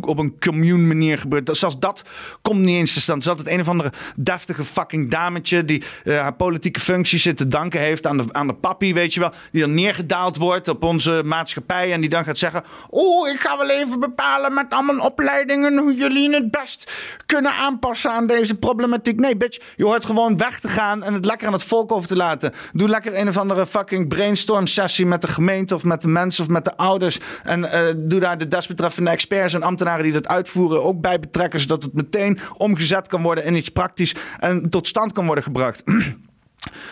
op 0.00 0.18
een 0.18 0.38
commune 0.40 0.86
manier 0.86 1.18
gebeurt. 1.18 1.46
Dat, 1.46 1.56
zelfs 1.56 1.78
dat 1.78 2.04
komt 2.42 2.60
niet 2.60 2.76
eens 2.76 2.92
te 2.92 3.00
stand. 3.00 3.24
Zat 3.24 3.38
het 3.38 3.48
een 3.48 3.60
of 3.60 3.68
andere 3.68 3.92
deftige 4.18 4.64
fucking 4.64 5.10
dametje 5.10 5.64
die 5.64 5.82
uh, 6.04 6.20
haar 6.20 6.34
politieke 6.34 6.80
functie 6.80 7.18
zit 7.18 7.36
te 7.36 7.48
danken 7.48 7.80
heeft 7.80 8.06
aan 8.06 8.16
de, 8.16 8.24
aan 8.32 8.46
de 8.46 8.54
papi, 8.54 8.94
weet 8.94 9.14
je 9.14 9.20
wel. 9.20 9.32
Die 9.52 9.60
dan 9.60 9.74
neergedaald 9.74 10.36
wordt 10.36 10.68
op 10.68 10.82
onze 10.82 11.22
maatschappij 11.24 11.92
en 11.92 12.00
die 12.00 12.10
dan 12.10 12.24
gaat 12.24 12.38
zeggen: 12.38 12.64
Oh, 12.90 13.28
ik 13.28 13.40
ga 13.40 13.56
wel 13.56 13.70
even 13.70 14.00
bepalen 14.00 14.54
met 14.54 14.66
al 14.68 14.82
mijn 14.82 15.00
opleidingen 15.00 15.78
hoe 15.78 15.94
jullie 15.94 16.34
het 16.34 16.50
best 16.50 16.92
kunnen 17.26 17.52
aanpassen 17.52 18.10
aan 18.10 18.26
deze 18.26 18.54
problematiek. 18.54 19.20
Nee, 19.20 19.36
bitch, 19.36 19.60
je 19.76 19.84
hoort 19.84 20.04
gewoon 20.04 20.36
weg 20.36 20.60
te 20.60 20.68
gaan 20.68 21.02
en 21.02 21.14
het 21.14 21.24
lekker 21.24 21.46
aan 21.46 21.52
het 21.52 21.64
volk 21.64 21.92
over 21.92 22.08
te 22.08 22.16
laten. 22.16 22.52
Doe 22.72 22.88
lekker 22.88 23.18
een 23.18 23.28
of 23.28 23.36
andere 23.36 23.66
fucking 23.66 24.08
brainstorm 24.08 24.66
sessie 24.66 25.06
met 25.06 25.20
de 25.20 25.28
gemeente 25.28 25.74
of 25.74 25.84
met 25.84 26.02
de 26.02 26.08
mensen 26.08 26.44
of 26.44 26.50
met 26.50 26.64
de 26.64 26.76
ouders. 26.76 27.18
En 27.42 27.60
uh, 27.60 27.80
doe 27.96 28.20
daar 28.20 28.38
de 28.38 28.48
desbetreffende 28.58 29.10
experts 29.10 29.54
en 29.54 29.62
ambtenaren 29.62 30.02
die 30.02 30.12
dat 30.12 30.28
uitvoeren 30.28 30.84
ook 30.84 31.00
bij 31.00 31.20
betrekken, 31.20 31.60
zodat 31.60 31.82
het 31.82 31.92
meteen 31.92 32.38
omgezet 32.56 33.06
kan 33.06 33.22
worden 33.22 33.44
in 33.44 33.54
iets 33.54 33.68
praktisch 33.68 34.14
en 34.38 34.68
tot 34.70 34.86
stand 34.86 35.12
kan 35.12 35.26
worden 35.26 35.44
gebracht. 35.44 35.82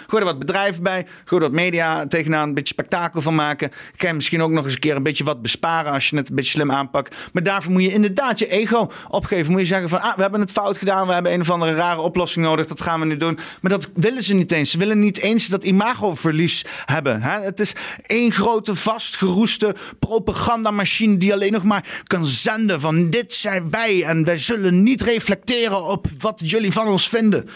Gooi 0.06 0.22
er 0.22 0.28
wat 0.28 0.38
bedrijven 0.38 0.82
bij. 0.82 1.06
Gooi 1.24 1.42
er 1.42 1.48
wat 1.48 1.58
media 1.58 2.06
tegenaan. 2.06 2.48
Een 2.48 2.54
beetje 2.54 2.74
spektakel 2.74 3.22
van 3.22 3.34
maken. 3.34 3.70
Kan 3.96 4.08
je 4.08 4.14
misschien 4.14 4.42
ook 4.42 4.50
nog 4.50 4.64
eens 4.64 4.72
een 4.72 4.78
keer 4.78 4.96
een 4.96 5.02
beetje 5.02 5.24
wat 5.24 5.42
besparen 5.42 5.92
als 5.92 6.08
je 6.08 6.16
het 6.16 6.28
een 6.28 6.34
beetje 6.34 6.50
slim 6.50 6.72
aanpakt. 6.72 7.14
Maar 7.32 7.42
daarvoor 7.42 7.72
moet 7.72 7.82
je 7.82 7.92
inderdaad 7.92 8.38
je 8.38 8.48
ego 8.48 8.90
opgeven. 9.08 9.50
Moet 9.52 9.60
je 9.60 9.66
zeggen 9.66 9.88
van, 9.88 10.00
ah, 10.02 10.16
we 10.16 10.22
hebben 10.22 10.40
het 10.40 10.50
fout 10.50 10.78
gedaan. 10.78 11.06
We 11.06 11.12
hebben 11.12 11.32
een 11.32 11.40
of 11.40 11.50
andere 11.50 11.74
rare 11.74 12.00
oplossing 12.00 12.44
nodig. 12.44 12.66
Dat 12.66 12.80
gaan 12.80 13.00
we 13.00 13.06
nu 13.06 13.16
doen. 13.16 13.38
Maar 13.60 13.70
dat 13.70 13.90
willen 13.94 14.22
ze 14.22 14.34
niet 14.34 14.52
eens. 14.52 14.70
Ze 14.70 14.78
willen 14.78 14.98
niet 14.98 15.18
eens 15.18 15.46
dat 15.46 15.64
imagoverlies 15.64 16.64
hebben. 16.84 17.22
Het 17.22 17.60
is 17.60 17.74
één 18.06 18.32
grote 18.32 18.74
vastgeroeste 18.74 19.74
propagandamachine 19.98 21.16
die 21.16 21.32
alleen 21.32 21.52
nog 21.52 21.62
maar 21.62 22.02
kan 22.04 22.26
zenden 22.26 22.80
van 22.80 23.10
dit 23.10 23.32
zijn 23.32 23.70
wij. 23.70 24.04
En 24.04 24.24
wij 24.24 24.38
zullen 24.38 24.82
niet 24.82 25.02
reflecteren 25.02 25.84
op 25.84 26.06
wat 26.18 26.40
jullie 26.44 26.72
van 26.72 26.88
ons 26.88 27.08
vinden. 27.08 27.48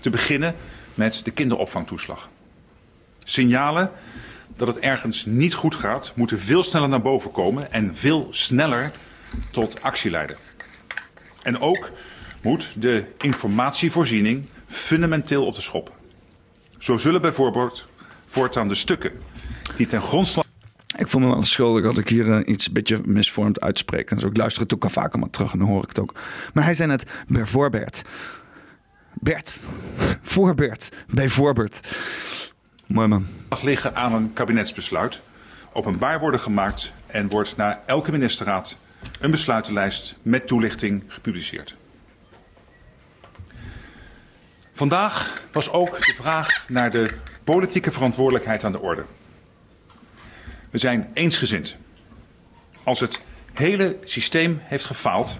Te 0.00 0.10
beginnen 0.10 0.54
met 0.98 1.20
de 1.24 1.30
kinderopvangtoeslag. 1.30 2.28
Signalen 3.24 3.90
dat 4.56 4.68
het 4.68 4.78
ergens 4.78 5.24
niet 5.24 5.54
goed 5.54 5.74
gaat, 5.74 6.12
moeten 6.14 6.40
veel 6.40 6.62
sneller 6.62 6.88
naar 6.88 7.02
boven 7.02 7.30
komen 7.30 7.72
en 7.72 7.96
veel 7.96 8.28
sneller 8.30 8.90
tot 9.50 9.82
actie 9.82 10.10
leiden. 10.10 10.36
En 11.42 11.60
ook 11.60 11.90
moet 12.42 12.72
de 12.76 13.04
informatievoorziening 13.18 14.44
fundamenteel 14.66 15.46
op 15.46 15.54
de 15.54 15.60
schop. 15.60 15.92
Zo 16.78 16.98
zullen 16.98 17.20
bijvoorbeeld 17.20 17.86
voortaan 18.26 18.68
de 18.68 18.74
stukken 18.74 19.12
die 19.76 19.86
ten 19.86 20.00
grondslag. 20.00 20.46
Ik 20.96 21.08
voel 21.08 21.20
me 21.20 21.26
wel 21.26 21.44
schuldig 21.44 21.82
dat 21.82 21.98
ik 21.98 22.08
hier 22.08 22.26
uh, 22.26 22.38
iets 22.44 22.66
een 22.66 22.72
beetje 22.72 23.00
misvormd 23.04 23.60
uitspreek. 23.60 24.08
Dus 24.08 24.22
ik 24.22 24.36
luister 24.36 24.62
het 24.62 24.74
ook 24.74 24.84
al 24.84 24.90
vaker 24.90 25.18
maar 25.18 25.30
terug 25.30 25.52
en 25.52 25.58
dan 25.58 25.68
hoor 25.68 25.82
ik 25.82 25.88
het 25.88 26.00
ook. 26.00 26.14
Maar 26.54 26.64
hij 26.64 26.74
zei 26.74 26.88
net 26.88 27.04
bijvoorbeeld. 27.28 28.02
Bert. 29.20 29.60
Voor 30.22 30.54
Bert. 30.54 30.88
Bijvoorbeeld. 31.06 31.80
Mooi 32.86 33.08
man. 33.08 33.26
liggen 33.62 33.94
aan 33.94 34.12
een 34.12 34.32
kabinetsbesluit. 34.32 35.22
Openbaar 35.72 36.20
worden 36.20 36.40
gemaakt 36.40 36.92
en 37.06 37.28
wordt 37.28 37.56
na 37.56 37.82
elke 37.86 38.10
ministerraad 38.10 38.76
een 39.20 39.30
besluitenlijst 39.30 40.16
met 40.22 40.46
toelichting 40.46 41.04
gepubliceerd. 41.06 41.76
Vandaag 44.72 45.42
was 45.52 45.70
ook 45.70 45.96
de 46.06 46.14
vraag 46.16 46.64
naar 46.68 46.90
de 46.90 47.14
politieke 47.44 47.92
verantwoordelijkheid 47.92 48.64
aan 48.64 48.72
de 48.72 48.80
orde. 48.80 49.04
We 50.70 50.78
zijn 50.78 51.10
eensgezind. 51.12 51.76
Als 52.82 53.00
het 53.00 53.22
hele 53.54 53.98
systeem 54.04 54.58
heeft 54.62 54.84
gefaald, 54.84 55.38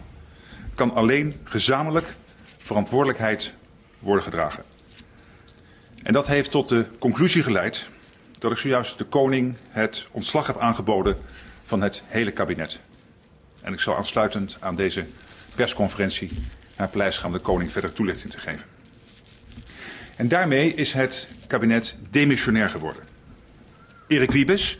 kan 0.74 0.94
alleen 0.94 1.40
gezamenlijk 1.44 2.14
verantwoordelijkheid 2.58 3.52
worden 3.98 4.24
gedragen. 4.24 4.64
En 6.02 6.12
dat 6.12 6.26
heeft 6.26 6.50
tot 6.50 6.68
de 6.68 6.86
conclusie 6.98 7.42
geleid 7.42 7.86
dat 8.38 8.50
ik 8.50 8.56
zojuist 8.56 8.98
de 8.98 9.04
koning 9.04 9.54
het 9.68 10.06
ontslag 10.10 10.46
heb 10.46 10.58
aangeboden 10.58 11.16
van 11.64 11.80
het 11.80 12.02
hele 12.06 12.30
kabinet. 12.30 12.80
En 13.60 13.72
ik 13.72 13.80
zal 13.80 13.96
aansluitend 13.96 14.56
aan 14.60 14.76
deze 14.76 15.06
persconferentie 15.54 16.30
naar 16.76 16.88
Paleis 16.88 17.18
gaan 17.18 17.32
de 17.32 17.38
koning 17.38 17.72
verder 17.72 17.92
toelichting 17.92 18.32
te 18.32 18.40
geven. 18.40 18.66
En 20.16 20.28
daarmee 20.28 20.74
is 20.74 20.92
het 20.92 21.28
kabinet 21.46 21.96
demissionair 22.10 22.70
geworden. 22.70 23.02
Erik 24.06 24.30
Wiebes 24.30 24.78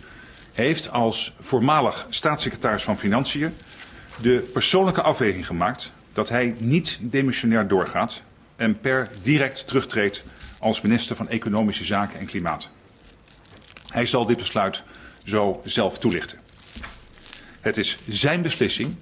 heeft 0.52 0.90
als 0.90 1.34
voormalig 1.40 2.06
staatssecretaris 2.10 2.82
van 2.82 2.98
Financiën 2.98 3.54
de 4.20 4.48
persoonlijke 4.52 5.02
afweging 5.02 5.46
gemaakt 5.46 5.92
dat 6.12 6.28
hij 6.28 6.54
niet 6.58 6.98
demissionair 7.00 7.68
doorgaat 7.68 8.22
en 8.58 8.80
per 8.80 9.10
direct 9.22 9.66
terugtreedt 9.66 10.22
als 10.58 10.80
minister 10.80 11.16
van 11.16 11.28
Economische 11.28 11.84
Zaken 11.84 12.18
en 12.18 12.26
Klimaat. 12.26 12.68
Hij 13.88 14.06
zal 14.06 14.26
dit 14.26 14.36
besluit 14.36 14.82
zo 15.24 15.60
zelf 15.64 15.98
toelichten. 15.98 16.38
Het 17.60 17.76
is 17.76 17.98
zijn 18.08 18.42
beslissing 18.42 18.96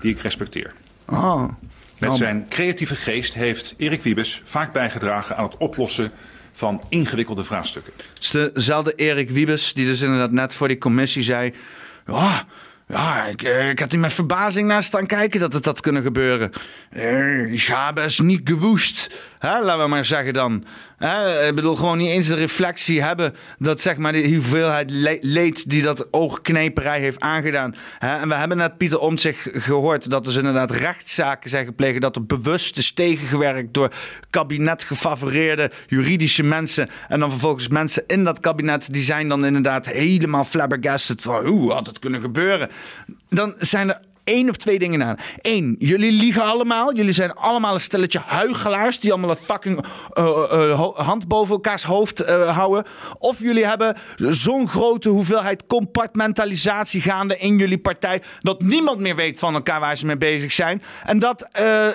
die 0.00 0.14
ik 0.14 0.20
respecteer. 0.20 0.74
Oh. 1.06 1.42
Met 1.98 2.08
nou, 2.08 2.16
zijn 2.16 2.48
creatieve 2.48 2.96
geest 2.96 3.34
heeft 3.34 3.74
Erik 3.76 4.02
Wiebes 4.02 4.40
vaak 4.44 4.72
bijgedragen 4.72 5.36
aan 5.36 5.44
het 5.44 5.56
oplossen 5.56 6.10
van 6.52 6.82
ingewikkelde 6.88 7.44
vraagstukken. 7.44 7.92
Het 8.14 8.22
is 8.22 8.30
dezelfde 8.30 8.94
Erik 8.94 9.30
Wiebes 9.30 9.72
die 9.72 9.86
dus 9.86 10.00
inderdaad 10.00 10.32
net 10.32 10.54
voor 10.54 10.68
die 10.68 10.78
commissie 10.78 11.22
zei... 11.22 11.54
Ja, 12.06 12.46
ja, 12.86 13.24
ik, 13.24 13.42
eh, 13.42 13.68
ik 13.68 13.78
had 13.78 13.90
hier 13.90 14.00
met 14.00 14.12
verbazing 14.12 14.68
naar 14.68 14.82
staan 14.82 15.06
kijken 15.06 15.40
dat 15.40 15.52
het 15.52 15.64
had 15.64 15.80
kunnen 15.80 16.02
gebeuren. 16.02 16.52
Eh, 16.90 17.52
ik 17.52 17.62
heb 17.62 17.98
es 17.98 18.20
niet 18.20 18.40
gewoest. 18.44 19.12
Laten 19.40 19.78
we 19.78 19.86
maar 19.88 20.04
zeggen 20.04 20.32
dan. 20.32 20.64
Hè, 21.06 21.46
ik 21.46 21.54
bedoel, 21.54 21.74
gewoon 21.74 21.98
niet 21.98 22.10
eens 22.10 22.28
de 22.28 22.34
reflectie 22.34 23.02
hebben 23.02 23.34
dat 23.58 23.80
zeg 23.80 23.96
maar 23.96 24.12
de 24.12 24.28
hoeveelheid 24.28 24.90
leed 25.20 25.70
die 25.70 25.82
dat 25.82 26.12
oogkneperij 26.12 27.00
heeft 27.00 27.20
aangedaan. 27.20 27.74
Hè, 27.98 28.16
en 28.16 28.28
we 28.28 28.34
hebben 28.34 28.56
net 28.56 28.76
Pieter 28.76 28.98
Omtzigt 28.98 29.48
gehoord 29.52 30.10
dat 30.10 30.20
er 30.20 30.26
dus 30.26 30.36
inderdaad 30.36 30.70
rechtszaken 30.70 31.50
zijn 31.50 31.64
gepleegd. 31.64 32.00
Dat 32.00 32.16
er 32.16 32.26
bewust 32.26 32.78
is 32.78 32.92
tegengewerkt 32.92 33.74
door 33.74 33.92
kabinet 34.30 34.84
gefavoreerde 34.84 35.70
juridische 35.86 36.42
mensen. 36.42 36.88
En 37.08 37.20
dan 37.20 37.30
vervolgens 37.30 37.68
mensen 37.68 38.04
in 38.06 38.24
dat 38.24 38.40
kabinet 38.40 38.92
die 38.92 39.02
zijn 39.02 39.28
dan 39.28 39.44
inderdaad 39.44 39.86
helemaal 39.86 40.44
flabbergasted 40.44 41.22
van 41.22 41.46
hoe 41.46 41.72
had 41.72 41.86
het 41.86 41.98
kunnen 41.98 42.20
gebeuren. 42.20 42.70
Dan 43.28 43.54
zijn 43.58 43.88
er 43.88 44.00
één 44.24 44.48
of 44.48 44.56
twee 44.56 44.78
dingen 44.78 45.02
aan. 45.02 45.16
Eén, 45.40 45.76
jullie 45.78 46.12
liegen 46.12 46.42
allemaal. 46.42 46.94
Jullie 46.94 47.12
zijn 47.12 47.32
allemaal 47.32 47.74
een 47.74 47.80
stelletje 47.80 48.22
huigelaars 48.26 49.00
die 49.00 49.12
allemaal 49.12 49.30
een 49.30 49.36
fucking 49.36 49.84
uh, 50.14 50.24
uh, 50.52 50.98
hand 50.98 51.28
boven 51.28 51.54
elkaars 51.54 51.82
hoofd 51.82 52.24
houden. 52.28 52.84
Of 53.18 53.38
jullie 53.38 53.66
hebben 53.66 53.96
zo'n 54.16 54.68
grote 54.68 55.08
hoeveelheid 55.08 55.66
compartmentalisatie 55.66 57.00
gaande 57.00 57.38
in 57.38 57.58
jullie 57.58 57.78
partij 57.78 58.22
dat 58.40 58.62
niemand 58.62 58.98
meer 58.98 59.16
weet 59.16 59.38
van 59.38 59.54
elkaar 59.54 59.80
waar 59.80 59.96
ze 59.96 60.06
mee 60.06 60.16
bezig 60.16 60.52
zijn. 60.52 60.82
En 61.04 61.18
dat 61.18 61.48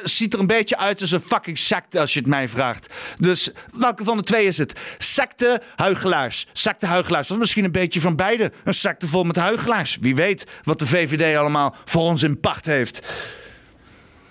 ziet 0.03 0.33
er 0.33 0.39
een 0.39 0.47
beetje 0.47 0.77
uit 0.77 1.01
als 1.01 1.11
een 1.11 1.21
fucking 1.21 1.57
secte 1.57 1.99
als 1.99 2.13
je 2.13 2.19
het 2.19 2.29
mij 2.29 2.47
vraagt. 2.47 2.93
Dus 3.17 3.51
welke 3.73 4.03
van 4.03 4.17
de 4.17 4.23
twee 4.23 4.45
is 4.45 4.57
het? 4.57 4.79
Secte, 4.97 5.61
huigelaars. 5.75 6.47
Secte, 6.53 6.85
huigelaars. 6.85 7.31
Of 7.31 7.37
misschien 7.37 7.63
een 7.63 7.71
beetje 7.71 8.01
van 8.01 8.15
beide. 8.15 8.51
Een 8.63 8.73
secte 8.73 9.07
vol 9.07 9.23
met 9.23 9.35
huigelaars. 9.35 9.97
Wie 10.01 10.15
weet 10.15 10.45
wat 10.63 10.79
de 10.79 10.87
VVD 10.87 11.37
allemaal 11.37 11.75
voor 11.85 12.01
ons 12.01 12.18
in 12.23 12.39
pacht 12.39 12.65
heeft. 12.65 13.13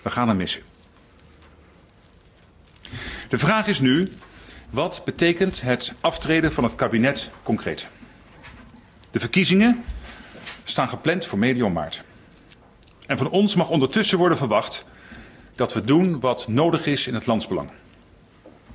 We 0.01 0.09
gaan 0.09 0.27
hem 0.27 0.37
missen. 0.37 0.61
De 3.29 3.37
vraag 3.37 3.67
is 3.67 3.79
nu: 3.79 4.11
wat 4.69 5.01
betekent 5.05 5.61
het 5.61 5.93
aftreden 6.01 6.53
van 6.53 6.63
het 6.63 6.75
kabinet 6.75 7.29
concreet? 7.43 7.87
De 9.11 9.19
verkiezingen 9.19 9.83
staan 10.63 10.89
gepland 10.89 11.25
voor 11.25 11.39
medio 11.39 11.69
maart. 11.69 12.03
En 13.05 13.17
van 13.17 13.29
ons 13.29 13.55
mag 13.55 13.69
ondertussen 13.69 14.17
worden 14.17 14.37
verwacht 14.37 14.85
dat 15.55 15.73
we 15.73 15.81
doen 15.81 16.19
wat 16.19 16.47
nodig 16.47 16.85
is 16.85 17.07
in 17.07 17.13
het 17.13 17.25
landsbelang. 17.25 17.71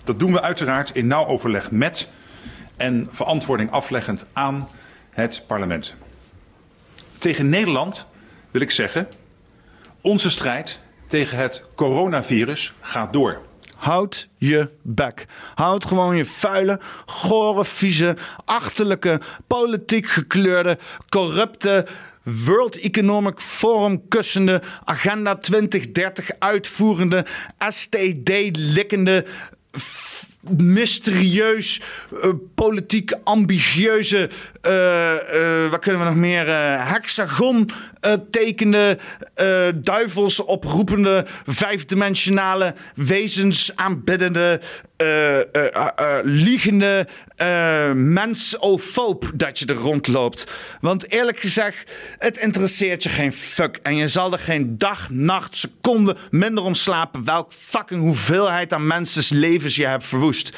Dat 0.04 0.18
doen 0.18 0.32
we 0.32 0.40
uiteraard 0.40 0.90
in 0.90 1.06
nauw 1.06 1.26
overleg 1.26 1.70
met 1.70 2.08
en 2.76 3.08
verantwoording 3.10 3.70
afleggend 3.70 4.26
aan 4.32 4.68
het 5.10 5.44
parlement. 5.46 5.94
Tegen 7.18 7.48
Nederland 7.48 8.06
wil 8.54 8.62
ik 8.62 8.70
zeggen, 8.70 9.08
onze 10.00 10.30
strijd 10.30 10.80
tegen 11.06 11.38
het 11.38 11.64
coronavirus 11.74 12.72
gaat 12.80 13.12
door. 13.12 13.42
Houd 13.76 14.28
je 14.38 14.68
bek. 14.82 15.26
Houd 15.54 15.84
gewoon 15.84 16.16
je 16.16 16.24
vuile, 16.24 16.80
gore, 17.06 17.64
vieze, 17.64 18.16
achterlijke, 18.44 19.20
politiek 19.46 20.08
gekleurde, 20.08 20.78
corrupte, 21.08 21.86
World 22.22 22.78
Economic 22.80 23.40
Forum 23.40 24.08
kussende, 24.08 24.62
Agenda 24.84 25.36
2030 25.36 26.30
uitvoerende, 26.38 27.26
STD-likkende, 27.68 29.26
mysterieus, 30.50 31.80
uh, 32.12 32.30
politiek 32.54 33.12
ambitieuze, 33.24 34.30
wat 35.70 35.80
kunnen 35.80 36.00
we 36.00 36.06
nog 36.06 36.14
meer, 36.14 36.46
hexagon 36.78 37.70
tekende, 38.30 38.98
duivels 39.74 40.44
oproepende, 40.44 41.26
vijfdimensionale 41.46 42.74
wezens 42.94 43.76
aanbiddende, 43.76 44.60
liegende 46.22 47.06
mensofoob 47.94 49.30
dat 49.34 49.58
je 49.58 49.66
er 49.66 49.74
rondloopt. 49.74 50.52
Want 50.80 51.10
eerlijk 51.10 51.40
gezegd, 51.40 51.90
het 52.18 52.36
interesseert 52.36 53.02
je 53.02 53.08
geen 53.08 53.32
fuck. 53.32 53.78
En 53.82 53.96
je 53.96 54.08
zal 54.08 54.32
er 54.32 54.38
geen 54.38 54.78
dag, 54.78 55.10
nacht, 55.10 55.56
seconde 55.56 56.16
minder 56.30 56.64
om 56.64 56.74
slapen 56.74 57.24
welk 57.24 57.52
fucking 57.52 58.00
hoeveelheid 58.00 58.72
aan 58.72 58.86
mensen 58.86 59.38
levens 59.38 59.76
je 59.76 59.86
hebt 59.86 60.06
verwoest. 60.06 60.56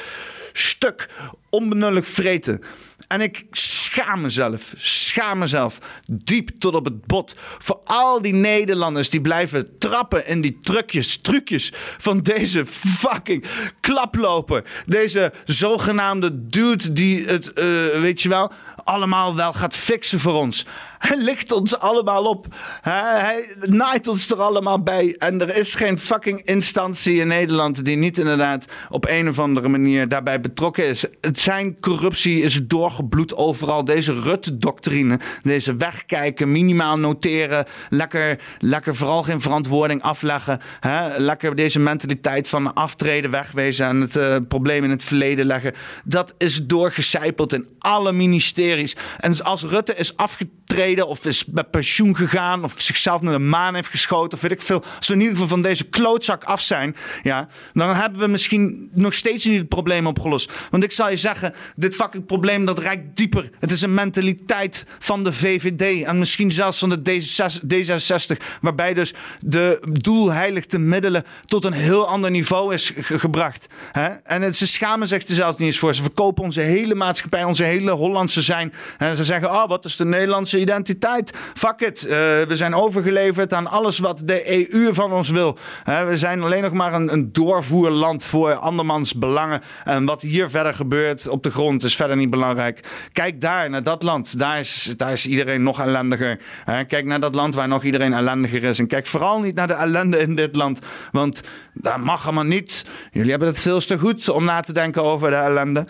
Stuk 0.53 1.09
onbenullig 1.49 2.07
vreten. 2.07 2.63
En 3.07 3.21
ik 3.21 3.45
schaam 3.51 4.21
mezelf, 4.21 4.73
schaam 4.77 5.37
mezelf 5.37 5.77
diep 6.05 6.49
tot 6.49 6.73
op 6.75 6.85
het 6.85 7.05
bot 7.05 7.35
voor 7.37 7.79
al 7.83 8.21
die 8.21 8.33
Nederlanders 8.33 9.09
die 9.09 9.21
blijven 9.21 9.77
trappen 9.77 10.27
in 10.27 10.41
die 10.41 10.57
trucjes, 10.57 11.17
trucjes 11.17 11.71
van 11.97 12.19
deze 12.19 12.65
fucking 12.65 13.45
klaploper. 13.79 14.63
Deze 14.85 15.33
zogenaamde 15.45 16.47
dude 16.47 16.93
die 16.93 17.25
het, 17.25 17.51
uh, 17.55 17.63
weet 18.01 18.21
je 18.21 18.29
wel, 18.29 18.51
allemaal 18.83 19.35
wel 19.35 19.53
gaat 19.53 19.75
fixen 19.75 20.19
voor 20.19 20.33
ons. 20.33 20.65
Hij 20.97 21.17
ligt 21.17 21.51
ons 21.51 21.79
allemaal 21.79 22.23
op. 22.25 22.45
Hij 22.81 23.55
naait 23.59 24.07
ons 24.07 24.31
er 24.31 24.41
allemaal 24.41 24.83
bij. 24.83 25.15
En 25.17 25.41
er 25.41 25.57
is 25.57 25.75
geen 25.75 25.99
fucking 25.99 26.41
instantie 26.45 27.19
in 27.19 27.27
Nederland 27.27 27.85
die 27.85 27.97
niet 27.97 28.17
inderdaad 28.17 28.65
op 28.89 29.05
een 29.07 29.29
of 29.29 29.39
andere 29.39 29.67
manier 29.67 30.07
daarbij 30.07 30.41
betrokken 30.41 30.85
is. 30.85 31.05
Zijn 31.33 31.79
corruptie 31.79 32.41
is 32.41 32.59
doorgebloed 32.67 33.35
overal. 33.35 33.85
Deze 33.85 34.13
Rutte-doctrine, 34.13 35.19
deze 35.41 35.75
wegkijken, 35.75 36.51
minimaal 36.51 36.97
noteren, 36.97 37.65
lekker, 37.89 38.39
lekker 38.59 38.95
vooral 38.95 39.23
geen 39.23 39.41
verantwoording 39.41 40.01
afleggen. 40.01 40.59
Hè? 40.79 41.17
Lekker 41.17 41.55
deze 41.55 41.79
mentaliteit 41.79 42.49
van 42.49 42.73
aftreden, 42.73 43.31
wegwezen 43.31 43.87
en 43.87 44.01
het 44.01 44.15
uh, 44.15 44.35
probleem 44.47 44.83
in 44.83 44.89
het 44.89 45.03
verleden 45.03 45.45
leggen. 45.45 45.73
Dat 46.03 46.33
is 46.37 46.65
doorgecijpeld 46.65 47.53
in 47.53 47.67
alle 47.79 48.11
ministeries. 48.11 48.95
En 49.19 49.43
als 49.43 49.63
Rutte 49.63 49.95
is 49.95 50.17
afgetreden 50.17 50.86
of 50.95 51.25
is 51.25 51.45
met 51.45 51.71
pensioen 51.71 52.15
gegaan 52.15 52.63
of 52.63 52.73
zichzelf 52.77 53.21
naar 53.21 53.33
de 53.33 53.39
maan 53.39 53.75
heeft 53.75 53.89
geschoten 53.89 54.37
of 54.37 54.41
weet 54.41 54.51
ik 54.51 54.61
veel. 54.61 54.83
Als 54.97 55.07
we 55.07 55.13
in 55.13 55.19
ieder 55.19 55.33
geval 55.33 55.49
van 55.49 55.61
deze 55.61 55.83
klootzak 55.83 56.43
af 56.43 56.61
zijn, 56.61 56.95
ja, 57.23 57.47
dan 57.73 57.95
hebben 57.95 58.19
we 58.19 58.27
misschien 58.27 58.89
nog 58.93 59.13
steeds 59.13 59.45
niet 59.45 59.57
het 59.57 59.69
probleem 59.69 60.07
opgelost. 60.07 60.51
Want 60.69 60.83
ik 60.83 60.91
zal 60.91 61.09
je 61.09 61.15
zeggen, 61.15 61.53
dit 61.75 61.95
fucking 61.95 62.25
probleem 62.25 62.65
dat 62.65 62.79
reikt 62.79 63.17
dieper. 63.17 63.49
Het 63.59 63.71
is 63.71 63.81
een 63.81 63.93
mentaliteit 63.93 64.85
van 64.99 65.23
de 65.23 65.33
VVD 65.33 66.03
en 66.03 66.19
misschien 66.19 66.51
zelfs 66.51 66.79
van 66.79 66.89
de 66.89 67.21
D66, 67.21 68.45
waarbij 68.61 68.93
dus 68.93 69.13
de 69.39 69.79
doelheiligde 69.91 70.79
middelen 70.79 71.23
tot 71.45 71.65
een 71.65 71.73
heel 71.73 72.07
ander 72.07 72.31
niveau 72.31 72.73
is 72.73 72.91
gebracht. 72.95 73.67
Hè? 73.91 74.07
En 74.07 74.41
het, 74.41 74.57
ze 74.57 74.67
schamen 74.67 75.07
zich 75.07 75.27
er 75.27 75.35
zelfs 75.35 75.57
niet 75.57 75.67
eens 75.67 75.79
voor. 75.79 75.95
Ze 75.95 76.01
verkopen 76.01 76.43
onze 76.43 76.61
hele 76.61 76.95
maatschappij, 76.95 77.43
onze 77.43 77.63
hele 77.63 77.91
Hollandse 77.91 78.41
zijn. 78.41 78.73
En 78.97 79.15
ze 79.15 79.23
zeggen, 79.23 79.51
oh, 79.51 79.67
wat 79.67 79.85
is 79.85 79.95
de 79.95 80.05
Nederlandse 80.05 80.59
identiteit? 80.59 80.76
Identiteit. 80.77 81.37
Fuck 81.53 81.81
it. 81.81 82.03
Uh, 82.03 82.11
we 82.47 82.55
zijn 82.55 82.75
overgeleverd 82.75 83.53
aan 83.53 83.67
alles 83.67 83.99
wat 83.99 84.21
de 84.25 84.71
EU 84.71 84.93
van 84.93 85.11
ons 85.11 85.29
wil. 85.29 85.57
We 85.85 86.17
zijn 86.17 86.41
alleen 86.41 86.63
nog 86.63 86.73
maar 86.73 86.93
een, 86.93 87.13
een, 87.13 87.31
doorvoerland 87.31 88.23
voor 88.23 88.53
andermans 88.53 89.13
belangen. 89.13 89.61
En 89.83 90.05
wat 90.05 90.21
hier 90.21 90.49
verder 90.49 90.73
gebeurt 90.73 91.29
op 91.29 91.43
de 91.43 91.51
grond 91.51 91.83
is 91.83 91.95
verder 91.95 92.15
niet 92.15 92.29
belangrijk. 92.29 92.79
Kijk 93.11 93.41
daar, 93.41 93.69
naar 93.69 93.83
dat 93.83 94.03
land. 94.03 94.39
Daar 94.39 94.59
is, 94.59 94.93
daar 94.97 95.11
is 95.11 95.27
iedereen 95.27 95.63
nog 95.63 95.79
ellendiger. 95.81 96.39
Kijk 96.65 97.05
naar 97.05 97.19
dat 97.19 97.35
land 97.35 97.55
waar 97.55 97.67
nog 97.67 97.83
iedereen 97.83 98.13
ellendiger 98.13 98.63
is. 98.63 98.79
En 98.79 98.87
kijk 98.87 99.05
vooral 99.05 99.39
niet 99.39 99.55
naar 99.55 99.67
de 99.67 99.73
ellende 99.73 100.17
in 100.17 100.35
dit 100.35 100.55
land. 100.55 100.79
Want 101.11 101.43
daar 101.73 101.99
mag 101.99 102.25
allemaal 102.25 102.43
niet. 102.43 102.85
Jullie 103.11 103.29
hebben 103.29 103.47
het 103.47 103.59
veel 103.59 103.79
te 103.79 103.99
goed 103.99 104.29
om 104.29 104.43
na 104.43 104.59
te 104.59 104.73
denken 104.73 105.03
over 105.03 105.29
de 105.29 105.35
ellende. 105.35 105.85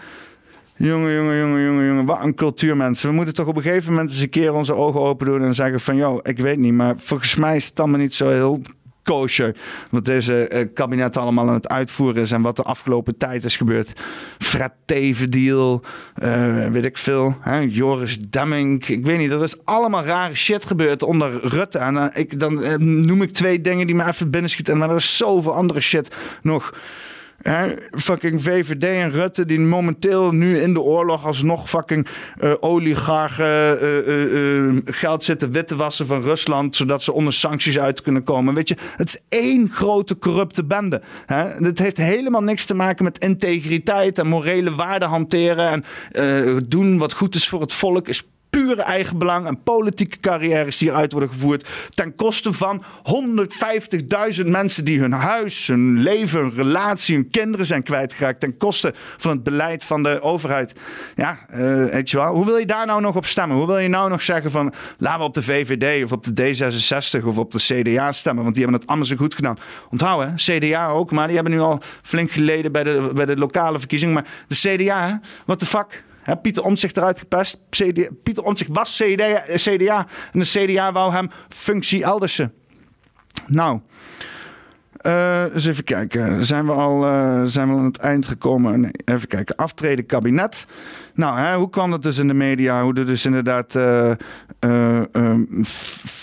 Jongen, 0.77 1.13
jongen, 1.13 1.37
jongen, 1.37 1.61
jongen, 1.61 1.85
jongen. 1.85 2.05
Wat 2.05 2.23
een 2.23 2.35
cultuurmensen. 2.35 3.09
We 3.09 3.15
moeten 3.15 3.33
toch 3.33 3.47
op 3.47 3.55
een 3.55 3.61
gegeven 3.61 3.91
moment 3.91 4.09
eens 4.09 4.19
een 4.19 4.29
keer 4.29 4.53
onze 4.53 4.75
ogen 4.75 5.01
open 5.01 5.25
doen 5.25 5.41
en 5.41 5.55
zeggen 5.55 5.79
van... 5.79 5.95
joh, 5.95 6.19
ik 6.21 6.39
weet 6.39 6.57
niet, 6.57 6.73
maar 6.73 6.93
volgens 6.97 7.35
mij 7.35 7.55
is 7.55 7.65
het 7.67 7.79
allemaal 7.79 7.99
niet 7.99 8.15
zo 8.15 8.29
heel 8.29 8.61
koosje. 9.03 9.55
Wat 9.89 10.05
deze 10.05 10.49
uh, 10.53 10.67
kabinet 10.73 11.17
allemaal 11.17 11.47
aan 11.47 11.53
het 11.53 11.67
uitvoeren 11.67 12.21
is 12.21 12.31
en 12.31 12.41
wat 12.41 12.55
de 12.55 12.63
afgelopen 12.63 13.17
tijd 13.17 13.43
is 13.43 13.55
gebeurd. 13.55 13.93
Fred 14.37 14.71
Teven 14.85 15.29
deal, 15.29 15.83
uh, 16.23 16.67
weet 16.67 16.85
ik 16.85 16.97
veel. 16.97 17.35
Hè? 17.39 17.57
Joris 17.57 18.19
Demming, 18.19 18.87
ik 18.87 19.05
weet 19.05 19.17
niet. 19.17 19.31
Er 19.31 19.43
is 19.43 19.65
allemaal 19.65 20.03
rare 20.03 20.35
shit 20.35 20.65
gebeurd 20.65 21.03
onder 21.03 21.47
Rutte. 21.47 21.77
En 21.77 21.95
uh, 21.95 22.05
ik, 22.13 22.39
dan 22.39 22.53
noem 23.05 23.21
ik 23.21 23.33
twee 23.33 23.61
dingen 23.61 23.85
die 23.85 23.95
me 23.95 24.05
even 24.05 24.31
binnenschieten. 24.31 24.77
Maar 24.77 24.89
er 24.89 24.95
is 24.95 25.17
zoveel 25.17 25.53
andere 25.53 25.81
shit 25.81 26.15
nog 26.41 26.73
fucking 27.91 28.43
VVD 28.43 28.83
en 28.83 29.11
Rutte 29.11 29.45
die 29.45 29.59
momenteel 29.59 30.31
nu 30.31 30.59
in 30.59 30.73
de 30.73 30.81
oorlog 30.81 31.25
alsnog 31.25 31.69
fucking 31.69 32.07
uh, 32.41 32.53
oligarchen 32.59 33.83
uh, 33.83 34.73
uh, 34.73 34.81
geld 34.85 35.23
zitten 35.23 35.51
witten 35.51 35.77
wassen 35.77 36.05
van 36.05 36.21
Rusland 36.21 36.75
zodat 36.75 37.03
ze 37.03 37.11
onder 37.11 37.33
sancties 37.33 37.79
uit 37.79 38.01
kunnen 38.01 38.23
komen. 38.23 38.53
Weet 38.53 38.67
je, 38.67 38.77
het 38.95 39.07
is 39.07 39.39
één 39.39 39.69
grote 39.71 40.17
corrupte 40.17 40.63
bende. 40.63 41.01
Hè? 41.25 41.65
Het 41.65 41.79
heeft 41.79 41.97
helemaal 41.97 42.43
niks 42.43 42.65
te 42.65 42.73
maken 42.73 43.03
met 43.03 43.17
integriteit 43.17 44.17
en 44.17 44.27
morele 44.27 44.75
waarden 44.75 45.07
hanteren 45.07 45.69
en 45.69 45.83
doen 46.67 46.97
wat 46.97 47.13
goed 47.13 47.35
is 47.35 47.47
voor 47.47 47.61
het 47.61 47.73
volk 47.73 48.07
is 48.07 48.23
pure 48.49 48.81
eigenbelang 48.81 49.47
en 49.47 49.63
politieke 49.63 50.19
carrières 50.19 50.77
die 50.77 50.89
eruit 50.89 51.11
worden 51.11 51.29
gevoerd. 51.29 51.69
Ten 51.89 52.15
koste 52.15 52.53
van 52.53 52.83
150.000 54.39 54.45
mensen 54.45 54.85
die 54.85 54.99
hun 54.99 55.11
huis, 55.11 55.67
hun 55.67 55.99
leven, 55.99 56.39
hun 56.39 56.53
relatie, 56.53 57.15
hun 57.15 57.29
kinderen 57.29 57.65
zijn 57.65 57.83
kwijtgeraakt. 57.83 58.39
Ten 58.39 58.57
koste 58.57 58.93
van 58.95 59.31
het 59.31 59.43
beleid 59.43 59.83
van 59.83 60.03
de 60.03 60.21
overheid. 60.21 60.73
Ja, 61.15 61.39
uh, 61.51 61.57
weet 61.85 62.09
je 62.09 62.17
wel. 62.17 62.33
Hoe 62.33 62.45
wil 62.45 62.57
je 62.57 62.65
daar 62.65 62.85
nou 62.85 63.01
nog 63.01 63.15
op 63.15 63.25
stemmen? 63.25 63.57
Hoe 63.57 63.67
wil 63.67 63.77
je 63.77 63.87
nou 63.87 64.09
nog 64.09 64.21
zeggen 64.21 64.51
van 64.51 64.73
laten 64.97 65.19
we 65.19 65.25
op 65.25 65.33
de 65.33 65.43
VVD 65.43 66.03
of 66.03 66.11
op 66.11 66.23
de 66.23 66.55
D66 67.21 67.25
of 67.25 67.37
op 67.37 67.51
de 67.51 67.59
CDA 67.59 68.11
stemmen? 68.11 68.43
Want 68.43 68.55
die 68.55 68.63
hebben 68.63 68.81
het 68.81 68.89
allemaal 68.89 69.07
zo 69.07 69.15
goed 69.15 69.35
gedaan. 69.35 69.57
Onthoud 69.89 70.23
hè, 70.23 70.33
CDA 70.35 70.87
ook, 70.87 71.11
maar 71.11 71.25
die 71.25 71.35
hebben 71.35 71.53
nu 71.53 71.59
al 71.59 71.81
flink 72.01 72.31
geleden 72.31 72.71
bij 72.71 72.83
de, 72.83 73.11
bij 73.13 73.25
de 73.25 73.37
lokale 73.37 73.79
verkiezingen. 73.79 74.13
Maar 74.13 74.27
de 74.47 74.55
CDA, 74.55 75.21
wat 75.45 75.59
de 75.59 75.65
fuck? 75.65 76.03
Pieter 76.35 76.63
Omtzigt 76.63 76.97
eruit 76.97 77.19
gepest. 77.19 77.59
CD, 77.69 78.09
Pieter 78.23 78.43
Omtzigt 78.43 78.69
was 78.73 78.95
CDA, 78.95 79.43
CDA 79.55 80.07
en 80.31 80.39
de 80.39 80.45
CDA 80.45 80.91
wou 80.91 81.11
hem 81.11 81.29
functie 81.49 82.03
eldersen. 82.03 82.53
Nou, 83.47 83.81
uh, 85.07 85.43
eens 85.53 85.65
even 85.65 85.83
kijken. 85.83 86.45
Zijn 86.45 86.65
we 86.65 86.71
al 86.71 87.05
uh, 87.05 87.41
zijn 87.45 87.67
we 87.67 87.73
aan 87.73 87.85
het 87.85 87.97
eind 87.97 88.27
gekomen? 88.27 88.79
Nee, 88.79 88.91
even 89.05 89.27
kijken. 89.27 89.55
Aftreden 89.55 90.05
kabinet. 90.05 90.67
Nou, 91.13 91.39
hè, 91.39 91.55
hoe 91.55 91.69
kwam 91.69 91.91
dat 91.91 92.03
dus 92.03 92.17
in 92.17 92.27
de 92.27 92.33
media? 92.33 92.83
Hoe 92.83 92.93
er 92.93 93.05
dus 93.05 93.25
inderdaad 93.25 93.75
uh, 93.75 95.01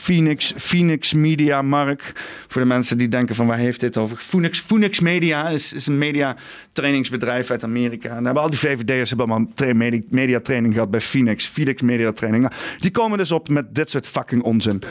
Phoenix, 0.05 0.53
Phoenix 0.57 1.13
Media 1.13 1.63
Mark. 1.63 2.13
Voor 2.49 2.63
de 2.63 2.69
mensen 2.69 2.99
die 2.99 3.09
denken 3.09 3.35
van 3.35 3.47
waar 3.47 3.59
heeft 3.59 3.81
dit 3.81 3.97
over? 3.97 4.17
Phoenix, 4.17 4.61
Phoenix 4.61 5.01
Media 5.01 5.49
is, 5.49 5.73
is 5.73 5.87
een 5.87 5.99
media 5.99 6.37
trainingsbedrijf 6.73 7.51
uit 7.51 7.65
Amerika. 7.65 8.17
En 8.17 8.25
hebben 8.25 8.43
al 8.43 8.51
die 8.51 8.59
VVD'ers 8.59 9.09
hebben 9.09 9.29
allemaal 9.29 9.75
media, 9.75 10.01
media 10.09 10.41
training 10.41 10.75
gehad 10.75 10.91
bij 10.91 11.01
Phoenix. 11.01 11.47
Phoenix 11.47 11.83
Media 11.83 12.13
Training. 12.13 12.43
Nou, 12.43 12.55
die 12.79 12.91
komen 12.91 13.19
dus 13.19 13.31
op 13.31 13.49
met 13.49 13.75
dit 13.75 13.91
soort 13.91 14.07
fucking 14.07 14.43
onzin. 14.43 14.83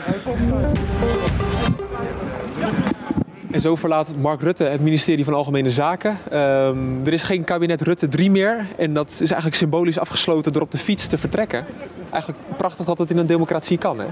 En 3.54 3.60
zo 3.60 3.76
verlaat 3.76 4.16
Mark 4.16 4.40
Rutte 4.40 4.64
het 4.64 4.80
ministerie 4.80 5.24
van 5.24 5.34
Algemene 5.34 5.70
Zaken. 5.70 6.18
Um, 6.32 7.06
er 7.06 7.12
is 7.12 7.22
geen 7.22 7.44
kabinet 7.44 7.80
Rutte 7.80 8.08
3 8.08 8.30
meer. 8.30 8.66
En 8.78 8.94
dat 8.94 9.10
is 9.10 9.18
eigenlijk 9.18 9.54
symbolisch 9.54 9.98
afgesloten 9.98 10.52
door 10.52 10.62
op 10.62 10.70
de 10.70 10.78
fiets 10.78 11.06
te 11.06 11.18
vertrekken. 11.18 11.66
Eigenlijk 12.10 12.42
prachtig 12.56 12.84
dat 12.84 12.98
het 12.98 13.10
in 13.10 13.18
een 13.18 13.26
democratie 13.26 13.78
kan, 13.78 13.98
hè? 13.98 14.06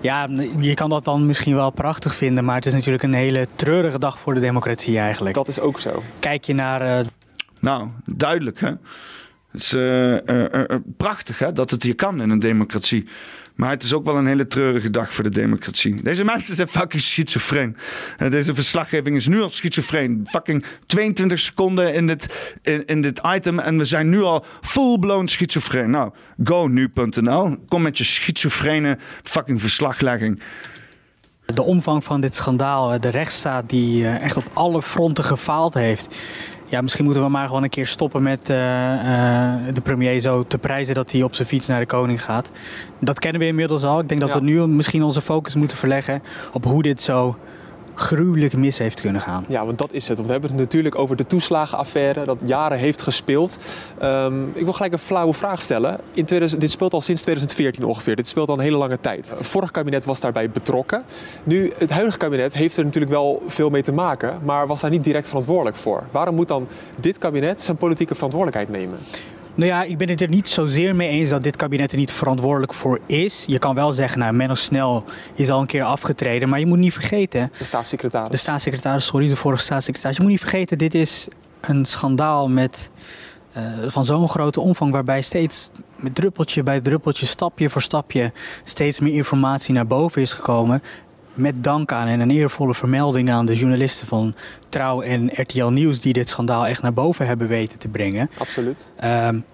Ja, 0.00 0.28
je 0.58 0.74
kan 0.74 0.90
dat 0.90 1.04
dan 1.04 1.26
misschien 1.26 1.54
wel 1.54 1.70
prachtig 1.70 2.14
vinden, 2.14 2.44
maar 2.44 2.54
het 2.54 2.66
is 2.66 2.72
natuurlijk 2.72 3.02
een 3.02 3.14
hele 3.14 3.46
treurige 3.54 3.98
dag 3.98 4.18
voor 4.18 4.34
de 4.34 4.40
democratie 4.40 4.98
eigenlijk. 4.98 5.34
Dat 5.34 5.48
is 5.48 5.60
ook 5.60 5.80
zo. 5.80 6.02
Kijk 6.18 6.44
je 6.44 6.54
naar. 6.54 6.98
Uh... 6.98 7.04
Nou, 7.60 7.88
duidelijk 8.04 8.60
hè. 8.60 8.72
Het 9.50 9.62
is 9.62 9.76
prachtig 10.96 11.38
hè, 11.38 11.52
dat 11.52 11.70
het 11.70 11.82
hier 11.82 11.94
kan 11.94 12.20
in 12.22 12.30
een 12.30 12.38
democratie. 12.38 13.06
Maar 13.56 13.70
het 13.70 13.82
is 13.82 13.92
ook 13.92 14.04
wel 14.04 14.16
een 14.16 14.26
hele 14.26 14.46
treurige 14.46 14.90
dag 14.90 15.14
voor 15.14 15.24
de 15.24 15.30
democratie. 15.30 16.02
Deze 16.02 16.24
mensen 16.24 16.54
zijn 16.54 16.68
fucking 16.68 17.02
schizofreen. 17.02 17.76
Deze 18.28 18.54
verslaggeving 18.54 19.16
is 19.16 19.26
nu 19.26 19.40
al 19.42 19.48
schizofreen. 19.48 20.26
Fucking 20.30 20.64
22 20.86 21.40
seconden 21.40 21.94
in 21.94 22.06
dit, 22.06 22.54
in, 22.62 22.86
in 22.86 23.02
dit 23.02 23.20
item 23.34 23.58
en 23.58 23.78
we 23.78 23.84
zijn 23.84 24.08
nu 24.08 24.22
al 24.22 24.44
full-blown 24.60 25.26
schizofreen. 25.26 25.90
Nou, 25.90 26.10
go 26.44 26.66
nu.nl. 26.66 27.56
Kom 27.68 27.82
met 27.82 27.98
je 27.98 28.04
schizofrene 28.04 28.98
fucking 29.22 29.60
verslaglegging. 29.60 30.40
De 31.46 31.62
omvang 31.62 32.04
van 32.04 32.20
dit 32.20 32.34
schandaal, 32.34 33.00
de 33.00 33.08
rechtsstaat 33.08 33.68
die 33.68 34.06
eh, 34.06 34.22
echt 34.22 34.36
op 34.36 34.50
alle 34.52 34.82
fronten 34.82 35.24
gefaald 35.24 35.74
heeft. 35.74 36.14
Ja, 36.68 36.80
misschien 36.80 37.04
moeten 37.04 37.22
we 37.22 37.28
maar 37.28 37.46
gewoon 37.46 37.62
een 37.62 37.68
keer 37.68 37.86
stoppen 37.86 38.22
met 38.22 38.50
uh, 38.50 38.56
uh, 38.56 39.54
de 39.72 39.80
premier 39.82 40.20
zo 40.20 40.42
te 40.42 40.58
prijzen 40.58 40.94
dat 40.94 41.12
hij 41.12 41.22
op 41.22 41.34
zijn 41.34 41.48
fiets 41.48 41.66
naar 41.66 41.80
de 41.80 41.86
koning 41.86 42.22
gaat. 42.22 42.50
Dat 43.00 43.18
kennen 43.18 43.40
we 43.40 43.46
inmiddels 43.46 43.84
al. 43.84 44.00
Ik 44.00 44.08
denk 44.08 44.20
dat 44.20 44.34
we 44.34 44.40
nu 44.40 44.66
misschien 44.66 45.02
onze 45.02 45.20
focus 45.20 45.54
moeten 45.54 45.76
verleggen 45.76 46.22
op 46.52 46.64
hoe 46.64 46.82
dit 46.82 47.02
zo 47.02 47.36
gruwelijk 47.96 48.56
mis 48.56 48.78
heeft 48.78 49.00
kunnen 49.00 49.20
gaan. 49.20 49.44
Ja, 49.48 49.66
want 49.66 49.78
dat 49.78 49.92
is 49.92 50.08
het. 50.08 50.24
we 50.24 50.30
hebben 50.30 50.50
het 50.50 50.58
natuurlijk 50.58 50.98
over 50.98 51.16
de 51.16 51.26
toeslagenaffaire 51.26 52.24
dat 52.24 52.40
jaren 52.44 52.78
heeft 52.78 53.02
gespeeld. 53.02 53.58
Um, 54.02 54.50
ik 54.54 54.64
wil 54.64 54.72
gelijk 54.72 54.92
een 54.92 54.98
flauwe 54.98 55.32
vraag 55.32 55.62
stellen. 55.62 56.00
In 56.12 56.24
2000, 56.24 56.60
dit 56.60 56.70
speelt 56.70 56.92
al 56.92 57.00
sinds 57.00 57.22
2014 57.22 57.84
ongeveer. 57.84 58.16
Dit 58.16 58.26
speelt 58.26 58.48
al 58.48 58.54
een 58.54 58.60
hele 58.60 58.76
lange 58.76 59.00
tijd. 59.00 59.30
Het 59.36 59.46
vorige 59.46 59.72
kabinet 59.72 60.04
was 60.04 60.20
daarbij 60.20 60.50
betrokken. 60.50 61.04
Nu, 61.44 61.72
het 61.78 61.90
huidige 61.90 62.18
kabinet 62.18 62.54
heeft 62.54 62.76
er 62.76 62.84
natuurlijk 62.84 63.12
wel 63.12 63.42
veel 63.46 63.70
mee 63.70 63.82
te 63.82 63.92
maken, 63.92 64.38
maar 64.42 64.66
was 64.66 64.80
daar 64.80 64.90
niet 64.90 65.04
direct 65.04 65.28
verantwoordelijk 65.28 65.76
voor. 65.76 66.06
Waarom 66.10 66.34
moet 66.34 66.48
dan 66.48 66.68
dit 67.00 67.18
kabinet 67.18 67.60
zijn 67.60 67.76
politieke 67.76 68.14
verantwoordelijkheid 68.14 68.78
nemen? 68.78 68.98
Nou 69.56 69.68
ja, 69.68 69.82
ik 69.82 69.98
ben 69.98 70.08
het 70.08 70.20
er 70.20 70.28
niet 70.28 70.48
zozeer 70.48 70.96
mee 70.96 71.08
eens 71.08 71.30
dat 71.30 71.42
dit 71.42 71.56
kabinet 71.56 71.92
er 71.92 71.98
niet 71.98 72.12
verantwoordelijk 72.12 72.74
voor 72.74 73.00
is. 73.06 73.44
Je 73.46 73.58
kan 73.58 73.74
wel 73.74 73.92
zeggen, 73.92 74.18
nou, 74.18 74.32
Menno 74.32 74.54
Snel 74.54 75.04
is 75.34 75.50
al 75.50 75.60
een 75.60 75.66
keer 75.66 75.82
afgetreden. 75.82 76.48
Maar 76.48 76.58
je 76.58 76.66
moet 76.66 76.78
niet 76.78 76.92
vergeten... 76.92 77.52
De 77.58 77.64
staatssecretaris. 77.64 78.30
De 78.30 78.36
staatssecretaris, 78.36 79.06
sorry, 79.06 79.28
de 79.28 79.36
vorige 79.36 79.62
staatssecretaris. 79.62 80.16
Je 80.16 80.22
moet 80.22 80.30
niet 80.30 80.40
vergeten, 80.40 80.78
dit 80.78 80.94
is 80.94 81.28
een 81.60 81.84
schandaal 81.84 82.48
met, 82.48 82.90
uh, 83.56 83.62
van 83.86 84.04
zo'n 84.04 84.28
grote 84.28 84.60
omvang... 84.60 84.92
waarbij 84.92 85.22
steeds 85.22 85.70
met 85.96 86.14
druppeltje 86.14 86.62
bij 86.62 86.80
druppeltje, 86.80 87.26
stapje 87.26 87.70
voor 87.70 87.82
stapje... 87.82 88.32
steeds 88.64 89.00
meer 89.00 89.14
informatie 89.14 89.74
naar 89.74 89.86
boven 89.86 90.22
is 90.22 90.32
gekomen 90.32 90.82
met 91.36 91.64
dank 91.64 91.92
aan 91.92 92.06
en 92.06 92.20
een 92.20 92.30
eervolle 92.30 92.74
vermelding 92.74 93.30
aan 93.30 93.46
de 93.46 93.56
journalisten 93.56 94.06
van 94.06 94.34
Trouw 94.68 95.00
en 95.00 95.30
RTL 95.32 95.66
Nieuws 95.66 96.00
die 96.00 96.12
dit 96.12 96.28
schandaal 96.28 96.66
echt 96.66 96.82
naar 96.82 96.92
boven 96.92 97.26
hebben 97.26 97.48
weten 97.48 97.78
te 97.78 97.88
brengen. 97.88 98.30
Absoluut. 98.38 98.92
Um, 99.04 99.44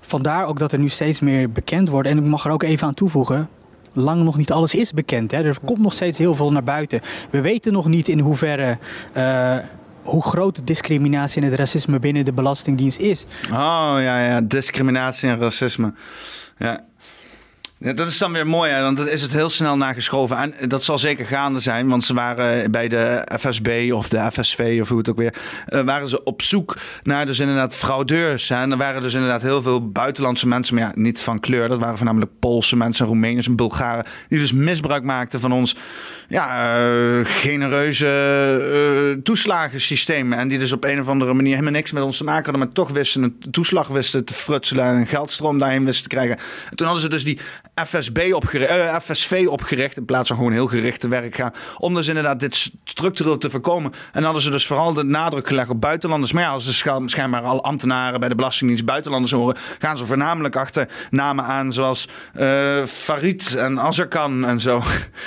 vandaar 0.00 0.46
ook 0.46 0.58
dat 0.58 0.72
er 0.72 0.78
nu 0.78 0.88
steeds 0.88 1.20
meer 1.20 1.50
bekend 1.50 1.88
wordt. 1.88 2.08
En 2.08 2.18
ik 2.18 2.24
mag 2.24 2.44
er 2.44 2.50
ook 2.50 2.62
even 2.62 2.86
aan 2.86 2.94
toevoegen. 2.94 3.48
Lang 3.92 4.22
nog 4.22 4.36
niet 4.36 4.52
alles 4.52 4.74
is 4.74 4.92
bekend. 4.92 5.30
Hè? 5.30 5.42
Er 5.42 5.56
komt 5.64 5.78
nog 5.80 5.92
steeds 5.92 6.18
heel 6.18 6.34
veel 6.34 6.52
naar 6.52 6.62
buiten. 6.62 7.00
We 7.30 7.40
weten 7.40 7.72
nog 7.72 7.86
niet 7.86 8.08
in 8.08 8.18
hoeverre. 8.18 8.78
Uh, 9.16 9.56
hoe 10.02 10.22
groot 10.22 10.56
de 10.56 10.64
discriminatie 10.64 11.42
en 11.42 11.48
het 11.48 11.58
racisme 11.58 11.98
binnen 11.98 12.24
de 12.24 12.32
Belastingdienst 12.32 12.98
is. 12.98 13.26
Oh 13.44 13.96
ja, 13.98 14.24
ja, 14.24 14.40
discriminatie 14.40 15.28
en 15.28 15.38
racisme. 15.38 15.92
Ja, 16.58 16.80
ja, 17.82 17.92
dat 17.92 18.06
is 18.06 18.18
dan 18.18 18.32
weer 18.32 18.46
mooi, 18.46 18.70
hè? 18.70 18.82
want 18.82 18.96
dan 18.96 19.08
is 19.08 19.22
het 19.22 19.32
heel 19.32 19.48
snel 19.48 19.76
nageschoven. 19.76 20.36
En 20.36 20.68
dat 20.68 20.84
zal 20.84 20.98
zeker 20.98 21.26
gaande 21.26 21.60
zijn, 21.60 21.88
want 21.88 22.04
ze 22.04 22.14
waren 22.14 22.70
bij 22.70 22.88
de 22.88 23.28
FSB 23.38 23.90
of 23.94 24.08
de 24.08 24.30
FSV 24.32 24.78
of 24.80 24.88
hoe 24.88 24.98
het 24.98 25.10
ook 25.10 25.16
weer, 25.16 25.34
uh, 25.68 25.80
waren 25.80 26.08
ze 26.08 26.24
op 26.24 26.42
zoek 26.42 26.76
naar 27.02 27.26
dus 27.26 27.38
inderdaad 27.38 27.74
fraudeurs. 27.74 28.50
En 28.50 28.70
er 28.70 28.76
waren 28.76 29.02
dus 29.02 29.14
inderdaad 29.14 29.42
heel 29.42 29.62
veel 29.62 29.90
buitenlandse 29.90 30.48
mensen, 30.48 30.74
maar 30.74 30.84
ja, 30.84 30.92
niet 30.94 31.20
van 31.20 31.40
kleur. 31.40 31.68
Dat 31.68 31.78
waren 31.78 31.96
voornamelijk 31.96 32.30
Poolse 32.38 32.76
mensen, 32.76 33.06
Roemenen 33.06 33.44
en 33.44 33.56
Bulgaren, 33.56 34.04
die 34.28 34.38
dus 34.38 34.52
misbruik 34.52 35.02
maakten 35.02 35.40
van 35.40 35.52
ons 35.52 35.76
ja, 36.28 36.78
uh, 36.86 37.24
genereuze 37.24 38.06
uh, 39.16 39.22
toeslagensysteem. 39.22 40.32
En 40.32 40.48
die 40.48 40.58
dus 40.58 40.72
op 40.72 40.84
een 40.84 41.00
of 41.00 41.08
andere 41.08 41.34
manier 41.34 41.52
helemaal 41.52 41.72
niks 41.72 41.92
met 41.92 42.02
ons 42.02 42.16
te 42.16 42.24
maken 42.24 42.44
hadden, 42.44 42.62
maar 42.62 42.74
toch 42.74 42.90
wisten 42.90 43.22
een 43.22 43.38
toeslag 43.50 43.88
wisten 43.88 44.24
te 44.24 44.34
frutselen 44.34 44.84
en 44.84 44.96
een 44.96 45.06
geldstroom 45.06 45.58
daarheen 45.58 45.84
wisten 45.84 46.08
te 46.08 46.16
krijgen. 46.16 46.36
En 46.70 46.76
toen 46.76 46.86
hadden 46.86 47.04
ze 47.04 47.10
dus 47.10 47.24
die 47.24 47.38
FSB 47.74 48.30
opgericht, 48.32 48.70
uh, 48.70 48.96
FSV 48.98 49.46
opgericht, 49.48 49.96
in 49.96 50.04
plaats 50.04 50.28
van 50.28 50.36
gewoon 50.36 50.52
heel 50.52 50.66
gericht 50.66 51.00
te 51.00 51.08
werk 51.08 51.34
gaan, 51.34 51.52
om 51.78 51.94
dus 51.94 52.08
inderdaad 52.08 52.40
dit 52.40 52.70
structureel 52.84 53.38
te 53.38 53.50
voorkomen. 53.50 53.92
En 54.12 54.22
hadden 54.22 54.42
ze 54.42 54.50
dus 54.50 54.66
vooral 54.66 54.94
de 54.94 55.02
nadruk 55.02 55.46
gelegd 55.46 55.68
op 55.68 55.80
buitenlanders. 55.80 56.32
Maar 56.32 56.42
ja, 56.42 56.50
als 56.50 56.64
ze 56.64 57.02
schijnbaar 57.06 57.42
al 57.42 57.64
ambtenaren 57.64 58.20
bij 58.20 58.28
de 58.28 58.34
Belastingdienst 58.34 58.84
buitenlanders 58.84 59.32
horen, 59.32 59.56
gaan 59.78 59.96
ze 59.96 60.06
voornamelijk 60.06 60.56
achter 60.56 60.88
namen 61.10 61.44
aan 61.44 61.72
zoals 61.72 62.08
uh, 62.36 62.84
Farid 62.84 63.54
en 63.54 63.80
Azarkan 63.80 64.46
en 64.46 64.60
zo. 64.60 64.82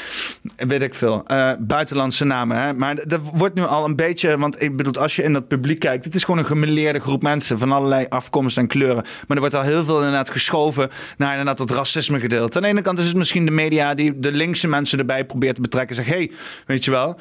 Weet 0.58 0.82
ik 0.82 0.94
veel. 0.94 1.24
Uh, 1.28 1.52
buitenlandse 1.60 2.26
namen. 2.26 2.62
Hè? 2.62 2.74
Maar 2.74 2.98
er 2.98 3.20
wordt 3.20 3.56
nu 3.56 3.66
al 3.66 3.86
een 3.86 3.96
beetje, 3.96 4.38
want 4.38 4.62
ik 4.62 4.76
bedoel, 4.76 4.94
als 4.94 5.16
je 5.16 5.24
in 5.24 5.34
dat 5.34 5.48
publiek 5.48 5.80
kijkt, 5.80 6.06
het 6.06 6.16
is 6.16 6.24
gewoon 6.24 6.40
een 6.40 6.46
gemeleerde 6.46 7.00
groep 7.00 7.22
mensen 7.22 7.58
van 7.58 7.72
allerlei 7.72 8.06
afkomsten 8.10 8.62
en 8.62 8.68
kleuren. 8.68 9.04
Maar 9.04 9.38
er 9.38 9.40
wordt 9.40 9.56
al 9.56 9.62
heel 9.62 9.84
veel 9.84 9.98
inderdaad 9.98 10.30
geschoven 10.30 10.90
naar 11.18 11.32
inderdaad 11.32 11.58
dat 11.58 11.72
racisme 11.72 12.20
gedeelte. 12.20 12.35
Aan 12.42 12.62
de 12.62 12.68
ene 12.68 12.82
kant 12.82 13.00
is 13.00 13.08
het 13.08 13.16
misschien 13.16 13.46
de 13.46 13.52
media 13.52 13.94
die 13.94 14.20
de 14.20 14.32
linkse 14.32 14.68
mensen 14.68 15.00
erbij 15.00 15.26
probeert 15.26 15.56
te 15.56 15.62
betrekken. 15.62 15.96
Zeg, 15.96 16.06
hey, 16.06 16.32
weet 16.66 16.86
je 16.86 16.92
wel, 16.92 17.18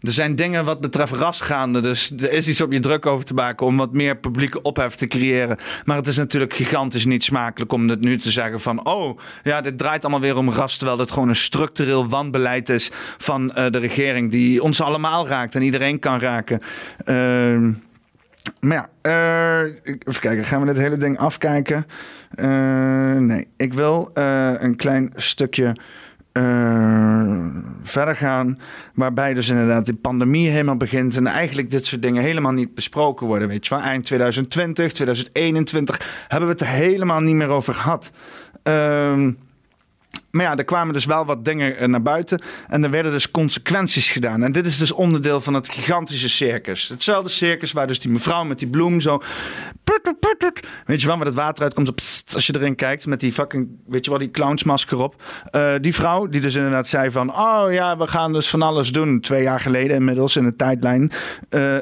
er 0.00 0.12
zijn 0.12 0.34
dingen 0.34 0.64
wat 0.64 0.80
betreft 0.80 1.12
ras 1.12 1.40
gaande. 1.40 1.80
Dus 1.80 2.10
er 2.10 2.32
is 2.32 2.48
iets 2.48 2.60
op 2.60 2.72
je 2.72 2.80
druk 2.80 3.06
over 3.06 3.24
te 3.24 3.34
maken 3.34 3.66
om 3.66 3.76
wat 3.76 3.92
meer 3.92 4.16
publieke 4.16 4.62
ophef 4.62 4.94
te 4.94 5.06
creëren. 5.06 5.58
Maar 5.84 5.96
het 5.96 6.06
is 6.06 6.16
natuurlijk 6.16 6.54
gigantisch 6.54 7.04
niet 7.04 7.24
smakelijk 7.24 7.72
om 7.72 7.88
het 7.88 8.00
nu 8.00 8.18
te 8.18 8.30
zeggen 8.30 8.60
van... 8.60 8.86
oh, 8.86 9.18
ja, 9.44 9.60
dit 9.60 9.78
draait 9.78 10.02
allemaal 10.02 10.20
weer 10.20 10.36
om 10.36 10.50
ras... 10.50 10.76
terwijl 10.76 10.98
dit 10.98 11.10
gewoon 11.10 11.28
een 11.28 11.36
structureel 11.36 12.08
wanbeleid 12.08 12.68
is 12.68 12.90
van 13.18 13.52
uh, 13.56 13.66
de 13.70 13.78
regering... 13.78 14.30
die 14.30 14.62
ons 14.62 14.80
allemaal 14.80 15.28
raakt 15.28 15.54
en 15.54 15.62
iedereen 15.62 15.98
kan 15.98 16.18
raken. 16.18 16.60
Uh, 17.06 17.74
maar 18.60 18.88
ja, 19.02 19.62
uh, 19.62 19.74
even 19.84 20.20
kijken. 20.20 20.44
Gaan 20.44 20.60
we 20.60 20.66
dit 20.66 20.82
hele 20.82 20.96
ding 20.96 21.18
afkijken? 21.18 21.86
Uh, 22.34 23.14
nee, 23.14 23.48
ik 23.56 23.74
wil 23.74 24.10
uh, 24.14 24.52
een 24.58 24.76
klein 24.76 25.12
stukje 25.16 25.72
verder 27.82 28.16
gaan. 28.16 28.58
Waarbij 28.94 29.34
dus 29.34 29.48
inderdaad 29.48 29.84
die 29.84 29.94
pandemie 29.94 30.50
helemaal 30.50 30.76
begint. 30.76 31.16
En 31.16 31.26
eigenlijk 31.26 31.70
dit 31.70 31.86
soort 31.86 32.02
dingen 32.02 32.22
helemaal 32.22 32.52
niet 32.52 32.74
besproken 32.74 33.26
worden. 33.26 33.48
Weet 33.48 33.66
je 33.66 33.74
wel, 33.74 33.84
eind 33.84 34.04
2020, 34.04 34.92
2021 34.92 36.24
hebben 36.28 36.48
we 36.48 36.54
het 36.54 36.62
er 36.62 36.68
helemaal 36.68 37.20
niet 37.20 37.34
meer 37.34 37.48
over 37.48 37.74
gehad. 37.74 38.10
Uh, 38.64 39.28
maar 40.30 40.44
ja, 40.44 40.56
er 40.56 40.64
kwamen 40.64 40.92
dus 40.92 41.04
wel 41.04 41.24
wat 41.24 41.44
dingen 41.44 41.76
eh, 41.76 41.88
naar 41.88 42.02
buiten. 42.02 42.40
En 42.68 42.84
er 42.84 42.90
werden 42.90 43.12
dus 43.12 43.30
consequenties 43.30 44.10
gedaan. 44.10 44.42
En 44.42 44.52
dit 44.52 44.66
is 44.66 44.78
dus 44.78 44.92
onderdeel 44.92 45.40
van 45.40 45.54
het 45.54 45.68
gigantische 45.68 46.28
circus. 46.28 46.88
Hetzelfde 46.88 47.28
circus 47.28 47.72
waar 47.72 47.86
dus 47.86 47.98
die 47.98 48.10
mevrouw 48.10 48.44
met 48.44 48.58
die 48.58 48.68
bloem 48.68 49.00
zo... 49.00 49.22
Weet 50.86 51.00
je 51.00 51.06
wel, 51.06 51.16
waar 51.16 51.26
het 51.26 51.34
water 51.34 51.62
uitkomt. 51.62 51.94
Pst, 51.94 52.34
als 52.34 52.46
je 52.46 52.54
erin 52.56 52.74
kijkt 52.74 53.06
met 53.06 53.20
die 53.20 53.32
fucking, 53.32 53.68
weet 53.86 54.04
je 54.04 54.10
wel, 54.10 54.20
die 54.20 54.30
clownsmasker 54.30 54.98
op. 54.98 55.22
Uh, 55.52 55.72
die 55.80 55.94
vrouw 55.94 56.26
die 56.26 56.40
dus 56.40 56.54
inderdaad 56.54 56.88
zei 56.88 57.10
van... 57.10 57.30
Oh 57.30 57.66
ja, 57.70 57.96
we 57.96 58.06
gaan 58.06 58.32
dus 58.32 58.48
van 58.48 58.62
alles 58.62 58.92
doen. 58.92 59.20
Twee 59.20 59.42
jaar 59.42 59.60
geleden 59.60 59.96
inmiddels 59.96 60.36
in 60.36 60.44
de 60.44 60.56
tijdlijn. 60.56 61.10
Uh, 61.50 61.76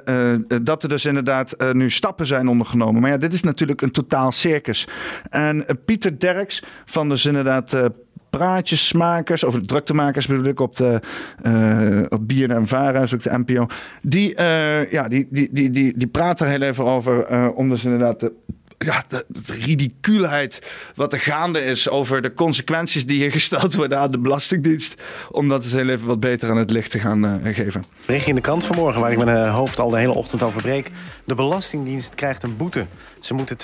dat 0.62 0.82
er 0.82 0.89
dus 0.89 1.05
inderdaad 1.05 1.56
nu 1.73 1.90
stappen 1.90 2.27
zijn 2.27 2.48
ondergenomen. 2.48 3.01
Maar 3.01 3.10
ja, 3.10 3.16
dit 3.16 3.32
is 3.32 3.43
natuurlijk 3.43 3.82
een 3.82 3.90
totaal 3.90 4.32
circus. 4.32 4.89
En 5.31 5.66
Pieter 5.85 6.18
Derks 6.18 6.62
van 6.85 7.09
dus 7.09 7.24
inderdaad 7.24 7.90
praatjesmakers, 8.36 9.44
of 9.44 9.60
druktemakers 9.60 10.26
bedoel 10.26 10.44
ik, 10.44 10.60
op, 10.60 10.76
de, 10.76 11.00
uh, 11.46 12.02
op 12.08 12.28
Bier 12.28 12.50
en 12.50 12.66
Vara, 12.66 13.00
dus 13.00 13.14
ook 13.14 13.22
de 13.22 13.38
NPO. 13.38 13.66
Die, 14.02 14.34
uh, 14.38 14.90
ja, 14.90 15.08
die, 15.08 15.26
die, 15.30 15.48
die, 15.52 15.70
die, 15.70 15.92
die 15.96 16.08
praten 16.08 16.46
er 16.46 16.52
heel 16.52 16.68
even 16.68 16.84
over, 16.84 17.30
uh, 17.30 17.48
om 17.54 17.68
dus 17.68 17.84
inderdaad 17.84 18.20
de 18.20 18.32
ja, 18.78 19.04
de, 19.08 19.24
de 19.28 20.50
wat 20.94 21.12
er 21.12 21.20
gaande 21.20 21.60
is 21.60 21.88
over 21.88 22.22
de 22.22 22.34
consequenties 22.34 23.06
die 23.06 23.18
hier 23.18 23.30
gesteld 23.30 23.74
worden 23.74 23.98
aan 23.98 24.10
de 24.10 24.18
Belastingdienst. 24.18 25.02
Om 25.30 25.48
dat 25.48 25.64
eens 25.64 25.72
heel 25.72 25.88
even 25.88 26.06
wat 26.06 26.20
beter 26.20 26.50
aan 26.50 26.56
het 26.56 26.70
licht 26.70 26.90
te 26.90 26.98
gaan 26.98 27.24
uh, 27.24 27.54
geven. 27.54 27.84
Bericht 28.06 28.26
in 28.26 28.34
de 28.34 28.40
krant 28.40 28.66
vanmorgen, 28.66 29.00
waar 29.00 29.12
ik 29.12 29.24
mijn 29.24 29.46
hoofd 29.46 29.80
al 29.80 29.88
de 29.88 29.98
hele 29.98 30.14
ochtend 30.14 30.42
over 30.42 30.62
breek. 30.62 30.90
De 31.24 31.34
Belastingdienst 31.34 32.14
krijgt 32.14 32.42
een 32.42 32.56
boete. 32.56 32.86
Ze 33.20 33.34
moeten 33.34 33.56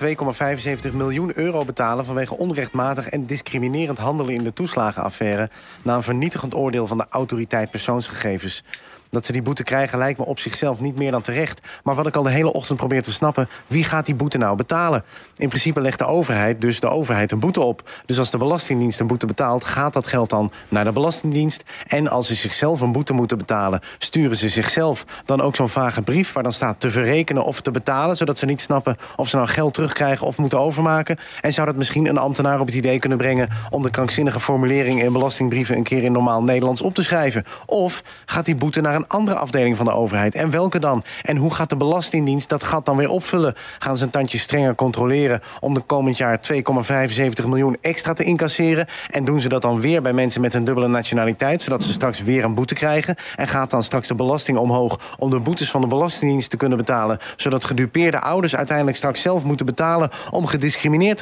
2,75 0.91 0.97
miljoen 0.97 1.33
euro 1.35 1.65
betalen 1.65 2.05
vanwege 2.05 2.37
onrechtmatig 2.37 3.09
en 3.09 3.27
discriminerend 3.27 3.99
handelen 3.99 4.35
in 4.35 4.45
de 4.45 4.53
toeslagenaffaire. 4.53 5.51
Na 5.83 5.97
een 5.97 6.03
vernietigend 6.03 6.55
oordeel 6.55 6.87
van 6.87 6.97
de 6.97 7.07
autoriteit 7.09 7.71
persoonsgegevens. 7.71 8.65
Dat 9.13 9.25
ze 9.25 9.33
die 9.33 9.43
boete 9.43 9.63
krijgen 9.63 9.99
lijkt 9.99 10.19
me 10.19 10.25
op 10.25 10.39
zichzelf 10.39 10.81
niet 10.81 10.97
meer 10.97 11.11
dan 11.11 11.23
terecht. 11.23 11.61
Maar 11.83 11.95
wat 11.95 12.07
ik 12.07 12.17
al 12.17 12.23
de 12.23 12.31
hele 12.31 12.53
ochtend 12.53 12.79
probeer 12.79 13.03
te 13.03 13.13
snappen... 13.13 13.49
wie 13.67 13.85
gaat 13.85 14.07
die 14.07 14.15
boete 14.15 14.39
nou 14.39 14.57
betalen? 14.57 15.05
In 15.37 15.49
principe 15.49 15.81
legt 15.81 15.99
de 15.99 16.05
overheid 16.05 16.61
dus 16.61 16.81
de 16.81 16.89
overheid 16.89 17.33
een 17.33 17.39
boete 17.39 17.61
op. 17.61 17.91
Dus 18.07 18.19
als 18.19 18.31
de 18.31 18.39
Belastingdienst 18.39 19.01
een 19.01 19.07
boete 19.07 19.27
betaalt... 19.27 19.65
gaat 19.65 19.93
dat 19.93 20.07
geld 20.07 20.31
dan 20.31 20.51
naar 20.69 20.85
de 20.85 20.93
Belastingdienst. 20.93 21.63
En 21.87 22.09
als 22.09 22.27
ze 22.27 22.35
zichzelf 22.35 22.81
een 22.81 22.93
boete 22.93 23.13
moeten 23.13 23.39
betalen... 23.39 23.81
sturen 23.99 24.37
ze 24.37 24.49
zichzelf 24.49 25.05
dan 25.25 25.41
ook 25.41 25.57
zo'n 25.57 25.69
vage 25.69 26.03
brief... 26.03 26.33
waar 26.33 26.43
dan 26.43 26.53
staat 26.53 26.81
te 26.81 26.91
verrekenen 26.91 27.45
of 27.45 27.61
te 27.61 27.71
betalen... 27.71 28.17
zodat 28.17 28.39
ze 28.39 28.47
niet 28.47 28.61
snappen 28.61 28.97
of 29.17 29.29
ze 29.29 29.37
nou 29.37 29.49
geld 29.49 29.75
terugkrijgen 29.75 30.27
of 30.27 30.39
moeten 30.39 30.61
overmaken. 30.61 31.19
En 31.41 31.53
zou 31.53 31.67
dat 31.67 31.77
misschien 31.77 32.07
een 32.07 32.19
ambtenaar 32.19 32.61
op 32.61 32.67
het 32.67 32.75
idee 32.75 32.99
kunnen 32.99 33.19
brengen... 33.19 33.49
om 33.71 33.83
de 33.83 33.91
krankzinnige 33.91 34.41
formulering 34.41 35.03
in 35.03 35.13
belastingbrieven... 35.13 35.77
een 35.77 35.83
keer 35.83 36.03
in 36.03 36.13
normaal 36.13 36.43
Nederlands 36.43 36.83
op 36.83 36.95
te 36.95 37.03
schrijven? 37.03 37.45
Of 37.67 38.03
gaat 38.25 38.45
die 38.45 38.57
boete 38.57 38.81
naar 38.81 38.95
een 38.95 39.01
andere 39.09 39.37
afdeling 39.37 39.77
van 39.77 39.85
de 39.85 39.93
overheid? 39.93 40.35
En 40.35 40.51
welke 40.51 40.79
dan? 40.79 41.05
En 41.23 41.37
hoe 41.37 41.55
gaat 41.55 41.69
de 41.69 41.77
Belastingdienst 41.77 42.49
dat 42.49 42.63
gat 42.63 42.85
dan 42.85 42.97
weer 42.97 43.11
opvullen? 43.11 43.55
Gaan 43.79 43.97
ze 43.97 44.05
een 44.05 44.11
tandje 44.11 44.39
strenger 44.39 44.75
controleren... 44.75 45.41
om 45.61 45.75
de 45.75 45.81
komend 45.81 46.17
jaar 46.17 46.41
2,75 46.53 47.47
miljoen 47.47 47.77
extra 47.81 48.13
te 48.13 48.25
incasseren? 48.25 48.87
En 49.11 49.25
doen 49.25 49.41
ze 49.41 49.49
dat 49.49 49.63
dan 49.63 49.81
weer 49.81 50.03
bij 50.03 50.13
mensen 50.13 50.41
met 50.41 50.55
een 50.55 50.65
dubbele 50.65 50.89
nationaliteit... 50.89 51.63
zodat 51.63 51.83
ze 51.83 51.93
straks 51.93 52.23
weer 52.23 52.45
een 52.45 52.55
boete 52.55 52.75
krijgen? 52.75 53.17
En 53.37 53.49
gaat 53.49 53.71
dan 53.71 53.83
straks 53.83 54.09
de 54.09 54.15
belasting 54.15 54.59
omhoog... 54.59 55.17
om 55.19 55.31
de 55.31 55.39
boetes 55.39 55.71
van 55.71 55.81
de 55.81 55.87
Belastingdienst 55.87 56.51
te 56.51 56.57
kunnen 56.57 56.79
betalen... 56.79 57.19
zodat 57.37 57.65
gedupeerde 57.65 58.21
ouders 58.21 58.57
uiteindelijk 58.57 58.97
straks 58.97 59.23
zelf 59.23 59.45
moeten 59.45 59.67
betalen... 59.67 60.11
om 60.31 60.47
gediscrimineerd 60.47 61.17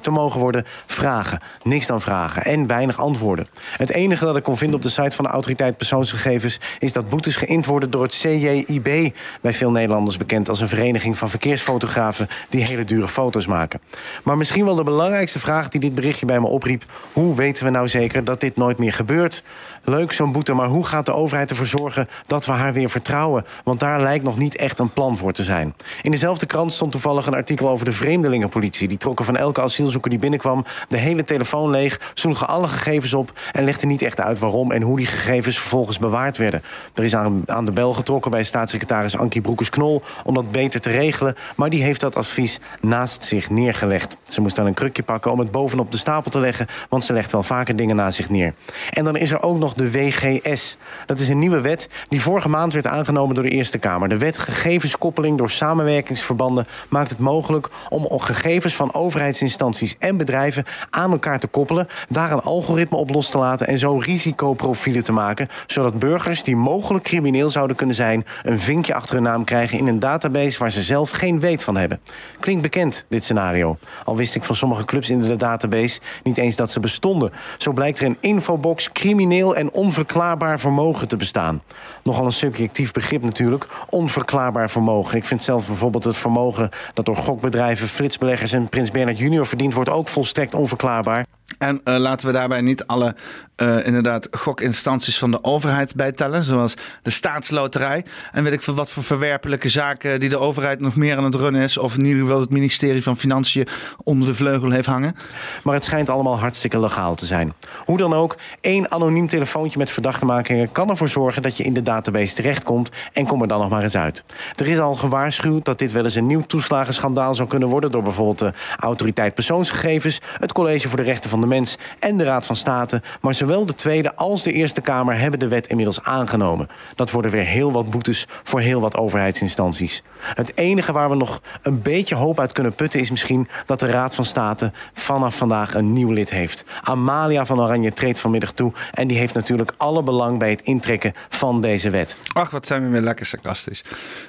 te 0.00 0.10
mogen 0.10 0.40
worden? 0.40 0.64
Vragen. 0.86 1.40
Niks 1.62 1.86
dan 1.86 2.00
vragen. 2.00 2.44
En 2.44 2.66
weinig 2.66 2.98
antwoorden. 2.98 3.46
Het 3.76 3.90
enige 3.90 4.24
dat 4.24 4.36
ik 4.36 4.42
kon 4.42 4.56
vinden 4.56 4.76
op 4.76 4.82
de 4.82 4.88
site 4.88 5.16
van 5.16 5.24
de 5.24 5.30
Autoriteit 5.30 5.76
Persoonsgegevens... 5.76 6.60
is 6.78 6.92
dat 6.92 7.08
boetes 7.24 7.42
geïnd 7.42 7.66
worden 7.66 7.90
door 7.90 8.02
het 8.02 8.12
CJIB... 8.12 9.14
bij 9.40 9.54
veel 9.54 9.70
Nederlanders 9.70 10.16
bekend 10.16 10.48
als 10.48 10.60
een 10.60 10.68
vereniging 10.68 11.18
van 11.18 11.30
verkeersfotografen... 11.30 12.28
die 12.48 12.64
hele 12.64 12.84
dure 12.84 13.08
foto's 13.08 13.46
maken. 13.46 13.80
Maar 14.22 14.36
misschien 14.36 14.64
wel 14.64 14.74
de 14.74 14.84
belangrijkste 14.84 15.38
vraag 15.38 15.68
die 15.68 15.80
dit 15.80 15.94
berichtje 15.94 16.26
bij 16.26 16.40
me 16.40 16.46
opriep... 16.46 16.84
hoe 17.12 17.34
weten 17.34 17.64
we 17.64 17.70
nou 17.70 17.88
zeker 17.88 18.24
dat 18.24 18.40
dit 18.40 18.56
nooit 18.56 18.78
meer 18.78 18.92
gebeurt? 18.92 19.42
Leuk 19.82 20.12
zo'n 20.12 20.32
boete, 20.32 20.52
maar 20.52 20.66
hoe 20.66 20.86
gaat 20.86 21.06
de 21.06 21.14
overheid 21.14 21.50
ervoor 21.50 21.66
zorgen... 21.66 22.08
dat 22.26 22.46
we 22.46 22.52
haar 22.52 22.72
weer 22.72 22.90
vertrouwen? 22.90 23.44
Want 23.64 23.80
daar 23.80 24.00
lijkt 24.00 24.24
nog 24.24 24.38
niet 24.38 24.56
echt 24.56 24.78
een 24.78 24.92
plan 24.92 25.16
voor 25.16 25.32
te 25.32 25.42
zijn. 25.42 25.74
In 26.02 26.10
dezelfde 26.10 26.46
krant 26.46 26.72
stond 26.72 26.92
toevallig 26.92 27.26
een 27.26 27.34
artikel 27.34 27.68
over 27.68 27.84
de 27.84 27.92
vreemdelingenpolitie. 27.92 28.88
Die 28.88 28.98
trokken 28.98 29.24
van 29.24 29.36
elke 29.36 29.60
asielzoeker 29.60 30.10
die 30.10 30.18
binnenkwam 30.18 30.64
de 30.88 30.96
hele 30.96 31.24
telefoon 31.24 31.70
leeg... 31.70 32.12
sloegen 32.14 32.48
alle 32.48 32.68
gegevens 32.68 33.14
op 33.14 33.32
en 33.52 33.64
legden 33.64 33.88
niet 33.88 34.02
echt 34.02 34.20
uit 34.20 34.38
waarom... 34.38 34.72
en 34.72 34.82
hoe 34.82 34.96
die 34.96 35.06
gegevens 35.06 35.58
vervolgens 35.58 35.98
bewaard 35.98 36.36
werden. 36.36 36.62
Er 36.94 37.03
is 37.04 37.16
aan, 37.16 37.64
de 37.64 37.72
bel 37.72 37.92
getrokken 37.92 38.30
bij 38.30 38.44
staatssecretaris 38.44 39.18
Ankie 39.18 39.40
Broekers-Knol... 39.40 40.02
om 40.24 40.34
dat 40.34 40.50
beter 40.50 40.80
te 40.80 40.90
regelen, 40.90 41.36
maar 41.56 41.70
die 41.70 41.82
heeft 41.82 42.00
dat 42.00 42.16
advies 42.16 42.60
naast 42.80 43.24
zich 43.24 43.50
neergelegd. 43.50 44.16
Ze 44.22 44.40
moest 44.40 44.56
dan 44.56 44.66
een 44.66 44.74
krukje 44.74 45.02
pakken 45.02 45.32
om 45.32 45.38
het 45.38 45.50
bovenop 45.50 45.92
de 45.92 45.98
stapel 45.98 46.30
te 46.30 46.40
leggen... 46.40 46.66
want 46.88 47.04
ze 47.04 47.12
legt 47.12 47.32
wel 47.32 47.42
vaker 47.42 47.76
dingen 47.76 47.96
naast 47.96 48.16
zich 48.16 48.30
neer. 48.30 48.54
En 48.90 49.04
dan 49.04 49.16
is 49.16 49.30
er 49.30 49.42
ook 49.42 49.58
nog 49.58 49.74
de 49.74 49.90
WGS. 49.90 50.76
Dat 51.06 51.18
is 51.18 51.28
een 51.28 51.38
nieuwe 51.38 51.60
wet 51.60 51.88
die 52.08 52.20
vorige 52.20 52.48
maand 52.48 52.72
werd 52.72 52.86
aangenomen 52.86 53.34
door 53.34 53.44
de 53.44 53.50
Eerste 53.50 53.78
Kamer. 53.78 54.08
De 54.08 54.18
wet 54.18 54.38
gegevenskoppeling 54.38 55.38
door 55.38 55.50
samenwerkingsverbanden 55.50 56.66
maakt 56.88 57.10
het 57.10 57.18
mogelijk... 57.18 57.68
om 57.88 58.20
gegevens 58.20 58.74
van 58.74 58.94
overheidsinstanties 58.94 59.96
en 59.98 60.16
bedrijven 60.16 60.64
aan 60.90 61.10
elkaar 61.10 61.38
te 61.38 61.46
koppelen... 61.46 61.88
daar 62.08 62.32
een 62.32 62.40
algoritme 62.40 62.96
op 62.96 63.10
los 63.10 63.30
te 63.30 63.38
laten 63.38 63.66
en 63.66 63.78
zo 63.78 63.98
risicoprofielen 63.98 65.04
te 65.04 65.12
maken... 65.12 65.48
zodat 65.66 65.98
burgers 65.98 66.42
die 66.42 66.56
mogelijk 66.56 66.93
crimineel 67.00 67.50
zouden 67.50 67.76
kunnen 67.76 67.94
zijn... 67.94 68.24
een 68.42 68.60
vinkje 68.60 68.94
achter 68.94 69.14
hun 69.14 69.24
naam 69.24 69.44
krijgen 69.44 69.78
in 69.78 69.86
een 69.86 69.98
database 69.98 70.58
waar 70.58 70.70
ze 70.70 70.82
zelf 70.82 71.10
geen 71.10 71.40
weet 71.40 71.62
van 71.62 71.76
hebben. 71.76 72.00
Klinkt 72.40 72.62
bekend, 72.62 73.04
dit 73.08 73.24
scenario. 73.24 73.78
Al 74.04 74.16
wist 74.16 74.34
ik 74.34 74.44
van 74.44 74.56
sommige 74.56 74.84
clubs 74.84 75.10
in 75.10 75.22
de 75.22 75.36
database 75.36 76.00
niet 76.22 76.38
eens 76.38 76.56
dat 76.56 76.70
ze 76.70 76.80
bestonden. 76.80 77.32
Zo 77.58 77.72
blijkt 77.72 77.98
er 77.98 78.06
een 78.06 78.16
infobox 78.20 78.92
crimineel 78.92 79.56
en 79.56 79.72
onverklaarbaar 79.72 80.60
vermogen 80.60 81.08
te 81.08 81.16
bestaan. 81.16 81.62
Nogal 82.02 82.24
een 82.24 82.32
subjectief 82.32 82.92
begrip 82.92 83.22
natuurlijk, 83.22 83.66
onverklaarbaar 83.88 84.70
vermogen. 84.70 85.16
Ik 85.16 85.24
vind 85.24 85.42
zelf 85.42 85.66
bijvoorbeeld 85.66 86.04
het 86.04 86.16
vermogen 86.16 86.70
dat 86.94 87.04
door 87.04 87.16
gokbedrijven, 87.16 87.88
flitsbeleggers 87.88 88.52
en 88.52 88.68
Prins 88.68 88.90
Bernhard 88.90 89.18
junior 89.18 89.46
verdiend 89.46 89.74
wordt 89.74 89.90
ook 89.90 90.08
volstrekt 90.08 90.54
onverklaarbaar. 90.54 91.26
En 91.58 91.80
uh, 91.84 91.96
laten 91.96 92.26
we 92.26 92.32
daarbij 92.32 92.60
niet 92.60 92.86
alle 92.86 93.14
uh, 93.56 93.86
inderdaad 93.86 94.28
gokinstanties 94.30 95.18
van 95.18 95.30
de 95.30 95.44
overheid 95.44 95.94
bijtellen, 95.94 96.44
zoals 96.44 96.74
de 97.02 97.10
staatsloterij. 97.10 98.04
En 98.32 98.44
weet 98.44 98.52
ik 98.52 98.62
veel 98.62 98.74
wat 98.74 98.90
voor 98.90 99.04
verwerpelijke 99.04 99.68
zaken 99.68 100.20
die 100.20 100.28
de 100.28 100.38
overheid 100.38 100.80
nog 100.80 100.96
meer 100.96 101.16
aan 101.16 101.24
het 101.24 101.34
runnen 101.34 101.62
is, 101.62 101.78
of 101.78 101.96
in 101.96 102.04
ieder 102.04 102.22
geval 102.22 102.40
het 102.40 102.50
ministerie 102.50 103.02
van 103.02 103.16
Financiën 103.16 103.66
onder 104.02 104.28
de 104.28 104.34
vleugel 104.34 104.70
heeft 104.70 104.86
hangen. 104.86 105.16
Maar 105.62 105.74
het 105.74 105.84
schijnt 105.84 106.08
allemaal 106.08 106.38
hartstikke 106.38 106.80
legaal 106.80 107.14
te 107.14 107.26
zijn. 107.26 107.52
Hoe 107.84 107.98
dan 107.98 108.14
ook, 108.14 108.36
één 108.60 108.90
anoniem 108.90 109.28
telefoontje 109.28 109.78
met 109.78 109.90
verdachtemakingen 109.90 110.72
kan 110.72 110.90
ervoor 110.90 111.08
zorgen 111.08 111.42
dat 111.42 111.56
je 111.56 111.64
in 111.64 111.74
de 111.74 111.82
database 111.82 112.34
terechtkomt 112.34 112.90
en 113.12 113.26
kom 113.26 113.42
er 113.42 113.48
dan 113.48 113.60
nog 113.60 113.70
maar 113.70 113.82
eens 113.82 113.96
uit. 113.96 114.24
Er 114.54 114.68
is 114.68 114.78
al 114.78 114.94
gewaarschuwd 114.94 115.64
dat 115.64 115.78
dit 115.78 115.92
wel 115.92 116.04
eens 116.04 116.14
een 116.14 116.26
nieuw 116.26 116.46
toeslagenschandaal 116.46 117.34
zou 117.34 117.48
kunnen 117.48 117.68
worden 117.68 117.90
door 117.90 118.02
bijvoorbeeld 118.02 118.38
de 118.38 118.52
autoriteit 118.76 119.34
persoonsgegevens, 119.34 120.20
het 120.38 120.52
college 120.52 120.88
voor 120.88 120.98
de 120.98 121.04
rechten 121.04 121.30
van 121.30 121.33
de 121.40 121.46
mens 121.46 121.78
en 121.98 122.16
de 122.16 122.24
Raad 122.24 122.46
van 122.46 122.56
State. 122.56 123.02
Maar 123.20 123.34
zowel 123.34 123.66
de 123.66 123.74
Tweede 123.74 124.16
als 124.16 124.42
de 124.42 124.52
Eerste 124.52 124.80
Kamer 124.80 125.18
hebben 125.18 125.40
de 125.40 125.48
wet 125.48 125.66
inmiddels 125.66 126.02
aangenomen. 126.02 126.68
Dat 126.94 127.10
worden 127.10 127.30
weer 127.30 127.44
heel 127.44 127.72
wat 127.72 127.90
boetes 127.90 128.26
voor 128.42 128.60
heel 128.60 128.80
wat 128.80 128.96
overheidsinstanties. 128.96 130.02
Het 130.18 130.56
enige 130.56 130.92
waar 130.92 131.10
we 131.10 131.16
nog 131.16 131.42
een 131.62 131.82
beetje 131.82 132.14
hoop 132.14 132.40
uit 132.40 132.52
kunnen 132.52 132.74
putten 132.74 133.00
is 133.00 133.10
misschien 133.10 133.48
dat 133.66 133.80
de 133.80 133.86
Raad 133.86 134.14
van 134.14 134.24
State 134.24 134.72
vanaf 134.92 135.36
vandaag 135.36 135.74
een 135.74 135.92
nieuw 135.92 136.10
lid 136.10 136.30
heeft. 136.30 136.64
Amalia 136.82 137.46
van 137.46 137.60
Oranje 137.60 137.92
treedt 137.92 138.18
vanmiddag 138.18 138.52
toe 138.52 138.72
en 138.92 139.06
die 139.06 139.18
heeft 139.18 139.34
natuurlijk 139.34 139.72
alle 139.76 140.02
belang 140.02 140.38
bij 140.38 140.50
het 140.50 140.62
intrekken 140.62 141.12
van 141.28 141.60
deze 141.60 141.90
wet. 141.90 142.16
Ach, 142.32 142.50
wat 142.50 142.66
zijn 142.66 142.82
we 142.84 142.88
weer 142.88 143.00
lekker 143.00 143.26
sarcastisch. 143.26 143.84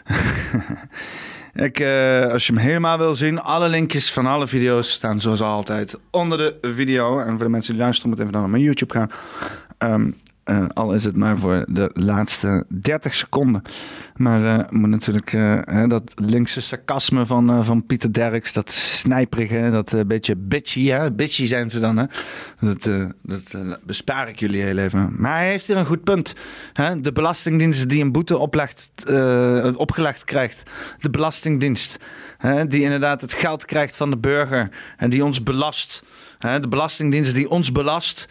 Ik, 1.56 1.80
uh, 1.80 2.26
als 2.26 2.48
je 2.48 2.54
hem 2.54 2.62
helemaal 2.62 2.98
wil 2.98 3.16
zien, 3.16 3.42
alle 3.42 3.70
linkjes 3.70 4.14
van 4.14 4.26
alle 4.26 4.48
video's 4.48 4.92
staan 4.92 5.22
zoals 5.22 5.42
altijd 5.42 6.00
onder 6.12 6.38
de 6.38 6.58
video. 6.74 7.20
En 7.20 7.30
voor 7.30 7.46
de 7.46 7.50
mensen 7.50 7.74
die 7.74 7.82
luisteren, 7.82 8.10
moeten 8.10 8.28
even 8.28 8.40
naar 8.40 8.50
mijn 8.50 8.64
YouTube 8.64 8.94
gaan. 8.94 9.12
Um, 9.92 10.16
uh, 10.50 10.66
al 10.74 10.94
is 10.94 11.04
het 11.04 11.16
maar 11.16 11.38
voor 11.38 11.66
de 11.68 11.90
laatste 11.94 12.66
30 12.68 13.16
seconden. 13.16 13.62
Maar 14.16 14.42
uh, 14.42 14.70
moet 14.70 14.90
natuurlijk 14.90 15.34
uh, 15.34 15.88
dat 15.88 16.12
linkse 16.16 16.62
sarcasme 16.62 17.26
van, 17.26 17.66
van 17.66 17.86
Pieter 17.86 18.14
Derks, 18.14 18.54
dat 18.54 18.72
snijperige, 18.72 19.70
dat 19.72 20.08
beetje 20.08 20.36
bitchy, 20.36 20.86
hè? 20.86 21.12
bitchy 21.12 21.46
zijn 21.46 21.70
ze 21.70 21.80
dan. 21.80 21.98
Hè? 21.98 22.06
Dat, 22.60 22.90
dat 23.22 23.80
bespaar 23.84 24.30
ik 24.30 24.40
jullie 24.40 24.62
heel 24.62 24.78
even. 24.78 25.14
Maar 25.18 25.38
hij 25.38 25.50
heeft 25.50 25.68
hier 25.68 25.78
een 25.78 25.86
goed 25.86 26.04
punt. 26.04 26.36
Hè? 26.74 27.02
De 27.02 27.12
Belastingdienst 27.12 27.90
die 27.90 28.02
een 28.02 28.12
boete 28.12 28.38
oplegt, 28.38 28.92
opgelegd 29.76 30.24
krijgt, 30.24 30.72
de 31.00 31.10
Belastingdienst 31.10 32.00
hè? 32.38 32.68
die 32.68 32.82
inderdaad 32.82 33.22
het 33.22 33.34
geld 33.34 33.66
krijgt 33.66 33.96
van 33.96 34.10
de 34.10 34.18
burger 34.18 34.70
en 34.98 35.10
die 35.10 35.26
ons 35.26 35.44
belast 35.44 36.04
de 36.40 36.68
Belastingdienst 36.70 37.36
die 37.36 37.50
ons 37.50 37.72
belast. 37.72 38.28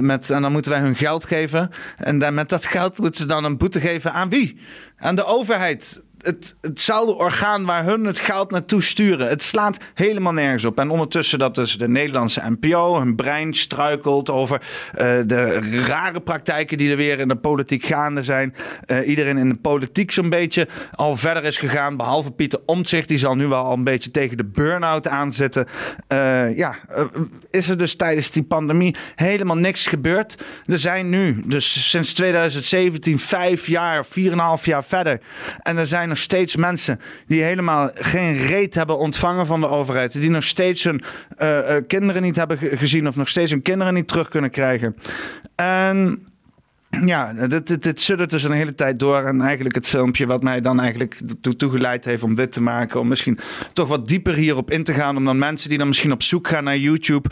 met, 0.00 0.30
en 0.30 0.42
dan 0.42 0.52
moeten 0.52 0.72
wij 0.72 0.80
hun 0.80 0.96
geld 0.96 1.24
geven. 1.24 1.70
En 1.96 2.34
met 2.34 2.48
dat 2.48 2.66
geld 2.66 2.98
moeten 2.98 3.20
ze 3.20 3.26
dan 3.26 3.44
een 3.44 3.56
boete 3.56 3.80
geven 3.80 4.12
aan 4.12 4.28
wie? 4.28 4.60
Aan 4.96 5.14
de 5.14 5.24
overheid 5.24 6.00
het, 6.18 6.56
hetzelfde 6.60 7.14
orgaan 7.14 7.64
waar 7.64 7.84
hun 7.84 8.04
het 8.04 8.18
geld 8.18 8.50
naartoe 8.50 8.82
sturen. 8.82 9.28
Het 9.28 9.42
slaat 9.42 9.78
helemaal 9.94 10.32
nergens 10.32 10.64
op. 10.64 10.78
En 10.78 10.90
ondertussen 10.90 11.38
dat 11.38 11.54
dus 11.54 11.78
de 11.78 11.88
Nederlandse 11.88 12.42
NPO, 12.58 12.98
hun 12.98 13.16
brein 13.16 13.54
struikelt 13.54 14.30
over 14.30 14.60
uh, 14.60 14.98
de 15.26 15.58
rare 15.86 16.20
praktijken 16.20 16.78
die 16.78 16.90
er 16.90 16.96
weer 16.96 17.18
in 17.18 17.28
de 17.28 17.36
politiek 17.36 17.84
gaande 17.84 18.22
zijn. 18.22 18.54
Uh, 18.86 19.08
iedereen 19.08 19.38
in 19.38 19.48
de 19.48 19.54
politiek 19.54 20.10
zo'n 20.10 20.28
beetje 20.28 20.68
al 20.94 21.16
verder 21.16 21.44
is 21.44 21.56
gegaan, 21.56 21.96
behalve 21.96 22.30
Pieter 22.30 22.60
Omtzigt. 22.66 23.08
Die 23.08 23.18
zal 23.18 23.34
nu 23.34 23.46
wel 23.46 23.64
al 23.64 23.72
een 23.72 23.84
beetje 23.84 24.10
tegen 24.10 24.36
de 24.36 24.44
burn-out 24.44 25.08
aanzetten. 25.08 25.66
Uh, 26.12 26.56
ja, 26.56 26.78
is 27.50 27.68
er 27.68 27.78
dus 27.78 27.96
tijdens 27.96 28.30
die 28.30 28.42
pandemie 28.42 28.96
helemaal 29.14 29.56
niks 29.56 29.86
gebeurd. 29.86 30.44
Er 30.66 30.78
zijn 30.78 31.08
nu, 31.08 31.42
dus 31.46 31.90
sinds 31.90 32.12
2017, 32.12 33.18
vijf 33.18 33.66
jaar, 33.66 34.06
vier 34.06 34.26
en 34.26 34.32
een 34.32 34.44
half 34.44 34.66
jaar 34.66 34.84
verder. 34.84 35.20
En 35.62 35.76
er 35.76 35.86
zijn 35.86 36.07
nog 36.08 36.18
steeds 36.18 36.56
mensen 36.56 37.00
die 37.26 37.42
helemaal 37.42 37.90
geen 37.94 38.36
reet 38.36 38.74
hebben 38.74 38.98
ontvangen 38.98 39.46
van 39.46 39.60
de 39.60 39.68
overheid. 39.68 40.12
Die 40.12 40.30
nog 40.30 40.44
steeds 40.44 40.84
hun 40.84 41.00
uh, 41.38 41.76
kinderen 41.86 42.22
niet 42.22 42.36
hebben 42.36 42.58
gezien 42.58 43.08
of 43.08 43.16
nog 43.16 43.28
steeds 43.28 43.50
hun 43.50 43.62
kinderen 43.62 43.94
niet 43.94 44.08
terug 44.08 44.28
kunnen 44.28 44.50
krijgen. 44.50 44.96
En 45.54 46.27
ja, 46.90 47.32
dit, 47.32 47.82
dit, 47.82 48.30
dus 48.30 48.42
een 48.42 48.52
hele 48.52 48.74
tijd 48.74 48.98
door. 48.98 49.22
En 49.22 49.40
eigenlijk 49.40 49.74
het 49.74 49.86
filmpje 49.86 50.26
wat 50.26 50.42
mij 50.42 50.60
dan 50.60 50.80
eigenlijk 50.80 51.18
toe 51.40 51.56
toegeleid 51.56 52.04
heeft 52.04 52.22
om 52.22 52.34
dit 52.34 52.52
te 52.52 52.62
maken. 52.62 53.00
Om 53.00 53.08
misschien 53.08 53.38
toch 53.72 53.88
wat 53.88 54.08
dieper 54.08 54.34
hierop 54.34 54.70
in 54.70 54.84
te 54.84 54.92
gaan. 54.92 55.16
Om 55.16 55.24
dan 55.24 55.38
mensen 55.38 55.68
die 55.68 55.78
dan 55.78 55.86
misschien 55.86 56.12
op 56.12 56.22
zoek 56.22 56.48
gaan 56.48 56.64
naar 56.64 56.76
YouTube. 56.76 57.28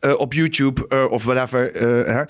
Uh, 0.00 0.18
op 0.18 0.32
YouTube 0.32 0.86
uh, 0.88 1.10
of 1.10 1.24
whatever. 1.24 1.82
Uh, 2.08 2.20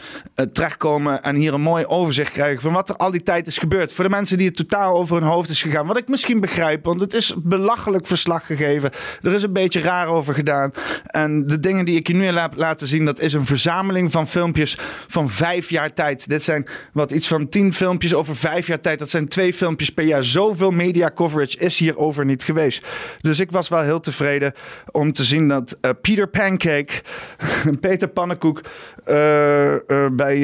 terechtkomen 0.52 1.22
en 1.22 1.36
hier 1.36 1.54
een 1.54 1.60
mooi 1.60 1.86
overzicht 1.86 2.32
krijgen 2.32 2.60
van 2.60 2.72
wat 2.72 2.88
er 2.88 2.96
al 2.96 3.10
die 3.10 3.22
tijd 3.22 3.46
is 3.46 3.58
gebeurd. 3.58 3.92
Voor 3.92 4.04
de 4.04 4.10
mensen 4.10 4.38
die 4.38 4.46
het 4.46 4.56
totaal 4.56 4.96
over 4.96 5.16
hun 5.16 5.28
hoofd 5.28 5.50
is 5.50 5.62
gegaan. 5.62 5.86
Wat 5.86 5.96
ik 5.96 6.08
misschien 6.08 6.40
begrijp, 6.40 6.84
want 6.84 7.00
het 7.00 7.14
is 7.14 7.34
belachelijk 7.38 8.06
verslag 8.06 8.46
gegeven. 8.46 8.90
Er 9.22 9.32
is 9.32 9.42
een 9.42 9.52
beetje 9.52 9.80
raar 9.80 10.06
over 10.06 10.34
gedaan. 10.34 10.70
En 11.06 11.46
de 11.46 11.60
dingen 11.60 11.84
die 11.84 11.96
ik 11.96 12.06
je 12.06 12.14
nu 12.14 12.24
heb 12.24 12.56
laten 12.56 12.86
zien, 12.86 13.04
dat 13.04 13.20
is 13.20 13.32
een 13.32 13.46
verzameling 13.46 14.12
van 14.12 14.28
filmpjes 14.28 14.76
van 15.06 15.30
vijf 15.30 15.70
jaar 15.70 15.92
tijd. 15.92 16.28
Dit 16.28 16.42
zijn 16.42 16.66
wat 16.92 17.10
iets 17.10 17.28
van 17.28 17.48
tien 17.48 17.72
filmpjes 17.72 18.14
over 18.14 18.36
vijf 18.36 18.66
jaar 18.66 18.80
tijd. 18.80 18.98
Dat 18.98 19.10
zijn 19.10 19.28
twee 19.28 19.52
filmpjes 19.52 19.90
per 19.90 20.04
jaar. 20.04 20.24
Zoveel 20.24 20.70
media 20.70 21.10
coverage 21.14 21.58
is 21.58 21.78
hierover 21.78 22.24
niet 22.24 22.42
geweest. 22.42 22.86
Dus 23.20 23.40
ik 23.40 23.50
was 23.50 23.68
wel 23.68 23.80
heel 23.80 24.00
tevreden 24.00 24.52
om 24.90 25.12
te 25.12 25.24
zien 25.24 25.48
dat 25.48 25.78
uh, 25.80 25.90
Peter 26.02 26.28
Pancake, 26.28 26.92
Peter 27.80 28.08
Pannenkoek, 28.08 28.60
uh, 29.08 29.72
uh, 29.72 30.06
bij 30.12 30.36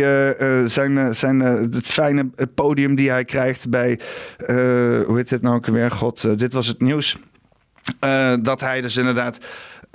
zijn, 0.68 1.14
zijn, 1.14 1.40
het 1.40 1.86
fijne 1.86 2.30
podium 2.55 2.94
die 2.94 3.10
hij 3.10 3.24
krijgt 3.24 3.68
bij, 3.68 4.01
hoe 5.06 5.12
heet 5.14 5.28
dit 5.28 5.42
nou 5.42 5.56
ook 5.56 5.66
weer? 5.66 5.90
God, 5.90 6.38
dit 6.38 6.52
was 6.52 6.66
het 6.66 6.80
nieuws. 6.80 7.18
dat 8.42 8.60
hij 8.60 8.80
dus 8.80 8.96
inderdaad 8.96 9.38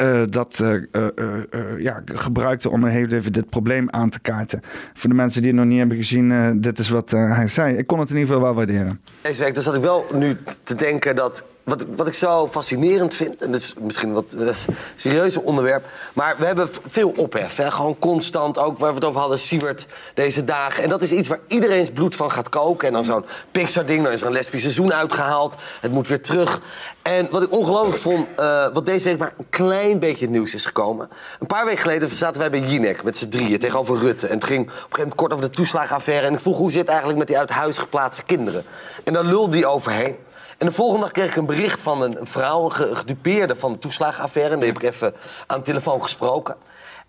uh, 0.01 0.21
dat 0.30 0.59
uh, 0.63 0.73
uh, 0.91 1.80
ja, 1.80 2.01
gebruikte 2.05 2.69
om 2.69 2.85
heel 2.85 3.07
even 3.07 3.34
dit 3.34 3.49
probleem 3.49 3.89
aan 3.89 4.09
te 4.09 4.19
kaarten. 4.19 4.61
Voor 4.93 5.09
de 5.09 5.15
mensen 5.15 5.41
die 5.41 5.51
het 5.51 5.59
nog 5.59 5.69
niet 5.69 5.80
hebben 5.80 5.97
gezien, 5.97 6.61
dit 6.61 6.80
is 6.80 6.89
wat 6.89 7.11
hij 7.11 7.47
zei. 7.47 7.77
Ik 7.77 7.88
kon 7.88 7.99
het 7.99 8.09
in 8.09 8.15
ieder 8.15 8.34
geval 8.34 8.45
wel 8.47 8.55
waarderen. 8.55 9.01
Deze 9.21 9.43
week, 9.43 9.53
dus 9.53 9.63
zat 9.63 9.76
ik 9.76 9.81
wel 9.81 10.05
nu 10.13 10.38
te 10.63 10.76
denken 10.76 11.15
dat 11.15 11.43
wat, 11.70 11.86
wat 11.96 12.08
ik 12.08 12.14
zo 12.14 12.48
fascinerend 12.48 13.14
vind, 13.14 13.41
en 13.41 13.52
dat 13.52 13.60
is 13.60 13.74
misschien 13.80 14.14
wat 14.14 14.36
uh, 14.38 14.50
serieuzer 14.96 15.41
onderwerp, 15.41 15.86
maar 16.14 16.36
we 16.38 16.46
hebben 16.46 16.70
veel 16.88 17.14
ophef. 17.16 17.56
Hè? 17.56 17.72
Gewoon 17.72 18.00
constant, 18.00 18.58
ook 18.58 18.78
waar 18.78 18.90
we 18.90 18.96
het 18.96 19.06
over 19.06 19.20
hadden, 19.20 19.40
Siewert 19.40 19.88
deze 20.14 20.44
dagen. 20.44 20.84
En 20.84 20.90
dat 20.90 21.02
is 21.02 21.12
iets 21.12 21.28
waar 21.28 21.40
iedereen's 21.48 21.90
bloed 21.90 22.16
van 22.16 22.32
gaat 22.32 22.50
koken. 22.50 22.88
En 22.88 22.94
dan 22.94 23.04
zo'n 23.04 23.26
Pixar-ding, 23.52 24.04
dan 24.04 24.12
is 24.12 24.22
er 24.22 24.28
een 24.28 24.34
lesbisch 24.34 24.62
seizoen 24.62 24.94
uitgehaald. 24.94 25.56
Het 25.82 25.91
moet 25.91 26.08
weer 26.08 26.22
terug. 26.22 26.62
En 27.02 27.28
wat 27.32 27.44
ik 27.44 27.52
ongelooflijk 27.52 27.98
vond, 27.98 28.28
uh, 28.40 28.66
wat 28.74 28.86
deze 28.86 29.06
week 29.06 29.18
maar 29.18 29.34
een 29.38 29.50
klein 29.50 30.00
beetje 30.00 30.30
nieuws 30.30 30.54
is 30.54 30.66
gekomen. 30.66 31.10
Een 31.40 31.48
paar 31.48 31.66
weken 31.66 31.80
geleden 31.80 32.12
zaten 32.12 32.40
wij 32.40 32.50
bij 32.50 32.60
Jinek 32.60 33.04
met 33.04 33.18
z'n 33.18 33.30
drieën 33.30 33.60
tegenover 33.60 33.98
Rutte. 34.00 34.28
En 34.28 34.36
het 34.36 34.44
ging 34.46 34.62
op 34.62 34.68
een 34.68 34.74
gegeven 34.74 34.98
moment 34.98 35.16
kort 35.16 35.34
over 35.34 35.46
de 35.46 35.52
toeslagenaffaire. 35.52 36.28
En 36.28 36.34
ik 36.34 36.40
vroeg 36.40 36.58
hoe 36.58 36.72
zit 36.72 36.80
het 36.80 36.90
eigenlijk 36.90 37.20
met 37.20 37.28
die 37.28 37.38
uit 37.38 37.50
huis 37.50 37.78
geplaatste 37.78 38.24
kinderen. 38.24 38.64
En 39.04 39.14
daar 39.14 39.24
lulde 39.24 39.52
die 39.52 39.66
overheen. 39.66 40.16
En 40.60 40.65
de 40.65 40.72
volgende 40.72 41.02
dag 41.02 41.11
kreeg 41.11 41.30
ik 41.30 41.36
een 41.36 41.45
bericht 41.45 41.81
van 41.81 42.02
een 42.02 42.18
vrouw, 42.22 42.65
een 42.65 42.98
gedupeerde 42.98 43.56
van 43.56 43.73
de 43.73 43.80
toeslagenaffaire. 43.80 44.53
En 44.53 44.60
die 44.60 44.68
heb 44.68 44.77
ik 44.77 44.90
even 44.90 45.14
aan 45.48 45.57
de 45.57 45.64
telefoon 45.64 46.03
gesproken. 46.03 46.56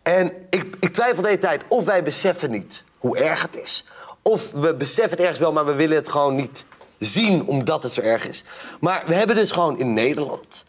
En 0.03 0.33
ik, 0.51 0.77
ik 0.81 0.93
twijfel 0.93 1.23
de 1.23 1.29
hele 1.29 1.41
tijd 1.41 1.63
of 1.69 1.85
wij 1.85 2.03
beseffen 2.03 2.51
niet 2.51 2.85
hoe 2.99 3.19
erg 3.19 3.43
het 3.43 3.57
is. 3.57 3.87
Of 4.23 4.51
we 4.51 4.75
beseffen 4.75 5.11
het 5.11 5.21
ergens 5.21 5.39
wel, 5.39 5.53
maar 5.53 5.67
we 5.67 5.73
willen 5.73 5.97
het 5.97 6.09
gewoon 6.09 6.35
niet 6.35 6.65
zien 6.99 7.47
omdat 7.47 7.83
het 7.83 7.93
zo 7.93 8.01
erg 8.01 8.29
is. 8.29 8.45
Maar 8.81 9.03
we 9.07 9.15
hebben 9.15 9.37
dus 9.37 9.51
gewoon 9.51 9.79
in 9.79 9.95
Nederland 9.95 10.65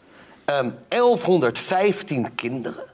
um, 0.45 0.76
1115 0.88 2.36
kinderen, 2.36 2.86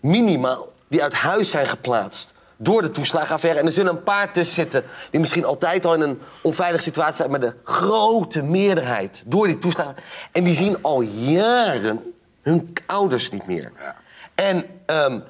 minimaal, 0.00 0.68
die 0.88 1.02
uit 1.02 1.14
huis 1.14 1.50
zijn 1.50 1.66
geplaatst 1.66 2.34
door 2.56 2.82
de 2.82 2.90
toeslagenaffaire. 2.90 3.60
En 3.60 3.66
er 3.66 3.72
zullen 3.72 3.96
een 3.96 4.02
paar 4.02 4.32
tussen 4.32 4.54
zitten 4.54 4.84
die 5.10 5.20
misschien 5.20 5.44
altijd 5.44 5.84
al 5.84 5.94
in 5.94 6.00
een 6.00 6.20
onveilige 6.40 6.82
situatie 6.82 7.14
zijn, 7.14 7.30
maar 7.30 7.40
de 7.40 7.54
grote 7.64 8.42
meerderheid 8.42 9.24
door 9.26 9.46
die 9.46 9.58
toeslagen. 9.58 9.96
En 10.32 10.44
die 10.44 10.54
zien 10.54 10.82
al 10.82 11.00
jaren 11.00 12.14
hun 12.42 12.72
ouders 12.86 13.30
niet 13.30 13.46
meer. 13.46 13.72
Ja. 13.78 13.96
En 14.34 14.66
um, 14.86 15.22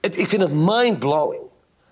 het, 0.00 0.18
ik 0.18 0.28
vind 0.28 0.42
het 0.42 0.52
mindblowing 0.52 1.42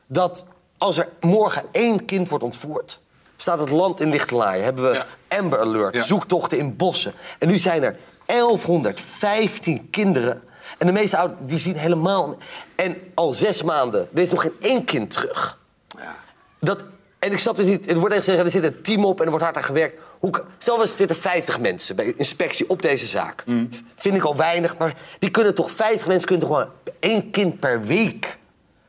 dat 0.07 0.45
als 0.79 0.99
er 0.99 1.09
morgen 1.21 1.63
één 1.73 2.05
kind 2.05 2.29
wordt 2.29 2.45
ontvoerd, 2.45 3.01
staat 3.37 3.59
het 3.59 3.71
land 3.71 4.01
in 4.01 4.11
lichte 4.11 4.35
laaien. 4.35 4.65
Hebben 4.65 4.91
we 4.91 5.05
Amber 5.29 5.61
Alert, 5.61 5.99
zoektochten 6.07 6.59
in 6.59 6.77
bossen. 6.77 7.13
En 7.39 7.49
nu 7.49 7.59
zijn 7.59 7.83
er 7.83 7.97
1115 8.27 9.91
kinderen 9.91 10.43
en 10.79 10.87
de 10.87 10.93
meeste 10.93 11.17
ouders 11.17 11.41
die 11.43 11.59
zien 11.59 11.77
helemaal... 11.77 12.37
En 12.75 12.97
al 13.15 13.33
zes 13.33 13.63
maanden, 13.63 14.09
er 14.15 14.21
is 14.21 14.31
nog 14.31 14.41
geen 14.41 14.55
één 14.61 14.85
kind 14.85 15.11
terug. 15.11 15.59
Ja. 15.99 16.15
Dat, 16.61 16.85
en 17.19 17.33
ik 17.33 17.39
snap 17.39 17.57
dus 17.57 17.67
niet, 17.67 17.91
er 17.91 17.99
wordt 17.99 18.15
gezegd, 18.15 18.39
er 18.39 18.51
zit 18.51 18.65
een 18.65 18.83
team 18.83 19.05
op 19.05 19.19
en 19.19 19.25
er 19.25 19.31
wordt 19.31 19.45
hard 19.45 19.57
aan 19.57 19.65
gewerkt. 19.65 20.01
Hoe, 20.19 20.45
zelfs 20.59 20.97
zitten 20.97 21.17
50 21.17 21.61
mensen 21.61 21.97
bij 21.97 22.13
inspectie 22.17 22.69
op 22.69 22.83
deze 22.83 23.07
zaak. 23.07 23.43
Mm. 23.47 23.69
Vind 23.97 24.17
ik 24.17 24.23
al 24.23 24.37
weinig, 24.37 24.77
maar 24.77 24.97
die 25.19 25.31
kunnen 25.31 25.55
toch 25.55 25.71
50 25.71 26.07
mensen 26.07 26.29
kunnen 26.29 26.49
toch 26.49 26.57
gewoon 26.57 26.73
één 27.01 27.31
kind 27.31 27.61
per 27.61 27.83
week 27.83 28.39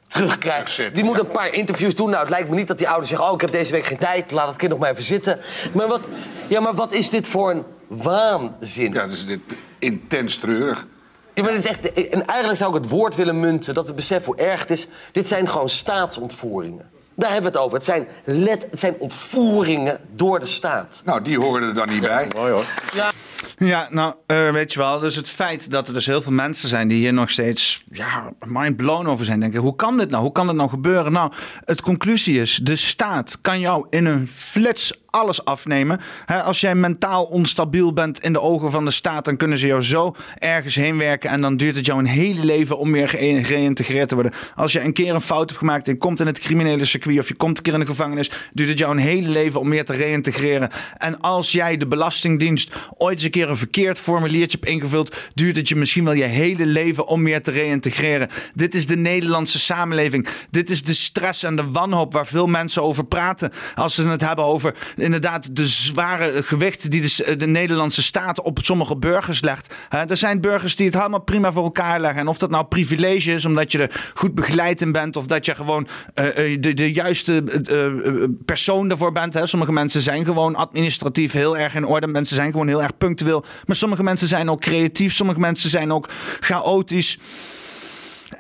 terugkrijgen. 0.08 0.94
Die 0.94 1.04
moeten 1.04 1.26
een 1.26 1.32
paar 1.32 1.54
interviews 1.54 1.96
doen. 1.96 2.10
Nou, 2.10 2.22
het 2.22 2.30
lijkt 2.30 2.50
me 2.50 2.56
niet 2.56 2.68
dat 2.68 2.78
die 2.78 2.88
ouders 2.88 3.10
zeggen: 3.10 3.28
Oh, 3.28 3.34
ik 3.34 3.42
heb 3.42 3.52
deze 3.52 3.72
week 3.72 3.86
geen 3.86 3.98
tijd, 3.98 4.32
laat 4.32 4.48
het 4.48 4.58
kind 4.58 4.72
nog 4.72 4.80
maar 4.80 4.92
even 4.92 5.04
zitten. 5.04 5.40
Maar 5.72 5.88
wat, 5.88 6.08
ja, 6.48 6.60
maar 6.60 6.74
wat 6.74 6.94
is 6.94 7.10
dit 7.10 7.28
voor 7.28 7.52
een 7.52 7.64
waanzin? 7.88 8.94
Ja, 8.94 9.08
dus 9.08 9.26
dit 9.26 9.40
intens 9.80 10.38
treurig. 10.38 10.88
Ja, 11.36 11.44
maar 11.44 11.52
het 11.52 11.64
is 11.64 11.70
echt, 11.70 11.94
en 11.94 12.26
eigenlijk 12.26 12.58
zou 12.58 12.76
ik 12.76 12.82
het 12.84 12.92
woord 12.92 13.16
willen 13.16 13.40
munten 13.40 13.74
dat 13.74 13.86
we 13.86 13.94
beseffen 13.94 14.34
hoe 14.34 14.46
erg 14.46 14.62
het 14.62 14.70
is. 14.70 14.88
Dit 15.12 15.28
zijn 15.28 15.48
gewoon 15.48 15.70
staatsontvoeringen. 15.70 16.90
Daar 17.16 17.32
hebben 17.32 17.52
we 17.52 17.58
het 17.58 17.66
over. 17.66 17.78
Het 17.78 17.86
zijn, 17.86 18.08
let, 18.24 18.68
het 18.70 18.80
zijn 18.80 18.96
ontvoeringen 19.00 20.00
door 20.12 20.40
de 20.40 20.46
staat. 20.46 21.02
Nou, 21.06 21.22
die 21.22 21.40
horen 21.40 21.68
er 21.68 21.74
dan 21.74 21.90
niet 21.90 22.02
bij. 22.02 22.28
Mooi 22.36 22.52
hoor. 22.52 22.66
Ja. 22.94 23.12
Ja, 23.66 23.88
nou, 23.92 24.14
uh, 24.28 24.52
weet 24.52 24.74
je 24.74 24.80
wel. 24.80 25.00
Dus 25.00 25.16
het 25.16 25.30
feit 25.30 25.72
dat 25.72 25.88
er 25.88 25.94
dus 25.94 26.06
heel 26.06 26.22
veel 26.22 26.32
mensen 26.32 26.70
zijn 26.70 26.88
die 26.88 26.98
hier 26.98 27.14
nog 27.14 27.30
steeds 27.30 27.84
ja, 27.92 28.34
mind 28.46 28.76
blown 28.76 29.08
over 29.08 29.26
zijn. 29.26 29.40
Denken, 29.40 29.60
hoe 29.60 29.76
kan 29.76 29.98
dit 29.98 30.10
nou? 30.10 30.24
Hoe 30.24 30.32
kan 30.32 30.48
dit 30.48 30.56
nou 30.56 30.70
gebeuren? 30.70 31.12
Nou, 31.12 31.32
het 31.66 31.82
conclusie 31.82 32.42
is, 32.42 32.60
de 32.64 32.76
staat 32.76 33.38
kan 33.42 33.60
jou 33.60 33.86
in 33.90 34.06
een 34.06 34.28
flits 34.28 34.94
alles 35.16 35.46
afnemen. 35.46 36.00
als 36.46 36.60
jij 36.60 36.76
mentaal 36.76 37.26
onstabiel 37.26 37.94
bent 37.94 38.20
in 38.20 38.34
de 38.34 38.42
ogen 38.42 38.72
van 38.72 38.86
de 38.86 38.92
staat, 38.92 39.26
dan 39.26 39.38
kunnen 39.38 39.58
ze 39.58 39.68
jou 39.68 39.82
zo 39.82 40.16
ergens 40.38 40.76
heen 40.76 40.98
werken. 40.98 41.30
En 41.30 41.42
dan 41.42 41.58
duurt 41.58 41.76
het 41.76 41.86
jou 41.86 42.00
een 42.00 42.06
hele 42.06 42.46
leven 42.46 42.78
om 42.78 42.92
weer 42.92 43.10
geïntegreerd 43.10 44.10
te 44.10 44.16
worden. 44.16 44.34
Als 44.56 44.72
je 44.72 44.82
een 44.82 44.94
keer 44.94 45.16
een 45.16 45.22
fout 45.22 45.48
hebt 45.48 45.58
gemaakt 45.60 45.88
en 45.88 45.98
komt 45.98 46.20
in 46.20 46.26
het 46.26 46.40
criminele 46.40 46.86
circuit 46.86 47.20
of 47.20 47.28
je 47.28 47.36
komt 47.36 47.58
een 47.58 47.64
keer 47.64 47.74
in 47.74 47.80
de 47.80 47.86
gevangenis, 47.86 48.32
duurt 48.54 48.70
het 48.70 48.78
jou 48.78 48.92
een 48.92 49.04
hele 49.04 49.30
leven 49.30 49.60
om 49.60 49.70
weer 49.70 49.86
te 49.86 49.94
reïntegreren. 49.94 50.70
En 50.98 51.20
als 51.20 51.52
jij 51.52 51.78
de 51.78 51.88
Belastingdienst 51.88 52.76
ooit 52.98 53.14
eens 53.14 53.24
een 53.24 53.32
keer 53.32 53.45
een 53.50 53.58
verkeerd 53.58 54.00
formuliertje 54.00 54.58
hebt 54.60 54.72
ingevuld, 54.72 55.16
duurt 55.34 55.56
het 55.56 55.70
je 55.70 55.76
misschien 55.76 56.04
wel 56.04 56.14
je 56.14 56.24
hele 56.24 56.66
leven 56.66 57.08
om 57.08 57.24
weer 57.24 57.42
te 57.42 57.52
reïntegreren. 57.52 58.30
Dit 58.54 58.76
is 58.76 58.88
de 58.88 58.98
Nederlandse 58.98 59.60
samenleving. 59.60 60.28
Dit 60.50 60.70
is 60.70 60.84
de 60.84 60.94
stress 60.94 61.44
en 61.44 61.56
de 61.56 61.72
wanhoop 61.72 62.14
waar 62.14 62.28
veel 62.28 62.48
mensen 62.48 62.84
over 62.84 63.06
praten 63.06 63.52
als 63.76 63.96
ze 63.96 64.08
het 64.08 64.22
hebben 64.22 64.46
over 64.46 64.76
inderdaad 64.96 65.56
de 65.56 65.68
zware 65.68 66.44
gewicht 66.44 66.92
die 66.92 67.02
de, 67.02 67.36
de 67.36 67.48
Nederlandse 67.48 68.04
staat 68.04 68.42
op 68.42 68.60
sommige 68.62 68.96
burgers 68.96 69.42
legt. 69.42 69.74
er 69.90 70.18
zijn 70.18 70.42
burgers 70.42 70.76
die 70.76 70.86
het 70.86 70.96
helemaal 70.96 71.22
prima 71.22 71.52
voor 71.52 71.64
elkaar 71.64 72.00
leggen. 72.00 72.20
En 72.20 72.28
of 72.28 72.38
dat 72.38 72.50
nou 72.50 72.66
privilege 72.66 73.32
is 73.32 73.46
omdat 73.46 73.72
je 73.72 73.78
er 73.78 74.12
goed 74.14 74.36
begeleid 74.36 74.82
in 74.82 74.92
bent, 74.92 75.16
of 75.16 75.26
dat 75.26 75.46
je 75.46 75.56
gewoon 75.56 75.88
uh, 76.16 76.26
de, 76.60 76.74
de 76.74 76.94
juiste 76.94 77.44
uh, 77.72 78.24
persoon 78.46 78.90
ervoor 78.90 79.12
bent. 79.12 79.40
Sommige 79.44 79.72
mensen 79.72 80.02
zijn 80.02 80.26
gewoon 80.26 80.56
administratief 80.56 81.32
heel 81.32 81.58
erg 81.58 81.76
in 81.76 81.86
orde. 81.86 82.08
Mensen 82.08 82.36
zijn 82.36 82.52
gewoon 82.52 82.68
heel 82.68 82.84
erg 82.84 82.98
punctueel. 82.98 83.35
Maar 83.66 83.76
sommige 83.76 84.04
mensen 84.04 84.28
zijn 84.28 84.50
ook 84.50 84.62
creatief. 84.62 85.14
Sommige 85.14 85.40
mensen 85.40 85.70
zijn 85.70 85.94
ook 85.94 86.10
chaotisch. 86.40 87.18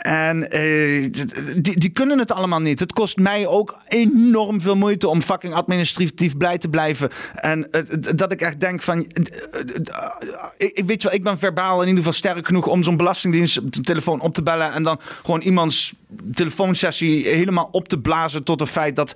En 0.06 0.48
uh, 0.56 1.12
die, 1.58 1.80
die 1.80 1.90
kunnen 1.90 2.20
het 2.20 2.32
allemaal 2.32 2.62
niet. 2.62 2.80
Het 2.80 2.94
kost 2.94 3.18
mij 3.18 3.48
ook 3.48 3.78
enorm 3.88 4.62
veel 4.62 4.76
moeite 4.76 5.08
om 5.08 5.22
fucking 5.22 5.54
administratief 5.54 6.38
blij 6.38 6.58
te 6.58 6.68
blijven. 6.68 7.10
En 7.36 7.68
uh, 7.72 7.82
dat 8.16 8.32
ik 8.32 8.42
echt 8.42 8.60
denk 8.60 8.82
van. 8.82 9.08
Ik, 10.58 10.84
weet 10.86 11.04
wel, 11.04 11.14
ik 11.14 11.24
ben 11.24 11.38
verbaal 11.38 11.82
in 11.82 11.88
ieder 11.88 11.98
geval 11.98 12.14
sterk 12.14 12.46
genoeg 12.46 12.68
om 12.68 12.84
zo'n 12.84 12.98
belastingdienst 12.98 13.84
telefoon 13.84 14.22
op 14.22 14.34
te 14.34 14.44
bellen. 14.44 14.74
En 14.74 14.84
dan 14.84 15.00
gewoon 15.24 15.42
iemands 15.42 15.94
telefoonsessie 16.34 17.28
helemaal 17.28 17.68
op 17.72 17.88
te 17.88 18.00
blazen 18.00 18.44
tot 18.44 18.60
het 18.60 18.70
feit 18.70 18.96
dat 18.96 19.16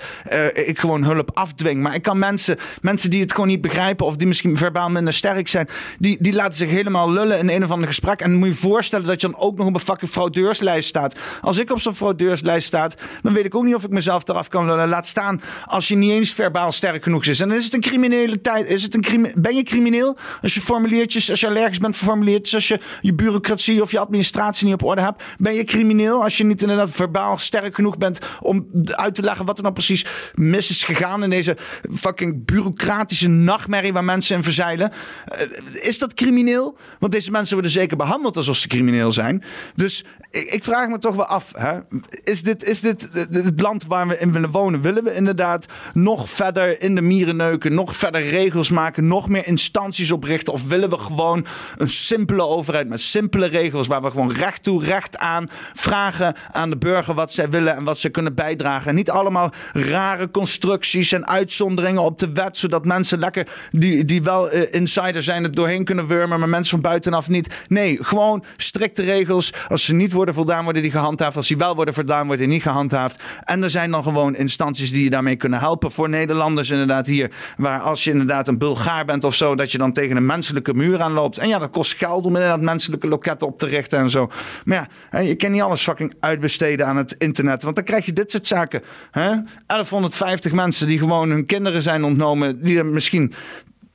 ik 0.53 0.80
gewoon 0.80 1.03
hulp 1.03 1.32
afdwing. 1.34 1.82
Maar 1.82 1.95
ik 1.95 2.02
kan 2.02 2.20
mensen, 2.20 2.57
mensen 2.82 3.10
die 3.10 3.22
het 3.22 3.32
gewoon 3.32 3.48
niet 3.48 3.61
begrijpen 3.61 4.06
of 4.06 4.16
die 4.16 4.28
misschien 4.28 4.57
verbaal 4.57 4.90
minder 4.90 5.14
sterk 5.14 5.48
zijn, 5.48 5.68
die, 5.98 6.18
die 6.20 6.34
laten 6.34 6.57
zich 6.57 6.70
helemaal 6.70 7.11
lullen 7.11 7.40
in 7.40 7.49
een 7.49 7.64
of 7.64 7.72
ander 7.72 7.88
gesprek. 7.88 8.22
En 8.22 8.34
moet 8.34 8.48
je 8.48 8.53
je 8.53 8.60
voorstellen 8.60 9.06
dat 9.06 9.22
je 9.22 9.28
dan 9.28 9.40
ook 9.40 9.57
nog 9.57 9.68
op 9.68 9.74
een 9.74 9.80
fucking 9.80 10.11
fraudeurslijst 10.11 10.78
staat. 10.88 11.15
Als 11.41 11.57
ik 11.57 11.72
op 11.72 11.80
zo'n 11.80 11.95
fraudeurslijst 11.95 12.68
staat, 12.68 12.95
dan 13.22 13.34
weet 13.34 13.45
ik 13.45 13.56
ook 13.56 13.64
niet 13.64 13.76
of 13.76 13.84
ik 13.84 13.89
mezelf 13.89 14.27
eraf 14.27 14.47
kan. 14.47 14.88
Laat 14.88 15.07
staan 15.07 15.41
als 15.65 15.88
je 15.88 15.95
niet 15.95 16.11
eens 16.11 16.34
verbaal 16.34 16.72
sterk 16.72 17.03
genoeg 17.03 17.26
is. 17.26 17.39
En 17.39 17.47
dan 17.47 17.57
is 17.57 17.64
het 17.64 17.73
een 17.73 17.81
criminele 17.81 18.41
tijd. 18.41 18.68
Is 18.68 18.84
het 18.84 18.95
een 18.95 19.01
crimi- 19.01 19.31
ben 19.35 19.56
je 19.56 19.64
crimineel 19.64 20.18
als 20.41 20.53
je 20.53 20.61
formuliertjes, 20.61 21.30
als 21.30 21.39
je 21.39 21.47
allergisch 21.47 21.77
bent 21.77 21.95
voor 21.95 22.07
formuliertjes, 22.07 22.53
als 22.56 22.68
je 22.68 22.80
je 23.01 23.14
bureaucratie 23.14 23.81
of 23.81 23.91
je 23.91 23.99
administratie 23.99 24.65
niet 24.65 24.73
op 24.73 24.84
orde 24.84 25.01
hebt? 25.01 25.23
Ben 25.38 25.53
je 25.53 25.64
crimineel 25.64 26.23
als 26.23 26.38
je 26.38 26.43
niet 26.43 26.61
inderdaad 26.61 26.89
verbaal 26.89 27.38
sterk 27.38 27.76
genoeg 27.76 27.97
bent 27.97 28.19
om 28.41 28.68
uit 28.85 29.15
te 29.15 29.22
leggen 29.22 29.45
wat 29.45 29.56
er 29.57 29.61
nou 29.64 29.73
precies 29.73 30.06
mis 30.34 30.69
is 30.69 30.84
gegaan 30.84 31.23
in 31.23 31.30
deze 31.30 31.57
fucking 31.93 32.45
bureaucratische 32.45 33.27
nachtmerrie 33.27 33.93
waar 33.93 34.03
mensen 34.03 34.35
in 34.35 34.43
verzeilen? 34.43 34.91
Eh, 35.26 35.88
Is 35.88 35.97
dat 35.99 36.14
crimineel? 36.14 36.77
Want 36.99 37.11
deze 37.11 37.31
mensen 37.31 37.53
worden 37.53 37.72
zeker 37.72 37.97
behandeld 37.97 38.38
alsof 38.38 38.57
ze 38.57 38.68
crimineel 38.68 39.11
zijn. 39.11 39.43
Dus 39.76 40.03
ik, 40.31 40.49
ik 40.49 40.64
vraag 40.69 40.89
me 40.89 40.97
toch 40.97 41.15
wel 41.15 41.25
af: 41.25 41.51
hè? 41.57 41.79
Is, 42.23 42.41
dit, 42.43 42.63
is 42.63 42.79
dit 42.79 43.09
het- 43.13 43.33
het 43.35 43.61
land 43.61 43.85
waar 43.87 44.07
we 44.07 44.17
in 44.19 44.31
willen 44.31 44.51
wonen? 44.51 44.81
Willen 44.81 45.03
we 45.03 45.13
inderdaad 45.15 45.65
nog 45.93 46.29
verder 46.29 46.81
in 46.81 46.95
de 46.95 47.01
mieren 47.01 47.35
neuken, 47.35 47.73
nog 47.73 47.95
verder 47.95 48.21
regels 48.29 48.69
maken, 48.69 49.07
nog 49.07 49.29
meer 49.29 49.47
instanties 49.47 50.11
oprichten? 50.11 50.53
Of 50.53 50.67
willen 50.67 50.89
we 50.89 50.97
gewoon 50.97 51.45
een 51.77 51.89
simpele 51.89 52.43
overheid 52.45 52.87
met 52.87 53.01
simpele 53.01 53.45
regels 53.45 53.87
waar 53.87 54.01
we 54.01 54.11
gewoon 54.11 54.31
recht 54.31 54.63
toe, 54.63 54.83
recht 54.83 55.17
aan 55.17 55.47
vragen 55.73 56.35
aan 56.51 56.69
de 56.69 56.77
burger 56.77 57.13
wat 57.13 57.33
zij 57.33 57.49
willen 57.49 57.75
en 57.75 57.83
wat 57.83 57.99
ze 57.99 58.09
kunnen 58.09 58.35
bijdragen? 58.35 58.89
En 58.89 58.95
niet 58.95 59.09
allemaal 59.09 59.51
rare 59.73 60.31
constructies 60.31 61.11
en 61.11 61.27
uitzonderingen 61.27 62.01
op 62.01 62.17
de 62.17 62.31
wet, 62.33 62.57
zodat 62.57 62.85
mensen 62.85 63.19
lekker 63.19 63.47
die, 63.71 64.05
die 64.05 64.23
wel 64.23 64.49
eh, 64.49 64.73
insider 64.73 65.23
zijn 65.23 65.43
het 65.43 65.55
doorheen 65.55 65.83
kunnen 65.83 66.07
wurmen, 66.07 66.39
maar 66.39 66.49
mensen 66.49 66.71
van 66.81 66.89
buitenaf 66.89 67.29
niet. 67.29 67.53
Nee, 67.67 67.97
gewoon 68.03 68.43
strikte 68.57 69.01
regels. 69.03 69.53
Als 69.67 69.85
ze 69.85 69.93
niet 69.93 70.11
worden 70.11 70.33
voldaan, 70.33 70.59
worden 70.64 70.81
die 70.81 70.91
gehandhaafd. 70.91 71.36
Als 71.36 71.48
die 71.48 71.57
wel 71.57 71.76
worden 71.76 71.94
voldaan, 71.94 72.27
worden 72.27 72.45
die 72.45 72.53
niet 72.53 72.64
gehandhaafd. 72.64 73.23
En 73.44 73.64
er 73.64 73.69
zijn 73.69 73.91
dan 73.91 74.03
gewoon 74.03 74.36
instanties 74.36 74.91
die 74.91 75.03
je 75.03 75.10
daarmee 75.10 75.36
kunnen 75.36 75.60
helpen. 75.60 75.91
Voor 75.91 76.10
Nederlanders 76.10 76.69
inderdaad 76.69 77.07
hier. 77.07 77.31
Waar 77.57 77.80
als 77.80 78.03
je 78.03 78.11
inderdaad 78.11 78.48
een 78.48 78.57
Bulgaar 78.57 79.06
bent 79.06 79.23
of 79.23 79.36
zo, 79.36 79.56
dat 79.56 79.72
je 79.72 79.77
dan 79.77 79.94
tegen 79.94 80.18
een 80.18 80.26
menselijke 80.26 80.73
muur 80.73 81.02
aanloopt. 81.02 81.38
En 81.38 81.48
ja, 81.48 81.60
dat 81.60 81.69
kost 81.69 81.94
geld 81.94 82.26
om 82.26 82.36
inderdaad 82.36 82.61
menselijke 82.61 83.07
loketten 83.07 83.48
op 83.48 83.57
te 83.57 83.65
richten 83.65 83.99
en 83.99 84.10
zo. 84.10 84.30
Maar 84.65 84.90
ja, 85.11 85.19
je 85.19 85.36
kan 85.36 85.52
niet 85.52 85.61
alles 85.61 85.81
fucking 85.81 86.14
uitbesteden 86.19 86.88
aan 86.88 86.98
het 86.98 87.14
internet. 87.14 87.64
Want 87.64 87.76
dan 87.76 87.86
krijg 87.86 88.06
je 88.06 88.14
dit 88.14 88.31
soort 88.31 88.48
zaken. 88.48 88.81
Hè? 89.11 89.30
1150 89.65 90.52
mensen 90.52 90.88
die 90.88 90.99
gewoon 90.99 91.30
hun 91.30 91.45
kinderen 91.45 91.81
zijn 91.81 92.03
ontnomen. 92.03 92.64
Die 92.64 92.77
er 92.77 92.86
misschien 92.86 93.34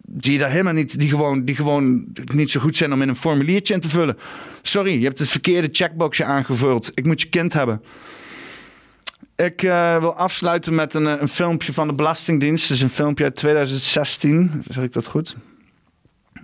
die 0.07 0.39
daar 0.39 0.51
helemaal 0.51 0.73
niet, 0.73 0.99
die 0.99 1.09
gewoon, 1.09 1.45
die 1.45 1.57
gewoon 1.57 2.05
niet 2.35 2.51
zo 2.51 2.61
goed 2.61 2.77
zijn 2.77 2.93
om 2.93 3.03
in 3.03 3.09
een 3.09 3.17
formuliertje 3.17 3.75
in 3.75 3.81
te 3.81 3.89
vullen. 3.89 4.19
Sorry, 4.63 4.99
je 4.99 5.05
hebt 5.05 5.19
het 5.19 5.29
verkeerde 5.29 5.69
checkboxje 5.73 6.25
aangevuld. 6.25 6.93
Ik 6.95 7.07
moet 7.07 7.21
je 7.21 7.29
kind 7.29 7.53
hebben. 7.53 7.83
Ik 9.37 9.63
eh, 9.63 9.99
wil 9.99 10.15
afsluiten 10.15 10.75
met 10.75 10.95
een, 10.95 11.07
eh, 11.07 11.21
een 11.21 11.29
filmpje 11.29 11.73
van 11.73 11.87
de 11.87 11.95
Belastingdienst. 11.95 12.69
Het 12.69 12.77
is 12.77 12.83
een 12.83 12.91
filmpje 12.91 13.25
uit 13.25 13.37
2016. 13.37 14.65
Zeg 14.69 14.85
ik 14.85 14.93
dat 14.93 15.07
goed? 15.07 15.37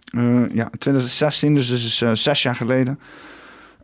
Eh, 0.04 0.44
ja, 0.54 0.70
2016, 0.78 1.54
dus 1.54 1.68
dat 1.68 1.78
is 1.78 2.22
zes 2.22 2.42
jaar 2.42 2.56
geleden. 2.56 3.00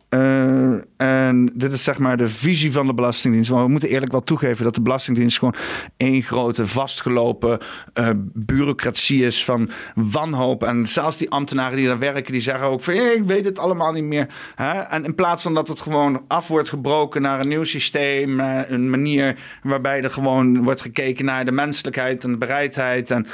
Eh, 0.09 0.73
en 0.97 1.51
dit 1.53 1.71
is 1.71 1.83
zeg 1.83 1.97
maar 1.97 2.17
de 2.17 2.29
visie 2.29 2.71
van 2.71 2.87
de 2.87 2.93
Belastingdienst. 2.93 3.49
Want 3.49 3.63
we 3.65 3.71
moeten 3.71 3.89
eerlijk 3.89 4.11
wel 4.11 4.23
toegeven 4.23 4.63
dat 4.63 4.75
de 4.75 4.81
Belastingdienst 4.81 5.37
gewoon 5.37 5.55
één 5.97 6.21
grote 6.23 6.67
vastgelopen 6.67 7.59
eh, 7.93 8.09
bureaucratie 8.33 9.25
is 9.25 9.43
van 9.45 9.69
wanhoop. 9.95 10.63
En 10.63 10.87
zelfs 10.87 11.17
die 11.17 11.29
ambtenaren 11.29 11.77
die 11.77 11.87
daar 11.87 11.99
werken, 11.99 12.31
die 12.31 12.41
zeggen 12.41 12.67
ook 12.67 12.81
van 12.81 12.93
"Eh, 12.93 13.13
ik 13.13 13.23
weet 13.23 13.45
het 13.45 13.59
allemaal 13.59 13.93
niet 13.93 14.03
meer. 14.03 14.27
Hè? 14.55 14.71
En 14.79 15.05
in 15.05 15.15
plaats 15.15 15.41
van 15.43 15.53
dat 15.53 15.67
het 15.67 15.79
gewoon 15.79 16.23
af 16.27 16.47
wordt 16.47 16.69
gebroken 16.69 17.21
naar 17.21 17.39
een 17.39 17.47
nieuw 17.47 17.63
systeem, 17.63 18.39
eh, 18.39 18.69
een 18.69 18.89
manier 18.89 19.37
waarbij 19.63 20.03
er 20.03 20.11
gewoon 20.11 20.63
wordt 20.63 20.81
gekeken 20.81 21.25
naar 21.25 21.45
de 21.45 21.51
menselijkheid 21.51 22.23
en 22.23 22.31
de 22.31 22.37
bereidheid. 22.37 23.11
En 23.11 23.25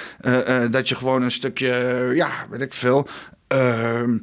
dat 0.72 0.90
je 0.90 0.96
gewoon 0.96 1.22
een 1.22 1.32
stukje, 1.32 2.12
ja, 2.16 2.30
weet 2.50 2.62
ik 2.62 2.74
veel. 2.74 3.08
ehm, 3.48 4.18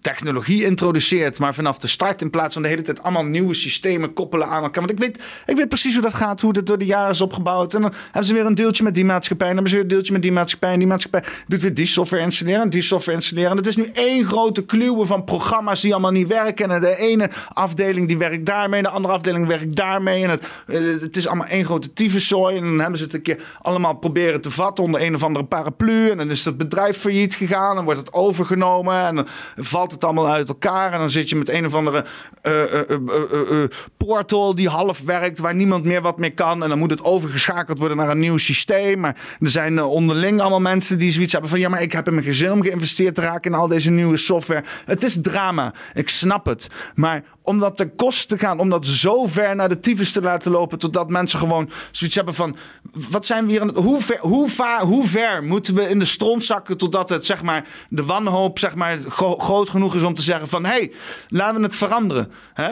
technologie 0.00 0.64
introduceert, 0.64 1.38
maar 1.38 1.54
vanaf 1.54 1.78
de 1.78 1.86
start 1.86 2.20
in 2.20 2.30
plaats 2.30 2.52
van 2.54 2.62
de 2.62 2.68
hele 2.68 2.82
tijd 2.82 3.02
allemaal 3.02 3.24
nieuwe 3.24 3.54
systemen 3.54 4.12
koppelen 4.12 4.46
aan 4.46 4.62
elkaar. 4.62 4.86
Want 4.86 4.90
ik 4.90 4.98
weet, 4.98 5.22
ik 5.46 5.56
weet 5.56 5.68
precies 5.68 5.92
hoe 5.92 6.02
dat 6.02 6.14
gaat, 6.14 6.40
hoe 6.40 6.52
dat 6.52 6.66
door 6.66 6.78
de 6.78 6.84
jaren 6.84 7.10
is 7.10 7.20
opgebouwd. 7.20 7.74
En 7.74 7.82
dan 7.82 7.92
hebben 8.04 8.24
ze 8.24 8.32
weer 8.32 8.46
een 8.46 8.54
deeltje 8.54 8.82
met 8.84 8.94
die 8.94 9.04
maatschappij, 9.04 9.48
en 9.48 9.54
dan 9.54 9.64
hebben 9.64 9.72
ze 9.72 9.76
weer 9.76 9.84
een 9.84 9.96
deeltje 9.96 10.12
met 10.12 10.22
die 10.22 10.32
maatschappij, 10.32 10.72
en 10.72 10.78
die 10.78 10.88
maatschappij 10.88 11.24
doet 11.46 11.62
weer 11.62 11.74
die 11.74 11.86
software 11.86 12.22
installeren 12.22 12.62
en 12.62 12.70
die 12.70 12.82
software 12.82 13.16
installeren. 13.16 13.50
En 13.50 13.56
het 13.56 13.66
is 13.66 13.76
nu 13.76 13.90
één 13.92 14.26
grote 14.26 14.64
kluwe 14.64 15.06
van 15.06 15.24
programma's 15.24 15.80
die 15.80 15.92
allemaal 15.92 16.10
niet 16.10 16.28
werken. 16.28 16.70
En 16.70 16.80
de 16.80 16.96
ene 16.96 17.30
afdeling 17.52 18.08
die 18.08 18.18
werkt 18.18 18.46
daarmee, 18.46 18.82
de 18.82 18.88
andere 18.88 19.14
afdeling 19.14 19.46
werkt 19.46 19.76
daarmee. 19.76 20.22
En 20.22 20.30
het, 20.30 20.46
eh, 20.66 20.80
het 21.00 21.16
is 21.16 21.26
allemaal 21.26 21.46
één 21.46 21.64
grote 21.64 21.92
tyfuszooi. 21.92 22.56
En 22.56 22.62
dan 22.62 22.78
hebben 22.78 22.98
ze 22.98 23.04
het 23.04 23.14
een 23.14 23.22
keer 23.22 23.42
allemaal 23.62 23.94
proberen 23.94 24.40
te 24.40 24.50
vatten 24.50 24.84
onder 24.84 25.02
een 25.02 25.14
of 25.14 25.22
andere 25.22 25.44
paraplu. 25.44 26.10
En 26.10 26.16
dan 26.16 26.30
is 26.30 26.42
dat 26.42 26.56
bedrijf 26.56 26.98
failliet 26.98 27.34
gegaan 27.34 27.78
en 27.78 27.84
wordt 27.84 28.00
het 28.00 28.12
overgenomen. 28.12 29.06
En 29.06 29.26
valt 29.68 29.90
het 29.90 30.04
allemaal 30.04 30.28
uit 30.28 30.48
elkaar. 30.48 30.92
En 30.92 30.98
dan 30.98 31.10
zit 31.10 31.28
je 31.28 31.36
met 31.36 31.48
een 31.48 31.66
of 31.66 31.74
andere 31.74 32.04
eh, 32.42 32.62
eh, 32.62 32.90
eh, 32.90 33.70
portal 33.96 34.54
die 34.54 34.68
half 34.68 35.00
werkt, 35.00 35.38
waar 35.38 35.54
niemand 35.54 35.84
meer 35.84 36.00
wat 36.00 36.18
mee 36.18 36.30
kan. 36.30 36.62
En 36.62 36.68
dan 36.68 36.78
moet 36.78 36.90
het 36.90 37.04
overgeschakeld 37.04 37.78
worden 37.78 37.96
naar 37.96 38.10
een 38.10 38.18
nieuw 38.18 38.36
systeem. 38.36 39.00
Maar 39.00 39.16
er 39.40 39.50
zijn 39.50 39.82
onderling 39.82 40.40
allemaal 40.40 40.60
mensen 40.60 40.98
die 40.98 41.12
zoiets 41.12 41.32
hebben 41.32 41.50
van... 41.50 41.60
ja, 41.60 41.68
maar 41.68 41.82
ik 41.82 41.92
heb 41.92 42.06
in 42.06 42.14
mijn 42.14 42.26
gezin 42.26 42.52
om 42.52 42.62
geïnvesteerd 42.62 43.14
te 43.14 43.20
raken 43.20 43.52
in 43.52 43.58
al 43.58 43.68
deze 43.68 43.90
nieuwe 43.90 44.16
software. 44.16 44.64
Het 44.84 45.04
is 45.04 45.20
drama. 45.22 45.74
Ik 45.94 46.08
snap 46.08 46.46
het. 46.46 46.68
Maar 46.94 47.24
om 47.44 47.58
dat 47.58 47.76
ten 47.76 47.94
koste 47.96 48.26
te 48.26 48.38
gaan, 48.38 48.58
om 48.58 48.70
dat 48.70 48.86
zo 48.86 49.26
ver 49.26 49.56
naar 49.56 49.68
de 49.68 49.78
tyfus 49.78 50.12
te 50.12 50.20
laten 50.20 50.50
lopen... 50.50 50.78
totdat 50.78 51.10
mensen 51.10 51.38
gewoon 51.38 51.70
zoiets 51.90 52.16
hebben 52.16 52.34
van... 52.34 52.56
wat 52.92 53.26
zijn 53.26 53.46
we 53.46 53.50
hier. 53.50 53.62
Hoe 53.74 54.02
ver, 54.02 54.18
hoe, 54.18 54.50
va, 54.50 54.80
hoe 54.80 55.06
ver 55.06 55.44
moeten 55.44 55.74
we 55.74 55.88
in 55.88 55.98
de 55.98 56.04
stront 56.04 56.44
zakken... 56.44 56.76
totdat 56.76 57.08
het, 57.08 57.26
zeg 57.26 57.42
maar, 57.42 57.66
de 57.88 58.04
wanhoop 58.04 58.58
zeg 58.58 58.74
maar, 58.74 58.98
gro- 59.08 59.38
groot 59.38 59.68
genoeg 59.68 59.94
is 59.94 60.02
om 60.02 60.14
te 60.14 60.22
zeggen 60.22 60.48
van... 60.48 60.64
hé, 60.64 60.70
hey, 60.70 60.92
laten 61.28 61.56
we 61.56 61.62
het 61.62 61.76
veranderen. 61.76 62.32
Hè? 62.54 62.70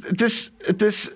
Het 0.00 0.22
is... 0.22 0.52
Het 0.58 0.82
is 0.82 1.12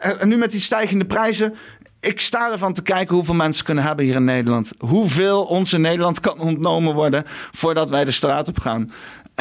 eh, 0.00 0.22
en 0.22 0.28
nu 0.28 0.36
met 0.36 0.50
die 0.50 0.60
stijgende 0.60 1.04
prijzen. 1.04 1.54
Ik 2.00 2.20
sta 2.20 2.50
ervan 2.52 2.72
te 2.72 2.82
kijken 2.82 3.14
hoeveel 3.14 3.34
mensen 3.34 3.64
kunnen 3.64 3.84
hebben 3.84 4.04
hier 4.04 4.14
in 4.14 4.24
Nederland. 4.24 4.72
Hoeveel 4.78 5.44
ons 5.44 5.72
in 5.72 5.80
Nederland 5.80 6.20
kan 6.20 6.38
ontnomen 6.38 6.94
worden 6.94 7.24
voordat 7.52 7.90
wij 7.90 8.04
de 8.04 8.10
straat 8.10 8.48
op 8.48 8.58
gaan. 8.58 8.92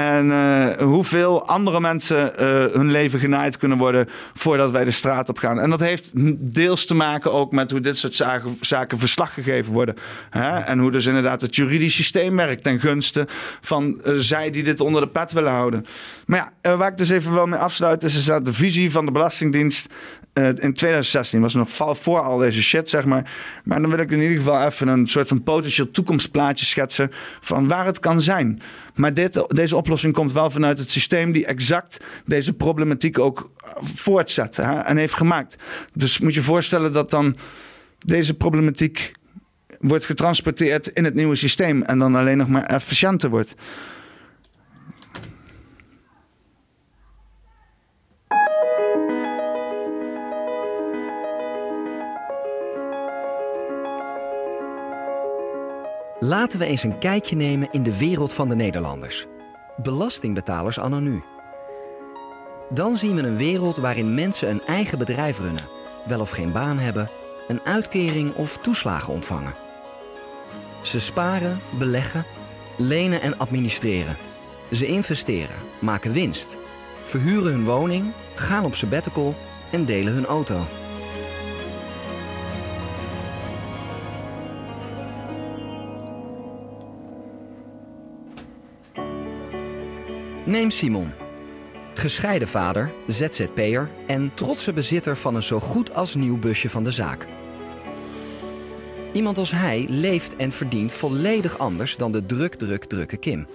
En 0.02 0.32
eh, 0.32 0.86
hoeveel 0.86 1.48
andere 1.48 1.80
mensen 1.80 2.38
eh, 2.38 2.48
hun 2.74 2.92
leven 2.92 3.20
genaaid 3.20 3.58
kunnen 3.58 3.78
worden 3.78 4.10
voordat 4.34 4.72
wij 4.72 4.84
de 4.84 4.92
straat 4.92 5.30
op 5.30 5.38
gaan. 5.38 5.60
En 5.60 5.70
dat 5.70 5.80
heeft 5.80 6.12
deels 6.56 6.86
te 6.86 6.96
maken 6.96 7.34
ook 7.34 7.52
met 7.52 7.72
hoe 7.72 7.80
dit 7.80 7.98
soort 7.98 8.16
zaken, 8.16 8.58
zaken 8.62 9.00
verslag 9.00 9.34
gegeven 9.34 9.74
worden. 9.74 9.96
Hè? 10.30 10.60
En 10.60 10.80
hoe 10.80 10.92
dus 10.92 11.06
inderdaad 11.06 11.42
het 11.42 11.56
juridisch 11.56 11.96
systeem 11.96 12.36
werkt 12.36 12.64
ten 12.64 12.80
gunste 12.80 13.28
van 13.62 14.02
eh, 14.04 14.14
zij 14.16 14.50
die 14.50 14.64
dit 14.64 14.80
onder 14.80 15.02
de 15.02 15.08
pet 15.08 15.32
willen 15.32 15.52
houden. 15.52 15.86
Maar 16.26 16.52
ja, 16.62 16.78
waar 16.78 16.92
ik 16.92 16.98
dus 16.98 17.10
even 17.10 17.34
wel 17.34 17.48
mee 17.48 17.60
afsluit 17.60 18.04
is, 18.04 18.26
dat 18.26 18.46
de 18.46 18.54
visie 18.54 18.92
van 18.92 19.06
de 19.06 19.12
Belastingdienst 19.12 19.90
in 20.34 20.74
2016 20.74 21.42
was 21.42 21.54
nog 21.54 21.70
voor 21.98 22.20
al 22.20 22.38
deze 22.38 22.64
shit, 22.64 22.90
zeg 22.90 23.06
maar. 23.06 23.32
Maar 23.64 23.82
dan 23.82 23.90
wil 23.90 24.00
ik 24.00 24.12
in 24.12 24.22
ieder 24.22 24.38
geval 24.38 24.66
even 24.66 24.88
een 24.88 25.08
soort 25.08 25.28
van 25.28 25.44
potentieel 25.44 25.92
toekomstplaatje 25.92 26.66
schetsen 26.66 27.12
van 27.42 27.68
waar 27.68 27.86
het 27.86 28.00
kan 28.00 28.22
zijn. 28.22 28.62
Maar 28.96 29.14
dit, 29.14 29.46
deze 29.48 29.76
oplossing 29.76 30.14
komt 30.14 30.32
wel 30.32 30.50
vanuit 30.50 30.80
het 30.80 30.92
systeem 30.92 31.32
die 31.32 31.46
exact 31.46 31.98
deze 32.26 32.54
problematiek 32.54 33.20
ook 33.20 33.52
voortzet 33.80 34.56
hè, 34.56 34.80
en 34.80 34.98
heeft 34.98 35.14
gemaakt. 35.14 35.56
Dus 35.94 36.20
moet 36.20 36.34
je 36.34 36.42
voorstellen 36.42 36.94
dat 36.94 37.10
dan 37.10 37.38
deze 38.06 38.34
problematiek 38.34 39.12
wordt 39.80 40.06
getransporteerd 40.06 40.88
in 40.88 41.04
het 41.04 41.14
nieuwe 41.14 41.36
systeem 41.36 41.82
en 41.82 42.00
dan 42.00 42.16
alleen 42.16 42.38
nog 42.38 42.48
maar 42.48 42.66
efficiënter 42.66 43.30
wordt. 43.30 43.56
Laten 56.32 56.60
we 56.60 56.66
eens 56.66 56.84
een 56.84 56.98
kijkje 56.98 57.36
nemen 57.36 57.68
in 57.72 57.84
de 57.84 57.98
wereld 57.98 58.34
van 58.34 58.50
de 58.50 58.56
Nederlanders. 58.56 59.26
Belastingbetalers 59.78 60.80
anno 60.80 61.00
nu. 61.00 61.24
Dan 62.70 62.96
zien 62.96 63.16
we 63.16 63.22
een 63.22 63.38
wereld 63.38 63.78
waarin 63.78 64.14
mensen 64.14 64.50
een 64.50 64.62
eigen 64.66 64.98
bedrijf 64.98 65.40
runnen, 65.40 65.68
wel 66.08 66.20
of 66.20 66.30
geen 66.30 66.52
baan 66.52 66.78
hebben, 66.78 67.10
een 67.48 67.62
uitkering 67.64 68.36
of 68.36 68.58
toeslagen 68.58 69.14
ontvangen. 69.14 69.54
Ze 70.82 71.00
sparen, 71.00 71.60
beleggen, 71.78 72.26
lenen 72.78 73.22
en 73.22 73.38
administreren. 73.38 74.18
Ze 74.72 74.86
investeren, 74.86 75.56
maken 75.80 76.12
winst, 76.12 76.58
verhuren 77.04 77.52
hun 77.52 77.66
woning, 77.66 78.12
gaan 78.36 78.66
op 78.66 78.76
sabbatical 78.76 79.36
en 79.72 79.86
delen 79.86 80.14
hun 80.14 80.26
auto. 80.26 80.66
Neem 90.52 90.70
Simon. 90.70 91.14
Gescheiden 91.94 92.48
vader, 92.48 92.92
ZZP'er 93.08 93.90
en 94.08 94.34
trotse 94.34 94.74
bezitter 94.74 95.18
van 95.18 95.36
een 95.36 95.44
zo 95.44 95.60
goed 95.60 95.94
als 95.96 96.16
nieuw 96.16 96.38
busje 96.38 96.70
van 96.70 96.84
de 96.84 96.92
zaak. 96.92 97.28
Iemand 99.14 99.38
als 99.38 99.52
hij 99.52 99.86
leeft 99.90 100.36
en 100.36 100.52
verdient 100.52 100.92
volledig 100.92 101.58
anders 101.58 101.98
dan 101.98 102.12
de 102.12 102.26
druk, 102.26 102.56
druk, 102.56 102.86
drukke 102.86 103.18
Kim. 103.18 103.48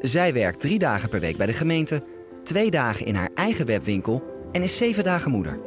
Zij 0.00 0.32
werkt 0.32 0.60
drie 0.60 0.78
dagen 0.78 1.08
per 1.08 1.20
week 1.20 1.36
bij 1.36 1.46
de 1.46 1.52
gemeente, 1.52 2.02
twee 2.44 2.70
dagen 2.70 3.06
in 3.06 3.14
haar 3.14 3.30
eigen 3.34 3.66
webwinkel 3.66 4.48
en 4.52 4.62
is 4.62 4.76
zeven 4.76 5.04
dagen 5.04 5.30
moeder. 5.30 5.60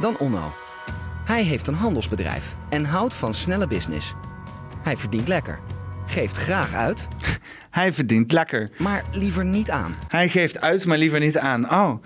Dan 0.00 0.18
Onno. 0.18 0.52
Hij 1.24 1.42
heeft 1.42 1.66
een 1.66 1.74
handelsbedrijf 1.74 2.56
en 2.70 2.84
houdt 2.84 3.14
van 3.14 3.34
snelle 3.34 3.66
business. 3.66 4.14
Hij 4.86 4.96
verdient 4.96 5.28
lekker, 5.28 5.58
geeft 6.06 6.36
graag 6.36 6.74
uit, 6.74 7.08
Hij 7.70 7.92
verdient 7.92 8.32
lekker. 8.32 8.70
maar 8.78 9.02
liever 9.12 9.44
niet 9.44 9.70
aan. 9.70 9.96
Hij 10.08 10.28
geeft 10.28 10.60
uit, 10.60 10.86
maar 10.86 10.98
liever 10.98 11.20
niet 11.20 11.38
aan. 11.38 11.70
Oh, 11.70 12.04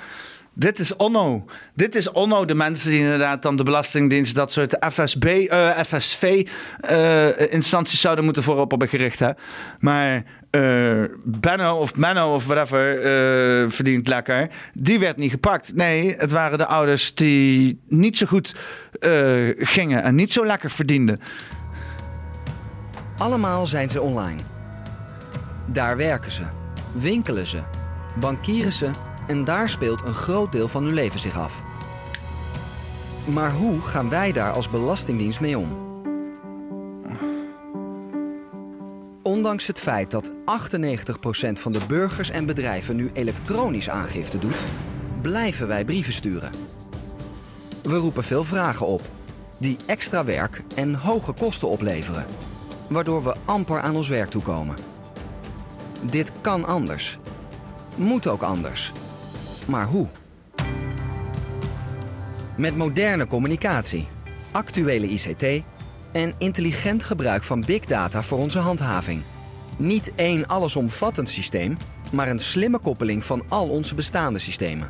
dit 0.55 0.79
is 0.79 0.97
Onno. 0.97 1.45
Dit 1.75 1.95
is 1.95 2.11
Onno, 2.11 2.45
de 2.45 2.55
mensen 2.55 2.91
die 2.91 3.01
inderdaad 3.01 3.43
dan 3.43 3.57
de 3.57 3.63
Belastingdienst... 3.63 4.35
dat 4.35 4.53
soort 4.53 4.77
FSB, 4.93 5.25
eh, 5.25 5.71
FSV-instanties 5.87 8.01
zouden 8.01 8.25
moeten 8.25 8.43
voorop 8.43 8.71
hebben 8.71 8.89
gericht. 8.89 9.19
Hè? 9.19 9.31
Maar 9.79 10.25
eh, 10.51 11.03
Benno 11.25 11.79
of 11.79 11.97
Menno 11.97 12.35
of 12.35 12.47
whatever 12.47 12.97
eh, 12.97 13.71
verdient 13.71 14.09
lekker. 14.09 14.51
Die 14.75 14.99
werd 14.99 15.17
niet 15.17 15.31
gepakt. 15.31 15.75
Nee, 15.75 16.15
het 16.17 16.31
waren 16.31 16.59
de 16.59 16.67
ouders 16.67 17.15
die 17.15 17.81
niet 17.89 18.19
zo 18.19 18.27
goed 18.27 18.55
eh, 19.01 19.49
gingen... 19.57 20.03
en 20.03 20.15
niet 20.15 20.33
zo 20.33 20.47
lekker 20.47 20.71
verdienden. 20.71 21.21
Allemaal 23.21 23.67
zijn 23.67 23.91
ze 23.91 24.01
online. 24.01 24.41
Daar 25.67 25.97
werken 25.97 26.31
ze, 26.31 26.43
winkelen 26.93 27.47
ze, 27.47 27.61
bankieren 28.21 28.73
ze 28.73 28.91
en 29.27 29.45
daar 29.45 29.69
speelt 29.69 30.03
een 30.05 30.15
groot 30.15 30.53
deel 30.53 30.69
van 30.69 30.85
hun 30.85 30.95
leven 30.95 31.21
zich 31.21 31.39
af. 31.39 31.63
Maar 33.29 33.53
hoe 33.53 33.81
gaan 33.81 34.09
wij 34.09 34.33
daar 34.33 34.53
als 34.53 34.71
Belastingdienst 34.71 35.41
mee 35.41 35.59
om? 35.59 35.89
Ondanks 39.23 39.67
het 39.67 39.79
feit 39.79 40.11
dat 40.11 40.31
98% 40.31 40.33
van 41.53 41.73
de 41.73 41.81
burgers 41.89 42.31
en 42.31 42.47
bedrijven 42.47 42.97
nu 42.97 43.11
elektronisch 43.13 43.91
aangifte 43.91 44.39
doet, 44.39 44.63
blijven 45.23 45.67
wij 45.67 45.85
brieven 45.85 46.13
sturen. 46.13 46.53
We 47.83 47.97
roepen 47.97 48.25
veel 48.25 48.45
vragen 48.45 48.87
op, 48.87 49.03
die 49.59 49.77
extra 49.87 50.25
werk 50.25 50.63
en 50.75 50.95
hoge 50.95 51.33
kosten 51.33 51.69
opleveren, 51.69 52.27
waardoor 52.91 53.25
we 53.25 53.35
amper 53.45 53.81
aan 53.81 53.97
ons 53.97 54.09
werk 54.09 54.31
toekomen. 54.31 54.77
Dit 56.01 56.33
kan 56.41 56.65
anders. 56.65 57.19
Moet 57.95 58.27
ook 58.27 58.43
anders. 58.43 58.93
Maar 59.67 59.87
hoe? 59.87 60.07
Met 62.57 62.77
moderne 62.77 63.27
communicatie, 63.27 64.09
actuele 64.51 65.09
ICT 65.09 65.65
en 66.13 66.35
intelligent 66.39 67.03
gebruik 67.03 67.43
van 67.43 67.65
big 67.65 67.85
data 67.85 68.23
voor 68.23 68.39
onze 68.39 68.59
handhaving. 68.59 69.23
Niet 69.77 70.13
één 70.15 70.47
allesomvattend 70.47 71.29
systeem, 71.29 71.77
maar 72.13 72.29
een 72.29 72.39
slimme 72.39 72.79
koppeling 72.79 73.25
van 73.25 73.43
al 73.49 73.69
onze 73.69 73.95
bestaande 73.95 74.39
systemen. 74.39 74.89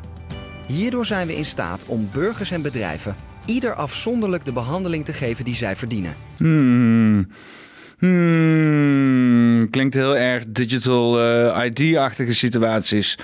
Hierdoor 0.67 1.05
zijn 1.05 1.27
we 1.27 1.35
in 1.35 1.45
staat 1.45 1.85
om 1.85 2.09
burgers 2.11 2.51
en 2.51 2.61
bedrijven 2.61 3.15
ieder 3.45 3.73
afzonderlijk 3.73 4.45
de 4.45 4.53
behandeling 4.53 5.05
te 5.05 5.13
geven 5.13 5.45
die 5.45 5.55
zij 5.55 5.75
verdienen. 5.75 6.15
Hmm. 6.37 7.27
Hmm. 8.01 9.69
Klinkt 9.69 9.93
heel 9.93 10.17
erg 10.17 10.43
digital 10.47 11.21
eh, 11.21 11.65
ID-achtige 11.65 12.33
situaties. 12.33 13.17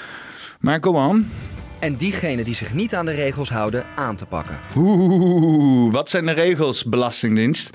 Maar 0.60 0.80
kom 0.80 0.98
aan. 0.98 1.32
En 1.80 1.96
diegenen 1.96 2.46
die 2.46 2.56
zich 2.56 2.74
niet 2.74 2.96
aan 2.96 3.06
de 3.06 3.12
regels 3.12 3.50
houden 3.50 3.86
aan 3.96 4.16
te 4.16 4.26
pakken. 4.26 4.60
Oeh, 4.76 5.94
wat 5.94 6.10
zijn 6.10 6.26
de 6.26 6.32
regels, 6.32 6.84
Belastingdienst? 6.84 7.70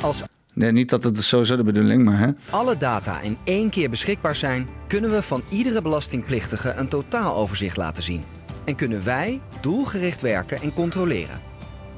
Als 0.00 0.22
Nee, 0.52 0.72
niet 0.72 0.90
dat 0.90 1.04
het 1.04 1.24
sowieso 1.24 1.56
de 1.56 1.62
bedoeling, 1.62 2.04
maar 2.04 2.18
hè? 2.18 2.30
alle 2.50 2.76
data 2.76 3.20
in 3.20 3.38
één 3.44 3.70
keer 3.70 3.90
beschikbaar 3.90 4.36
zijn, 4.36 4.68
kunnen 4.86 5.10
we 5.10 5.22
van 5.22 5.42
iedere 5.48 5.82
belastingplichtige 5.82 6.72
een 6.76 6.88
totaaloverzicht 6.88 7.76
laten 7.76 8.02
zien. 8.02 8.24
En 8.64 8.76
kunnen 8.76 9.04
wij 9.04 9.40
doelgericht 9.60 10.20
werken 10.20 10.62
en 10.62 10.72
controleren. 10.72 11.40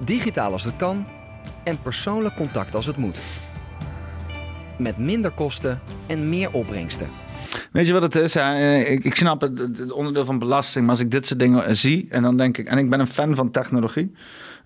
Digitaal 0.04 0.52
als 0.52 0.64
het 0.64 0.76
kan 0.76 1.06
en 1.64 1.82
persoonlijk 1.82 2.34
contact 2.34 2.74
als 2.74 2.86
het 2.86 2.96
moet. 2.96 3.20
Met 4.78 4.98
minder 4.98 5.30
kosten 5.30 5.80
en 6.06 6.28
meer 6.28 6.50
opbrengsten. 6.52 7.08
Weet 7.72 7.86
je 7.86 7.92
wat 7.92 8.02
het 8.02 8.14
is? 8.14 8.36
Eh, 8.36 8.90
Ik, 8.90 9.04
ik 9.04 9.14
snap 9.14 9.40
het, 9.40 9.58
het 9.58 9.92
onderdeel 9.92 10.24
van 10.24 10.38
belasting, 10.38 10.84
maar 10.84 10.94
als 10.94 11.04
ik 11.04 11.10
dit 11.10 11.26
soort 11.26 11.38
dingen 11.40 11.64
eh, 11.64 11.74
zie 11.74 12.06
en 12.10 12.22
dan 12.22 12.36
denk 12.36 12.58
ik, 12.58 12.66
en 12.66 12.78
ik 12.78 12.90
ben 12.90 13.00
een 13.00 13.06
fan 13.06 13.34
van 13.34 13.50
technologie, 13.50 14.12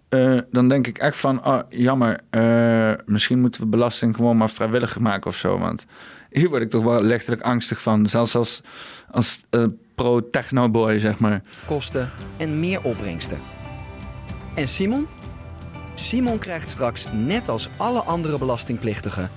eh, 0.09 0.39
dan 0.51 0.69
denk 0.69 0.87
ik 0.87 0.99
echt 0.99 1.17
van, 1.17 1.47
oh 1.47 1.61
jammer, 1.69 2.21
misschien 3.07 3.41
moeten 3.41 3.61
we 3.61 3.67
belasting 3.67 4.17
gewoon 4.17 4.37
maar 4.37 4.51
vrijwillig 4.51 4.99
maken 4.99 5.31
of 5.31 5.37
zo. 5.37 5.59
Want 5.59 5.87
hier 6.31 6.49
word 6.49 6.63
ik 6.63 6.71
toch 6.71 6.83
wel 6.85 7.03
lichtelijk 7.03 7.43
angstig 7.43 7.83
van, 7.83 8.07
zelfs 8.07 8.35
als, 8.37 8.61
als 9.11 9.45
eh, 9.51 9.65
pro-technoboy, 9.95 10.99
zeg 10.99 11.19
maar. 11.19 11.43
kosten 11.67 12.11
en 12.37 12.61
meer 12.61 12.83
opbrengsten. 12.83 13.39
En 14.55 14.69
Simon? 14.69 15.07
Simon 15.95 16.39
krijgt 16.39 16.69
straks, 16.69 17.07
net 17.13 17.49
als 17.49 17.69
alle 17.77 18.01
andere 18.03 18.39
belastingplichtigen, 18.39 19.31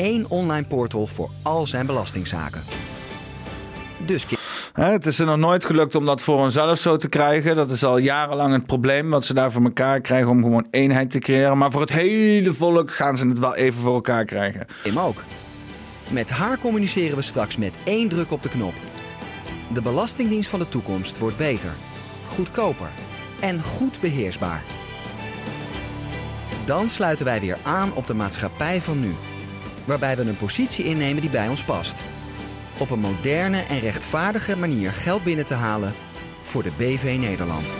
één 0.00 0.30
online 0.30 0.66
portal 0.66 1.06
voor 1.06 1.30
al 1.42 1.66
zijn 1.66 1.86
belastingzaken. 1.86 2.62
Dus 4.06 4.26
het 4.72 5.06
is 5.06 5.18
er 5.18 5.26
nog 5.26 5.36
nooit 5.36 5.64
gelukt 5.64 5.94
om 5.94 6.06
dat 6.06 6.22
voor 6.22 6.38
onszelf 6.38 6.78
zo 6.78 6.96
te 6.96 7.08
krijgen. 7.08 7.56
Dat 7.56 7.70
is 7.70 7.84
al 7.84 7.98
jarenlang 7.98 8.52
het 8.52 8.66
probleem 8.66 9.10
wat 9.10 9.24
ze 9.24 9.34
daar 9.34 9.52
voor 9.52 9.62
elkaar 9.62 10.00
krijgen 10.00 10.30
om 10.30 10.42
gewoon 10.42 10.66
eenheid 10.70 11.10
te 11.10 11.18
creëren. 11.18 11.58
Maar 11.58 11.70
voor 11.70 11.80
het 11.80 11.92
hele 11.92 12.54
volk 12.54 12.90
gaan 12.90 13.18
ze 13.18 13.26
het 13.26 13.38
wel 13.38 13.54
even 13.54 13.80
voor 13.80 13.94
elkaar 13.94 14.24
krijgen. 14.24 14.66
Kim 14.82 14.98
ook. 14.98 15.22
Met 16.08 16.30
haar 16.30 16.58
communiceren 16.58 17.16
we 17.16 17.22
straks 17.22 17.56
met 17.56 17.78
één 17.84 18.08
druk 18.08 18.30
op 18.30 18.42
de 18.42 18.48
knop. 18.48 18.74
De 19.72 19.82
Belastingdienst 19.82 20.50
van 20.50 20.58
de 20.58 20.68
toekomst 20.68 21.18
wordt 21.18 21.36
beter, 21.36 21.70
goedkoper 22.26 22.90
en 23.40 23.62
goed 23.62 24.00
beheersbaar. 24.00 24.62
Dan 26.64 26.88
sluiten 26.88 27.24
wij 27.24 27.40
weer 27.40 27.58
aan 27.62 27.94
op 27.94 28.06
de 28.06 28.14
maatschappij 28.14 28.82
van 28.82 29.00
nu, 29.00 29.14
waarbij 29.90 30.16
we 30.16 30.22
een 30.22 30.36
positie 30.36 30.84
innemen 30.84 31.20
die 31.20 31.30
bij 31.30 31.48
ons 31.48 31.64
past. 31.64 32.02
Op 32.78 32.90
een 32.90 32.98
moderne 32.98 33.60
en 33.60 33.78
rechtvaardige 33.78 34.56
manier 34.56 34.92
geld 34.92 35.24
binnen 35.24 35.44
te 35.44 35.54
halen 35.54 35.92
voor 36.42 36.62
de 36.62 36.70
BV 36.76 37.16
Nederland. 37.18 37.72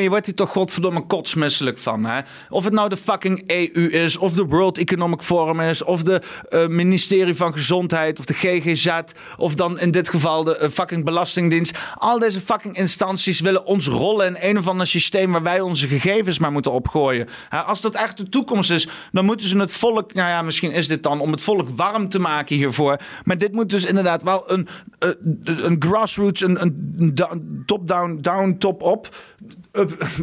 Je 0.00 0.08
wordt 0.08 0.26
hier 0.26 0.34
toch 0.34 0.50
godverdomme 0.50 1.06
kotsmisselijk 1.06 1.78
van. 1.78 2.04
Hè? 2.04 2.20
Of 2.48 2.64
het 2.64 2.72
nou 2.72 2.88
de 2.88 2.96
fucking 2.96 3.42
EU 3.46 3.90
is, 3.90 4.16
of 4.16 4.32
de 4.32 4.44
World 4.44 4.78
Economic 4.78 5.22
Forum 5.22 5.60
is, 5.60 5.84
of 5.84 6.02
de 6.02 6.22
eh, 6.48 6.66
ministerie 6.66 7.34
van 7.34 7.52
Gezondheid, 7.52 8.18
of 8.18 8.24
de 8.24 8.34
GGZ, 8.34 8.98
of 9.36 9.54
dan 9.54 9.78
in 9.78 9.90
dit 9.90 10.08
geval 10.08 10.44
de 10.44 10.56
eh, 10.56 10.68
fucking 10.68 11.04
Belastingdienst. 11.04 11.78
Al 11.94 12.18
deze 12.18 12.40
fucking 12.40 12.76
instanties 12.76 13.40
willen 13.40 13.64
ons 13.64 13.86
rollen 13.86 14.26
in 14.26 14.36
een 14.48 14.58
of 14.58 14.66
ander 14.66 14.86
systeem 14.86 15.32
waar 15.32 15.42
wij 15.42 15.60
onze 15.60 15.86
gegevens 15.88 16.38
maar 16.38 16.52
moeten 16.52 16.72
opgooien. 16.72 17.28
Hè, 17.48 17.58
als 17.58 17.80
dat 17.80 17.94
echt 17.94 18.16
de 18.16 18.28
toekomst 18.28 18.70
is, 18.70 18.88
dan 19.12 19.24
moeten 19.24 19.46
ze 19.46 19.58
het 19.58 19.72
volk, 19.72 20.14
nou 20.14 20.28
ja, 20.28 20.42
misschien 20.42 20.72
is 20.72 20.88
dit 20.88 21.02
dan 21.02 21.20
om 21.20 21.30
het 21.30 21.40
volk 21.40 21.68
warm 21.68 22.08
te 22.08 22.18
maken 22.18 22.56
hiervoor. 22.56 23.00
Maar 23.24 23.38
dit 23.38 23.52
moet 23.52 23.70
dus 23.70 23.84
inderdaad 23.84 24.22
wel 24.22 24.50
een, 24.52 24.68
eh, 24.98 25.10
een 25.44 25.76
grassroots, 25.78 26.40
een, 26.40 26.62
een 26.62 27.10
down- 27.14 27.62
top-down, 27.66 28.18
down, 28.20 28.56
top-op 28.58 29.06
up, 29.06 29.16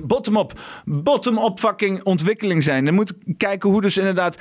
bottom-up, 0.04 0.60
bottom-up 0.86 1.60
fucking 1.60 2.04
ontwikkeling 2.04 2.64
zijn. 2.64 2.86
Je 2.86 2.92
moet 2.92 3.14
kijken 3.38 3.70
hoe 3.70 3.82
dus 3.82 3.98
inderdaad 3.98 4.38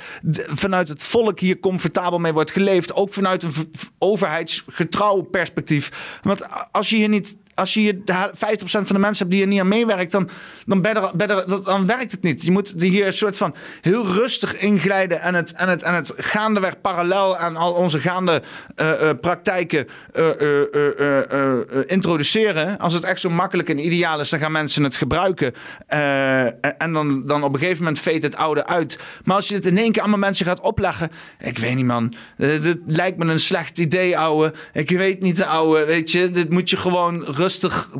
vanuit 0.47 0.87
het 0.87 1.03
volk 1.03 1.39
hier 1.39 1.59
comfortabel 1.59 2.19
mee 2.19 2.33
wordt 2.33 2.51
geleefd. 2.51 2.93
Ook 2.93 3.13
vanuit 3.13 3.43
een 3.43 3.51
overheidsgetrouw 3.97 5.21
perspectief. 5.21 6.19
Want 6.21 6.41
als 6.71 6.89
je 6.89 6.95
hier 6.95 7.09
niet... 7.09 7.37
Als 7.59 7.73
je 7.73 7.79
hier 7.79 8.05
de 8.05 8.11
ha- 8.11 8.31
50% 8.33 8.87
van 8.87 8.95
de 8.95 8.99
mensen 8.99 9.25
hebt 9.25 9.31
die 9.31 9.41
er 9.41 9.47
niet 9.47 9.59
aan 9.59 9.67
meewerkt, 9.67 10.11
dan, 10.11 10.29
dan, 10.65 11.61
dan 11.63 11.85
werkt 11.85 12.11
het 12.11 12.21
niet. 12.21 12.43
Je 12.43 12.51
moet 12.51 12.73
hier 12.77 13.05
een 13.05 13.13
soort 13.13 13.37
van 13.37 13.55
heel 13.81 14.05
rustig 14.05 14.57
inglijden 14.57 15.21
en 15.21 15.35
het, 15.35 15.51
en 15.51 15.69
het, 15.69 15.83
en 15.83 15.93
het 15.93 16.13
gaandeweg 16.17 16.81
parallel 16.81 17.37
aan 17.37 17.55
al 17.55 17.73
onze 17.73 17.99
gaande 17.99 18.41
eh, 18.75 19.09
eh, 19.09 19.19
praktijken 19.21 19.87
eh, 20.13 20.25
introduceren. 21.85 22.77
Als 22.77 22.93
het 22.93 23.03
echt 23.03 23.19
zo 23.19 23.29
makkelijk 23.29 23.69
en 23.69 23.85
ideaal 23.85 24.19
is, 24.19 24.29
dan 24.29 24.39
gaan 24.39 24.51
mensen 24.51 24.83
het 24.83 24.95
gebruiken. 24.95 25.53
En 26.77 26.93
dan, 26.93 27.25
dan 27.25 27.43
op 27.43 27.53
een 27.53 27.59
gegeven 27.59 27.83
moment 27.83 27.99
veet 27.99 28.23
het 28.23 28.35
oude 28.35 28.65
uit. 28.65 28.99
Maar 29.23 29.35
als 29.35 29.47
je 29.47 29.53
dit 29.53 29.65
in 29.65 29.77
één 29.77 29.91
keer 29.91 30.01
allemaal 30.01 30.19
mensen 30.19 30.45
gaat 30.45 30.59
opleggen, 30.59 31.11
ik 31.39 31.57
weet 31.57 31.75
niet 31.75 31.85
man, 31.85 32.13
dit 32.37 32.77
lijkt 32.85 33.17
me 33.17 33.25
een 33.25 33.39
slecht 33.39 33.77
idee, 33.77 34.17
ouwe. 34.17 34.53
Ik 34.73 34.89
weet 34.89 35.21
niet, 35.21 35.43
ouwe, 35.43 35.85
weet 35.85 36.11
je, 36.11 36.31
dit 36.31 36.49
moet 36.49 36.69
je 36.69 36.77
gewoon 36.77 37.23
rustig, 37.23 37.48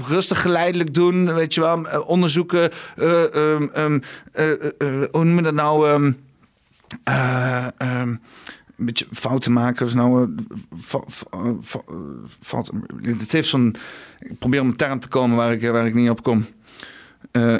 rustig 0.07 0.41
geleidelijk 0.41 0.93
doen, 0.93 1.33
weet 1.33 1.53
je 1.53 1.61
wel, 1.61 1.87
Eh, 1.87 2.09
onderzoeken, 2.09 2.71
eh, 2.95 3.35
ehm, 3.35 3.67
ehm, 3.73 3.99
eh, 4.31 4.45
hoe 5.11 5.23
noem 5.23 5.35
je 5.35 5.41
dat 5.41 5.53
nou? 5.53 5.89
ehm, 5.89 6.11
eh, 7.03 7.67
ehm, 7.77 8.09
een 8.77 8.85
beetje 8.85 9.07
fouten 9.11 9.53
maken. 9.53 9.85
Dus 9.85 9.93
nou, 9.93 10.29
uh, 10.29 10.37
fa, 10.81 10.99
fa, 11.07 11.25
fa, 11.61 11.79
fout, 12.41 12.71
het 13.01 13.31
heeft 13.31 13.47
zo'n. 13.47 13.75
Ik 14.19 14.39
probeer 14.39 14.61
om 14.61 14.67
een 14.67 14.75
term 14.75 14.99
te 14.99 15.07
komen 15.07 15.37
waar 15.37 15.51
ik, 15.51 15.61
waar 15.61 15.87
ik 15.87 15.93
niet 15.93 16.09
op 16.09 16.23
kom. 16.23 16.45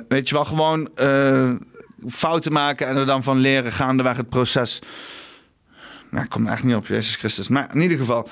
Weet 0.08 0.30
je 0.30 0.36
wel, 0.36 0.46
gewoon 0.46 0.90
fouten 2.08 2.52
maken 2.52 2.88
en 2.88 2.96
er 2.96 3.06
dan 3.06 3.24
van 3.24 3.38
leren 3.38 3.72
gaandeweg 3.72 4.18
het 4.18 4.30
proces. 4.30 4.82
Nou, 6.10 6.24
ik 6.24 6.30
kom 6.30 6.46
er 6.46 6.52
echt 6.52 6.64
niet 6.64 6.76
op, 6.76 6.88
Jezus 6.88 7.16
Christus. 7.16 7.48
Maar 7.48 7.70
in 7.74 7.82
ieder 7.82 7.98
geval. 7.98 8.30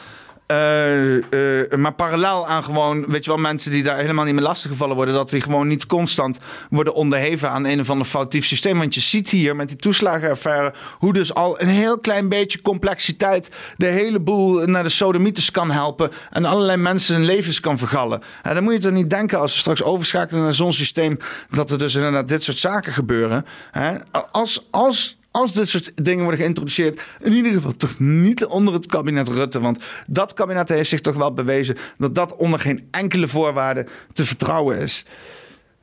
Uh, 0.52 1.14
uh, 1.14 1.74
maar 1.78 1.94
parallel 1.94 2.48
aan 2.48 2.64
gewoon, 2.64 3.06
weet 3.08 3.24
je 3.24 3.30
wel, 3.30 3.40
mensen 3.40 3.72
die 3.72 3.84
daar 3.84 3.98
helemaal 3.98 4.26
niet 4.26 4.34
meer 4.34 4.44
lastiggevallen 4.44 4.96
worden, 4.96 5.14
dat 5.14 5.30
die 5.30 5.42
gewoon 5.42 5.68
niet 5.68 5.86
constant 5.86 6.40
worden 6.70 6.94
onderheven 6.94 7.50
aan 7.50 7.66
een 7.66 7.80
of 7.80 7.90
ander 7.90 8.08
foutief 8.08 8.46
systeem. 8.46 8.78
Want 8.78 8.94
je 8.94 9.02
ziet 9.02 9.30
hier 9.30 9.56
met 9.56 9.68
die 9.68 9.78
toeslagenaffaire 9.78 10.74
hoe 10.98 11.14
dus 11.14 11.34
al 11.34 11.62
een 11.62 11.68
heel 11.68 12.00
klein 12.00 12.30
beetje 12.30 12.62
complexiteit 12.62 13.50
de 13.78 13.86
hele 13.86 14.20
boel 14.20 14.66
naar 14.66 14.84
de 14.84 14.90
sodomieters 14.90 15.52
kan 15.52 15.72
helpen 15.72 16.12
en 16.30 16.46
allerlei 16.46 16.78
mensen 16.78 17.16
hun 17.16 17.26
levens 17.26 17.60
kan 17.60 17.78
vergallen. 17.78 18.22
En 18.44 18.54
dan 18.54 18.64
moet 18.64 18.74
je 18.74 18.80
toch 18.80 18.92
niet 18.92 19.10
denken 19.10 19.40
als 19.40 19.54
we 19.54 19.60
straks 19.60 19.84
overschakelen 19.84 20.44
naar 20.44 20.54
zo'n 20.54 20.74
systeem 20.74 21.18
dat 21.50 21.72
er 21.72 21.78
dus 21.78 21.96
inderdaad 21.96 22.28
dit 22.28 22.44
soort 22.44 22.60
zaken 22.60 22.94
gebeuren. 22.94 23.46
Hè? 23.72 23.94
Als, 24.32 24.68
als 24.72 25.18
als 25.38 25.54
dit 25.54 25.70
soort 25.70 25.92
dingen 25.96 26.22
worden 26.22 26.40
geïntroduceerd, 26.40 27.02
in 27.20 27.34
ieder 27.34 27.52
geval 27.52 27.76
toch 27.76 28.00
niet 28.00 28.46
onder 28.46 28.74
het 28.74 28.86
kabinet 28.86 29.28
Rutte. 29.28 29.60
Want 29.60 29.80
dat 30.08 30.34
kabinet 30.34 30.70
heeft 30.70 30.90
zich 30.90 31.02
toch 31.02 31.16
wel 31.16 31.34
bewezen 31.34 31.76
dat 31.98 32.16
dat 32.16 32.36
onder 32.36 32.60
geen 32.60 32.88
enkele 32.92 33.28
voorwaarde 33.28 33.86
te 34.14 34.26
vertrouwen 34.26 34.78
is. 34.78 35.06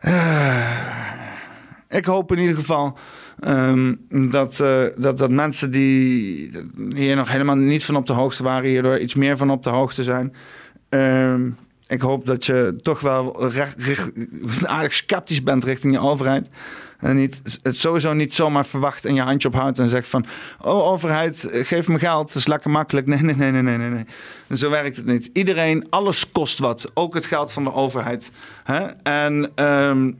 Uh, 0.01 0.71
ik 1.89 2.05
hoop 2.05 2.33
in 2.33 2.39
ieder 2.39 2.55
geval 2.55 2.99
um, 3.47 4.07
dat, 4.09 4.61
uh, 4.63 4.85
dat, 4.97 5.19
dat 5.19 5.31
mensen 5.31 5.71
die 5.71 6.51
hier 6.95 7.17
nog 7.17 7.31
helemaal 7.31 7.57
niet 7.57 7.85
van 7.85 7.97
op 7.97 8.07
de 8.07 8.13
hoogte 8.13 8.43
waren, 8.43 8.69
hierdoor 8.69 8.99
iets 8.99 9.15
meer 9.15 9.37
van 9.37 9.51
op 9.51 9.63
de 9.63 9.71
hoogte 9.71 10.03
zijn. 10.03 10.35
Um, 10.89 11.57
ik 11.95 12.01
hoop 12.01 12.27
dat 12.27 12.47
je 12.47 12.77
toch 12.83 13.01
wel 13.01 13.49
recht, 13.49 13.77
aardig 14.65 14.95
sceptisch 14.95 15.43
bent 15.43 15.65
richting 15.65 15.93
je 15.93 16.01
overheid. 16.01 16.49
En 16.99 17.17
niet, 17.17 17.41
het 17.63 17.77
sowieso 17.77 18.13
niet 18.13 18.35
zomaar 18.35 18.67
verwacht 18.67 19.05
en 19.05 19.15
je 19.15 19.21
handje 19.21 19.49
ophoudt 19.49 19.79
en 19.79 19.89
zegt 19.89 20.09
van... 20.09 20.27
Oh, 20.61 20.87
overheid, 20.89 21.49
geef 21.51 21.89
me 21.89 21.99
geld, 21.99 22.27
dat 22.27 22.37
is 22.37 22.47
lekker 22.47 22.71
makkelijk. 22.71 23.07
Nee, 23.07 23.21
nee, 23.21 23.35
nee, 23.35 23.63
nee, 23.63 23.77
nee, 23.77 23.91
nee. 23.91 24.07
Zo 24.59 24.71
werkt 24.71 24.97
het 24.97 25.07
niet. 25.07 25.31
Iedereen, 25.33 25.87
alles 25.91 26.31
kost 26.33 26.59
wat. 26.59 26.91
Ook 26.95 27.15
het 27.15 27.27
geld 27.27 27.53
van 27.53 27.65
de 27.65 27.73
overheid. 27.73 28.31
Hè? 28.65 28.87
En... 29.03 29.65
Um, 29.65 30.19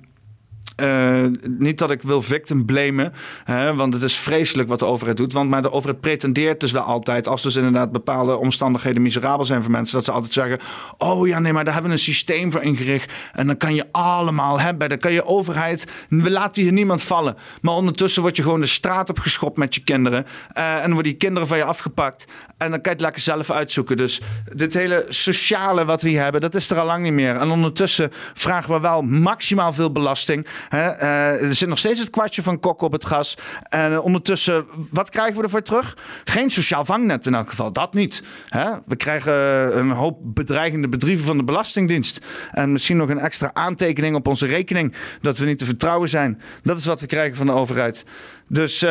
uh, 0.77 1.25
niet 1.59 1.79
dat 1.79 1.91
ik 1.91 2.03
wil 2.03 2.23
victim 2.23 2.65
blamen, 2.65 3.13
hè, 3.45 3.75
want 3.75 3.95
het 3.95 4.03
is 4.03 4.17
vreselijk 4.17 4.69
wat 4.69 4.79
de 4.79 4.85
overheid 4.85 5.17
doet. 5.17 5.33
Want 5.33 5.51
maar 5.51 5.63
de 5.63 5.73
overheid 5.73 6.01
pretendeert 6.01 6.61
dus 6.61 6.73
wel 6.73 6.83
altijd, 6.83 7.29
als 7.29 7.43
dus 7.43 7.55
inderdaad 7.55 7.93
bepaalde 7.93 8.37
omstandigheden 8.37 9.03
miserabel 9.03 9.45
zijn 9.45 9.63
voor 9.63 9.71
mensen, 9.71 9.97
dat 9.97 10.05
ze 10.05 10.13
altijd 10.13 10.33
zeggen: 10.33 10.59
Oh 10.99 11.27
ja, 11.27 11.39
nee, 11.39 11.53
maar 11.53 11.65
daar 11.65 11.73
hebben 11.73 11.91
we 11.91 11.97
een 11.97 12.03
systeem 12.03 12.53
voor 12.53 12.63
ingericht. 12.63 13.13
En 13.33 13.47
dan 13.47 13.57
kan 13.57 13.75
je 13.75 13.87
allemaal 13.93 14.61
hebben. 14.61 14.89
Dan 14.89 14.99
kan 14.99 15.13
je 15.13 15.25
overheid, 15.25 15.87
we 16.09 16.31
laten 16.31 16.63
hier 16.63 16.73
niemand 16.73 17.03
vallen. 17.03 17.37
Maar 17.61 17.75
ondertussen 17.75 18.23
word 18.23 18.37
je 18.37 18.43
gewoon 18.43 18.61
de 18.61 18.67
straat 18.67 19.11
op 19.11 19.19
geschopt 19.19 19.57
met 19.57 19.75
je 19.75 19.85
kinderen. 19.85 20.27
Uh, 20.59 20.83
en 20.83 20.93
worden 20.93 21.03
die 21.03 21.17
kinderen 21.17 21.49
van 21.49 21.57
je 21.57 21.65
afgepakt. 21.65 22.25
En 22.59 22.71
dan 22.71 22.81
kan 22.81 22.83
je 22.83 22.91
het 22.91 23.01
lekker 23.01 23.23
zelf 23.23 23.51
uitzoeken. 23.51 23.97
Dus 23.97 24.21
dit 24.55 24.75
hele 24.75 25.05
sociale 25.09 25.85
wat 25.85 26.03
we 26.03 26.09
hier 26.09 26.23
hebben, 26.23 26.41
dat 26.41 26.55
is 26.55 26.71
er 26.71 26.79
al 26.79 26.87
lang 26.87 27.03
niet 27.03 27.13
meer. 27.13 27.37
En 27.37 27.51
ondertussen 27.51 28.11
vragen 28.35 28.75
we 28.75 28.81
wel 28.81 29.03
maximaal 29.03 29.73
veel 29.73 29.93
belasting. 29.93 30.47
Hè? 30.69 30.95
Uh, 31.03 31.43
er 31.43 31.55
zit 31.55 31.69
nog 31.69 31.79
steeds 31.79 32.01
het 32.01 32.11
kwartje 32.11 32.43
van 32.43 32.61
kok 32.61 32.83
op 32.83 32.93
het 32.93 33.05
gas. 33.05 33.37
En 33.63 33.93
uh, 33.93 34.05
ondertussen, 34.05 34.67
wat 34.91 35.11
krijgen 35.11 35.37
we 35.37 35.43
ervoor 35.43 35.63
terug? 35.63 35.97
Geen 36.25 36.51
sociaal 36.51 36.85
vangnet 36.85 37.27
in 37.27 37.35
elk 37.35 37.49
geval. 37.49 37.73
Dat 37.73 37.95
niet. 37.95 38.25
Hè? 38.49 38.71
We 38.87 38.97
krijgen 38.97 39.35
een 39.79 39.91
hoop 39.91 40.19
bedreigende 40.23 40.89
bedrijven 40.89 41.25
van 41.25 41.37
de 41.37 41.45
Belastingdienst. 41.45 42.21
En 42.51 42.73
misschien 42.73 42.97
nog 42.97 43.09
een 43.09 43.21
extra 43.21 43.51
aantekening 43.53 44.17
op 44.17 44.27
onze 44.27 44.47
rekening. 44.47 44.95
Dat 45.21 45.39
we 45.39 45.45
niet 45.45 45.59
te 45.59 45.65
vertrouwen 45.65 46.09
zijn. 46.09 46.41
Dat 46.63 46.79
is 46.79 46.85
wat 46.85 47.01
we 47.01 47.07
krijgen 47.07 47.37
van 47.37 47.47
de 47.47 47.53
overheid. 47.53 48.05
Dus 48.49 48.87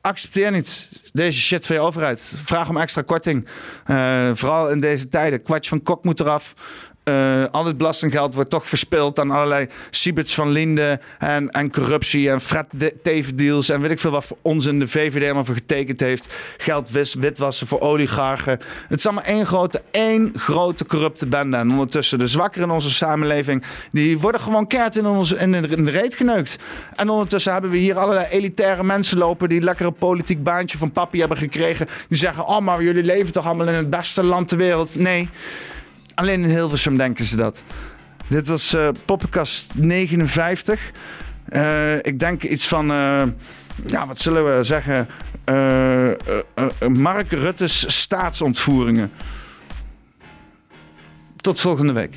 accepteer 0.00 0.50
niet 0.50 0.90
deze 1.12 1.40
shit 1.40 1.66
van 1.66 1.76
je 1.76 1.82
overheid. 1.82 2.32
Vraag 2.44 2.68
om 2.68 2.76
extra 2.76 3.02
korting. 3.02 3.48
Vooral 4.34 4.70
in 4.70 4.80
deze 4.80 5.08
tijden. 5.08 5.42
Kwartje 5.42 5.70
van 5.70 5.82
kok 5.82 6.04
moet 6.04 6.20
eraf. 6.20 6.54
Uh, 7.08 7.44
al 7.50 7.64
dit 7.64 7.76
belastinggeld 7.76 8.34
wordt 8.34 8.50
toch 8.50 8.66
verspild 8.66 9.18
aan 9.18 9.30
allerlei 9.30 9.68
Sieberts 9.90 10.34
van 10.34 10.50
Linde 10.50 11.00
en, 11.18 11.50
en 11.50 11.72
corruptie 11.72 12.30
en 12.30 12.40
Fred 12.40 12.66
tevendeals 13.02 13.68
en 13.68 13.80
weet 13.80 13.90
ik 13.90 14.00
veel 14.00 14.10
wat 14.10 14.24
voor 14.24 14.36
onzin 14.42 14.78
de 14.78 14.88
VVD 14.88 15.20
helemaal 15.20 15.44
voor 15.44 15.54
getekend 15.54 16.00
heeft. 16.00 16.34
Geld 16.56 16.90
witwassen 17.18 17.66
voor 17.66 17.80
oligarchen. 17.80 18.60
Het 18.88 18.98
is 18.98 19.06
allemaal 19.06 19.24
één 19.24 19.46
grote, 19.46 19.82
één 19.90 20.32
grote 20.36 20.86
corrupte 20.86 21.26
bende. 21.26 21.56
En 21.56 21.70
ondertussen 21.70 22.18
de 22.18 22.26
zwakkeren 22.26 22.68
in 22.68 22.74
onze 22.74 22.90
samenleving, 22.90 23.64
die 23.92 24.18
worden 24.18 24.40
gewoon 24.40 24.66
keert 24.66 24.96
in, 24.96 25.06
onze, 25.06 25.36
in, 25.36 25.52
de, 25.52 25.68
in 25.68 25.84
de 25.84 25.90
reet 25.90 26.14
geneukt. 26.14 26.58
En 26.94 27.08
ondertussen 27.08 27.52
hebben 27.52 27.70
we 27.70 27.76
hier 27.76 27.98
allerlei 27.98 28.26
elitaire 28.26 28.84
mensen 28.84 29.18
lopen 29.18 29.48
die 29.48 29.60
lekker 29.60 29.86
een 29.86 29.94
politiek 29.94 30.42
baantje 30.42 30.78
van 30.78 30.92
papi 30.92 31.18
hebben 31.18 31.38
gekregen. 31.38 31.86
Die 32.08 32.18
zeggen, 32.18 32.46
oh 32.46 32.60
maar 32.60 32.82
jullie 32.82 33.04
leven 33.04 33.32
toch 33.32 33.46
allemaal 33.46 33.68
in 33.68 33.74
het 33.74 33.90
beste 33.90 34.24
land 34.24 34.48
ter 34.48 34.58
wereld. 34.58 34.94
Nee. 34.94 35.28
Alleen 36.16 36.42
in 36.42 36.50
Hilversum 36.50 36.96
denken 36.96 37.24
ze 37.24 37.36
dat. 37.36 37.64
Dit 38.28 38.46
was 38.46 38.74
uh, 38.74 38.88
Poppenkast 39.04 39.74
59. 39.74 40.90
Uh, 41.48 41.94
ik 41.96 42.18
denk 42.18 42.42
iets 42.42 42.68
van, 42.68 42.90
uh, 42.90 43.22
ja, 43.86 44.06
wat 44.06 44.20
zullen 44.20 44.56
we 44.56 44.64
zeggen? 44.64 45.08
Mark 46.88 47.30
Rutte's 47.30 47.84
staatsontvoeringen. 48.00 49.12
Tot 51.36 51.60
volgende 51.60 51.92
week. 51.92 52.16